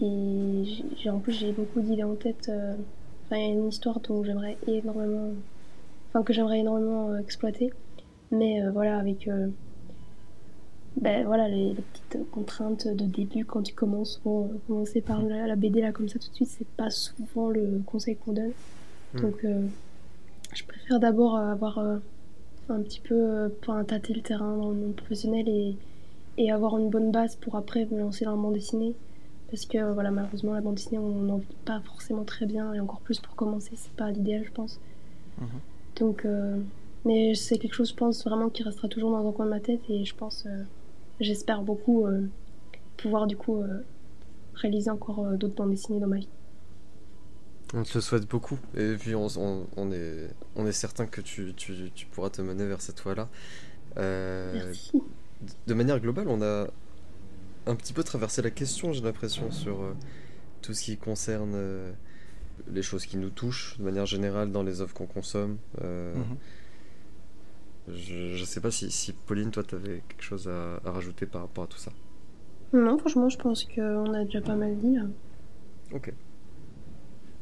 et 0.00 0.64
j'ai, 0.96 1.10
en 1.10 1.18
plus, 1.18 1.32
j'ai 1.32 1.52
beaucoup 1.52 1.80
d'idées 1.80 2.04
en 2.04 2.14
tête. 2.14 2.48
Euh, 2.48 2.74
enfin, 3.24 3.36
il 3.36 3.42
y 3.42 3.50
a 3.50 3.52
une 3.52 3.68
histoire 3.68 4.00
dont 4.00 4.22
j'aimerais 4.22 4.56
énormément. 4.66 5.32
Enfin, 6.08 6.22
que 6.22 6.32
j'aimerais 6.32 6.58
énormément 6.58 7.10
euh, 7.10 7.18
exploiter. 7.18 7.72
Mais 8.30 8.62
euh, 8.62 8.70
voilà, 8.70 8.98
avec. 8.98 9.28
ben 11.00 11.24
voilà, 11.26 11.48
les, 11.48 11.74
petites 11.74 12.30
contraintes 12.30 12.88
de 12.88 13.04
début 13.04 13.44
quand 13.44 13.62
tu 13.62 13.74
commences. 13.74 14.20
Bon, 14.24 14.50
commencer 14.66 15.00
par 15.00 15.22
la, 15.22 15.46
la, 15.46 15.56
BD 15.56 15.80
là 15.80 15.92
comme 15.92 16.08
ça 16.08 16.18
tout 16.18 16.28
de 16.30 16.34
suite, 16.34 16.48
c'est 16.48 16.68
pas 16.68 16.90
souvent 16.90 17.48
le 17.50 17.82
conseil 17.86 18.16
qu'on 18.16 18.32
donne. 18.32 18.52
Hmm. 19.14 19.20
Donc, 19.20 19.46
je 20.54 20.64
préfère 20.64 21.00
d'abord 21.00 21.36
avoir 21.36 21.78
un 21.78 22.80
petit 22.82 23.00
peu 23.00 23.52
pour 23.62 23.74
tâter 23.86 24.14
le 24.14 24.22
terrain 24.22 24.56
dans 24.56 24.70
le 24.70 24.76
monde 24.76 24.96
professionnel 24.96 25.48
et, 25.48 25.76
et 26.38 26.50
avoir 26.50 26.78
une 26.78 26.90
bonne 26.90 27.12
base 27.12 27.36
pour 27.36 27.56
après 27.56 27.86
me 27.90 28.00
lancer 28.00 28.24
dans 28.24 28.32
le 28.32 28.38
monde 28.38 28.54
dessiné 28.54 28.94
parce 29.50 29.64
que 29.64 29.92
voilà, 29.92 30.10
malheureusement, 30.10 30.54
la 30.54 30.60
bande 30.60 30.74
dessinée, 30.74 30.98
on 30.98 31.08
n'en 31.08 31.36
vit 31.36 31.56
pas 31.64 31.80
forcément 31.80 32.24
très 32.24 32.46
bien, 32.46 32.72
et 32.74 32.80
encore 32.80 33.00
plus 33.00 33.20
pour 33.20 33.34
commencer, 33.36 33.72
c'est 33.76 33.92
pas 33.92 34.10
l'idéal, 34.10 34.44
je 34.44 34.50
pense. 34.50 34.80
Mhm. 35.38 35.48
Donc, 36.00 36.24
euh, 36.24 36.58
mais 37.06 37.34
c'est 37.34 37.58
quelque 37.58 37.74
chose, 37.74 37.90
je 37.90 37.94
pense, 37.94 38.24
vraiment 38.24 38.50
qui 38.50 38.62
restera 38.62 38.88
toujours 38.88 39.10
dans 39.10 39.26
un 39.26 39.32
coin 39.32 39.46
de 39.46 39.50
ma 39.50 39.60
tête, 39.60 39.80
et 39.88 40.04
je 40.04 40.14
pense, 40.14 40.44
euh, 40.46 40.64
j'espère 41.20 41.62
beaucoup 41.62 42.06
euh, 42.06 42.28
pouvoir 42.98 43.26
du 43.26 43.36
coup 43.36 43.62
réaliser 44.54 44.90
encore 44.90 45.24
d'autres 45.38 45.54
bandes 45.54 45.70
dessinées 45.70 46.00
dans 46.00 46.06
ma 46.06 46.18
vie. 46.18 46.28
On 47.74 47.82
te 47.82 47.94
le 47.94 48.00
souhaite 48.00 48.28
beaucoup, 48.28 48.58
et 48.76 48.94
puis 48.94 49.14
on, 49.14 49.26
on, 49.76 49.92
est, 49.92 50.28
on 50.54 50.66
est 50.66 50.72
certain 50.72 51.06
que 51.06 51.20
tu, 51.20 51.54
tu, 51.54 51.90
tu, 51.94 52.06
pourras 52.06 52.30
te 52.30 52.42
mener 52.42 52.66
vers 52.66 52.80
cette 52.80 53.00
voie-là. 53.00 53.28
Merci. 53.96 54.92
De 55.66 55.74
manière 55.74 56.00
globale, 56.00 56.28
on 56.28 56.42
a 56.42 56.68
un 57.66 57.74
petit 57.74 57.92
peu 57.92 58.02
traversé 58.02 58.42
la 58.42 58.50
question, 58.50 58.92
j'ai 58.92 59.02
l'impression, 59.02 59.50
sur 59.50 59.82
euh, 59.82 59.92
tout 60.62 60.72
ce 60.72 60.82
qui 60.82 60.96
concerne 60.96 61.52
euh, 61.54 61.92
les 62.70 62.82
choses 62.82 63.06
qui 63.06 63.16
nous 63.16 63.30
touchent 63.30 63.76
de 63.78 63.84
manière 63.84 64.06
générale 64.06 64.52
dans 64.52 64.62
les 64.62 64.80
œuvres 64.80 64.94
qu'on 64.94 65.06
consomme. 65.06 65.58
Euh, 65.82 66.14
mhm. 66.14 66.36
Je 67.88 68.40
ne 68.40 68.44
sais 68.44 68.60
pas 68.60 68.70
si, 68.70 68.90
si, 68.90 69.12
Pauline, 69.12 69.50
toi, 69.50 69.62
tu 69.62 69.74
avais 69.74 70.02
quelque 70.08 70.22
chose 70.22 70.48
à, 70.48 70.80
rajouter 70.90 71.26
par 71.26 71.42
rapport 71.42 71.64
à 71.64 71.66
tout 71.66 71.78
ça. 71.78 71.92
Non, 72.72 72.98
franchement, 72.98 73.28
je 73.28 73.38
pense 73.38 73.64
qu'on 73.64 74.12
a 74.12 74.24
déjà 74.24 74.40
pas 74.40 74.56
mal 74.56 74.76
dit 74.76 74.96
là. 74.96 75.02
Ok. 75.92 76.12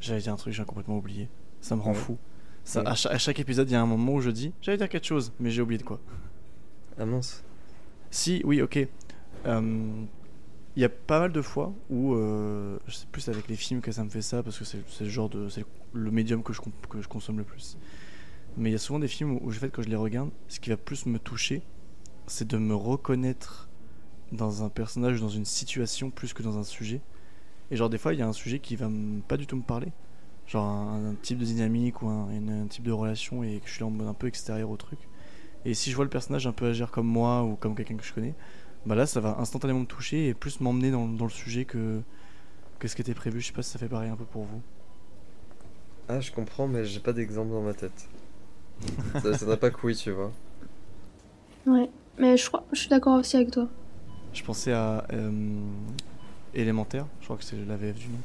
J'allais 0.01 0.20
dire 0.20 0.34
un 0.34 0.36
truc, 0.36 0.53
j'ai 0.53 0.64
complètement 0.64 0.99
oublié. 0.99 1.28
Ça 1.61 1.76
me 1.76 1.80
rend 1.80 1.95
fou. 1.95 2.18
Ça, 2.62 2.82
à, 2.82 2.95
chaque, 2.95 3.40
épisode, 3.40 3.70
il 3.70 3.72
y 3.72 3.76
a 3.76 3.80
un 3.80 3.86
moment 3.86 4.14
où 4.14 4.20
je 4.20 4.30
dis 4.30 4.53
j'allais 4.61 4.78
dire 4.78 4.88
quelque 4.88 5.07
chose, 5.07 5.32
mais 5.40 5.51
j'ai 5.51 5.62
oublié 5.62 5.78
de 5.78 5.82
quoi. 5.82 6.01
Ah 6.99 7.07
mince. 7.07 7.42
Si, 8.11 8.42
oui, 8.45 8.61
ok. 8.62 8.86
Euh, 9.47 10.05
il 10.76 10.82
y 10.82 10.84
a 10.84 10.88
pas 10.88 11.20
mal 11.20 11.32
de 11.32 11.42
fois 11.42 11.72
où, 11.88 12.14
euh, 12.14 12.78
je 12.86 12.95
sais 12.95 13.07
plus 13.11 13.28
avec 13.28 13.49
les 13.49 13.57
films 13.57 13.80
que 13.80 13.92
ça 13.92 14.05
me 14.05 14.11
fait 14.11 14.22
ça, 14.22 14.42
parce 14.42 14.59
que 14.59 14.64
c'est 14.64 14.82
le 15.01 15.09
genre 15.11 15.28
de, 15.28 15.49
c'est 15.49 15.64
le 15.92 16.11
médium 16.11 16.42
que 16.42 16.53
je, 16.53 16.61
que 16.88 17.01
je 17.01 17.09
consomme 17.09 17.38
le 17.38 17.45
plus. 17.45 17.76
Mais 18.57 18.70
il 18.70 18.72
y 18.72 18.76
a 18.76 18.78
souvent 18.78 19.00
des 19.00 19.09
films 19.09 19.38
où, 19.42 19.50
je 19.50 19.59
fais 19.59 19.68
quand 19.68 19.82
je 19.82 19.88
les 19.88 19.96
regarde, 19.96 20.30
ce 20.48 20.61
qui 20.61 20.70
va 20.70 20.76
plus 20.76 21.07
me 21.07 21.18
toucher, 21.18 21.62
c'est 22.26 22.46
de 22.46 22.57
me 22.57 22.74
reconnaître 22.74 23.68
dans 24.30 24.62
un 24.62 24.68
personnage, 24.68 25.20
dans 25.20 25.28
une 25.28 25.44
situation, 25.44 26.11
plus 26.11 26.32
que 26.32 26.42
dans 26.42 26.59
un 26.59 26.62
sujet. 26.62 27.00
Et 27.70 27.76
genre 27.76 27.90
des 27.90 27.98
fois, 27.98 28.14
il 28.14 28.20
y 28.20 28.22
a 28.22 28.28
un 28.28 28.32
sujet 28.32 28.61
qui 28.61 28.76
va 28.76 28.88
pas 29.26 29.36
du 29.36 29.46
tout 29.46 29.57
me 29.57 29.62
parler, 29.62 29.92
genre 30.46 30.64
un, 30.64 31.14
type 31.20 31.38
de 31.38 31.44
dynamique 31.44 32.02
ou 32.02 32.09
un, 32.09 32.66
type 32.68 32.84
de 32.84 32.92
relation, 32.92 33.42
et 33.42 33.59
que 33.59 33.68
je 33.68 33.74
suis 33.74 33.82
en 33.82 33.90
mode 33.90 34.07
un 34.07 34.14
peu 34.14 34.28
extérieur 34.28 34.70
au 34.70 34.76
truc. 34.76 34.98
Et 35.64 35.74
si 35.74 35.90
je 35.90 35.96
vois 35.96 36.05
le 36.05 36.11
personnage 36.11 36.46
un 36.46 36.52
peu 36.52 36.66
agir 36.66 36.90
comme 36.90 37.07
moi 37.07 37.42
ou 37.42 37.57
comme 37.57 37.74
quelqu'un 37.74 37.96
que 37.96 38.05
je 38.05 38.12
connais, 38.12 38.34
bah 38.86 38.94
là 38.94 39.07
ça 39.07 39.18
va 39.20 39.38
instantanément 39.38 39.80
me 39.80 39.86
toucher 39.86 40.28
et 40.28 40.34
plus 40.34 40.61
m'emmener 40.61 40.90
dans, 40.90 41.09
dans, 41.09 41.24
le 41.24 41.30
sujet 41.30 41.64
que, 41.64 42.02
que 42.78 42.86
ce 42.86 42.94
qui 42.94 43.00
était 43.00 43.14
prévu. 43.14 43.40
Je 43.40 43.46
sais 43.46 43.52
pas 43.52 43.62
si 43.62 43.70
ça 43.70 43.78
fait 43.78 43.88
pareil 43.88 44.11
un 44.11 44.16
peu 44.16 44.26
pour 44.26 44.44
vous. 44.44 44.61
Ah, 46.09 46.20
je 46.20 46.30
comprends, 46.30 46.68
mais 46.68 46.84
j'ai 46.84 47.00
pas 47.00 47.14
d'exemple 47.14 47.50
dans 47.50 47.62
ma 47.62 47.72
tête. 47.72 48.09
Ça 49.22 49.47
n'a 49.47 49.57
pas 49.57 49.70
couillé, 49.70 49.95
tu 49.97 50.11
vois. 50.11 50.33
Ouais, 51.66 51.89
mais 52.18 52.37
je 52.37 52.47
crois, 52.47 52.64
je 52.72 52.81
suis 52.81 52.89
d'accord 52.89 53.18
aussi 53.18 53.37
avec 53.37 53.51
toi. 53.51 53.68
Je 54.33 54.43
pensais 54.43 54.72
à 54.72 55.07
euh, 55.12 55.31
Élémentaire, 56.55 57.07
je 57.20 57.25
crois 57.25 57.37
que 57.37 57.45
c'est 57.45 57.57
la 57.66 57.77
VF 57.77 57.97
du 57.97 58.09
nom. 58.09 58.18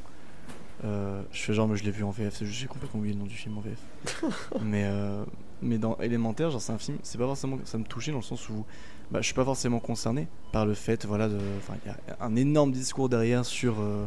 Euh, 0.86 1.22
je 1.32 1.41
fais 1.41 1.54
genre, 1.54 1.68
mais 1.68 1.76
je 1.76 1.84
l'ai 1.84 1.91
vu 1.91 2.04
en 2.04 2.12
VF, 2.12 2.43
j'ai 2.43 2.68
complètement 2.68 3.00
oublié 3.00 3.14
le 3.14 3.20
nom 3.20 3.26
du 3.26 3.36
film 3.36 3.58
en 3.58 3.62
VF. 3.62 4.24
mais, 4.62 4.86
euh, 4.86 5.24
mais 5.62 5.78
dans 5.78 5.97
Élémentaire, 5.97 6.52
genre 6.52 6.62
c'est 6.62 6.74
un 6.74 6.78
film, 6.78 6.97
c'est 7.04 7.18
pas 7.18 7.26
forcément 7.26 7.58
ça 7.66 7.78
me 7.78 7.84
touchait 7.84 8.12
dans 8.12 8.18
le 8.18 8.24
sens 8.24 8.50
où 8.50 8.66
bah, 9.12 9.22
je 9.22 9.26
suis 9.26 9.34
pas 9.34 9.45
forcément 9.45 9.80
concerné 9.80 10.28
par 10.52 10.66
le 10.66 10.76
fait, 10.76 11.06
voilà, 11.06 11.28
de, 11.28 11.39
il 11.84 11.88
y 11.88 11.91
a 11.91 11.97
un 12.22 12.36
énorme 12.36 12.72
discours 12.72 13.10
derrière 13.10 13.43
sur 13.43 13.80
euh, 13.80 14.06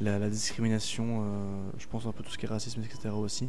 la, 0.00 0.28
discrimination, 0.28 1.22
euh, 1.22 1.70
je 1.78 1.86
pense 1.86 2.04
un 2.06 2.12
peu 2.12 2.22
tout 2.22 2.30
ce 2.30 2.38
qui 2.38 2.44
est 2.44 2.48
racisme, 2.48 2.82
etc. 2.82 3.14
aussi. 3.14 3.48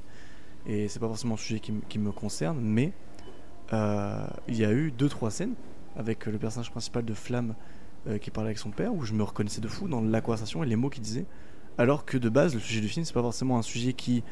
Et 0.68 0.88
c'est 0.88 1.00
pas 1.00 1.08
forcément 1.08 1.36
un 1.36 1.38
sujet 1.38 1.60
qui, 1.60 1.74
qui 1.90 1.98
me 1.98 2.12
concerne, 2.12 2.60
mais 2.60 2.94
euh, 3.74 4.28
il 4.48 4.56
y 4.56 4.66
a 4.66 4.72
eu 4.72 4.92
deux 4.92 5.10
trois 5.10 5.32
scènes 5.32 5.56
avec 5.96 6.26
le 6.28 6.38
personnage 6.38 6.70
principal 6.70 7.04
de 7.04 7.14
Flamme 7.14 7.56
qui 8.22 8.32
parlait 8.32 8.50
avec 8.50 8.58
son 8.58 8.70
père 8.70 8.96
où 8.96 9.04
je 9.04 9.12
me 9.12 9.22
reconnaissais 9.22 9.60
de 9.60 9.68
fou 9.68 9.90
dans 9.90 10.00
la 10.00 10.22
conversation 10.22 10.64
et 10.64 10.66
les 10.66 10.78
mots 10.78 10.90
qu'il 10.90 11.02
disait. 11.02 11.26
Alors 11.78 12.06
que 12.06 12.18
de 12.18 12.30
base, 12.30 12.54
le 12.54 12.62
sujet 12.62 12.80
du 12.80 12.88
film, 12.88 13.04
c'est 13.04 13.14
pas 13.14 13.22
forcément 13.22 13.58
un 13.58 13.62
sujet 13.62 13.92
qui 13.92 14.24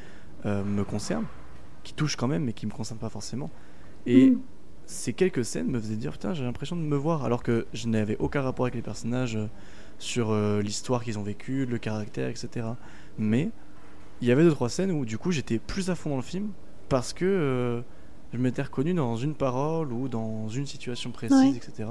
me 0.45 0.83
concerne, 0.83 1.25
qui 1.83 1.93
touche 1.93 2.15
quand 2.15 2.29
même, 2.29 2.45
mais 2.45 2.53
qui 2.53 2.67
me 2.67 2.71
concerne 2.71 2.99
pas 2.99 3.09
forcément. 3.09 3.49
Et 4.05 4.29
mm 4.29 4.39
ces 4.85 5.13
quelques 5.13 5.43
scènes 5.43 5.67
me 5.67 5.79
faisaient 5.79 5.95
dire 5.95 6.11
putain 6.11 6.33
j'ai 6.33 6.43
l'impression 6.43 6.75
de 6.75 6.81
me 6.81 6.95
voir 6.95 7.25
alors 7.25 7.43
que 7.43 7.65
je 7.73 7.87
n'avais 7.87 8.17
aucun 8.17 8.41
rapport 8.41 8.65
avec 8.65 8.75
les 8.75 8.81
personnages 8.81 9.35
euh, 9.35 9.47
sur 9.97 10.31
euh, 10.31 10.61
l'histoire 10.61 11.03
qu'ils 11.03 11.17
ont 11.17 11.23
vécu, 11.23 11.65
le 11.65 11.77
caractère, 11.77 12.29
etc. 12.29 12.67
Mais 13.17 13.49
il 14.21 14.27
y 14.27 14.31
avait 14.31 14.43
deux 14.43 14.51
trois 14.51 14.69
scènes 14.69 14.91
où 14.91 15.05
du 15.05 15.17
coup 15.17 15.31
j'étais 15.31 15.59
plus 15.59 15.89
à 15.89 15.95
fond 15.95 16.09
dans 16.09 16.15
le 16.15 16.21
film 16.21 16.49
parce 16.89 17.13
que 17.13 17.25
euh, 17.25 17.81
je 18.33 18.37
m'étais 18.37 18.61
reconnu 18.61 18.93
dans 18.93 19.15
une 19.15 19.35
parole 19.35 19.91
ou 19.91 20.07
dans 20.07 20.49
une 20.49 20.65
situation 20.65 21.11
précise, 21.11 21.55
etc. 21.57 21.89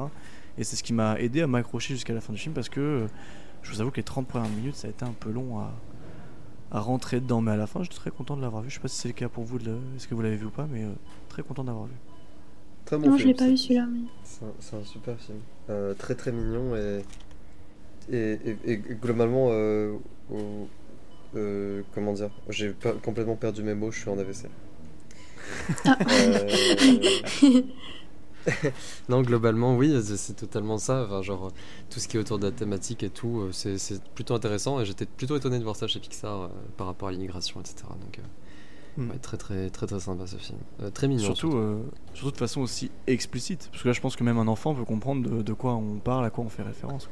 Et 0.59 0.65
c'est 0.65 0.77
ce 0.77 0.83
qui 0.83 0.93
m'a 0.93 1.19
aidé 1.19 1.43
à 1.43 1.47
m'accrocher 1.47 1.95
jusqu'à 1.95 2.15
la 2.15 2.21
fin 2.21 2.33
du 2.33 2.39
film 2.39 2.55
parce 2.55 2.69
que 2.69 3.07
je 3.63 3.73
vous 3.73 3.81
avoue 3.81 3.91
que 3.91 3.97
les 3.97 4.03
30 4.03 4.27
premières 4.27 4.51
minutes 4.51 4.77
ça 4.77 4.89
a 4.89 4.91
été 4.91 5.05
un 5.05 5.15
peu 5.19 5.31
long 5.31 5.59
à, 5.59 5.73
à 6.71 6.81
rentrer 6.81 7.21
dedans, 7.21 7.41
mais 7.41 7.53
à 7.53 7.57
la 7.57 7.67
fin 7.67 7.83
j'étais 7.83 7.97
très 7.97 8.11
content 8.11 8.37
de 8.37 8.43
l'avoir 8.43 8.63
vu. 8.63 8.71
Je 8.71 8.75
sais 8.75 8.81
pas 8.81 8.89
si 8.89 8.97
c'est 8.97 9.09
le 9.09 9.15
cas 9.15 9.29
pour 9.29 9.45
vous, 9.45 9.59
est-ce 9.59 10.07
que 10.07 10.15
vous 10.15 10.23
l'avez 10.23 10.37
vu 10.37 10.47
ou 10.47 10.51
pas, 10.51 10.67
mais 10.71 10.85
très 11.29 11.43
content 11.43 11.65
d'avoir 11.65 11.87
vu. 11.87 11.95
Très 12.85 12.99
bon 12.99 13.11
non, 13.11 13.17
je 13.17 13.27
l'ai 13.27 13.35
pas 13.35 13.49
vu 13.49 13.57
celui-là. 13.57 13.87
Mais... 13.87 14.01
C'est 14.61 14.77
un, 14.77 14.85
super 14.85 15.19
film. 15.19 15.39
Euh, 15.71 15.95
très 15.95 16.15
très 16.15 16.33
mignon 16.33 16.77
et, 16.77 17.03
et, 18.13 18.57
et, 18.65 18.77
globalement, 18.77 19.49
euh, 19.51 19.95
euh, 21.37 21.83
comment 21.95 22.13
dire, 22.13 22.31
j'ai 22.49 22.75
complètement 23.03 23.37
perdu 23.37 23.63
mes 23.63 23.75
mots, 23.75 23.91
je 23.91 24.01
suis 24.01 24.11
en 24.11 24.19
AVC. 24.19 24.47
Ah. 25.85 25.99
non, 29.09 29.23
globalement, 29.23 29.77
oui, 29.77 29.95
c'est 30.03 30.37
totalement 30.37 30.79
ça. 30.79 31.05
Enfin, 31.05 31.23
genre, 31.23 31.53
tout 31.91 32.01
ce 32.01 32.09
qui 32.09 32.17
est 32.17 32.21
autour 32.21 32.39
de 32.39 32.47
la 32.47 32.53
thématique 32.53 33.03
et 33.03 33.11
tout, 33.11 33.49
c'est 33.53 34.03
plutôt 34.15 34.35
intéressant. 34.35 34.81
Et 34.81 34.85
j'étais 34.85 35.07
plutôt 35.07 35.37
étonné 35.37 35.59
de 35.59 35.65
voir 35.65 35.77
ça 35.77 35.87
chez 35.87 36.01
Pixar 36.01 36.51
par 36.77 36.87
rapport 36.87 37.09
à 37.09 37.13
l'immigration, 37.13 37.61
etc. 37.61 37.85
Donc, 38.01 38.21
Hmm. 38.97 39.09
très 39.21 39.37
très 39.37 39.71
très 39.71 39.87
très 39.87 39.99
sympa 39.99 40.27
ce 40.27 40.37
film. 40.37 40.59
Euh, 40.81 40.91
très 40.91 41.09
mignon. 41.09 41.25
Surtout, 41.25 41.57
euh, 41.57 41.83
surtout. 42.13 42.31
de 42.31 42.37
façon 42.37 42.61
aussi 42.61 42.93
explicite. 43.09 43.69
Parce 43.73 43.83
que 43.83 43.89
là 43.89 43.93
je 43.93 44.01
pense 44.01 44.15
que 44.15 44.23
même 44.23 44.39
un 44.39 44.47
enfant 44.47 44.75
peut 44.75 44.85
comprendre 44.85 45.43
de, 45.43 45.53
quoi 45.53 45.75
on 45.75 45.99
parle, 45.99 46.25
à 46.25 46.31
quoi 46.31 46.45
on 46.45 46.49
fait 46.49 46.63
référence. 46.63 47.09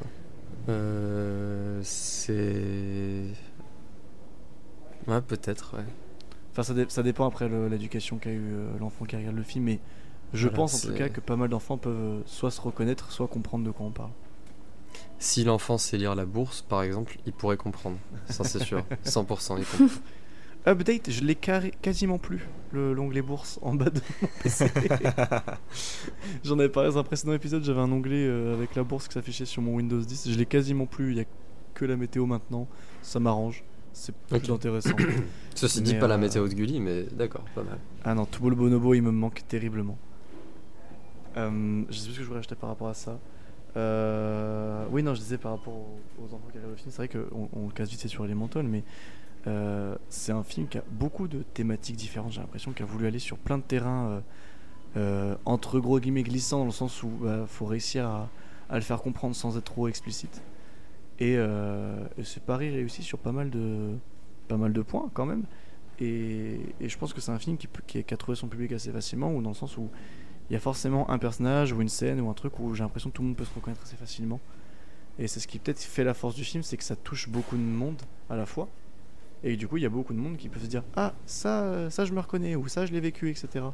Euh, 0.69 1.81
C'est. 1.83 3.25
Ouais, 5.07 5.21
peut-être, 5.21 5.77
ouais. 5.77 5.85
Enfin, 6.53 6.63
ça, 6.63 6.75
ça 6.89 7.03
dépend 7.03 7.27
après 7.27 7.49
l'éducation 7.71 8.19
qu'a 8.19 8.31
eu 8.31 8.53
euh, 8.53 8.79
l'enfant 8.79 9.05
qui 9.05 9.17
regarde 9.17 9.37
le 9.37 9.43
film, 9.43 9.65
mais 9.65 9.81
je 10.35 10.49
pense 10.49 10.85
en 10.85 10.89
tout 10.89 10.95
cas 10.95 11.09
que 11.09 11.21
pas 11.21 11.37
mal 11.37 11.49
d'enfants 11.49 11.79
peuvent 11.79 11.95
euh, 11.95 12.21
soit 12.27 12.51
se 12.51 12.61
reconnaître, 12.61 13.13
soit 13.13 13.29
comprendre 13.29 13.65
de 13.65 13.71
quoi 13.71 13.87
on 13.87 13.91
parle. 13.91 14.11
Si 15.19 15.45
l'enfant 15.45 15.79
sait 15.79 15.99
lire 15.99 16.15
la 16.15 16.27
bourse, 16.27 16.63
par 16.63 16.83
exemple, 16.83 17.17
il 17.27 17.33
pourrait 17.33 17.57
comprendre. 17.57 17.97
Ça, 18.29 18.45
c'est 18.45 18.63
sûr. 18.63 18.85
100%, 19.05 19.59
il 19.59 19.65
comprend. 19.65 20.01
Update, 20.65 21.11
je 21.11 21.25
l'ai 21.25 21.35
quasiment 21.35 22.19
plus, 22.19 22.49
l'onglet 22.73 23.21
bourse 23.21 23.59
en 23.63 23.75
bas 23.75 23.91
de 23.91 24.01
mon 24.21 24.29
PC. 24.43 24.71
J'en 26.45 26.57
avais 26.57 26.69
parlé 26.69 26.91
dans 26.91 26.99
un 26.99 27.03
précédent 27.03 27.33
épisode, 27.33 27.65
j'avais 27.65 27.81
un 27.81 27.91
onglet 27.91 28.25
euh, 28.25 28.55
avec 28.55 28.77
la 28.77 28.85
bourse 28.85 29.09
qui 29.09 29.15
s'affichait 29.15 29.45
sur 29.45 29.61
mon 29.61 29.75
Windows 29.75 30.01
10. 30.01 30.31
Je 30.31 30.39
l'ai 30.39 30.47
quasiment 30.47 30.87
plus, 30.87 31.11
il 31.11 31.15
n'y 31.17 31.21
a 31.21 31.25
que 31.75 31.85
la 31.85 31.97
météo 31.97 32.27
maintenant. 32.27 32.69
Ça 33.03 33.19
m'arrange, 33.19 33.65
c'est 33.93 34.15
plus 34.15 34.51
intéressant. 34.51 34.97
Ceci 35.55 35.83
dit, 35.83 35.95
pas 35.95 36.09
la 36.09 36.15
euh, 36.15 36.19
météo 36.19 36.49
de 36.49 36.55
Gulli, 36.55 36.81
mais 36.81 37.05
d'accord, 37.13 37.45
pas 37.55 37.63
mal. 37.63 37.79
Ah 38.05 38.15
non, 38.15 38.25
tout 38.25 38.49
le 38.49 38.57
bonobo, 38.57 38.95
il 38.95 39.03
me 39.03 39.11
manque 39.11 39.43
terriblement. 39.49 39.99
Euh, 41.37 41.83
je 41.89 41.97
sais 41.97 42.07
plus 42.07 42.13
ce 42.13 42.19
que 42.19 42.23
je 42.23 42.29
voulais 42.29 42.41
acheter 42.41 42.55
par 42.55 42.71
rapport 42.71 42.89
à 42.89 42.95
ça. 42.95 43.19
Euh, 43.77 44.85
oui, 44.91 45.03
non, 45.03 45.15
je 45.15 45.21
disais 45.21 45.39
par 45.39 45.53
rapport 45.53 45.75
aux, 45.75 46.27
enfants 46.27 46.49
qui 46.51 46.59
arrivent 46.59 46.73
au 46.73 46.77
film, 46.77 46.91
c'est 46.91 46.97
vrai 46.97 47.09
qu'on 47.09 47.49
on 47.53 47.69
casse 47.69 47.89
vite, 47.89 48.01
c'est 48.01 48.09
sur 48.09 48.25
Elemental, 48.25 48.67
mais 48.67 48.85
euh, 49.47 49.95
c'est 50.09 50.33
un 50.33 50.43
film 50.43 50.69
qui 50.69 50.79
a 50.79 50.85
beaucoup 50.91 51.29
de 51.29 51.43
thématiques 51.55 51.97
différentes. 51.97 52.33
J'ai 52.33 52.41
l'impression 52.41 52.73
qu'il 52.73 52.85
a 52.85 52.87
voulu 52.87 53.07
aller 53.07 53.19
sur 53.19 53.39
plein 53.39 53.59
de 53.59 53.63
terrains 53.63 54.23
entre 55.47 55.81
gros 55.81 55.99
guillemets 56.01 56.23
glissants, 56.23 56.59
dans 56.59 56.65
le 56.67 56.71
sens 56.71 57.03
où 57.03 57.11
il 57.21 57.25
bah, 57.25 57.45
faut 57.47 57.65
réussir 57.65 58.07
à, 58.07 58.29
le 58.75 58.83
faire 58.83 59.01
comprendre 59.01 59.35
sans 59.35 59.57
être 59.57 59.65
trop 59.65 59.89
explicite. 59.89 60.43
Et, 61.23 61.35
et 61.35 62.25
c'est 62.25 62.43
Paris 62.43 62.71
réussi 62.71 63.03
sur 63.03 63.19
pas 63.19 63.33
mal 63.33 63.51
de, 63.51 63.97
pas 64.49 64.57
mal 64.57 64.73
de 64.73 64.83
points 64.83 65.11
quand 65.15 65.27
même. 65.27 65.45
Et, 66.01 66.59
je 66.81 66.99
pense 66.99 67.13
que 67.13 67.21
c'est 67.21 67.31
un 67.31 67.39
film 67.39 67.57
qui, 67.57 67.69
qui, 67.87 68.15
a 68.15 68.17
trouvé 68.17 68.37
son 68.37 68.49
public 68.49 68.73
assez 68.73 68.91
facilement, 68.91 69.33
ou 69.33 69.43
dans 69.43 69.51
le 69.51 69.55
sens 69.55 69.77
où 69.77 69.89
il 70.51 70.53
y 70.53 70.57
a 70.57 70.61
forcément 70.61 71.09
un 71.11 71.19
personnage 71.19 71.73
ou 71.73 71.81
une 71.81 71.89
scène 71.89 72.21
ou 72.21 72.29
un 72.29 72.35
truc 72.35 72.59
où 72.59 72.75
j'ai 72.75 72.83
l'impression 72.83 73.11
que 73.11 73.15
tout 73.15 73.23
le 73.23 73.29
monde 73.29 73.37
peut 73.37 73.45
se 73.45 73.55
reconnaître 73.55 73.83
assez 73.83 73.97
facilement. 73.97 74.41
Et 75.19 75.29
c'est 75.29 75.41
ce 75.41 75.47
qui 75.47 75.59
peut-être 75.59 75.81
fait 75.81 76.05
la 76.05 76.15
force 76.15 76.35
du 76.35 76.45
film, 76.45 76.63
c'est 76.63 76.77
que 76.77 76.85
ça 76.85 76.97
touche 76.97 77.29
beaucoup 77.29 77.57
de 77.57 77.63
monde 77.63 78.01
à 78.29 78.37
la 78.37 78.47
fois. 78.47 78.69
Et 79.45 79.57
du 79.57 79.69
coup, 79.69 79.77
il 79.77 79.83
y 79.83 79.87
a 79.87 79.91
beaucoup 79.91 80.13
de 80.13 80.19
monde 80.19 80.37
qui 80.37 80.49
peut 80.49 80.61
se 80.61 80.67
dire 80.67 80.83
Ah, 80.97 81.15
ça, 81.27 81.91
ça 81.91 82.05
je 82.05 82.13
me 82.13 82.21
reconnais, 82.21 82.57
ou 82.57 82.67
ça 82.69 82.87
je 82.87 82.93
l'ai 82.93 83.01
vécu, 83.01 83.31
etc. 83.31 83.67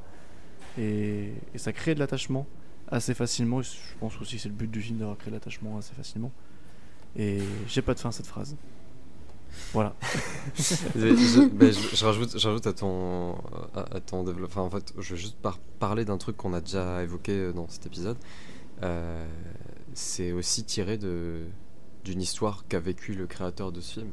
Et, 0.76 1.32
et 1.54 1.58
ça 1.58 1.72
crée 1.72 1.94
de 1.94 2.00
l'attachement 2.00 2.46
assez 2.88 3.14
facilement. 3.14 3.62
Je 3.62 3.70
pense 4.00 4.20
aussi 4.20 4.36
que 4.36 4.42
c'est 4.42 4.48
le 4.48 4.54
but 4.54 4.70
du 4.70 4.82
film 4.82 4.98
d'avoir 4.98 5.16
créé 5.16 5.30
de 5.30 5.36
l'attachement 5.36 5.78
assez 5.78 5.94
facilement. 5.94 6.32
Et 7.16 7.40
j'ai 7.66 7.82
pas 7.82 7.94
de 7.94 8.00
fin 8.00 8.10
à 8.10 8.12
cette 8.12 8.26
phrase. 8.26 8.56
Voilà. 9.72 9.94
je, 10.56 12.04
rajoute, 12.04 12.38
j'ajoute 12.38 12.66
à 12.66 12.72
ton, 12.72 13.36
à, 13.74 14.00
ton 14.00 14.24
développement. 14.24 14.64
en 14.64 14.70
fait, 14.70 14.94
je 14.98 15.14
vais 15.14 15.20
juste 15.20 15.36
parler 15.78 16.04
d'un 16.04 16.18
truc 16.18 16.36
qu'on 16.36 16.54
a 16.54 16.60
déjà 16.60 17.02
évoqué 17.02 17.32
euh, 17.32 17.52
dans 17.52 17.68
cet 17.68 17.86
épisode. 17.86 18.16
Euh, 18.82 19.26
c'est 19.94 20.32
aussi 20.32 20.64
tiré 20.64 20.96
d'une 20.96 22.20
histoire 22.20 22.66
qu'a 22.68 22.80
vécu 22.80 23.14
le 23.14 23.26
créateur 23.26 23.72
de 23.72 23.80
ce 23.80 24.00
film. 24.00 24.10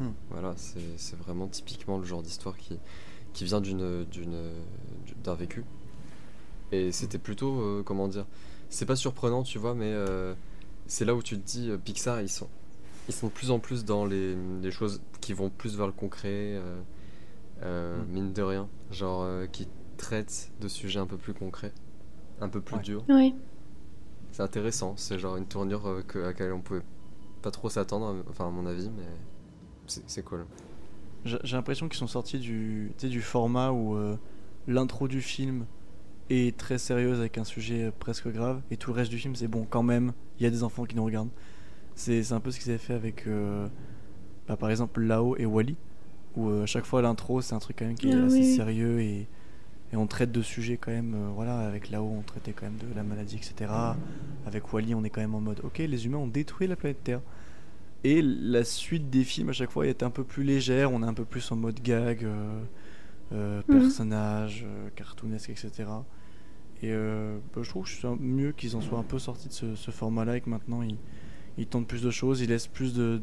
Hmm. 0.00 0.10
Voilà, 0.30 0.54
c'est, 0.56 1.16
vraiment 1.16 1.46
typiquement 1.46 1.98
le 1.98 2.04
genre 2.04 2.22
d'histoire 2.22 2.56
qui, 2.56 2.78
qui 3.32 3.44
vient 3.44 3.60
d'un 3.60 5.34
vécu. 5.34 5.64
Et 6.72 6.90
c'était 6.92 7.18
plutôt, 7.18 7.60
euh, 7.60 7.82
comment 7.84 8.08
dire, 8.08 8.26
c'est 8.68 8.86
pas 8.86 8.96
surprenant, 8.96 9.44
tu 9.44 9.58
vois, 9.58 9.74
mais 9.74 9.94
c'est 10.86 11.04
là 11.04 11.14
où 11.14 11.22
tu 11.22 11.38
te 11.38 11.46
dis, 11.46 11.70
Pixar, 11.84 12.20
ils 12.20 12.28
sont 12.28 12.48
ils 13.08 13.14
sont 13.14 13.26
de 13.28 13.32
plus 13.32 13.50
en 13.50 13.58
plus 13.58 13.84
dans 13.84 14.06
les, 14.06 14.36
choses 14.70 15.00
qui 15.20 15.32
vont 15.32 15.50
plus 15.50 15.76
vers 15.76 15.86
le 15.86 15.92
concret, 15.92 16.54
euh, 16.54 16.80
euh, 17.62 18.02
mm. 18.02 18.06
mine 18.08 18.32
de 18.32 18.42
rien, 18.42 18.68
genre 18.90 19.22
euh, 19.22 19.46
qui 19.46 19.68
traitent 19.96 20.50
de 20.60 20.68
sujets 20.68 21.00
un 21.00 21.06
peu 21.06 21.16
plus 21.16 21.34
concrets, 21.34 21.72
un 22.40 22.48
peu 22.48 22.60
plus 22.60 22.78
durs. 22.78 23.04
Oui. 23.08 23.34
C'est 24.32 24.42
intéressant, 24.42 24.94
c'est 24.96 25.18
genre 25.18 25.36
une 25.36 25.46
tournure 25.46 26.02
que, 26.08 26.18
à 26.18 26.26
laquelle 26.26 26.52
on 26.52 26.60
pouvait 26.60 26.82
pas 27.42 27.50
trop 27.50 27.68
s'attendre, 27.68 28.24
enfin 28.28 28.48
à 28.48 28.50
mon 28.50 28.66
avis, 28.66 28.90
mais 28.90 29.06
c'est 29.86 30.24
cool. 30.24 30.46
J'ai 31.24 31.56
l'impression 31.56 31.88
qu'ils 31.88 31.98
sont 31.98 32.06
sortis 32.06 32.38
du, 32.38 32.92
du 33.00 33.22
format 33.22 33.70
où 33.70 33.96
l'intro 34.66 35.08
du 35.08 35.20
film 35.20 35.66
est 36.30 36.56
très 36.56 36.78
sérieuse 36.78 37.20
avec 37.20 37.38
un 37.38 37.44
sujet 37.44 37.92
presque 37.98 38.28
grave 38.28 38.60
et 38.70 38.76
tout 38.76 38.92
le 38.92 38.96
reste 38.96 39.10
du 39.10 39.18
film 39.18 39.34
c'est 39.34 39.48
bon 39.48 39.66
quand 39.68 39.82
même, 39.82 40.12
il 40.38 40.44
y 40.44 40.46
a 40.46 40.50
des 40.50 40.62
enfants 40.62 40.84
qui 40.84 40.96
nous 40.96 41.04
regardent. 41.04 41.30
C'est 41.94 42.32
un 42.32 42.40
peu 42.40 42.50
ce 42.50 42.58
qu'ils 42.58 42.70
avaient 42.70 42.78
fait 42.78 42.94
avec, 42.94 43.26
euh, 43.26 43.68
bah, 44.48 44.56
par 44.56 44.70
exemple, 44.70 45.00
Lao 45.00 45.36
et 45.36 45.46
Wally, 45.46 45.76
où 46.36 46.48
euh, 46.48 46.64
à 46.64 46.66
chaque 46.66 46.86
fois 46.86 47.02
l'intro, 47.02 47.40
c'est 47.40 47.54
un 47.54 47.60
truc 47.60 47.76
quand 47.78 47.84
même 47.84 47.94
qui 47.94 48.10
est 48.10 48.14
ah 48.14 48.24
assez 48.24 48.42
sérieux 48.42 49.00
et, 49.00 49.28
et, 49.92 49.96
on 49.96 50.08
traite 50.08 50.32
de 50.32 50.42
sujets 50.42 50.76
quand 50.76 50.90
même. 50.90 51.14
Euh, 51.14 51.28
voilà, 51.32 51.60
avec 51.60 51.90
Lao, 51.90 52.02
on 52.04 52.22
traitait 52.22 52.52
quand 52.52 52.66
même 52.66 52.78
de 52.78 52.92
la 52.96 53.04
maladie, 53.04 53.36
etc. 53.36 53.70
Avec 54.44 54.72
Wally, 54.72 54.94
on 54.94 55.04
est 55.04 55.10
quand 55.10 55.20
même 55.20 55.36
en 55.36 55.40
mode, 55.40 55.60
ok, 55.62 55.78
les 55.78 56.06
humains 56.06 56.18
ont 56.18 56.26
détruit 56.26 56.66
la 56.66 56.74
planète 56.74 57.04
Terre. 57.04 57.20
Et 58.02 58.20
la 58.20 58.64
suite 58.64 59.08
des 59.08 59.22
films, 59.22 59.50
à 59.50 59.52
chaque 59.52 59.70
fois, 59.70 59.86
est 59.86 60.02
un 60.02 60.10
peu 60.10 60.24
plus 60.24 60.42
légère, 60.42 60.92
on 60.92 61.02
est 61.02 61.06
un 61.06 61.14
peu 61.14 61.24
plus 61.24 61.50
en 61.52 61.56
mode 61.56 61.80
gag, 61.80 62.26
mhm. 63.30 63.62
personnage, 63.66 64.66
cartoonesque, 64.96 65.50
etc. 65.50 65.72
Et 66.82 66.92
bah, 66.92 67.62
je 67.62 67.68
trouve 67.68 67.84
que 67.84 67.90
c'est 67.90 68.08
mieux 68.20 68.52
qu'ils 68.52 68.76
en 68.76 68.80
soient 68.80 68.98
un 68.98 69.04
peu 69.04 69.18
sortis 69.18 69.48
de 69.48 69.52
ce, 69.52 69.74
ce 69.74 69.90
format-là 69.90 70.36
et 70.36 70.40
que 70.40 70.50
maintenant 70.50 70.82
ils 70.82 70.98
ils 71.58 71.66
tentent 71.66 71.86
plus 71.86 72.02
de 72.02 72.10
choses, 72.10 72.40
ils 72.40 72.48
laissent 72.48 72.66
plus 72.66 72.94
de, 72.94 73.18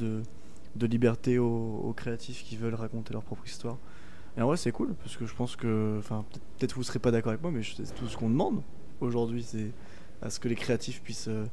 de, 0.75 0.85
liberté 0.85 1.37
aux, 1.37 1.93
créatifs 1.95 2.43
qui 2.43 2.55
veulent 2.55 2.75
raconter 2.75 3.13
leur 3.13 3.23
propre 3.23 3.45
histoire. 3.45 3.77
Et 4.37 4.41
en 4.41 4.47
vrai, 4.47 4.57
c'est 4.57 4.71
cool, 4.71 4.93
parce 4.95 5.17
que 5.17 5.25
je 5.25 5.35
pense 5.35 5.55
que, 5.55 5.97
enfin, 5.99 6.25
peut-être 6.57 6.75
vous 6.75 6.83
serez 6.83 6.99
pas 6.99 7.11
d'accord 7.11 7.31
avec 7.31 7.41
moi, 7.41 7.51
mais 7.51 7.61
c'est 7.63 7.93
tout 7.93 8.07
ce 8.07 8.15
qu'on 8.15 8.29
demande 8.29 8.61
aujourd'hui, 9.01 9.43
c'est 9.43 9.71
à 10.21 10.29
ce 10.29 10.39
que 10.39 10.47
les 10.47 10.55
créatifs 10.55 11.01
puissent, 11.01 11.27
euh, 11.27 11.45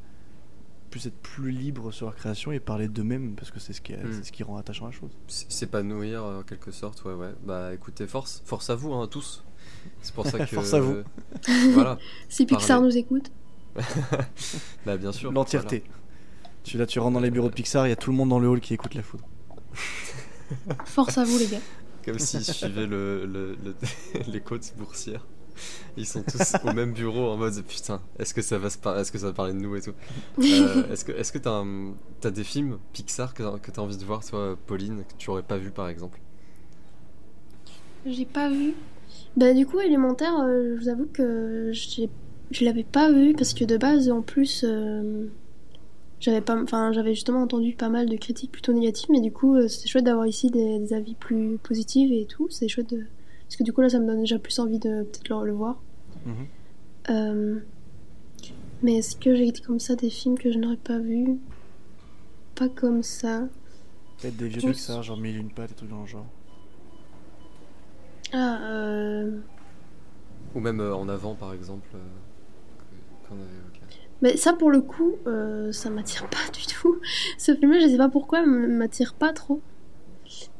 puissent 0.88 1.06
être 1.06 1.20
plus 1.20 1.50
libres 1.50 1.92
sur 1.92 2.06
leur 2.06 2.16
création 2.16 2.52
et 2.52 2.60
parler 2.60 2.88
d'eux-mêmes, 2.88 3.34
parce 3.34 3.50
que 3.50 3.60
c'est 3.60 3.72
ce, 3.72 3.80
qui 3.80 3.92
hmm. 3.92 4.22
ce 4.22 4.32
qui 4.32 4.42
rend 4.42 4.56
attachant 4.56 4.86
la 4.86 4.92
chose. 4.92 5.10
S'épanouir 5.26 6.24
en 6.24 6.42
quelque 6.42 6.70
sorte, 6.70 7.04
ouais, 7.04 7.14
ouais. 7.14 7.32
Bah 7.44 7.74
écoutez, 7.74 8.06
force, 8.06 8.42
force 8.44 8.70
à 8.70 8.74
vous, 8.74 8.92
hein, 8.94 9.06
tous. 9.08 9.44
C'est 10.00 10.14
pour 10.14 10.26
ça 10.26 10.38
que. 10.46 10.46
force 10.46 10.74
à 10.74 10.80
vous. 10.80 11.02
voilà. 11.72 11.98
Si 12.28 12.46
Pixar 12.46 12.80
nous 12.80 12.96
écoute. 12.96 13.30
bah 14.86 14.96
bien 14.96 15.12
sûr. 15.12 15.30
L'entièreté. 15.32 15.84
Tu, 16.64 16.76
là, 16.76 16.86
tu 16.86 16.98
rentres 16.98 17.14
dans 17.14 17.20
les 17.20 17.30
bureaux 17.30 17.48
de 17.48 17.54
Pixar, 17.54 17.86
il 17.86 17.90
y 17.90 17.92
a 17.92 17.96
tout 17.96 18.10
le 18.10 18.16
monde 18.16 18.28
dans 18.28 18.38
le 18.38 18.48
hall 18.48 18.60
qui 18.60 18.74
écoute 18.74 18.94
la 18.94 19.02
foudre. 19.02 19.24
Force 20.84 21.16
à 21.18 21.24
vous, 21.24 21.38
les 21.38 21.46
gars. 21.46 21.60
Comme 22.04 22.18
s'ils 22.18 22.44
suivaient 22.44 22.86
le, 22.86 23.56
les 24.26 24.40
côtes 24.40 24.74
boursières. 24.76 25.26
Ils 25.96 26.06
sont 26.06 26.22
tous 26.22 26.54
au 26.64 26.72
même 26.72 26.92
bureau 26.92 27.28
en 27.28 27.36
mode 27.36 27.62
putain, 27.64 28.00
est-ce 28.18 28.34
que 28.34 28.42
ça 28.42 28.58
va 28.58 28.70
se 28.70 28.78
est-ce 29.00 29.12
que 29.12 29.18
ça 29.18 29.26
va 29.26 29.32
parler 29.32 29.52
de 29.52 29.58
nous 29.58 29.76
et 29.76 29.80
tout. 29.80 29.94
Euh, 30.38 30.92
est-ce 30.92 31.04
que 31.04 31.12
est-ce 31.12 31.32
que 31.32 31.38
t'as 31.38 31.64
as 32.24 32.30
des 32.30 32.44
films 32.44 32.78
Pixar 32.92 33.34
que 33.34 33.42
t'as, 33.42 33.58
que 33.58 33.80
envie 33.80 33.96
de 33.96 34.04
voir 34.04 34.24
toi, 34.24 34.56
Pauline, 34.66 35.04
que 35.08 35.14
tu 35.18 35.30
aurais 35.30 35.42
pas 35.42 35.58
vu 35.58 35.70
par 35.70 35.88
exemple? 35.88 36.20
J'ai 38.06 38.24
pas 38.24 38.48
vu. 38.48 38.74
Bah 39.36 39.52
du 39.52 39.66
coup, 39.66 39.80
élémentaire, 39.80 40.38
euh, 40.40 40.76
je 40.76 40.82
vous 40.82 40.88
avoue 40.88 41.06
que 41.12 41.72
je 41.72 42.64
l'avais 42.64 42.84
pas 42.84 43.12
vu 43.12 43.34
parce 43.34 43.54
que 43.54 43.64
de 43.64 43.76
base, 43.76 44.10
en 44.10 44.22
plus. 44.22 44.64
Euh, 44.66 45.26
j'avais 46.20 46.40
pas 46.40 46.60
enfin 46.60 46.92
j'avais 46.92 47.14
justement 47.14 47.42
entendu 47.42 47.74
pas 47.74 47.88
mal 47.88 48.08
de 48.08 48.16
critiques 48.16 48.50
plutôt 48.50 48.72
négatives 48.72 49.08
mais 49.10 49.20
du 49.20 49.30
coup 49.30 49.54
euh, 49.54 49.68
c'est 49.68 49.86
chouette 49.86 50.02
d'avoir 50.02 50.26
ici 50.26 50.50
des, 50.50 50.92
avis 50.92 51.14
plus 51.14 51.58
positifs 51.58 52.10
et 52.10 52.26
tout 52.26 52.48
c'est 52.50 52.66
chouette 52.66 52.90
de 52.90 53.04
parce 53.48 53.56
que 53.56 53.62
du 53.62 53.72
coup 53.72 53.80
là 53.80 53.88
ça 53.88 53.98
me 53.98 54.06
donne 54.06 54.20
déjà 54.20 54.38
plus 54.38 54.58
envie 54.58 54.78
de 54.78 55.04
peut-être 55.04 55.44
le, 55.44 55.52
voir 55.52 55.80
mhm. 56.26 56.46
euh, 57.10 57.60
mais 58.82 58.96
est-ce 58.98 59.16
que 59.16 59.34
j'ai 59.34 59.48
été 59.48 59.62
comme 59.62 59.80
ça 59.80 59.96
des 59.96 60.10
films 60.10 60.38
que 60.38 60.52
je 60.52 60.58
n'aurais 60.58 60.76
pas 60.76 60.98
vus? 60.98 61.38
Pas 62.54 62.68
comme 62.68 63.02
ça 63.02 63.48
peut-être 64.20 64.36
des 64.36 64.48
vieux 64.48 64.72
ça 64.74 65.02
genre 65.02 65.16
mille 65.16 65.36
une 65.36 65.50
pattes 65.50 65.72
et 65.72 65.74
tout 65.74 65.86
dans 65.86 66.02
le 66.02 66.06
genre 66.06 66.26
ah 68.32 68.58
euh... 68.70 69.38
ou 70.54 70.60
même 70.60 70.80
euh, 70.80 70.94
en 70.94 71.08
avant 71.08 71.34
par 71.34 71.54
exemple 71.54 71.88
qu'on 73.26 73.34
avait 73.36 73.68
mais 74.20 74.36
ça, 74.36 74.52
pour 74.52 74.70
le 74.70 74.80
coup, 74.80 75.16
euh, 75.26 75.70
ça 75.72 75.90
m'attire 75.90 76.28
pas 76.28 76.50
du 76.52 76.66
tout. 76.66 76.98
Ce 77.38 77.54
film-là, 77.54 77.78
je 77.78 77.86
sais 77.86 77.96
pas 77.96 78.08
pourquoi, 78.08 78.44
m'attire 78.44 79.14
pas 79.14 79.32
trop. 79.32 79.60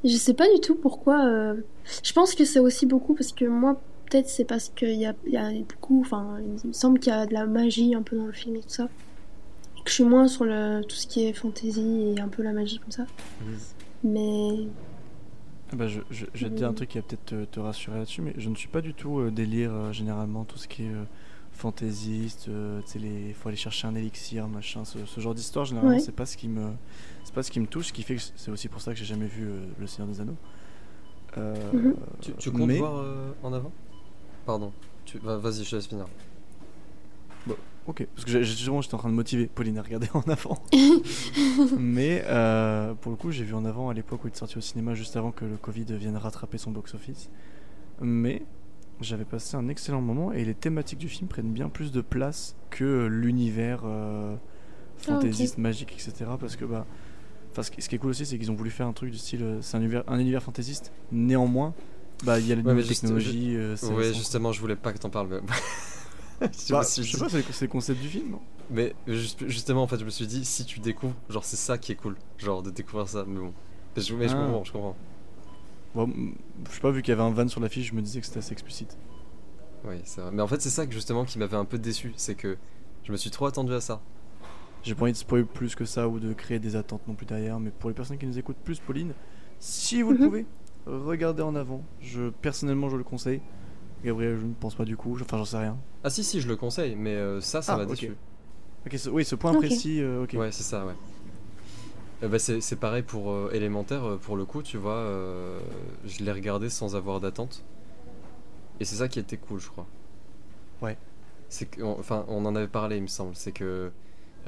Je 0.04 0.16
sais 0.16 0.34
pas 0.34 0.46
du 0.54 0.60
tout 0.60 0.76
pourquoi. 0.76 1.54
Euh, 1.88 1.92
je 2.02 2.12
pense 2.12 2.34
que 2.34 2.44
c'est 2.44 2.60
aussi 2.60 2.86
beaucoup 2.86 3.14
parce 3.14 3.32
que 3.32 3.44
moi, 3.44 3.80
peut-être 4.06 4.28
c'est 4.28 4.44
parce 4.44 4.68
qu'il 4.68 4.94
y 4.94 5.06
a, 5.06 5.14
y 5.26 5.36
a 5.36 5.50
beaucoup. 5.50 6.00
Enfin, 6.00 6.38
il 6.62 6.68
me 6.68 6.72
semble 6.72 6.98
qu'il 6.98 7.12
y 7.12 7.16
a 7.16 7.26
de 7.26 7.34
la 7.34 7.46
magie 7.46 7.94
un 7.94 8.02
peu 8.02 8.16
dans 8.16 8.26
le 8.26 8.32
film 8.32 8.56
et 8.56 8.60
tout 8.60 8.68
ça. 8.68 8.88
Et 9.76 9.82
que 9.82 9.90
je 9.90 9.94
suis 9.94 10.04
moins 10.04 10.28
sur 10.28 10.44
le, 10.44 10.82
tout 10.82 10.96
ce 10.96 11.06
qui 11.06 11.26
est 11.26 11.32
fantasy 11.32 12.14
et 12.16 12.20
un 12.20 12.28
peu 12.28 12.42
la 12.42 12.52
magie 12.52 12.78
comme 12.78 12.92
ça. 12.92 13.06
Mais. 14.04 14.66
Ah 15.70 15.76
bah 15.76 15.86
je, 15.86 16.00
je, 16.10 16.24
vais 16.24 16.50
te 16.50 16.54
dire 16.54 16.68
un 16.68 16.72
truc 16.72 16.88
qui 16.88 16.98
va 16.98 17.02
peut-être 17.02 17.50
te, 17.50 17.60
rassurer 17.60 17.98
là-dessus, 17.98 18.22
mais 18.22 18.32
je 18.38 18.48
ne 18.48 18.54
suis 18.54 18.68
pas 18.68 18.80
du 18.80 18.94
tout 18.94 19.18
euh, 19.18 19.30
délire 19.30 19.92
généralement 19.92 20.44
tout 20.44 20.56
ce 20.56 20.66
qui 20.66 20.84
est 20.84 20.94
fantaisiste, 21.52 22.48
il 22.94 23.34
faut 23.34 23.48
aller 23.50 23.58
chercher 23.58 23.86
un 23.86 23.94
élixir, 23.94 24.48
machin, 24.48 24.84
ce, 24.86 25.20
genre 25.20 25.34
d'histoire 25.34 25.66
généralement 25.66 25.98
c'est 25.98 26.14
pas 26.14 26.24
ce 26.24 26.38
qui 26.38 26.48
me 26.48 26.70
c'est 27.24 27.34
pas 27.34 27.42
ce 27.42 27.50
qui 27.50 27.60
me 27.60 27.66
touche, 27.66 27.88
ce 27.88 27.92
qui 27.92 28.02
fait 28.02 28.14
que 28.14 28.22
c'est 28.34 28.50
aussi 28.50 28.68
pour 28.68 28.80
ça 28.80 28.92
que 28.92 28.98
j'ai 28.98 29.04
jamais 29.04 29.26
vu 29.26 29.46
Le 29.78 29.86
Seigneur 29.86 30.08
des 30.08 30.22
Anneaux. 30.22 30.36
Mhm. 31.36 31.94
Tu, 32.20 32.32
tu, 32.34 32.50
comptes 32.50 32.70
voir 32.72 33.04
en 33.42 33.52
avant? 33.52 33.72
Pardon, 34.46 34.72
tu... 35.04 35.18
vas-y 35.18 35.64
je 35.64 35.76
laisse 35.76 35.86
finir. 35.86 36.06
Bon, 37.46 37.56
ok, 37.86 38.06
parce 38.14 38.24
que 38.24 38.42
justement 38.42 38.80
j'étais 38.80 38.94
en 38.94 38.98
train 38.98 39.08
de 39.08 39.14
motiver 39.14 39.46
Pauline 39.46 39.78
à 39.78 39.82
regarder 39.82 40.08
en 40.14 40.22
avant. 40.22 40.62
Mais 41.78 42.24
euh, 42.26 42.94
pour 42.94 43.10
le 43.10 43.16
coup, 43.16 43.30
j'ai 43.30 43.44
vu 43.44 43.54
en 43.54 43.64
avant 43.64 43.88
à 43.88 43.94
l'époque 43.94 44.24
où 44.24 44.28
il 44.28 44.32
est 44.32 44.36
sorti 44.36 44.58
au 44.58 44.62
cinéma 44.62 44.94
juste 44.94 45.16
avant 45.16 45.30
que 45.30 45.44
le 45.44 45.56
Covid 45.56 45.84
vienne 45.96 46.16
rattraper 46.16 46.58
son 46.58 46.70
box-office. 46.70 47.30
Mais 48.00 48.42
j'avais 49.00 49.24
passé 49.24 49.56
un 49.56 49.68
excellent 49.68 50.00
moment 50.00 50.32
et 50.32 50.44
les 50.44 50.54
thématiques 50.54 50.98
du 50.98 51.08
film 51.08 51.28
prennent 51.28 51.52
bien 51.52 51.68
plus 51.68 51.92
de 51.92 52.00
place 52.00 52.56
que 52.70 53.06
l'univers 53.06 53.82
euh, 53.84 54.34
ah, 54.36 54.40
fantaisiste, 54.98 55.58
magique, 55.58 55.92
etc. 55.92 56.30
Parce 56.38 56.56
que 56.56 56.64
bah, 56.64 56.86
ce 57.62 57.70
qui 57.70 57.94
est 57.94 57.98
cool 57.98 58.10
aussi, 58.10 58.26
c'est 58.26 58.38
qu'ils 58.38 58.50
ont 58.50 58.54
voulu 58.54 58.70
faire 58.70 58.86
un 58.86 58.92
truc 58.92 59.10
du 59.10 59.18
style, 59.18 59.42
euh, 59.42 59.58
c'est 59.62 59.76
un 59.76 59.80
univers, 59.80 60.04
un 60.06 60.18
univers 60.18 60.42
fantaisiste. 60.42 60.92
Néanmoins, 61.12 61.74
bah 62.24 62.38
il 62.38 62.46
y 62.46 62.52
a 62.52 62.56
la 62.56 62.82
technologie. 62.82 63.56
ouais, 63.56 64.14
justement, 64.14 64.52
je 64.52 64.60
voulais 64.60 64.76
pas 64.76 64.92
que 64.92 64.98
t'en 64.98 65.10
parles. 65.10 65.28
Mais... 65.28 65.40
je, 66.40 66.72
bah, 66.72 66.82
sais 66.82 67.02
pas, 67.18 67.28
c'est 67.28 67.62
le 67.62 67.68
concept 67.68 68.00
du 68.00 68.08
film, 68.08 68.30
non? 68.32 68.40
Mais 68.70 68.94
justement, 69.46 69.82
en 69.82 69.86
fait, 69.86 69.98
je 69.98 70.04
me 70.04 70.10
suis 70.10 70.26
dit, 70.26 70.44
si 70.44 70.64
tu 70.64 70.80
découvres, 70.80 71.14
genre, 71.30 71.44
c'est 71.44 71.56
ça 71.56 71.78
qui 71.78 71.92
est 71.92 71.94
cool, 71.94 72.16
genre, 72.36 72.62
de 72.62 72.70
découvrir 72.70 73.08
ça. 73.08 73.24
Mais 73.26 73.40
bon, 73.40 73.52
je, 73.96 74.14
mais 74.14 74.28
je 74.28 74.34
ah. 74.36 74.44
comprends, 74.44 74.64
je 74.64 74.72
comprends. 74.72 74.96
Bon, 75.94 76.12
je 76.68 76.74
sais 76.74 76.80
pas, 76.80 76.90
vu 76.90 77.02
qu'il 77.02 77.12
y 77.12 77.14
avait 77.14 77.22
un 77.22 77.30
van 77.30 77.48
sur 77.48 77.60
l'affiche, 77.60 77.88
je 77.88 77.94
me 77.94 78.02
disais 78.02 78.20
que 78.20 78.26
c'était 78.26 78.38
assez 78.38 78.52
explicite. 78.52 78.96
Oui, 79.84 79.96
c'est 80.04 80.20
vrai. 80.20 80.30
Mais 80.32 80.42
en 80.42 80.46
fait, 80.46 80.60
c'est 80.60 80.70
ça 80.70 80.86
que 80.86 80.92
justement 80.92 81.24
qui 81.24 81.38
m'avait 81.38 81.56
un 81.56 81.64
peu 81.64 81.78
déçu, 81.78 82.12
c'est 82.16 82.34
que 82.34 82.58
je 83.04 83.12
me 83.12 83.16
suis 83.16 83.30
trop 83.30 83.46
attendu 83.46 83.72
à 83.72 83.80
ça. 83.80 84.02
J'ai 84.88 84.94
pas 84.94 85.02
envie 85.02 85.12
de 85.12 85.18
spoiler 85.18 85.44
plus 85.44 85.74
que 85.74 85.84
ça 85.84 86.08
ou 86.08 86.18
de 86.18 86.32
créer 86.32 86.58
des 86.58 86.74
attentes 86.74 87.06
non 87.06 87.12
plus 87.12 87.26
derrière, 87.26 87.60
mais 87.60 87.70
pour 87.70 87.90
les 87.90 87.94
personnes 87.94 88.16
qui 88.16 88.24
nous 88.24 88.38
écoutent 88.38 88.56
plus, 88.56 88.78
Pauline, 88.78 89.12
si 89.60 90.00
vous 90.00 90.12
le 90.12 90.18
mhm. 90.18 90.24
pouvez, 90.24 90.46
regardez 90.86 91.42
en 91.42 91.54
avant. 91.54 91.82
Je 92.00 92.30
personnellement, 92.30 92.88
je 92.88 92.96
le 92.96 93.04
conseille. 93.04 93.42
Gabriel, 94.02 94.38
je 94.38 94.46
ne 94.46 94.54
pense 94.54 94.74
pas 94.74 94.86
du 94.86 94.96
coup, 94.96 95.14
enfin 95.20 95.36
j'en 95.36 95.44
sais 95.44 95.58
rien. 95.58 95.76
Ah 96.04 96.08
si 96.08 96.24
si, 96.24 96.40
je 96.40 96.48
le 96.48 96.56
conseille, 96.56 96.96
mais 96.96 97.16
euh, 97.16 97.42
ça, 97.42 97.60
ça 97.60 97.74
ah, 97.74 97.76
m'a 97.76 97.84
déçu. 97.84 98.16
oui, 99.12 99.26
ce 99.26 99.34
point 99.34 99.52
précis, 99.52 100.00
euh, 100.00 100.22
ok. 100.22 100.36
Ouais, 100.38 100.52
c'est 100.52 100.62
ça, 100.62 100.86
ouais. 100.86 100.94
Euh, 102.22 102.28
bah, 102.28 102.38
c'est 102.38 102.76
pareil 102.76 103.02
pour 103.02 103.52
élémentaire, 103.52 104.16
pour 104.22 104.36
le 104.36 104.46
coup, 104.46 104.62
tu 104.62 104.78
vois, 104.78 105.04
je 106.06 106.24
l'ai 106.24 106.32
regardé 106.32 106.70
sans 106.70 106.96
avoir 106.96 107.20
d'attente. 107.20 107.62
Et 108.80 108.86
c'est 108.86 108.96
ça 108.96 109.08
qui 109.08 109.18
était 109.18 109.36
cool, 109.36 109.60
je 109.60 109.68
crois. 109.68 109.86
Ouais. 110.80 110.96
C'est 111.50 111.68
enfin, 111.82 112.24
on 112.28 112.46
en 112.46 112.56
avait 112.56 112.68
parlé, 112.68 112.96
il 112.96 113.02
me 113.02 113.06
semble. 113.06 113.36
C'est 113.36 113.52
que 113.52 113.90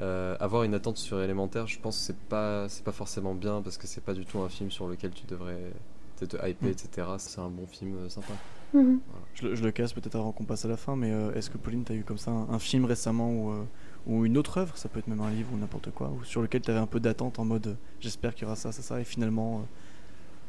avoir 0.01 0.63
une 0.63 0.73
attente 0.73 0.97
sur 0.97 1.21
élémentaire, 1.21 1.67
je 1.67 1.79
pense 1.79 1.97
que 1.97 2.03
c'est 2.03 2.19
pas, 2.27 2.67
c'est 2.69 2.83
pas 2.83 2.91
forcément 2.91 3.35
bien 3.35 3.61
parce 3.61 3.77
que 3.77 3.87
c'est 3.87 4.01
pas 4.01 4.13
du 4.13 4.25
tout 4.25 4.39
un 4.39 4.49
film 4.49 4.71
sur 4.71 4.87
lequel 4.87 5.11
tu 5.11 5.25
devrais 5.25 5.71
te 6.19 6.35
hyper, 6.35 6.69
mm. 6.69 6.71
etc. 6.71 7.07
C'est 7.17 7.39
un 7.39 7.49
bon 7.49 7.65
film 7.67 8.09
sympa. 8.09 8.33
Mhm. 8.73 8.99
Je, 9.33 9.63
le 9.63 9.71
casse 9.71 9.93
peut-être 9.93 10.15
avant 10.15 10.31
qu'on 10.31 10.45
passe 10.45 10.65
à 10.65 10.67
la 10.67 10.77
fin, 10.77 10.95
mais 10.95 11.11
euh, 11.11 11.33
est-ce 11.33 11.49
que 11.49 11.57
Pauline, 11.57 11.83
tu 11.83 11.91
as 11.91 11.95
eu 11.95 12.03
comme 12.03 12.17
ça 12.17 12.31
un, 12.31 12.59
film 12.59 12.85
récemment 12.85 13.31
ou, 13.31 13.51
euh, 13.51 13.63
ou, 14.07 14.25
une 14.25 14.37
autre 14.37 14.57
œuvre, 14.57 14.77
ça 14.77 14.87
peut 14.87 14.99
être 14.99 15.07
même 15.07 15.21
un 15.21 15.29
livre 15.29 15.49
ou 15.53 15.57
n'importe 15.57 15.91
quoi, 15.91 16.09
ou 16.09 16.23
sur 16.23 16.41
lequel 16.41 16.61
tu 16.61 16.71
avais 16.71 16.79
un 16.79 16.87
peu 16.87 16.99
d'attente 16.99 17.39
en 17.39 17.45
mode 17.45 17.77
j'espère 17.99 18.33
qu'il 18.33 18.43
y 18.43 18.45
aura 18.45 18.55
ça, 18.55 18.71
ça, 18.71 18.81
ça, 18.81 18.99
et 19.01 19.03
finalement 19.03 19.57
euh, 19.57 19.61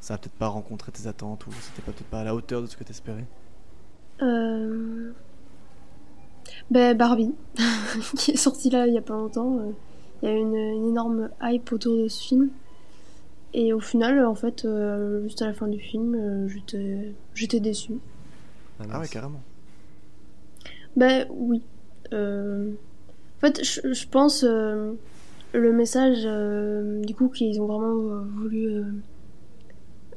ça 0.00 0.14
a 0.14 0.18
peut-être 0.18 0.34
pas 0.34 0.48
rencontré 0.48 0.92
tes 0.92 1.06
attentes 1.08 1.46
ou 1.46 1.52
c'était 1.60 1.82
peut-être 1.82 2.04
pas 2.04 2.20
à 2.20 2.24
la 2.24 2.34
hauteur 2.34 2.62
de 2.62 2.66
ce 2.66 2.76
que 2.76 2.84
tu 2.84 2.90
espérais 2.90 3.26
ben, 6.70 6.96
Barbie, 6.96 7.34
qui 8.16 8.32
est 8.32 8.36
sorti 8.36 8.70
là 8.70 8.86
il 8.86 8.94
y 8.94 8.98
a 8.98 9.02
pas 9.02 9.14
longtemps. 9.14 9.58
Il 10.22 10.28
y 10.28 10.32
a 10.32 10.34
une, 10.34 10.54
une 10.54 10.88
énorme 10.88 11.30
hype 11.42 11.72
autour 11.72 11.96
de 11.96 12.08
ce 12.08 12.22
film. 12.22 12.50
Et 13.54 13.72
au 13.72 13.80
final, 13.80 14.24
en 14.24 14.34
fait, 14.34 14.66
juste 15.22 15.42
à 15.42 15.46
la 15.46 15.52
fin 15.52 15.68
du 15.68 15.78
film, 15.78 16.48
j'étais 17.34 17.60
déçue. 17.60 17.98
Ah, 18.80 18.84
ah 18.92 19.00
ouais, 19.00 19.08
carrément. 19.08 19.42
Ben 20.96 21.26
oui. 21.30 21.62
Euh, 22.12 22.70
en 23.38 23.40
fait, 23.40 23.64
je, 23.64 24.06
pense 24.06 24.44
euh, 24.44 24.92
le 25.52 25.72
message 25.72 26.22
euh, 26.24 27.02
du 27.02 27.14
coup 27.14 27.28
qu'ils 27.28 27.60
ont 27.60 27.66
vraiment 27.66 28.22
voulu, 28.36 28.84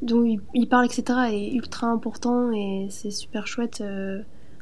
dont 0.01 0.23
ils, 0.53 0.67
parlent 0.67 0.85
etc. 0.85 1.19
est 1.31 1.53
ultra 1.53 1.87
important 1.87 2.51
et 2.51 2.87
c'est 2.89 3.11
super 3.11 3.47
chouette. 3.47 3.83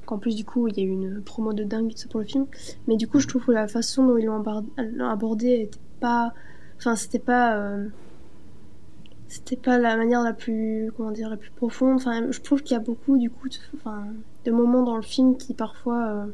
Qu'en 0.06 0.18
plus 0.18 0.36
du 0.36 0.44
coup 0.46 0.68
il 0.68 0.78
y 0.78 0.82
a 0.82 0.84
eu 0.84 0.90
une 0.90 1.22
promo 1.22 1.54
de 1.54 1.64
dingue 1.64 1.94
pour 2.10 2.20
le 2.20 2.26
film, 2.26 2.46
mais 2.88 2.98
du 2.98 3.08
coup 3.08 3.20
je 3.20 3.28
trouve 3.28 3.46
que 3.46 3.52
la 3.52 3.68
façon 3.68 4.06
dont 4.06 4.18
ils 4.18 4.26
l'ont 4.26 5.10
abordé 5.10 5.62
était 5.62 5.80
pas, 6.00 6.34
enfin 6.78 6.96
c'était 6.96 7.20
pas 7.20 7.78
c'était 9.34 9.56
pas 9.56 9.80
la 9.80 9.98
manière 9.98 10.22
la 10.22 10.34
plus 10.34 10.92
comment 10.96 11.12
dire 11.12 11.30
la 11.30 11.38
plus 11.38 11.50
profonde. 11.50 11.96
Enfin 11.96 12.32
je 12.32 12.40
trouve 12.42 12.62
qu'il 12.62 12.74
y 12.74 12.78
a 12.78 12.84
beaucoup 12.84 13.18
du 13.18 13.32
coup 13.32 13.48
de, 13.50 14.52
moments 14.52 14.84
dans 14.84 14.96
le 14.96 15.02
film 15.02 15.38
qui 15.38 15.56
parfois 15.56 16.08
euh, 16.08 16.26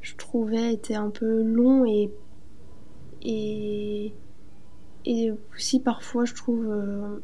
je 0.00 0.16
trouvais 0.16 0.72
étaient 0.72 0.94
un 0.94 1.10
peu 1.10 1.42
longs 1.42 1.84
et 1.84 2.10
et 5.06 5.32
aussi 5.54 5.80
parfois 5.80 6.24
je 6.24 6.34
trouve 6.34 6.66
euh, 6.70 7.22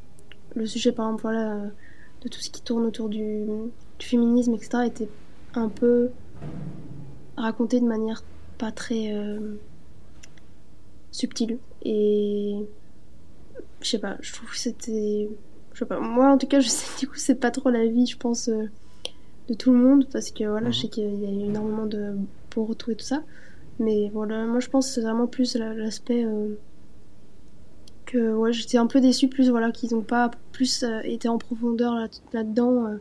le 0.55 0.67
sujet 0.67 0.93
par 0.93 1.11
exemple 1.11 1.73
de 2.23 2.29
tout 2.29 2.41
ce 2.41 2.51
qui 2.51 2.63
tourne 2.63 2.85
autour 2.85 3.09
du, 3.09 3.47
du 4.01 4.07
féminisme 4.07 4.55
etc 4.55 4.87
était 4.87 5.09
un 5.55 5.69
peu 5.69 6.11
raconté 7.37 7.81
de 7.81 7.87
manière 7.87 8.25
pas 8.59 8.73
très 8.73 9.15
euh, 9.15 9.55
subtile 11.13 11.59
et 11.83 12.57
je 13.81 13.89
sais 13.89 13.99
pas, 13.99 14.17
je 14.21 14.33
trouve 14.33 14.51
que 14.51 14.59
c'était. 14.59 15.29
Je 15.73 15.79
sais 15.79 15.87
pas, 15.87 16.01
moi 16.01 16.31
en 16.31 16.39
tout 16.39 16.47
cas, 16.47 16.61
je 16.61 16.69
sais 16.69 16.87
du 17.01 17.09
coup, 17.09 17.17
c'est 17.17 17.37
pas 17.37 17.51
trop 17.51 17.71
la 17.71 17.87
vie, 17.87 18.07
je 18.07 18.17
pense, 18.17 18.49
euh, 18.49 18.69
de 19.49 19.55
tout 19.55 19.73
le 19.73 19.79
monde, 19.79 20.07
parce 20.13 20.31
que 20.31 20.45
voilà, 20.45 20.71
je 20.71 20.77
mhm. 20.77 20.83
sais 20.83 20.89
qu'il 20.89 21.23
y 21.23 21.27
a 21.27 21.47
énormément 21.47 21.87
de 21.87 22.15
pour 22.51 22.75
tout 22.77 22.91
et 22.91 22.97
tout 22.97 23.05
ça. 23.05 23.23
Mais 23.79 24.11
voilà, 24.13 24.45
moi 24.45 24.61
je 24.61 24.69
pense 24.69 24.89
que 24.89 24.95
c'est 24.95 25.01
vraiment 25.01 25.27
plus 25.27 25.57
l'aspect 25.57 26.25
euh, 26.25 26.59
que 28.05 28.35
ouais, 28.35 28.53
j'étais 28.53 28.77
un 28.77 28.87
peu 28.87 29.01
déçue, 29.01 29.29
plus 29.29 29.49
voilà, 29.49 29.73
qu'ils 29.73 29.95
n'ont 29.95 30.03
pas 30.03 30.31
plus 30.53 30.85
été 31.05 31.29
en 31.29 31.39
profondeur 31.39 31.95
là-dedans, 32.35 32.99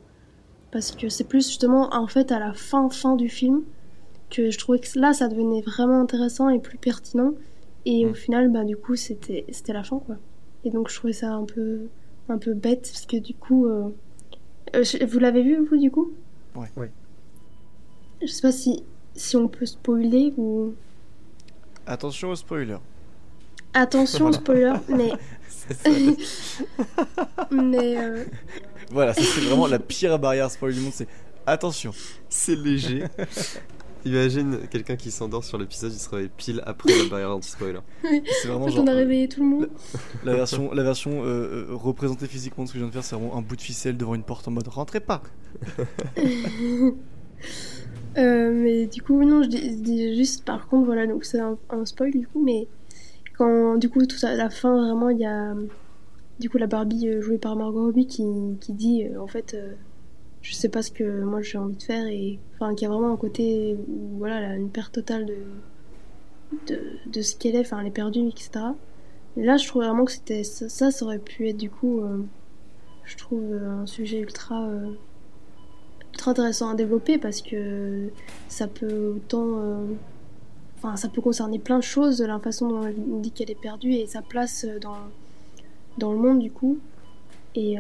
parce 0.71 0.91
que 0.91 1.09
c'est 1.09 1.23
plus 1.23 1.47
justement 1.47 1.93
en 1.93 2.07
fait 2.07 2.31
à 2.31 2.39
la 2.39 2.53
fin, 2.53 2.89
fin 2.89 3.15
du 3.15 3.29
film 3.29 3.63
que 4.29 4.51
je 4.51 4.57
trouvais 4.59 4.79
que 4.79 4.87
là 4.99 5.13
ça 5.13 5.27
devenait 5.27 5.61
vraiment 5.61 6.01
intéressant 6.01 6.49
et 6.49 6.59
plus 6.59 6.77
pertinent. 6.77 7.33
Et 7.85 8.05
au 8.05 8.09
mhm. 8.09 8.15
final, 8.15 8.51
bah, 8.51 8.63
du 8.63 8.77
coup, 8.77 8.95
c'était 8.95 9.45
la 9.69 9.83
fin, 9.83 9.99
quoi. 9.99 10.17
Et 10.63 10.69
donc 10.69 10.89
je 10.89 10.95
trouvais 10.95 11.13
ça 11.13 11.31
un 11.33 11.45
peu, 11.45 11.87
un 12.27 12.37
peu 12.37 12.53
bête, 12.53 12.81
parce 12.81 13.05
que 13.05 13.17
du 13.17 13.33
coup... 13.33 13.67
Euh, 13.67 13.89
euh, 14.75 14.83
vous 15.07 15.19
l'avez 15.19 15.41
vu, 15.41 15.65
vous, 15.65 15.77
du 15.77 15.89
coup? 15.89 16.11
Ouais. 16.55 16.67
ouais. 16.75 16.91
Je 18.21 18.27
sais 18.27 18.41
pas 18.41 18.51
si, 18.51 18.83
si 19.15 19.37
on 19.37 19.47
peut 19.47 19.65
spoiler 19.65 20.33
ou... 20.37 20.73
Attention 21.85 22.29
au 22.29 22.35
spoiler. 22.35 22.77
Attention 23.73 24.27
au 24.27 24.31
spoiler, 24.33 24.73
mais... 24.89 25.11
mais... 27.51 27.97
Euh, 27.97 28.23
voilà, 28.91 29.13
c'est 29.13 29.41
vraiment 29.41 29.67
la 29.67 29.79
pire 29.79 30.17
barrière 30.19 30.49
spoiler 30.49 30.75
du 30.75 30.81
monde, 30.81 30.93
c'est... 30.93 31.07
Attention, 31.45 31.91
c'est 32.29 32.55
léger. 32.55 33.03
Imagine 34.05 34.59
quelqu'un 34.69 34.95
qui 34.95 35.11
s'endort 35.11 35.43
sur 35.43 35.57
l'épisode, 35.57 35.91
il 35.91 35.99
se 35.99 36.09
réveille 36.09 36.29
pile 36.37 36.63
après 36.65 36.93
la 36.97 37.09
barrière 37.09 37.31
anti-spoiler. 37.31 37.79
c'est 38.01 38.47
vraiment 38.47 38.69
genre. 38.69 38.85
On 38.85 38.87
a 38.87 38.93
réveillé 38.93 39.27
tout 39.27 39.41
le 39.41 39.49
monde. 39.49 39.69
La, 40.23 40.35
version, 40.35 40.71
la 40.73 40.83
version 40.83 41.23
euh, 41.23 41.25
euh, 41.25 41.75
représentée 41.75 42.27
physiquement 42.27 42.63
de 42.63 42.69
ce 42.69 42.73
que 42.73 42.79
je 42.79 42.83
viens 42.83 42.89
de 42.89 42.93
faire, 42.93 43.03
c'est 43.03 43.15
vraiment 43.15 43.35
un 43.35 43.41
bout 43.41 43.57
de 43.57 43.61
ficelle 43.61 43.97
devant 43.97 44.15
une 44.15 44.23
porte 44.23 44.47
en 44.47 44.51
mode 44.51 44.67
rentrez 44.67 44.99
pas. 44.99 45.21
Euh, 48.17 48.51
mais 48.51 48.87
du 48.87 49.01
coup, 49.03 49.23
non, 49.23 49.43
je 49.43 49.49
dis, 49.49 50.15
juste 50.17 50.43
par 50.43 50.67
contre, 50.67 50.87
voilà, 50.87 51.05
donc 51.05 51.23
c'est 51.23 51.39
un, 51.39 51.57
spoil 51.85 52.11
du 52.11 52.27
coup, 52.27 52.43
mais 52.43 52.67
quand 53.39 53.77
du 53.77 53.89
coup, 53.89 54.05
tout 54.05 54.23
à 54.23 54.35
la 54.35 54.51
fin, 54.51 54.75
vraiment, 54.85 55.09
il 55.09 55.17
y 55.19 55.25
a 55.25 55.55
du 56.39 56.49
coup 56.49 56.59
la 56.59 56.67
Barbie 56.67 57.09
jouée 57.21 57.39
par 57.39 57.55
Margot 57.55 57.85
Robbie 57.85 58.07
qui, 58.07 58.23
qui 58.61 58.73
dit 58.73 59.05
en 59.19 59.27
fait 59.27 59.57
je 60.41 60.53
sais 60.53 60.69
pas 60.69 60.81
ce 60.81 60.91
que 60.91 61.21
moi 61.23 61.41
j'ai 61.41 61.57
envie 61.57 61.75
de 61.75 61.83
faire 61.83 62.07
et 62.07 62.39
enfin 62.53 62.73
qu'il 62.75 62.87
y 62.87 62.91
a 62.91 62.93
vraiment 62.93 63.11
un 63.11 63.17
côté 63.17 63.77
où 63.87 64.17
voilà 64.17 64.55
une 64.55 64.69
perte 64.69 64.93
totale 64.93 65.25
de 65.25 65.35
de, 66.67 66.81
de 67.05 67.21
ce 67.21 67.35
qu'elle 67.35 67.55
est 67.55 67.59
enfin 67.59 67.79
elle 67.79 67.87
est 67.87 67.91
perdue 67.91 68.27
etc 68.27 68.51
et 69.37 69.43
là 69.43 69.57
je 69.57 69.67
trouve 69.67 69.83
vraiment 69.83 70.05
que 70.05 70.11
c'était 70.11 70.43
ça, 70.43 70.91
ça, 70.91 71.05
aurait 71.05 71.19
pu 71.19 71.47
être 71.49 71.57
du 71.57 71.69
coup 71.69 72.01
euh, 72.01 72.23
je 73.05 73.17
trouve 73.17 73.53
un 73.53 73.85
sujet 73.85 74.19
ultra 74.19 74.65
euh, 74.65 74.91
ultra 76.13 76.31
intéressant 76.31 76.69
à 76.69 76.75
développer 76.75 77.17
parce 77.17 77.41
que 77.41 78.09
ça 78.47 78.67
peut 78.67 79.13
autant 79.17 79.59
euh, 79.59 79.85
enfin 80.79 80.95
ça 80.95 81.09
peut 81.09 81.21
concerner 81.21 81.59
plein 81.59 81.77
de 81.77 81.83
choses 81.83 82.21
la 82.21 82.39
façon 82.39 82.67
dont 82.67 82.83
elle 82.83 82.95
dit 83.21 83.31
qu'elle 83.31 83.51
est 83.51 83.61
perdue 83.61 83.93
et 83.93 84.07
sa 84.07 84.21
place 84.21 84.65
dans 84.81 84.97
dans 85.97 86.11
le 86.11 86.19
monde 86.19 86.39
du 86.39 86.51
coup 86.51 86.79
et 87.55 87.77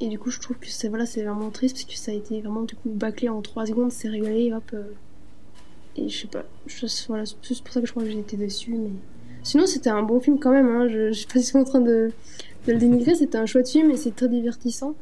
et 0.00 0.08
du 0.08 0.18
coup, 0.18 0.30
je 0.30 0.40
trouve 0.40 0.58
que 0.58 0.68
c'est 0.68 0.88
voilà, 0.88 1.04
vraiment 1.04 1.50
triste 1.50 1.76
parce 1.76 1.84
que 1.84 1.96
ça 1.96 2.10
a 2.10 2.14
été 2.14 2.40
vraiment 2.40 2.62
du 2.62 2.74
coup 2.74 2.90
bâclé 2.90 3.28
en 3.28 3.40
3 3.40 3.66
secondes, 3.66 3.92
c'est 3.92 4.08
réglé, 4.08 4.52
hop, 4.52 4.70
euh, 4.74 4.82
et 5.96 6.08
je 6.08 6.22
sais 6.22 6.26
pas, 6.26 6.44
je, 6.66 6.86
voilà, 7.06 7.24
c'est 7.24 7.36
pour 7.62 7.72
ça 7.72 7.80
que 7.80 7.86
je 7.86 7.92
crois 7.92 8.02
que 8.02 8.10
j'ai 8.10 8.18
été 8.18 8.36
déçue. 8.36 8.72
Mais 8.72 8.90
sinon, 9.44 9.66
c'était 9.66 9.90
un 9.90 10.02
bon 10.02 10.18
film 10.18 10.40
quand 10.40 10.50
même. 10.50 10.66
Hein. 10.66 10.88
Je, 10.88 11.08
je 11.08 11.12
suis 11.12 11.26
pas 11.26 11.40
si 11.40 11.56
en 11.56 11.62
train 11.62 11.80
de, 11.80 12.10
de 12.66 12.72
le 12.72 12.78
dénigrer. 12.78 13.14
C'était 13.14 13.38
un 13.38 13.46
chouette 13.46 13.68
film 13.68 13.90
et 13.92 13.96
c'est 13.96 14.14
très 14.14 14.28
divertissant. 14.28 14.94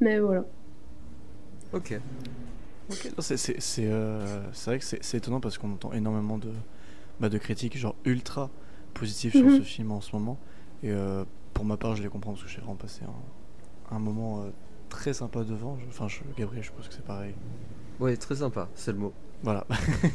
Mais 0.00 0.18
voilà. 0.18 0.44
Ok. 1.72 2.00
Ok, 2.90 3.10
c'est 3.18 3.54
euh, 3.86 4.42
vrai 4.66 4.78
que 4.78 4.84
c'est 4.84 5.14
étonnant 5.14 5.40
parce 5.40 5.58
qu'on 5.58 5.72
entend 5.72 5.92
énormément 5.92 6.38
de, 6.38 6.52
bah, 7.20 7.28
de 7.28 7.38
critiques 7.38 7.76
genre 7.76 7.94
ultra 8.04 8.50
positives 8.94 9.32
sur 9.32 9.44
mhm. 9.44 9.58
ce 9.58 9.62
film 9.62 9.92
en 9.92 10.00
ce 10.00 10.14
moment. 10.14 10.38
Et 10.82 10.90
euh, 10.90 11.24
pour 11.54 11.64
ma 11.64 11.76
part, 11.76 11.94
je 11.94 12.02
les 12.02 12.08
comprends 12.08 12.32
parce 12.32 12.44
que 12.44 12.50
j'ai 12.50 12.58
vraiment 12.58 12.74
passé 12.74 13.02
un, 13.04 13.94
un 13.96 13.98
moment 13.98 14.42
euh, 14.42 14.50
très 14.88 15.12
sympa 15.12 15.44
devant. 15.44 15.78
Enfin, 15.88 16.08
je, 16.08 16.20
Gabriel, 16.36 16.64
je 16.64 16.72
pense 16.72 16.88
que 16.88 16.94
c'est 16.94 17.04
pareil. 17.04 17.34
Ouais, 18.00 18.16
très 18.16 18.36
sympa, 18.36 18.68
c'est 18.74 18.92
le 18.92 18.98
mot. 18.98 19.12
Voilà. 19.42 19.66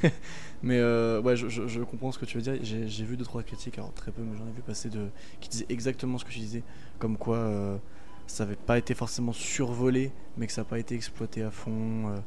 mais 0.63 0.79
ouais, 0.83 1.35
je, 1.35 1.47
je, 1.47 1.81
comprends 1.81 2.11
ce 2.11 2.19
que 2.19 2.25
tu 2.25 2.37
veux 2.37 2.43
dire. 2.43 2.57
J'ai 2.61 3.05
vu 3.05 3.15
deux 3.15 3.23
trois 3.23 3.41
critiques, 3.41 3.77
alors 3.77 3.93
très 3.93 4.11
peu, 4.11 4.21
mais 4.21 4.37
j'en 4.37 4.47
ai 4.47 4.51
vu 4.51 4.61
passer 4.61 4.89
de 4.89 5.07
qui 5.39 5.49
disaient 5.49 5.65
exactement 5.69 6.17
ce 6.17 6.25
que 6.25 6.31
tu 6.31 6.39
disais, 6.39 6.63
comme 6.99 7.17
quoi 7.17 7.79
ça 8.27 8.43
n'avait 8.43 8.55
pas 8.55 8.77
été 8.77 8.93
forcément 8.93 9.33
survolé, 9.33 10.11
mais 10.37 10.47
que 10.47 10.53
ça 10.53 10.61
n'a 10.61 10.65
pas 10.65 10.79
été 10.79 10.95
exploité 10.95 11.43
à 11.43 11.51
fond, 11.51 12.09
euh, 12.09 12.17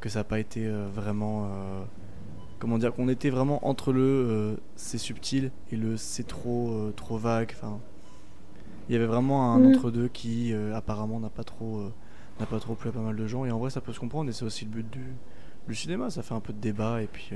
que 0.00 0.08
ça 0.08 0.20
n'a 0.20 0.24
pas 0.24 0.38
été 0.38 0.66
euh, 0.66 0.88
vraiment. 0.92 1.46
Euh, 1.46 1.82
comment 2.58 2.78
dire 2.78 2.92
Qu'on 2.92 3.08
était 3.08 3.30
vraiment 3.30 3.66
entre 3.66 3.92
le 3.92 4.58
c'est 4.76 4.98
subtil 4.98 5.50
et 5.70 5.76
le 5.76 5.96
c'est 5.96 6.26
trop, 6.26 6.90
trop 6.96 7.16
vague. 7.16 7.52
Enfin, 7.56 7.78
il 8.88 8.92
y 8.92 8.96
avait 8.96 9.06
vraiment 9.06 9.54
un 9.54 9.58
mm. 9.58 9.66
entre-deux 9.66 10.08
qui 10.08 10.52
apparemment 10.74 11.20
n'a 11.20 11.30
pas 11.30 11.44
trop. 11.44 11.90
n'a 12.38 12.46
pas 12.46 12.60
trop 12.60 12.74
plu 12.74 12.88
à 12.90 12.92
pas 12.92 13.00
mal 13.00 13.16
de 13.16 13.26
gens 13.26 13.44
et 13.44 13.50
en 13.50 13.58
vrai 13.58 13.70
ça 13.70 13.80
peut 13.80 13.92
se 13.92 14.00
comprendre 14.00 14.30
et 14.30 14.32
c'est 14.32 14.44
aussi 14.44 14.64
le 14.64 14.70
but 14.70 14.90
du, 14.90 15.04
du, 15.68 15.74
cinéma 15.74 16.08
ça 16.10 16.22
fait 16.22 16.34
un 16.34 16.40
peu 16.40 16.54
de 16.54 16.58
débat 16.58 17.02
et 17.02 17.06
puis 17.06 17.32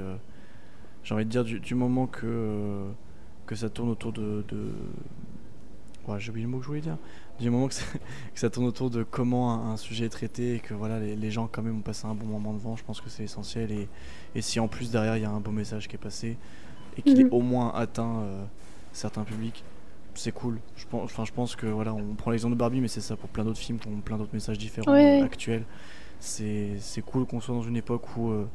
j'ai 1.03 1.15
envie 1.15 1.27
de 1.27 1.31
dire 1.31 1.45
du, 1.45 1.75
moment 1.75 2.07
que 2.07 2.87
que 3.47 3.55
ça 3.55 3.69
tourne 3.69 3.91
autour 3.91 4.13
de, 4.13 4.43
de... 4.49 4.73
Ouais, 6.09 6.19
j'ai 6.19 6.31
oublié 6.31 6.47
le 6.47 6.51
mot 6.51 6.59
que 6.59 6.65
je 6.65 6.69
voulais 6.69 6.81
dire 6.81 6.97
du 7.41 7.51
moment 7.51 7.69
que, 7.69 7.75
ça 8.35 8.51
tourne 8.51 8.67
autour 8.67 8.91
de 8.91 9.03
comment 9.03 9.71
un, 9.73 9.77
sujet 9.77 10.07
est 10.07 10.11
traité 10.11 10.57
et 10.57 10.61
que 10.61 10.75
voilà, 10.75 10.99
les, 10.99 11.31
gens 11.31 11.49
quand 11.51 11.63
même 11.63 11.79
ont 11.79 11.83
passé 11.83 12.07
un 12.07 12.15
bon 12.15 12.27
moment 12.27 12.53
devant, 12.53 12.77
je 12.77 12.85
pense 12.85 13.01
que 13.01 13.11
c'est 13.11 13.25
essentiel. 13.25 13.73
Et, 13.73 13.89
et, 14.35 14.43
si 14.43 14.61
en 14.61 14.69
plus 14.69 14.91
derrière 14.91 15.17
il 15.17 15.23
y 15.23 15.27
a 15.27 15.31
un 15.31 15.41
beau 15.41 15.51
message 15.51 15.89
qui 15.89 15.97
est 15.97 15.99
passé 15.99 16.37
et 16.97 17.03
qu'il 17.03 17.21
est 17.21 17.25
mhm. 17.25 17.33
au 17.33 17.41
moins 17.41 17.73
atteint 17.75 18.21
euh, 18.21 18.45
certains 18.93 19.25
publics, 19.25 19.65
c'est 20.15 20.33
cool. 20.33 20.61
Je 20.77 20.87
pense, 20.87 21.05
enfin, 21.05 21.25
je 21.25 21.33
pense 21.33 21.57
que 21.57 21.67
voilà, 21.67 21.93
on 21.93 22.15
prend 22.15 22.31
l'exemple 22.31 22.55
de 22.55 22.59
Barbie, 22.59 22.81
mais 22.81 22.89
c'est 22.89 23.01
ça 23.01 23.17
pour 23.17 23.29
plein 23.29 23.45
d'autres 23.45 23.59
films 23.59 23.79
qui 23.79 23.89
ont 23.89 24.01
plein 24.01 24.17
d'autres 24.17 24.35
messages 24.35 24.59
différents 24.59 24.93
actuels. 25.23 25.65
C'est 26.21 27.03
cool 27.05 27.27
qu'on 27.27 27.41
soit 27.41 27.55
dans 27.55 27.63
une 27.63 27.77
époque 27.77 28.17
où 28.17 28.31
euh, 28.31 28.47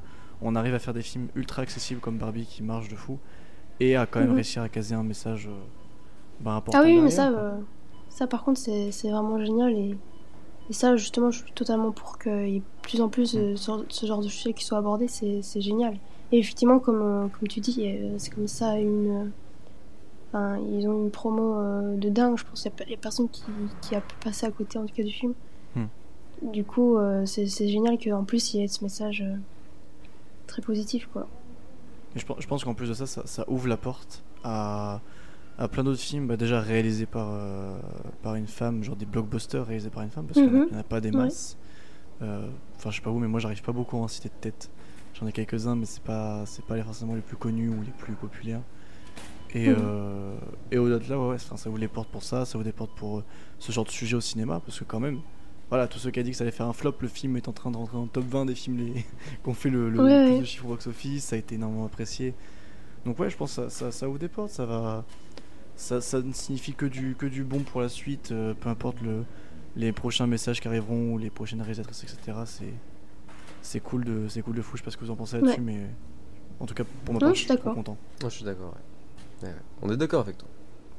on 0.42 0.56
arrive 0.56 0.74
à 0.74 0.80
faire 0.80 0.94
des 0.94 1.02
films 1.02 1.28
ultra 1.36 1.62
accessibles 1.62 2.00
comme 2.00 2.18
Barbie 2.18 2.46
qui 2.46 2.64
marche 2.64 2.88
de 2.88 2.96
fou 2.96 3.20
et 3.80 3.96
à 3.96 4.06
quand 4.06 4.20
même 4.20 4.30
mhm. 4.30 4.36
réussir 4.36 4.62
à 4.62 4.70
caser 4.70 4.96
un 4.96 5.04
message 5.04 5.48
euh, 5.48 5.52
bah, 6.40 6.54
important. 6.54 6.80
Ah 6.82 6.86
oui, 6.86 7.00
mais 7.00 7.10
ça. 7.10 7.60
Ça, 8.10 8.28
par 8.28 8.44
contre, 8.44 8.60
c'est 8.60 9.10
vraiment 9.10 9.44
génial. 9.44 9.72
Et, 9.74 9.98
et, 10.70 10.74
ça, 10.74 10.96
justement, 10.96 11.32
je 11.32 11.44
suis 11.44 11.54
totalement 11.54 11.92
pour 11.92 12.20
qu'il 12.20 12.50
y 12.50 12.58
ait 12.58 12.64
plus 12.82 13.02
en 13.02 13.10
plus 13.10 13.34
de 13.34 13.56
ce, 13.56 14.06
genre 14.06 14.22
de 14.22 14.28
sujet 14.28 14.54
qui 14.54 14.66
soit 14.66 14.78
abordé. 14.78 15.08
C'est 15.08 15.62
génial. 15.62 15.98
Et 16.32 16.40
effectivement, 16.40 16.80
comme, 16.80 17.02
euh, 17.02 17.28
comme 17.28 17.48
tu 17.48 17.60
dis, 17.60 17.88
c'est 18.18 18.34
comme 18.34 18.48
ça 18.48 18.78
une. 18.78 19.32
Enfin, 20.28 20.60
ils 20.72 20.88
ont 20.88 21.06
une 21.06 21.10
promo 21.10 21.56
euh, 21.56 21.98
de 21.98 22.10
dingue. 22.10 22.38
Je 22.38 22.44
pense 22.44 22.62
qu'il 22.62 22.90
y, 22.90 22.94
a 22.94 22.98
personne 22.98 23.30
qui, 23.30 23.42
qui, 23.82 23.96
a 23.96 24.02
pu 24.02 24.16
passer 24.24 24.46
à 24.46 24.52
côté, 24.52 24.78
en 24.78 24.86
tout 24.86 24.94
cas, 24.94 25.04
du 25.04 25.12
film. 25.12 25.34
Hmm. 25.76 25.86
Du 26.44 26.64
coup, 26.64 26.98
euh, 26.98 27.26
c'est 27.26 27.48
génial 27.68 27.98
qu'en 27.98 28.24
plus, 28.24 28.54
il 28.54 28.62
y 28.62 28.64
ait 28.64 28.68
ce 28.68 28.84
message 28.84 29.24
très 30.46 30.62
positif, 30.62 31.10
quoi. 31.12 31.28
je, 32.16 32.24
je 32.38 32.48
pense 32.48 32.64
qu'en 32.64 32.74
plus 32.74 32.90
de 32.90 32.94
ça, 32.94 33.08
ça, 33.08 33.24
ça, 33.26 33.46
ouvre 33.48 33.68
la 33.68 33.78
porte 33.78 34.24
à 34.44 35.02
à 35.60 35.68
plein 35.68 35.84
d'autres 35.84 36.00
films 36.00 36.26
bah, 36.26 36.38
déjà 36.38 36.62
réalisés 36.62 37.06
par, 37.06 37.28
euh, 37.32 37.78
par 38.24 38.36
une 38.36 38.48
femme, 38.48 38.82
genre 38.82 38.96
des 38.96 39.06
blockbusters 39.06 39.66
réalisés 39.66 39.90
par 39.90 40.04
une 40.04 40.10
femme, 40.10 40.26
parce 40.26 40.40
qu'il 40.40 40.50
n'y 40.50 40.74
en, 40.74 40.80
a 40.80 40.84
pas 40.84 41.02
des 41.02 41.12
masses. 41.12 41.58
Euh, 42.22 42.48
enfin, 42.78 42.92
je 42.92 42.96
sais 42.96 43.02
pas 43.02 43.12
où, 43.12 43.20
mais 43.20 43.28
moi 43.28 43.42
j'arrive 43.42 43.62
pas 43.62 43.74
beaucoup 43.74 43.98
à 43.98 44.00
en 44.00 44.08
citer 44.08 44.30
de 44.30 44.34
tête. 44.40 44.72
J'en 45.14 45.28
ai 45.28 45.34
quelques-uns, 45.34 45.76
mais 45.76 45.86
c'est 45.86 46.02
pas, 46.02 46.46
c'est 46.46 46.64
pas 46.64 46.82
forcément 46.82 47.14
les 47.14 47.22
plus 47.22 47.36
connus 47.36 47.70
ou 47.70 47.82
les 47.82 47.92
plus 47.92 48.14
populaires. 48.14 48.62
Et, 49.54 49.68
mhm. 49.68 49.76
euh, 49.80 50.38
et 50.72 50.78
au-delà 50.78 51.00
de 51.00 51.10
là, 51.10 51.20
ouais, 51.20 51.38
ça 51.38 51.70
ouvre 51.70 51.78
les 51.78 51.88
portes 51.90 52.10
pour 52.10 52.24
ça, 52.24 52.46
ça 52.46 52.58
ouvre 52.58 52.64
des 52.64 52.72
portes 52.72 52.96
pour 52.96 53.24
ce 53.58 53.72
genre 53.74 53.84
de 53.84 53.90
sujet 53.90 54.16
au 54.16 54.22
cinéma, 54.22 54.62
parce 54.66 54.80
que 54.80 54.86
quand 54.86 55.02
même, 55.02 55.20
voilà, 55.70 55.90
tous 55.90 56.00
ceux 56.00 56.12
qui 56.12 56.22
ont 56.22 56.24
dit 56.24 56.32
que 56.32 56.38
ça 56.38 56.46
allait 56.46 56.52
faire 56.52 56.68
un 56.68 56.74
flop, 56.74 56.96
le 57.02 57.10
film 57.10 57.36
est 57.36 57.50
en 57.50 57.54
train 57.54 57.70
de 57.70 57.76
rentrer 57.76 57.98
dans 57.98 58.04
le 58.04 58.10
top 58.10 58.24
20 58.24 58.46
des 58.46 58.56
films 58.56 58.78
les... 58.78 58.94
qui 59.44 59.50
ont 59.50 59.54
fait 59.54 59.70
le, 59.70 59.92
plus 59.92 60.40
de 60.40 60.46
chiffres 60.46 60.68
box-office, 60.68 61.26
ça 61.26 61.36
a 61.36 61.40
été 61.40 61.56
énormément 61.56 61.86
apprécié. 61.86 62.34
Donc 63.06 63.20
ouais, 63.20 63.30
je 63.30 63.36
pense 63.36 63.56
que 63.56 63.64
ça, 63.64 63.70
ça, 63.70 63.92
ça 63.92 64.08
ouvre 64.08 64.20
des 64.20 64.30
portes, 64.30 64.52
ça 64.52 64.66
va 64.66 65.06
ça, 65.80 66.22
ne 66.22 66.34
signifie 66.34 66.74
que 66.74 66.86
du, 66.86 67.16
que 67.18 67.26
du 67.26 67.44
bon 67.44 67.62
pour 67.62 67.82
la 67.82 67.90
suite, 67.90 68.32
euh, 68.32 68.54
peu 68.54 68.70
importe 68.70 69.02
le, 69.02 69.24
les 69.76 69.92
prochains 69.92 70.28
messages 70.28 70.60
qui 70.60 70.68
arriveront 70.68 71.14
ou 71.14 71.18
les 71.18 71.30
prochaines 71.30 71.62
réalisatrices, 71.62 72.04
etc. 72.04 72.40
C'est, 72.46 72.74
c'est 73.62 73.80
cool 73.80 74.04
de 74.04 74.28
c'est 74.28 74.42
cool 74.42 74.56
de 74.56 74.62
fou. 74.62 74.76
Je 74.76 74.82
sais 74.82 74.86
pas 74.86 74.92
ce 74.92 74.98
que 74.98 75.06
vous 75.06 75.12
en 75.12 75.16
pensez 75.16 75.40
là-dessus, 75.40 75.62
mais 75.62 75.80
en 76.60 76.66
tout 76.66 76.74
cas 76.74 76.84
pour 77.06 77.14
moi, 77.16 77.34
je 77.34 77.40
suis 77.40 77.48
d'accord. 77.48 77.76
content. 77.76 77.98
je 78.22 78.30
suis 78.30 78.46
d'accord. 78.46 78.76
On 79.82 79.90
est 79.90 79.98
d'accord 79.98 80.22
avec 80.22 80.38
toi. 80.38 80.48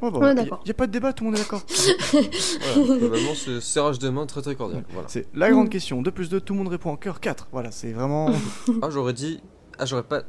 Il 0.02 0.11
bah, 0.19 0.32
n'y 0.32 0.70
a, 0.70 0.74
pas 0.74 0.86
de 0.86 0.93
débat, 0.93 1.12
tout 1.12 1.24
le 1.24 1.31
monde 1.31 1.39
est 1.39 1.43
d'accord. 1.43 1.61
voilà, 3.01 3.35
c'est 3.35 3.61
serrage 3.61 3.98
de 3.98 4.09
main 4.09 4.24
très 4.24 4.40
très 4.40 4.57
cordial. 4.57 4.82
Voilà. 4.93 5.09
C'est 5.09 5.27
la 5.35 5.51
grande 5.51 5.69
question. 5.69 6.01
2 6.01 6.11
plus 6.11 6.31
2, 6.31 6.40
tout 6.40 6.55
le 6.55 6.59
monde 6.59 6.69
répond 6.69 6.90
en 6.90 6.97
cœur. 6.97 7.20
4. 7.20 7.48
Voilà, 7.52 7.70
c'est 7.70 7.93
vraiment. 7.93 8.31
ah, 8.82 8.89
j'aurais 8.89 9.12
dit. 9.12 9.43
Ah, 9.78 9.85
j'aurais 9.85 10.05
pas. 10.05 10.23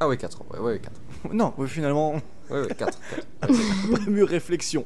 Ah, 0.00 0.08
ouais, 0.08 0.16
4. 0.16 0.42
Ouais, 0.50 0.58
ouais, 0.58 0.80
4. 0.80 1.34
non, 1.34 1.54
finalement. 1.66 2.16
Ouais, 2.52 2.60
ouais, 2.60 2.74
4. 2.74 2.98
Après 3.40 4.10
mûre 4.10 4.28
réflexion. 4.28 4.84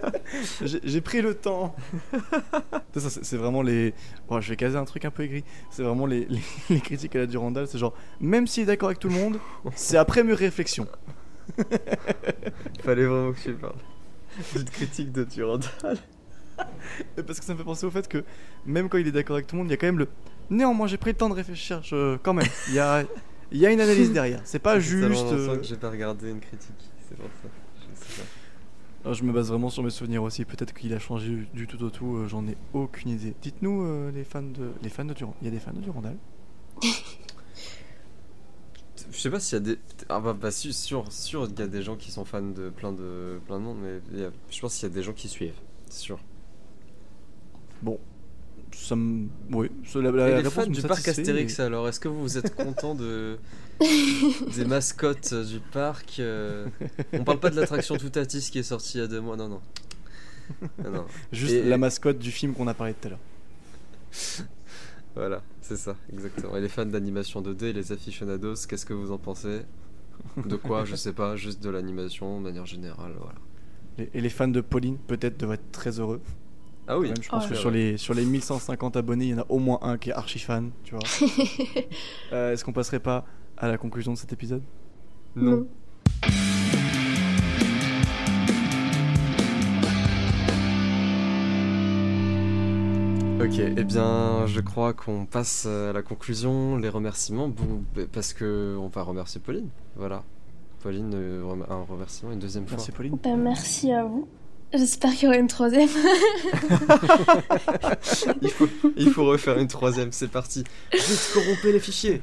J'ai 0.62 1.00
pris 1.02 1.20
le 1.20 1.34
temps. 1.34 1.76
C'est 2.96 3.36
vraiment 3.36 3.62
les. 3.62 3.92
Bon, 4.28 4.40
je 4.40 4.48
vais 4.48 4.56
caser 4.56 4.76
un 4.78 4.84
truc 4.84 5.04
un 5.04 5.10
peu 5.10 5.24
aigri. 5.24 5.44
C'est 5.70 5.82
vraiment 5.82 6.06
les, 6.06 6.26
les, 6.70 6.80
critiques 6.80 7.14
à 7.16 7.20
la 7.20 7.26
Durandal. 7.26 7.68
C'est 7.68 7.78
genre, 7.78 7.94
même 8.20 8.46
s'il 8.46 8.62
est 8.62 8.66
d'accord 8.66 8.88
avec 8.88 8.98
tout 8.98 9.08
le 9.08 9.14
monde, 9.14 9.38
c'est 9.74 9.98
après 9.98 10.24
mûre 10.24 10.38
réflexion. 10.38 10.86
Il 11.58 12.82
fallait 12.82 13.04
vraiment 13.04 13.32
que 13.32 13.40
tu 13.40 13.52
parles. 13.52 13.74
D'une 14.54 14.64
critique 14.64 15.12
de 15.12 15.24
Durandal. 15.24 15.98
Parce 17.26 17.38
que 17.38 17.44
ça 17.44 17.52
me 17.52 17.58
fait 17.58 17.64
penser 17.64 17.84
au 17.84 17.90
fait 17.90 18.08
que 18.08 18.24
même 18.64 18.88
quand 18.88 18.98
il 18.98 19.06
est 19.06 19.12
d'accord 19.12 19.36
avec 19.36 19.46
tout 19.46 19.56
le 19.56 19.62
monde, 19.62 19.68
il 19.68 19.72
y 19.72 19.74
a 19.74 19.76
quand 19.76 19.86
même 19.86 19.98
le. 19.98 20.08
Néanmoins, 20.48 20.86
j'ai 20.86 20.96
pris 20.96 21.10
le 21.10 21.16
temps 21.16 21.28
de 21.28 21.34
réfléchir. 21.34 21.82
Quand 22.22 22.32
même, 22.34 22.46
il 22.68 22.74
y 22.74 22.78
a 22.78 23.04
il 23.52 23.60
y 23.60 23.66
a 23.66 23.70
une 23.70 23.80
analyse 23.80 24.12
derrière. 24.12 24.40
C'est 24.44 24.58
pas 24.58 24.78
juste. 24.80 25.12
C'est 25.14 25.34
euh... 25.34 25.56
que 25.56 25.64
j'ai 25.64 25.76
pas 25.76 25.90
regardé 25.90 26.30
une 26.30 26.40
critique. 26.40 26.90
C'est 27.08 27.16
pour 27.16 27.26
ça. 27.26 27.48
Je, 27.76 28.14
sais 28.14 28.22
pas. 29.02 29.12
je 29.12 29.22
me 29.24 29.32
base 29.32 29.48
vraiment 29.48 29.70
sur 29.70 29.82
mes 29.82 29.90
souvenirs 29.90 30.22
aussi. 30.22 30.44
Peut-être 30.44 30.72
qu'il 30.72 30.92
a 30.94 30.98
changé 30.98 31.46
du 31.54 31.66
tout 31.66 31.82
au 31.84 31.90
tout. 31.90 32.16
Euh, 32.16 32.28
j'en 32.28 32.46
ai 32.46 32.56
aucune 32.72 33.10
idée. 33.10 33.34
Dites-nous 33.42 33.82
euh, 33.82 34.10
les 34.10 34.24
fans 34.24 34.42
de 34.42 34.70
les 34.82 34.88
fans 34.88 35.04
de 35.04 35.14
Durand. 35.14 35.36
Il 35.42 35.44
y 35.46 35.48
a 35.48 35.50
des 35.50 35.60
fans 35.60 35.72
de 35.72 35.80
Durandal? 35.80 36.16
je 39.10 39.18
sais 39.18 39.30
pas 39.30 39.40
s'il 39.40 39.54
y 39.54 39.60
a 39.60 39.60
des. 39.60 39.78
Ah 40.08 40.20
bah, 40.20 40.32
bah 40.32 40.50
sûr, 40.50 41.12
sûr, 41.12 41.48
il 41.50 41.58
y 41.58 41.62
a 41.62 41.66
des 41.66 41.82
gens 41.82 41.96
qui 41.96 42.10
sont 42.10 42.24
fans 42.24 42.42
de 42.42 42.70
plein 42.70 42.92
de 42.92 43.38
plein 43.46 43.58
de 43.58 43.64
monde, 43.64 43.78
mais 43.82 44.00
je 44.50 44.60
pense 44.60 44.74
qu'il 44.76 44.88
y 44.88 44.92
a 44.92 44.94
des 44.94 45.02
gens 45.02 45.12
qui 45.12 45.28
suivent. 45.28 45.60
C'est 45.88 46.00
sûr. 46.00 46.18
Bon, 47.82 47.98
ça 48.74 48.96
me. 48.96 49.28
Oui, 49.50 49.70
la, 49.94 50.10
la, 50.10 50.42
les 50.42 50.50
fans 50.50 50.66
du 50.66 50.82
parc 50.82 51.06
Astérix, 51.08 51.60
alors, 51.60 51.88
est-ce 51.88 52.00
que 52.00 52.08
vous 52.08 52.38
êtes 52.38 52.54
content 52.54 52.94
de. 52.94 53.38
des 54.56 54.64
mascottes 54.64 55.34
du 55.34 55.58
parc 55.58 56.20
euh, 56.20 56.66
On 57.12 57.24
parle 57.24 57.40
pas 57.40 57.50
de 57.50 57.56
l'attraction 57.56 57.96
Toutatis 57.96 58.50
qui 58.50 58.58
est 58.58 58.62
sortie 58.62 58.98
il 58.98 59.00
y 59.00 59.04
a 59.04 59.08
deux 59.08 59.20
mois, 59.20 59.36
non, 59.36 59.48
non. 59.48 59.60
non. 60.84 61.04
Juste 61.32 61.64
la 61.64 61.78
mascotte 61.78 62.18
du 62.18 62.30
film 62.30 62.54
qu'on 62.54 62.68
a 62.68 62.74
parlé 62.74 62.94
tout 62.94 63.08
à 63.08 63.10
l'heure. 63.10 63.18
voilà, 65.14 65.42
c'est 65.60 65.76
ça, 65.76 65.96
exactement. 66.12 66.56
Et 66.56 66.60
les 66.60 66.68
fans 66.68 66.86
d'animation 66.86 67.42
2D, 67.42 67.72
les 67.72 67.92
aficionados, 67.92 68.54
qu'est-ce 68.68 68.86
que 68.86 68.94
vous 68.94 69.10
en 69.10 69.18
pensez? 69.18 69.62
De 70.36 70.56
quoi 70.56 70.84
Je 70.84 70.94
sais 70.94 71.12
pas, 71.12 71.36
juste 71.36 71.62
de 71.62 71.70
l'animation 71.70 72.38
de 72.38 72.44
manière 72.44 72.66
générale, 72.66 73.14
voilà. 73.18 74.08
Et 74.14 74.20
les 74.20 74.30
fans 74.30 74.48
de 74.48 74.60
Pauline, 74.60 74.96
peut-être, 74.98 75.38
devraient 75.38 75.56
être 75.56 75.72
très 75.72 76.00
heureux. 76.00 76.20
Ah 76.88 76.98
oui. 76.98 77.12
je 77.20 77.28
pense 77.28 77.46
que 77.46 77.54
sur 77.54 77.70
les, 77.70 77.96
sur 77.96 78.14
les 78.14 78.24
1150 78.24 78.96
abonnés, 78.96 79.26
il 79.26 79.30
y 79.30 79.34
en 79.34 79.38
a 79.38 79.46
au 79.48 79.58
moins 79.58 79.78
un 79.82 79.98
qui 79.98 80.10
est 80.10 80.12
archi 80.12 80.38
fan, 80.38 80.70
tu 80.84 80.94
vois. 80.94 81.04
Euh, 82.32 82.52
est-ce 82.52 82.64
qu'on 82.64 82.72
passerait 82.72 83.00
pas 83.00 83.26
à 83.58 83.68
la 83.68 83.76
conclusion 83.76 84.12
de 84.12 84.18
cet 84.18 84.32
épisode? 84.32 84.62
Non. 85.36 85.66
Ok, 93.40 93.58
eh 93.58 93.84
bien, 93.84 94.46
je 94.46 94.60
crois 94.60 94.94
qu'on 94.94 95.26
passe 95.26 95.66
à 95.66 95.92
la 95.92 96.02
conclusion, 96.02 96.78
les 96.78 96.88
remerciements, 96.88 97.52
parce 98.12 98.32
que 98.32 98.76
on 98.80 98.88
va 98.88 99.02
remercier 99.02 99.40
Pauline. 99.40 99.68
Voilà. 99.96 100.22
Pauline, 100.80 101.12
euh, 101.14 101.64
un 101.68 101.82
remerciement 101.82 102.32
une 102.32 102.38
deuxième 102.38 102.66
fois. 102.66 102.76
Merci 102.76 102.92
Pauline. 102.92 103.18
Ben, 103.22 103.36
merci 103.36 103.92
à 103.92 104.04
vous. 104.04 104.26
J'espère 104.74 105.12
qu'il 105.12 105.24
y 105.24 105.26
aura 105.26 105.36
une 105.36 105.48
troisième. 105.48 105.88
il, 108.40 108.48
faut, 108.48 108.68
il 108.96 109.10
faut 109.10 109.26
refaire 109.26 109.58
une 109.58 109.68
troisième, 109.68 110.12
c'est 110.12 110.28
parti. 110.28 110.64
Vite, 110.92 111.30
corrompez 111.34 111.72
les 111.72 111.80
fichiers. 111.80 112.22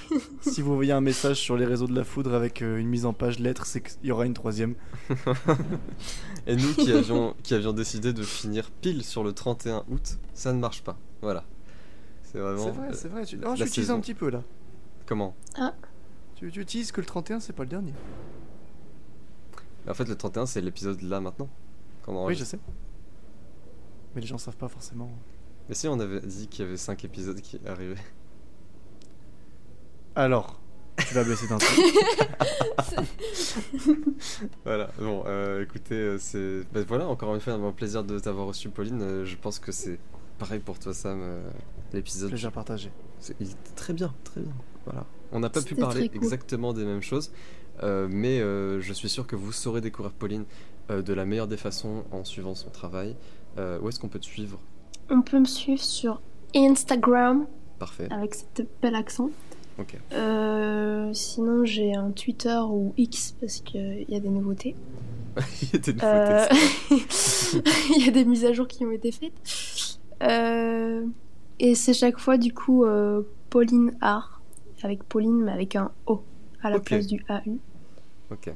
si 0.40 0.60
vous 0.60 0.74
voyez 0.74 0.90
un 0.92 1.00
message 1.00 1.36
sur 1.36 1.56
les 1.56 1.64
réseaux 1.64 1.86
de 1.86 1.94
la 1.94 2.02
foudre 2.02 2.34
avec 2.34 2.62
euh, 2.62 2.78
une 2.78 2.88
mise 2.88 3.06
en 3.06 3.12
page 3.12 3.38
lettre, 3.38 3.64
c'est 3.66 3.80
qu'il 3.80 4.08
y 4.08 4.10
aura 4.10 4.26
une 4.26 4.34
troisième. 4.34 4.74
Et 6.48 6.56
nous 6.56 6.74
qui 6.74 6.90
avions, 6.90 7.36
qui 7.44 7.54
avions 7.54 7.72
décidé 7.72 8.12
de 8.12 8.24
finir 8.24 8.70
pile 8.72 9.04
sur 9.04 9.22
le 9.22 9.32
31 9.32 9.84
août, 9.88 10.18
ça 10.32 10.52
ne 10.52 10.58
marche 10.58 10.82
pas. 10.82 10.98
Voilà. 11.22 11.44
C'est 12.24 12.38
vraiment. 12.38 12.64
C'est 12.64 12.72
vrai, 12.72 12.88
c'est 12.92 13.08
vrai. 13.08 13.24
Tu, 13.24 13.36
non, 13.36 13.54
utilises 13.54 13.90
un 13.90 14.00
petit 14.00 14.14
peu 14.14 14.30
là. 14.30 14.42
Comment? 15.06 15.36
Ah. 15.56 15.74
Tu, 16.34 16.50
tu 16.50 16.60
utilises 16.60 16.90
que 16.90 17.00
le 17.00 17.06
31, 17.06 17.38
c'est 17.38 17.52
pas 17.52 17.62
le 17.62 17.68
dernier. 17.68 17.94
En 19.88 19.94
fait, 19.94 20.08
le 20.08 20.16
31, 20.16 20.46
c'est 20.46 20.60
l'épisode 20.60 21.00
là 21.02 21.20
maintenant. 21.20 21.48
Oui, 22.06 22.34
je 22.34 22.44
sais. 22.44 22.58
Mais 24.14 24.20
les 24.20 24.26
gens 24.26 24.38
savent 24.38 24.56
pas 24.56 24.68
forcément. 24.68 25.10
Mais 25.68 25.74
si, 25.74 25.88
on 25.88 25.98
avait 25.98 26.20
dit 26.20 26.48
qu'il 26.48 26.64
y 26.64 26.68
avait 26.68 26.76
5 26.76 27.04
épisodes 27.04 27.40
qui 27.40 27.60
arrivaient. 27.66 27.94
Alors, 30.14 30.60
tu 30.96 31.14
vas 31.14 31.24
baisser 31.24 31.48
d'un 31.48 31.58
voilà, 34.64 34.90
bon, 34.98 35.24
euh, 35.26 35.62
écoutez, 35.62 35.94
euh, 35.94 36.18
c'est. 36.18 36.62
Bah, 36.72 36.80
voilà, 36.86 37.08
encore 37.08 37.34
une 37.34 37.40
fois, 37.40 37.54
un 37.54 37.72
plaisir 37.72 38.04
de 38.04 38.18
t'avoir 38.18 38.46
reçu, 38.46 38.68
Pauline. 38.68 39.02
Euh, 39.02 39.24
je 39.24 39.36
pense 39.36 39.58
que 39.58 39.72
c'est 39.72 39.98
pareil 40.38 40.60
pour 40.60 40.78
toi, 40.78 40.94
Sam, 40.94 41.40
l'épisode. 41.92 42.28
Plaisir 42.28 42.52
partagé. 42.52 42.92
Il 43.40 43.46
était 43.50 43.74
très 43.74 43.92
bien, 43.92 44.14
très 44.22 44.40
bien. 44.40 44.54
Voilà. 44.84 45.04
On 45.32 45.40
n'a 45.40 45.50
pas 45.50 45.62
pu 45.62 45.74
parler 45.74 46.10
exactement 46.14 46.72
des 46.72 46.84
mêmes 46.84 47.02
choses, 47.02 47.32
mais 47.82 48.38
je 48.38 48.92
suis 48.92 49.08
sûr 49.08 49.26
que 49.26 49.34
vous 49.34 49.52
saurez 49.52 49.80
découvrir 49.80 50.12
Pauline 50.12 50.44
de 50.88 51.12
la 51.12 51.24
meilleure 51.24 51.48
des 51.48 51.56
façons 51.56 52.04
en 52.12 52.24
suivant 52.24 52.54
son 52.54 52.70
travail. 52.70 53.16
Euh, 53.58 53.78
où 53.80 53.88
est-ce 53.88 54.00
qu'on 54.00 54.08
peut 54.08 54.18
te 54.18 54.24
suivre? 54.24 54.58
On 55.10 55.22
peut 55.22 55.38
me 55.38 55.44
suivre 55.44 55.82
sur 55.82 56.20
Instagram. 56.54 57.46
Parfait. 57.78 58.08
Avec 58.10 58.34
cet 58.34 58.66
bel 58.82 58.94
accent. 58.94 59.30
Ok. 59.78 59.96
Euh, 60.12 61.12
sinon, 61.12 61.64
j'ai 61.64 61.94
un 61.94 62.10
Twitter 62.10 62.58
ou 62.68 62.94
X 62.96 63.34
parce 63.40 63.60
qu'il 63.60 64.06
y 64.08 64.14
a 64.14 64.20
des 64.20 64.28
nouveautés. 64.28 64.74
Il 65.62 65.68
y 65.72 65.76
a 65.76 65.78
des 65.78 65.92
nouveautés. 65.92 66.54
Il 67.96 68.04
y 68.04 68.08
a 68.08 68.12
des 68.12 68.24
mises 68.24 68.44
à 68.44 68.52
jour 68.52 68.68
qui 68.68 68.84
ont 68.84 68.92
été 68.92 69.10
faites. 69.12 69.32
Et 71.60 71.74
c'est 71.74 71.94
chaque 71.94 72.18
fois, 72.18 72.36
du 72.36 72.52
coup, 72.52 72.84
Pauline 73.50 73.96
Art. 74.00 74.40
Avec 74.82 75.02
Pauline, 75.04 75.42
mais 75.44 75.52
avec 75.52 75.76
un 75.76 75.92
O 76.06 76.22
à 76.62 76.68
la 76.70 76.78
place 76.78 77.06
du 77.06 77.24
AU. 77.28 77.58
Ok. 78.30 78.52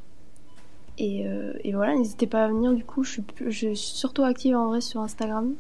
Euh, 1.01 1.53
et, 1.65 1.73
voilà, 1.73 1.95
n'hésitez 1.95 2.27
pas 2.27 2.45
à 2.45 2.49
venir. 2.49 2.73
Du 2.73 2.85
coup, 2.85 3.05
je 3.05 3.11
suis, 3.13 3.25
je 3.47 3.51
suis 3.51 3.77
surtout 3.77 4.23
active 4.23 4.57
en 4.57 4.69
vrai 4.69 4.81
sur 4.81 5.01
Instagram. 5.01 5.55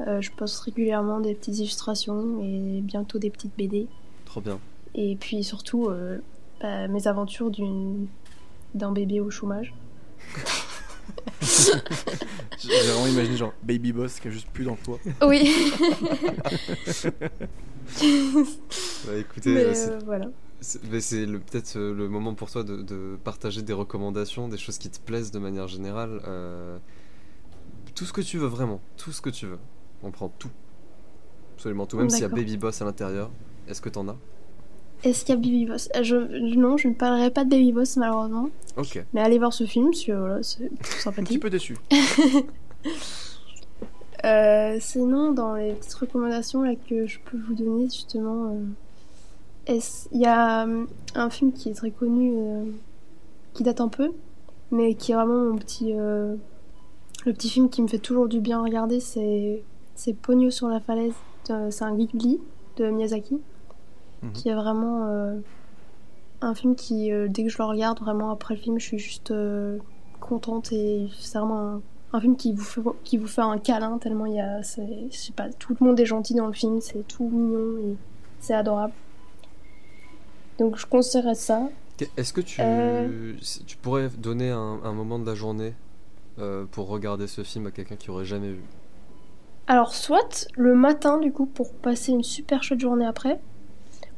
Euh, 0.00 0.20
je 0.20 0.30
poste 0.32 0.58
régulièrement 0.60 1.20
des 1.20 1.34
petites 1.34 1.58
illustrations 1.58 2.42
et 2.42 2.80
bientôt 2.80 3.18
des 3.18 3.30
petites 3.30 3.56
BD. 3.56 3.86
Trop 4.24 4.40
bien. 4.40 4.58
Et 4.94 5.16
puis 5.16 5.44
surtout 5.44 5.88
euh, 5.88 6.18
bah, 6.60 6.88
mes 6.88 7.06
aventures 7.06 7.50
d'un 8.74 8.92
bébé 8.92 9.20
au 9.20 9.30
chômage. 9.30 9.72
J'ai 11.40 12.70
vraiment 12.90 13.06
imaginé 13.06 13.36
genre 13.36 13.52
baby 13.62 13.92
boss 13.92 14.18
qui 14.18 14.28
a 14.28 14.30
juste 14.30 14.48
plus 14.48 14.64
d'emploi. 14.64 14.98
Oui. 15.26 15.52
bah, 19.06 19.16
écoutez, 19.16 19.72
voilà. 20.04 20.26
C'est 20.64 20.80
peut-être 20.80 21.76
euh, 21.76 21.92
le 21.92 22.08
moment 22.08 22.34
pour 22.34 22.50
toi 22.50 22.64
de, 22.64 23.18
partager 23.22 23.60
des 23.60 23.74
recommandations, 23.74 24.48
des 24.48 24.56
choses 24.56 24.78
qui 24.78 24.88
te 24.88 24.98
plaisent 24.98 25.30
de 25.30 25.38
manière 25.38 25.68
générale. 25.68 26.22
Euh, 26.26 26.78
tout 27.94 28.06
ce 28.06 28.14
que 28.14 28.22
tu 28.22 28.38
veux, 28.38 28.46
vraiment. 28.46 28.80
Tout 28.96 29.12
ce 29.12 29.20
que 29.20 29.28
tu 29.28 29.44
veux. 29.46 29.58
On 30.02 30.10
prend 30.10 30.30
tout. 30.30 30.48
Absolument 31.56 31.84
tout. 31.86 31.98
Même 31.98 32.08
s'il 32.08 32.22
y 32.22 32.24
a 32.24 32.28
Baby 32.28 32.56
Boss 32.56 32.80
à 32.80 32.86
l'intérieur. 32.86 33.30
Est-ce 33.68 33.82
que 33.82 33.90
t'en 33.90 34.08
as? 34.08 34.16
Est-ce 35.02 35.26
qu'il 35.26 35.34
y 35.34 35.38
a 35.38 35.40
Baby 35.40 35.66
Boss? 35.66 35.90
Euh, 35.96 36.02
je, 36.02 36.16
Non, 36.56 36.78
je 36.78 36.88
ne 36.88 36.94
parlerai 36.94 37.30
pas 37.30 37.44
de 37.44 37.50
Baby 37.50 37.72
Boss 37.72 37.98
malheureusement. 37.98 38.48
Ok. 38.78 39.04
Mais 39.12 39.20
allez 39.20 39.38
voir 39.38 39.52
ce 39.52 39.66
film, 39.66 39.90
parce 39.90 40.04
que 40.04 40.12
voilà, 40.12 40.42
c'est 40.42 40.70
sympathique. 40.82 41.20
Un 41.20 41.24
petit 41.24 41.38
peu 41.38 41.50
déçu. 41.50 41.76
sinon, 44.80 45.32
dans 45.32 45.56
les 45.56 45.74
petites 45.74 45.94
recommandations 45.94 46.62
là, 46.62 46.74
que 46.74 47.06
je 47.06 47.18
peux 47.20 47.36
vous 47.36 47.54
donner, 47.54 47.84
justement. 47.84 48.56
Il 49.68 50.20
y 50.20 50.26
a 50.26 50.66
euh, 50.66 50.84
un 51.14 51.30
film 51.30 51.52
qui 51.52 51.70
est 51.70 51.74
très 51.74 51.90
connu, 51.90 52.34
euh, 52.36 52.64
qui 53.54 53.62
date 53.62 53.80
un 53.80 53.88
peu, 53.88 54.12
mais 54.70 54.94
qui 54.94 55.12
est 55.12 55.14
vraiment 55.14 55.52
mon 55.52 55.56
petit. 55.56 55.92
Euh, 55.94 56.36
le 57.24 57.32
petit 57.32 57.48
film 57.48 57.70
qui 57.70 57.80
me 57.80 57.88
fait 57.88 57.98
toujours 57.98 58.28
du 58.28 58.40
bien 58.40 58.60
à 58.60 58.62
regarder, 58.62 59.00
c'est, 59.00 59.62
c'est 59.94 60.12
Pogno 60.12 60.50
sur 60.50 60.68
la 60.68 60.80
falaise. 60.80 61.14
C'est 61.44 61.82
un 61.82 61.94
Ghibli 61.94 62.40
de 62.76 62.90
Miyazaki, 62.90 63.40
mhm. 64.22 64.32
qui 64.32 64.48
est 64.48 64.54
vraiment 64.54 65.08
un 66.40 66.54
film 66.54 66.74
qui, 66.74 67.10
dès 67.28 67.44
que 67.44 67.48
je 67.48 67.56
le 67.56 67.64
regarde, 67.64 68.00
vraiment 68.00 68.30
après 68.30 68.54
le 68.54 68.60
film, 68.60 68.78
je 68.78 68.84
suis 68.84 68.98
juste 68.98 69.32
contente 70.20 70.72
et 70.72 71.08
c'est 71.18 71.38
vraiment 71.38 71.80
un, 72.12 72.20
film 72.20 72.36
qui 72.36 72.52
vous, 72.52 72.62
fait, 72.62 72.80
qui 73.04 73.16
vous 73.16 73.26
fait 73.26 73.42
un 73.42 73.58
câlin 73.58 73.96
tellement 73.98 74.26
il 74.26 74.34
y 74.34 74.40
a. 74.40 74.60
je 74.60 75.16
sais 75.16 75.32
pas, 75.34 75.48
tout 75.50 75.74
le 75.78 75.86
monde 75.86 75.98
est 76.00 76.06
gentil 76.06 76.34
dans 76.34 76.46
le 76.46 76.52
film, 76.52 76.80
c'est 76.82 77.06
tout 77.08 77.28
mignon 77.28 77.78
et 77.78 77.96
c'est 78.40 78.54
adorable. 78.54 78.92
Donc 80.58 80.76
je 80.76 80.86
conseillerais 80.86 81.34
ça. 81.34 81.68
Est-ce 82.16 82.32
que 82.32 82.40
tu, 82.40 82.60
euh, 82.60 83.34
tu 83.66 83.76
pourrais 83.76 84.08
donner 84.08 84.50
un, 84.50 84.92
moment 84.92 85.18
de 85.18 85.26
la 85.26 85.34
journée 85.34 85.74
euh, 86.38 86.64
pour 86.70 86.88
regarder 86.88 87.28
ce 87.28 87.42
film 87.42 87.68
à 87.68 87.70
quelqu'un 87.70 87.96
qui 87.96 88.10
aurait 88.10 88.24
jamais 88.24 88.50
vu? 88.50 88.62
Alors 89.66 89.94
soit 89.94 90.48
le 90.56 90.74
matin 90.74 91.18
du 91.18 91.32
coup 91.32 91.46
pour 91.46 91.72
passer 91.72 92.12
une 92.12 92.24
super 92.24 92.62
chouette 92.62 92.80
journée 92.80 93.06
après, 93.06 93.40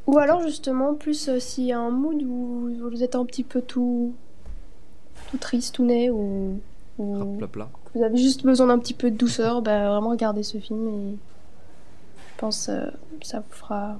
ou 0.07 0.19
alors 0.19 0.41
justement 0.43 0.95
plus 0.95 1.29
euh, 1.29 1.39
s'il 1.39 1.65
y 1.65 1.73
a 1.73 1.79
un 1.79 1.91
mood 1.91 2.23
où 2.23 2.71
vous 2.91 3.03
êtes 3.03 3.15
un 3.15 3.25
petit 3.27 3.45
peu 3.45 3.61
tout 3.61 4.15
tout 5.31 5.39
triste, 5.39 5.75
tout 5.75 5.85
né 5.85 6.11
ou, 6.11 6.59
ou 6.99 7.39
vous 7.95 8.03
avez 8.03 8.17
juste 8.17 8.45
besoin 8.45 8.69
d'un 8.69 8.79
petit 8.79 8.95
peu 8.95 9.11
de 9.11 9.17
douceur, 9.17 9.61
bah, 9.61 9.91
vraiment 9.91 10.11
regardez 10.11 10.43
ce 10.43 10.59
film 10.59 10.89
et 10.89 11.17
je 12.33 12.39
pense 12.39 12.67
que 12.67 13.27
ça 13.27 13.41
vous 13.41 13.55
fera 13.55 13.99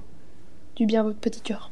du 0.77 0.85
bien 0.85 1.03
votre 1.03 1.17
petit 1.17 1.41
cœur. 1.41 1.71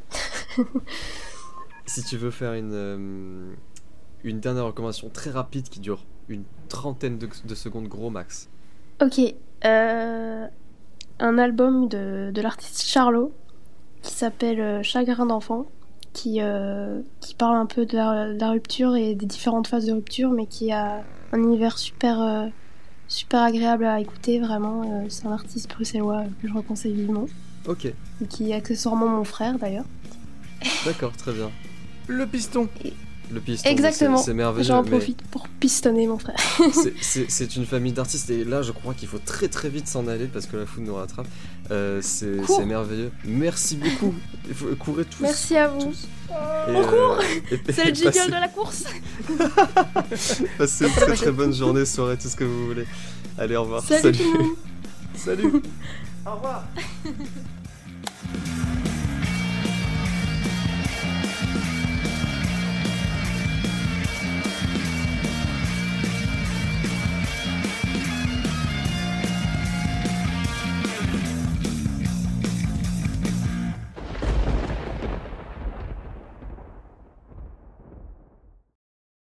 si 1.85 2.03
tu 2.03 2.17
veux 2.17 2.31
faire 2.31 2.53
une, 2.53 2.73
euh, 2.73 3.53
une 4.23 4.39
dernière 4.39 4.65
recommandation 4.65 5.09
très 5.09 5.29
rapide 5.29 5.69
qui 5.69 5.79
dure 5.79 6.03
une 6.27 6.43
trentaine 6.69 7.19
de, 7.19 7.55
secondes 7.55 7.87
gros 7.87 8.09
max. 8.09 8.49
Ok. 9.01 9.19
Euh, 9.63 10.47
un 11.19 11.37
album 11.37 11.87
de, 11.87 12.31
de 12.33 12.41
l'artiste 12.41 12.81
Charlot 12.81 13.31
qui 14.01 14.11
s'appelle 14.11 14.59
euh, 14.59 14.83
Chagrin 14.83 15.27
d'enfant, 15.27 15.67
qui, 16.13 16.39
qui 17.19 17.35
parle 17.35 17.57
un 17.57 17.65
peu 17.65 17.85
de 17.85 17.97
la, 17.97 18.49
rupture 18.49 18.95
et 18.95 19.15
des 19.15 19.25
différentes 19.25 19.67
phases 19.67 19.85
de 19.85 19.91
rupture, 19.91 20.31
mais 20.31 20.45
qui 20.45 20.71
a 20.71 21.03
un 21.33 21.37
univers 21.37 21.77
super, 21.77 22.49
super 23.09 23.41
agréable 23.41 23.85
à 23.85 23.99
écouter, 23.99 24.39
vraiment. 24.39 25.03
C'est 25.09 25.27
un 25.27 25.33
artiste 25.33 25.69
bruxellois 25.69 26.23
que 26.41 26.47
je 26.47 26.53
reconseille 26.53 26.93
vivement. 26.93 27.25
Ok. 27.67 27.91
qui 28.29 28.51
est 28.51 28.55
accessoirement 28.55 29.07
mon 29.07 29.23
frère 29.23 29.57
d'ailleurs. 29.57 29.85
D'accord, 30.85 31.11
très 31.17 31.33
bien. 31.33 31.51
Le 32.07 32.25
piston. 32.27 32.67
Le 33.31 33.39
piston. 33.39 33.69
Exactement. 33.69 34.17
C'est 34.17 34.33
merveilleux. 34.33 34.67
J'en 34.67 34.83
profite 34.83 35.21
pour 35.23 35.47
pistonner 35.47 36.07
mon 36.07 36.17
frère. 36.17 36.35
c'est 37.01 37.55
une 37.55 37.65
famille 37.65 37.91
d'artistes 37.91 38.29
et 38.29 38.43
là 38.43 38.61
je 38.61 38.71
crois 38.71 38.93
qu'il 38.93 39.07
faut 39.07 39.19
très 39.19 39.47
très 39.47 39.69
vite 39.69 39.87
s'en 39.87 40.07
aller 40.07 40.25
parce 40.25 40.45
que 40.45 40.57
la 40.57 40.65
foule 40.65 40.83
nous 40.83 40.95
rattrape. 40.95 41.27
Euh, 41.71 42.01
c'est 42.01 42.65
merveilleux. 42.65 43.11
Merci 43.25 43.77
beaucoup. 43.77 44.13
Il 44.47 44.53
faut 44.53 44.67
courir 44.75 45.05
tous. 45.09 45.23
Merci 45.23 45.57
à 45.57 45.67
vous. 45.67 45.91
On 46.67 46.83
court 46.83 47.19
euh, 47.19 47.57
C'est 47.69 47.85
le 47.85 47.93
jingle 47.93 48.27
de 48.27 48.31
la 48.31 48.47
course 48.47 48.83
Passez 50.57 50.85
une 50.85 50.91
très 50.91 51.13
très 51.13 51.31
bonne 51.31 51.53
journée, 51.53 51.85
soirée, 51.85 52.17
tout 52.17 52.27
ce 52.27 52.35
que 52.35 52.43
vous 52.43 52.67
voulez. 52.67 52.85
Allez, 53.37 53.55
au 53.55 53.63
revoir. 53.63 53.83
Salut 53.83 54.01
Salut, 54.13 54.55
Salut. 55.15 55.61
Au 56.25 56.35
revoir 56.35 56.63
Thank 58.35 58.85
you. 58.87 58.94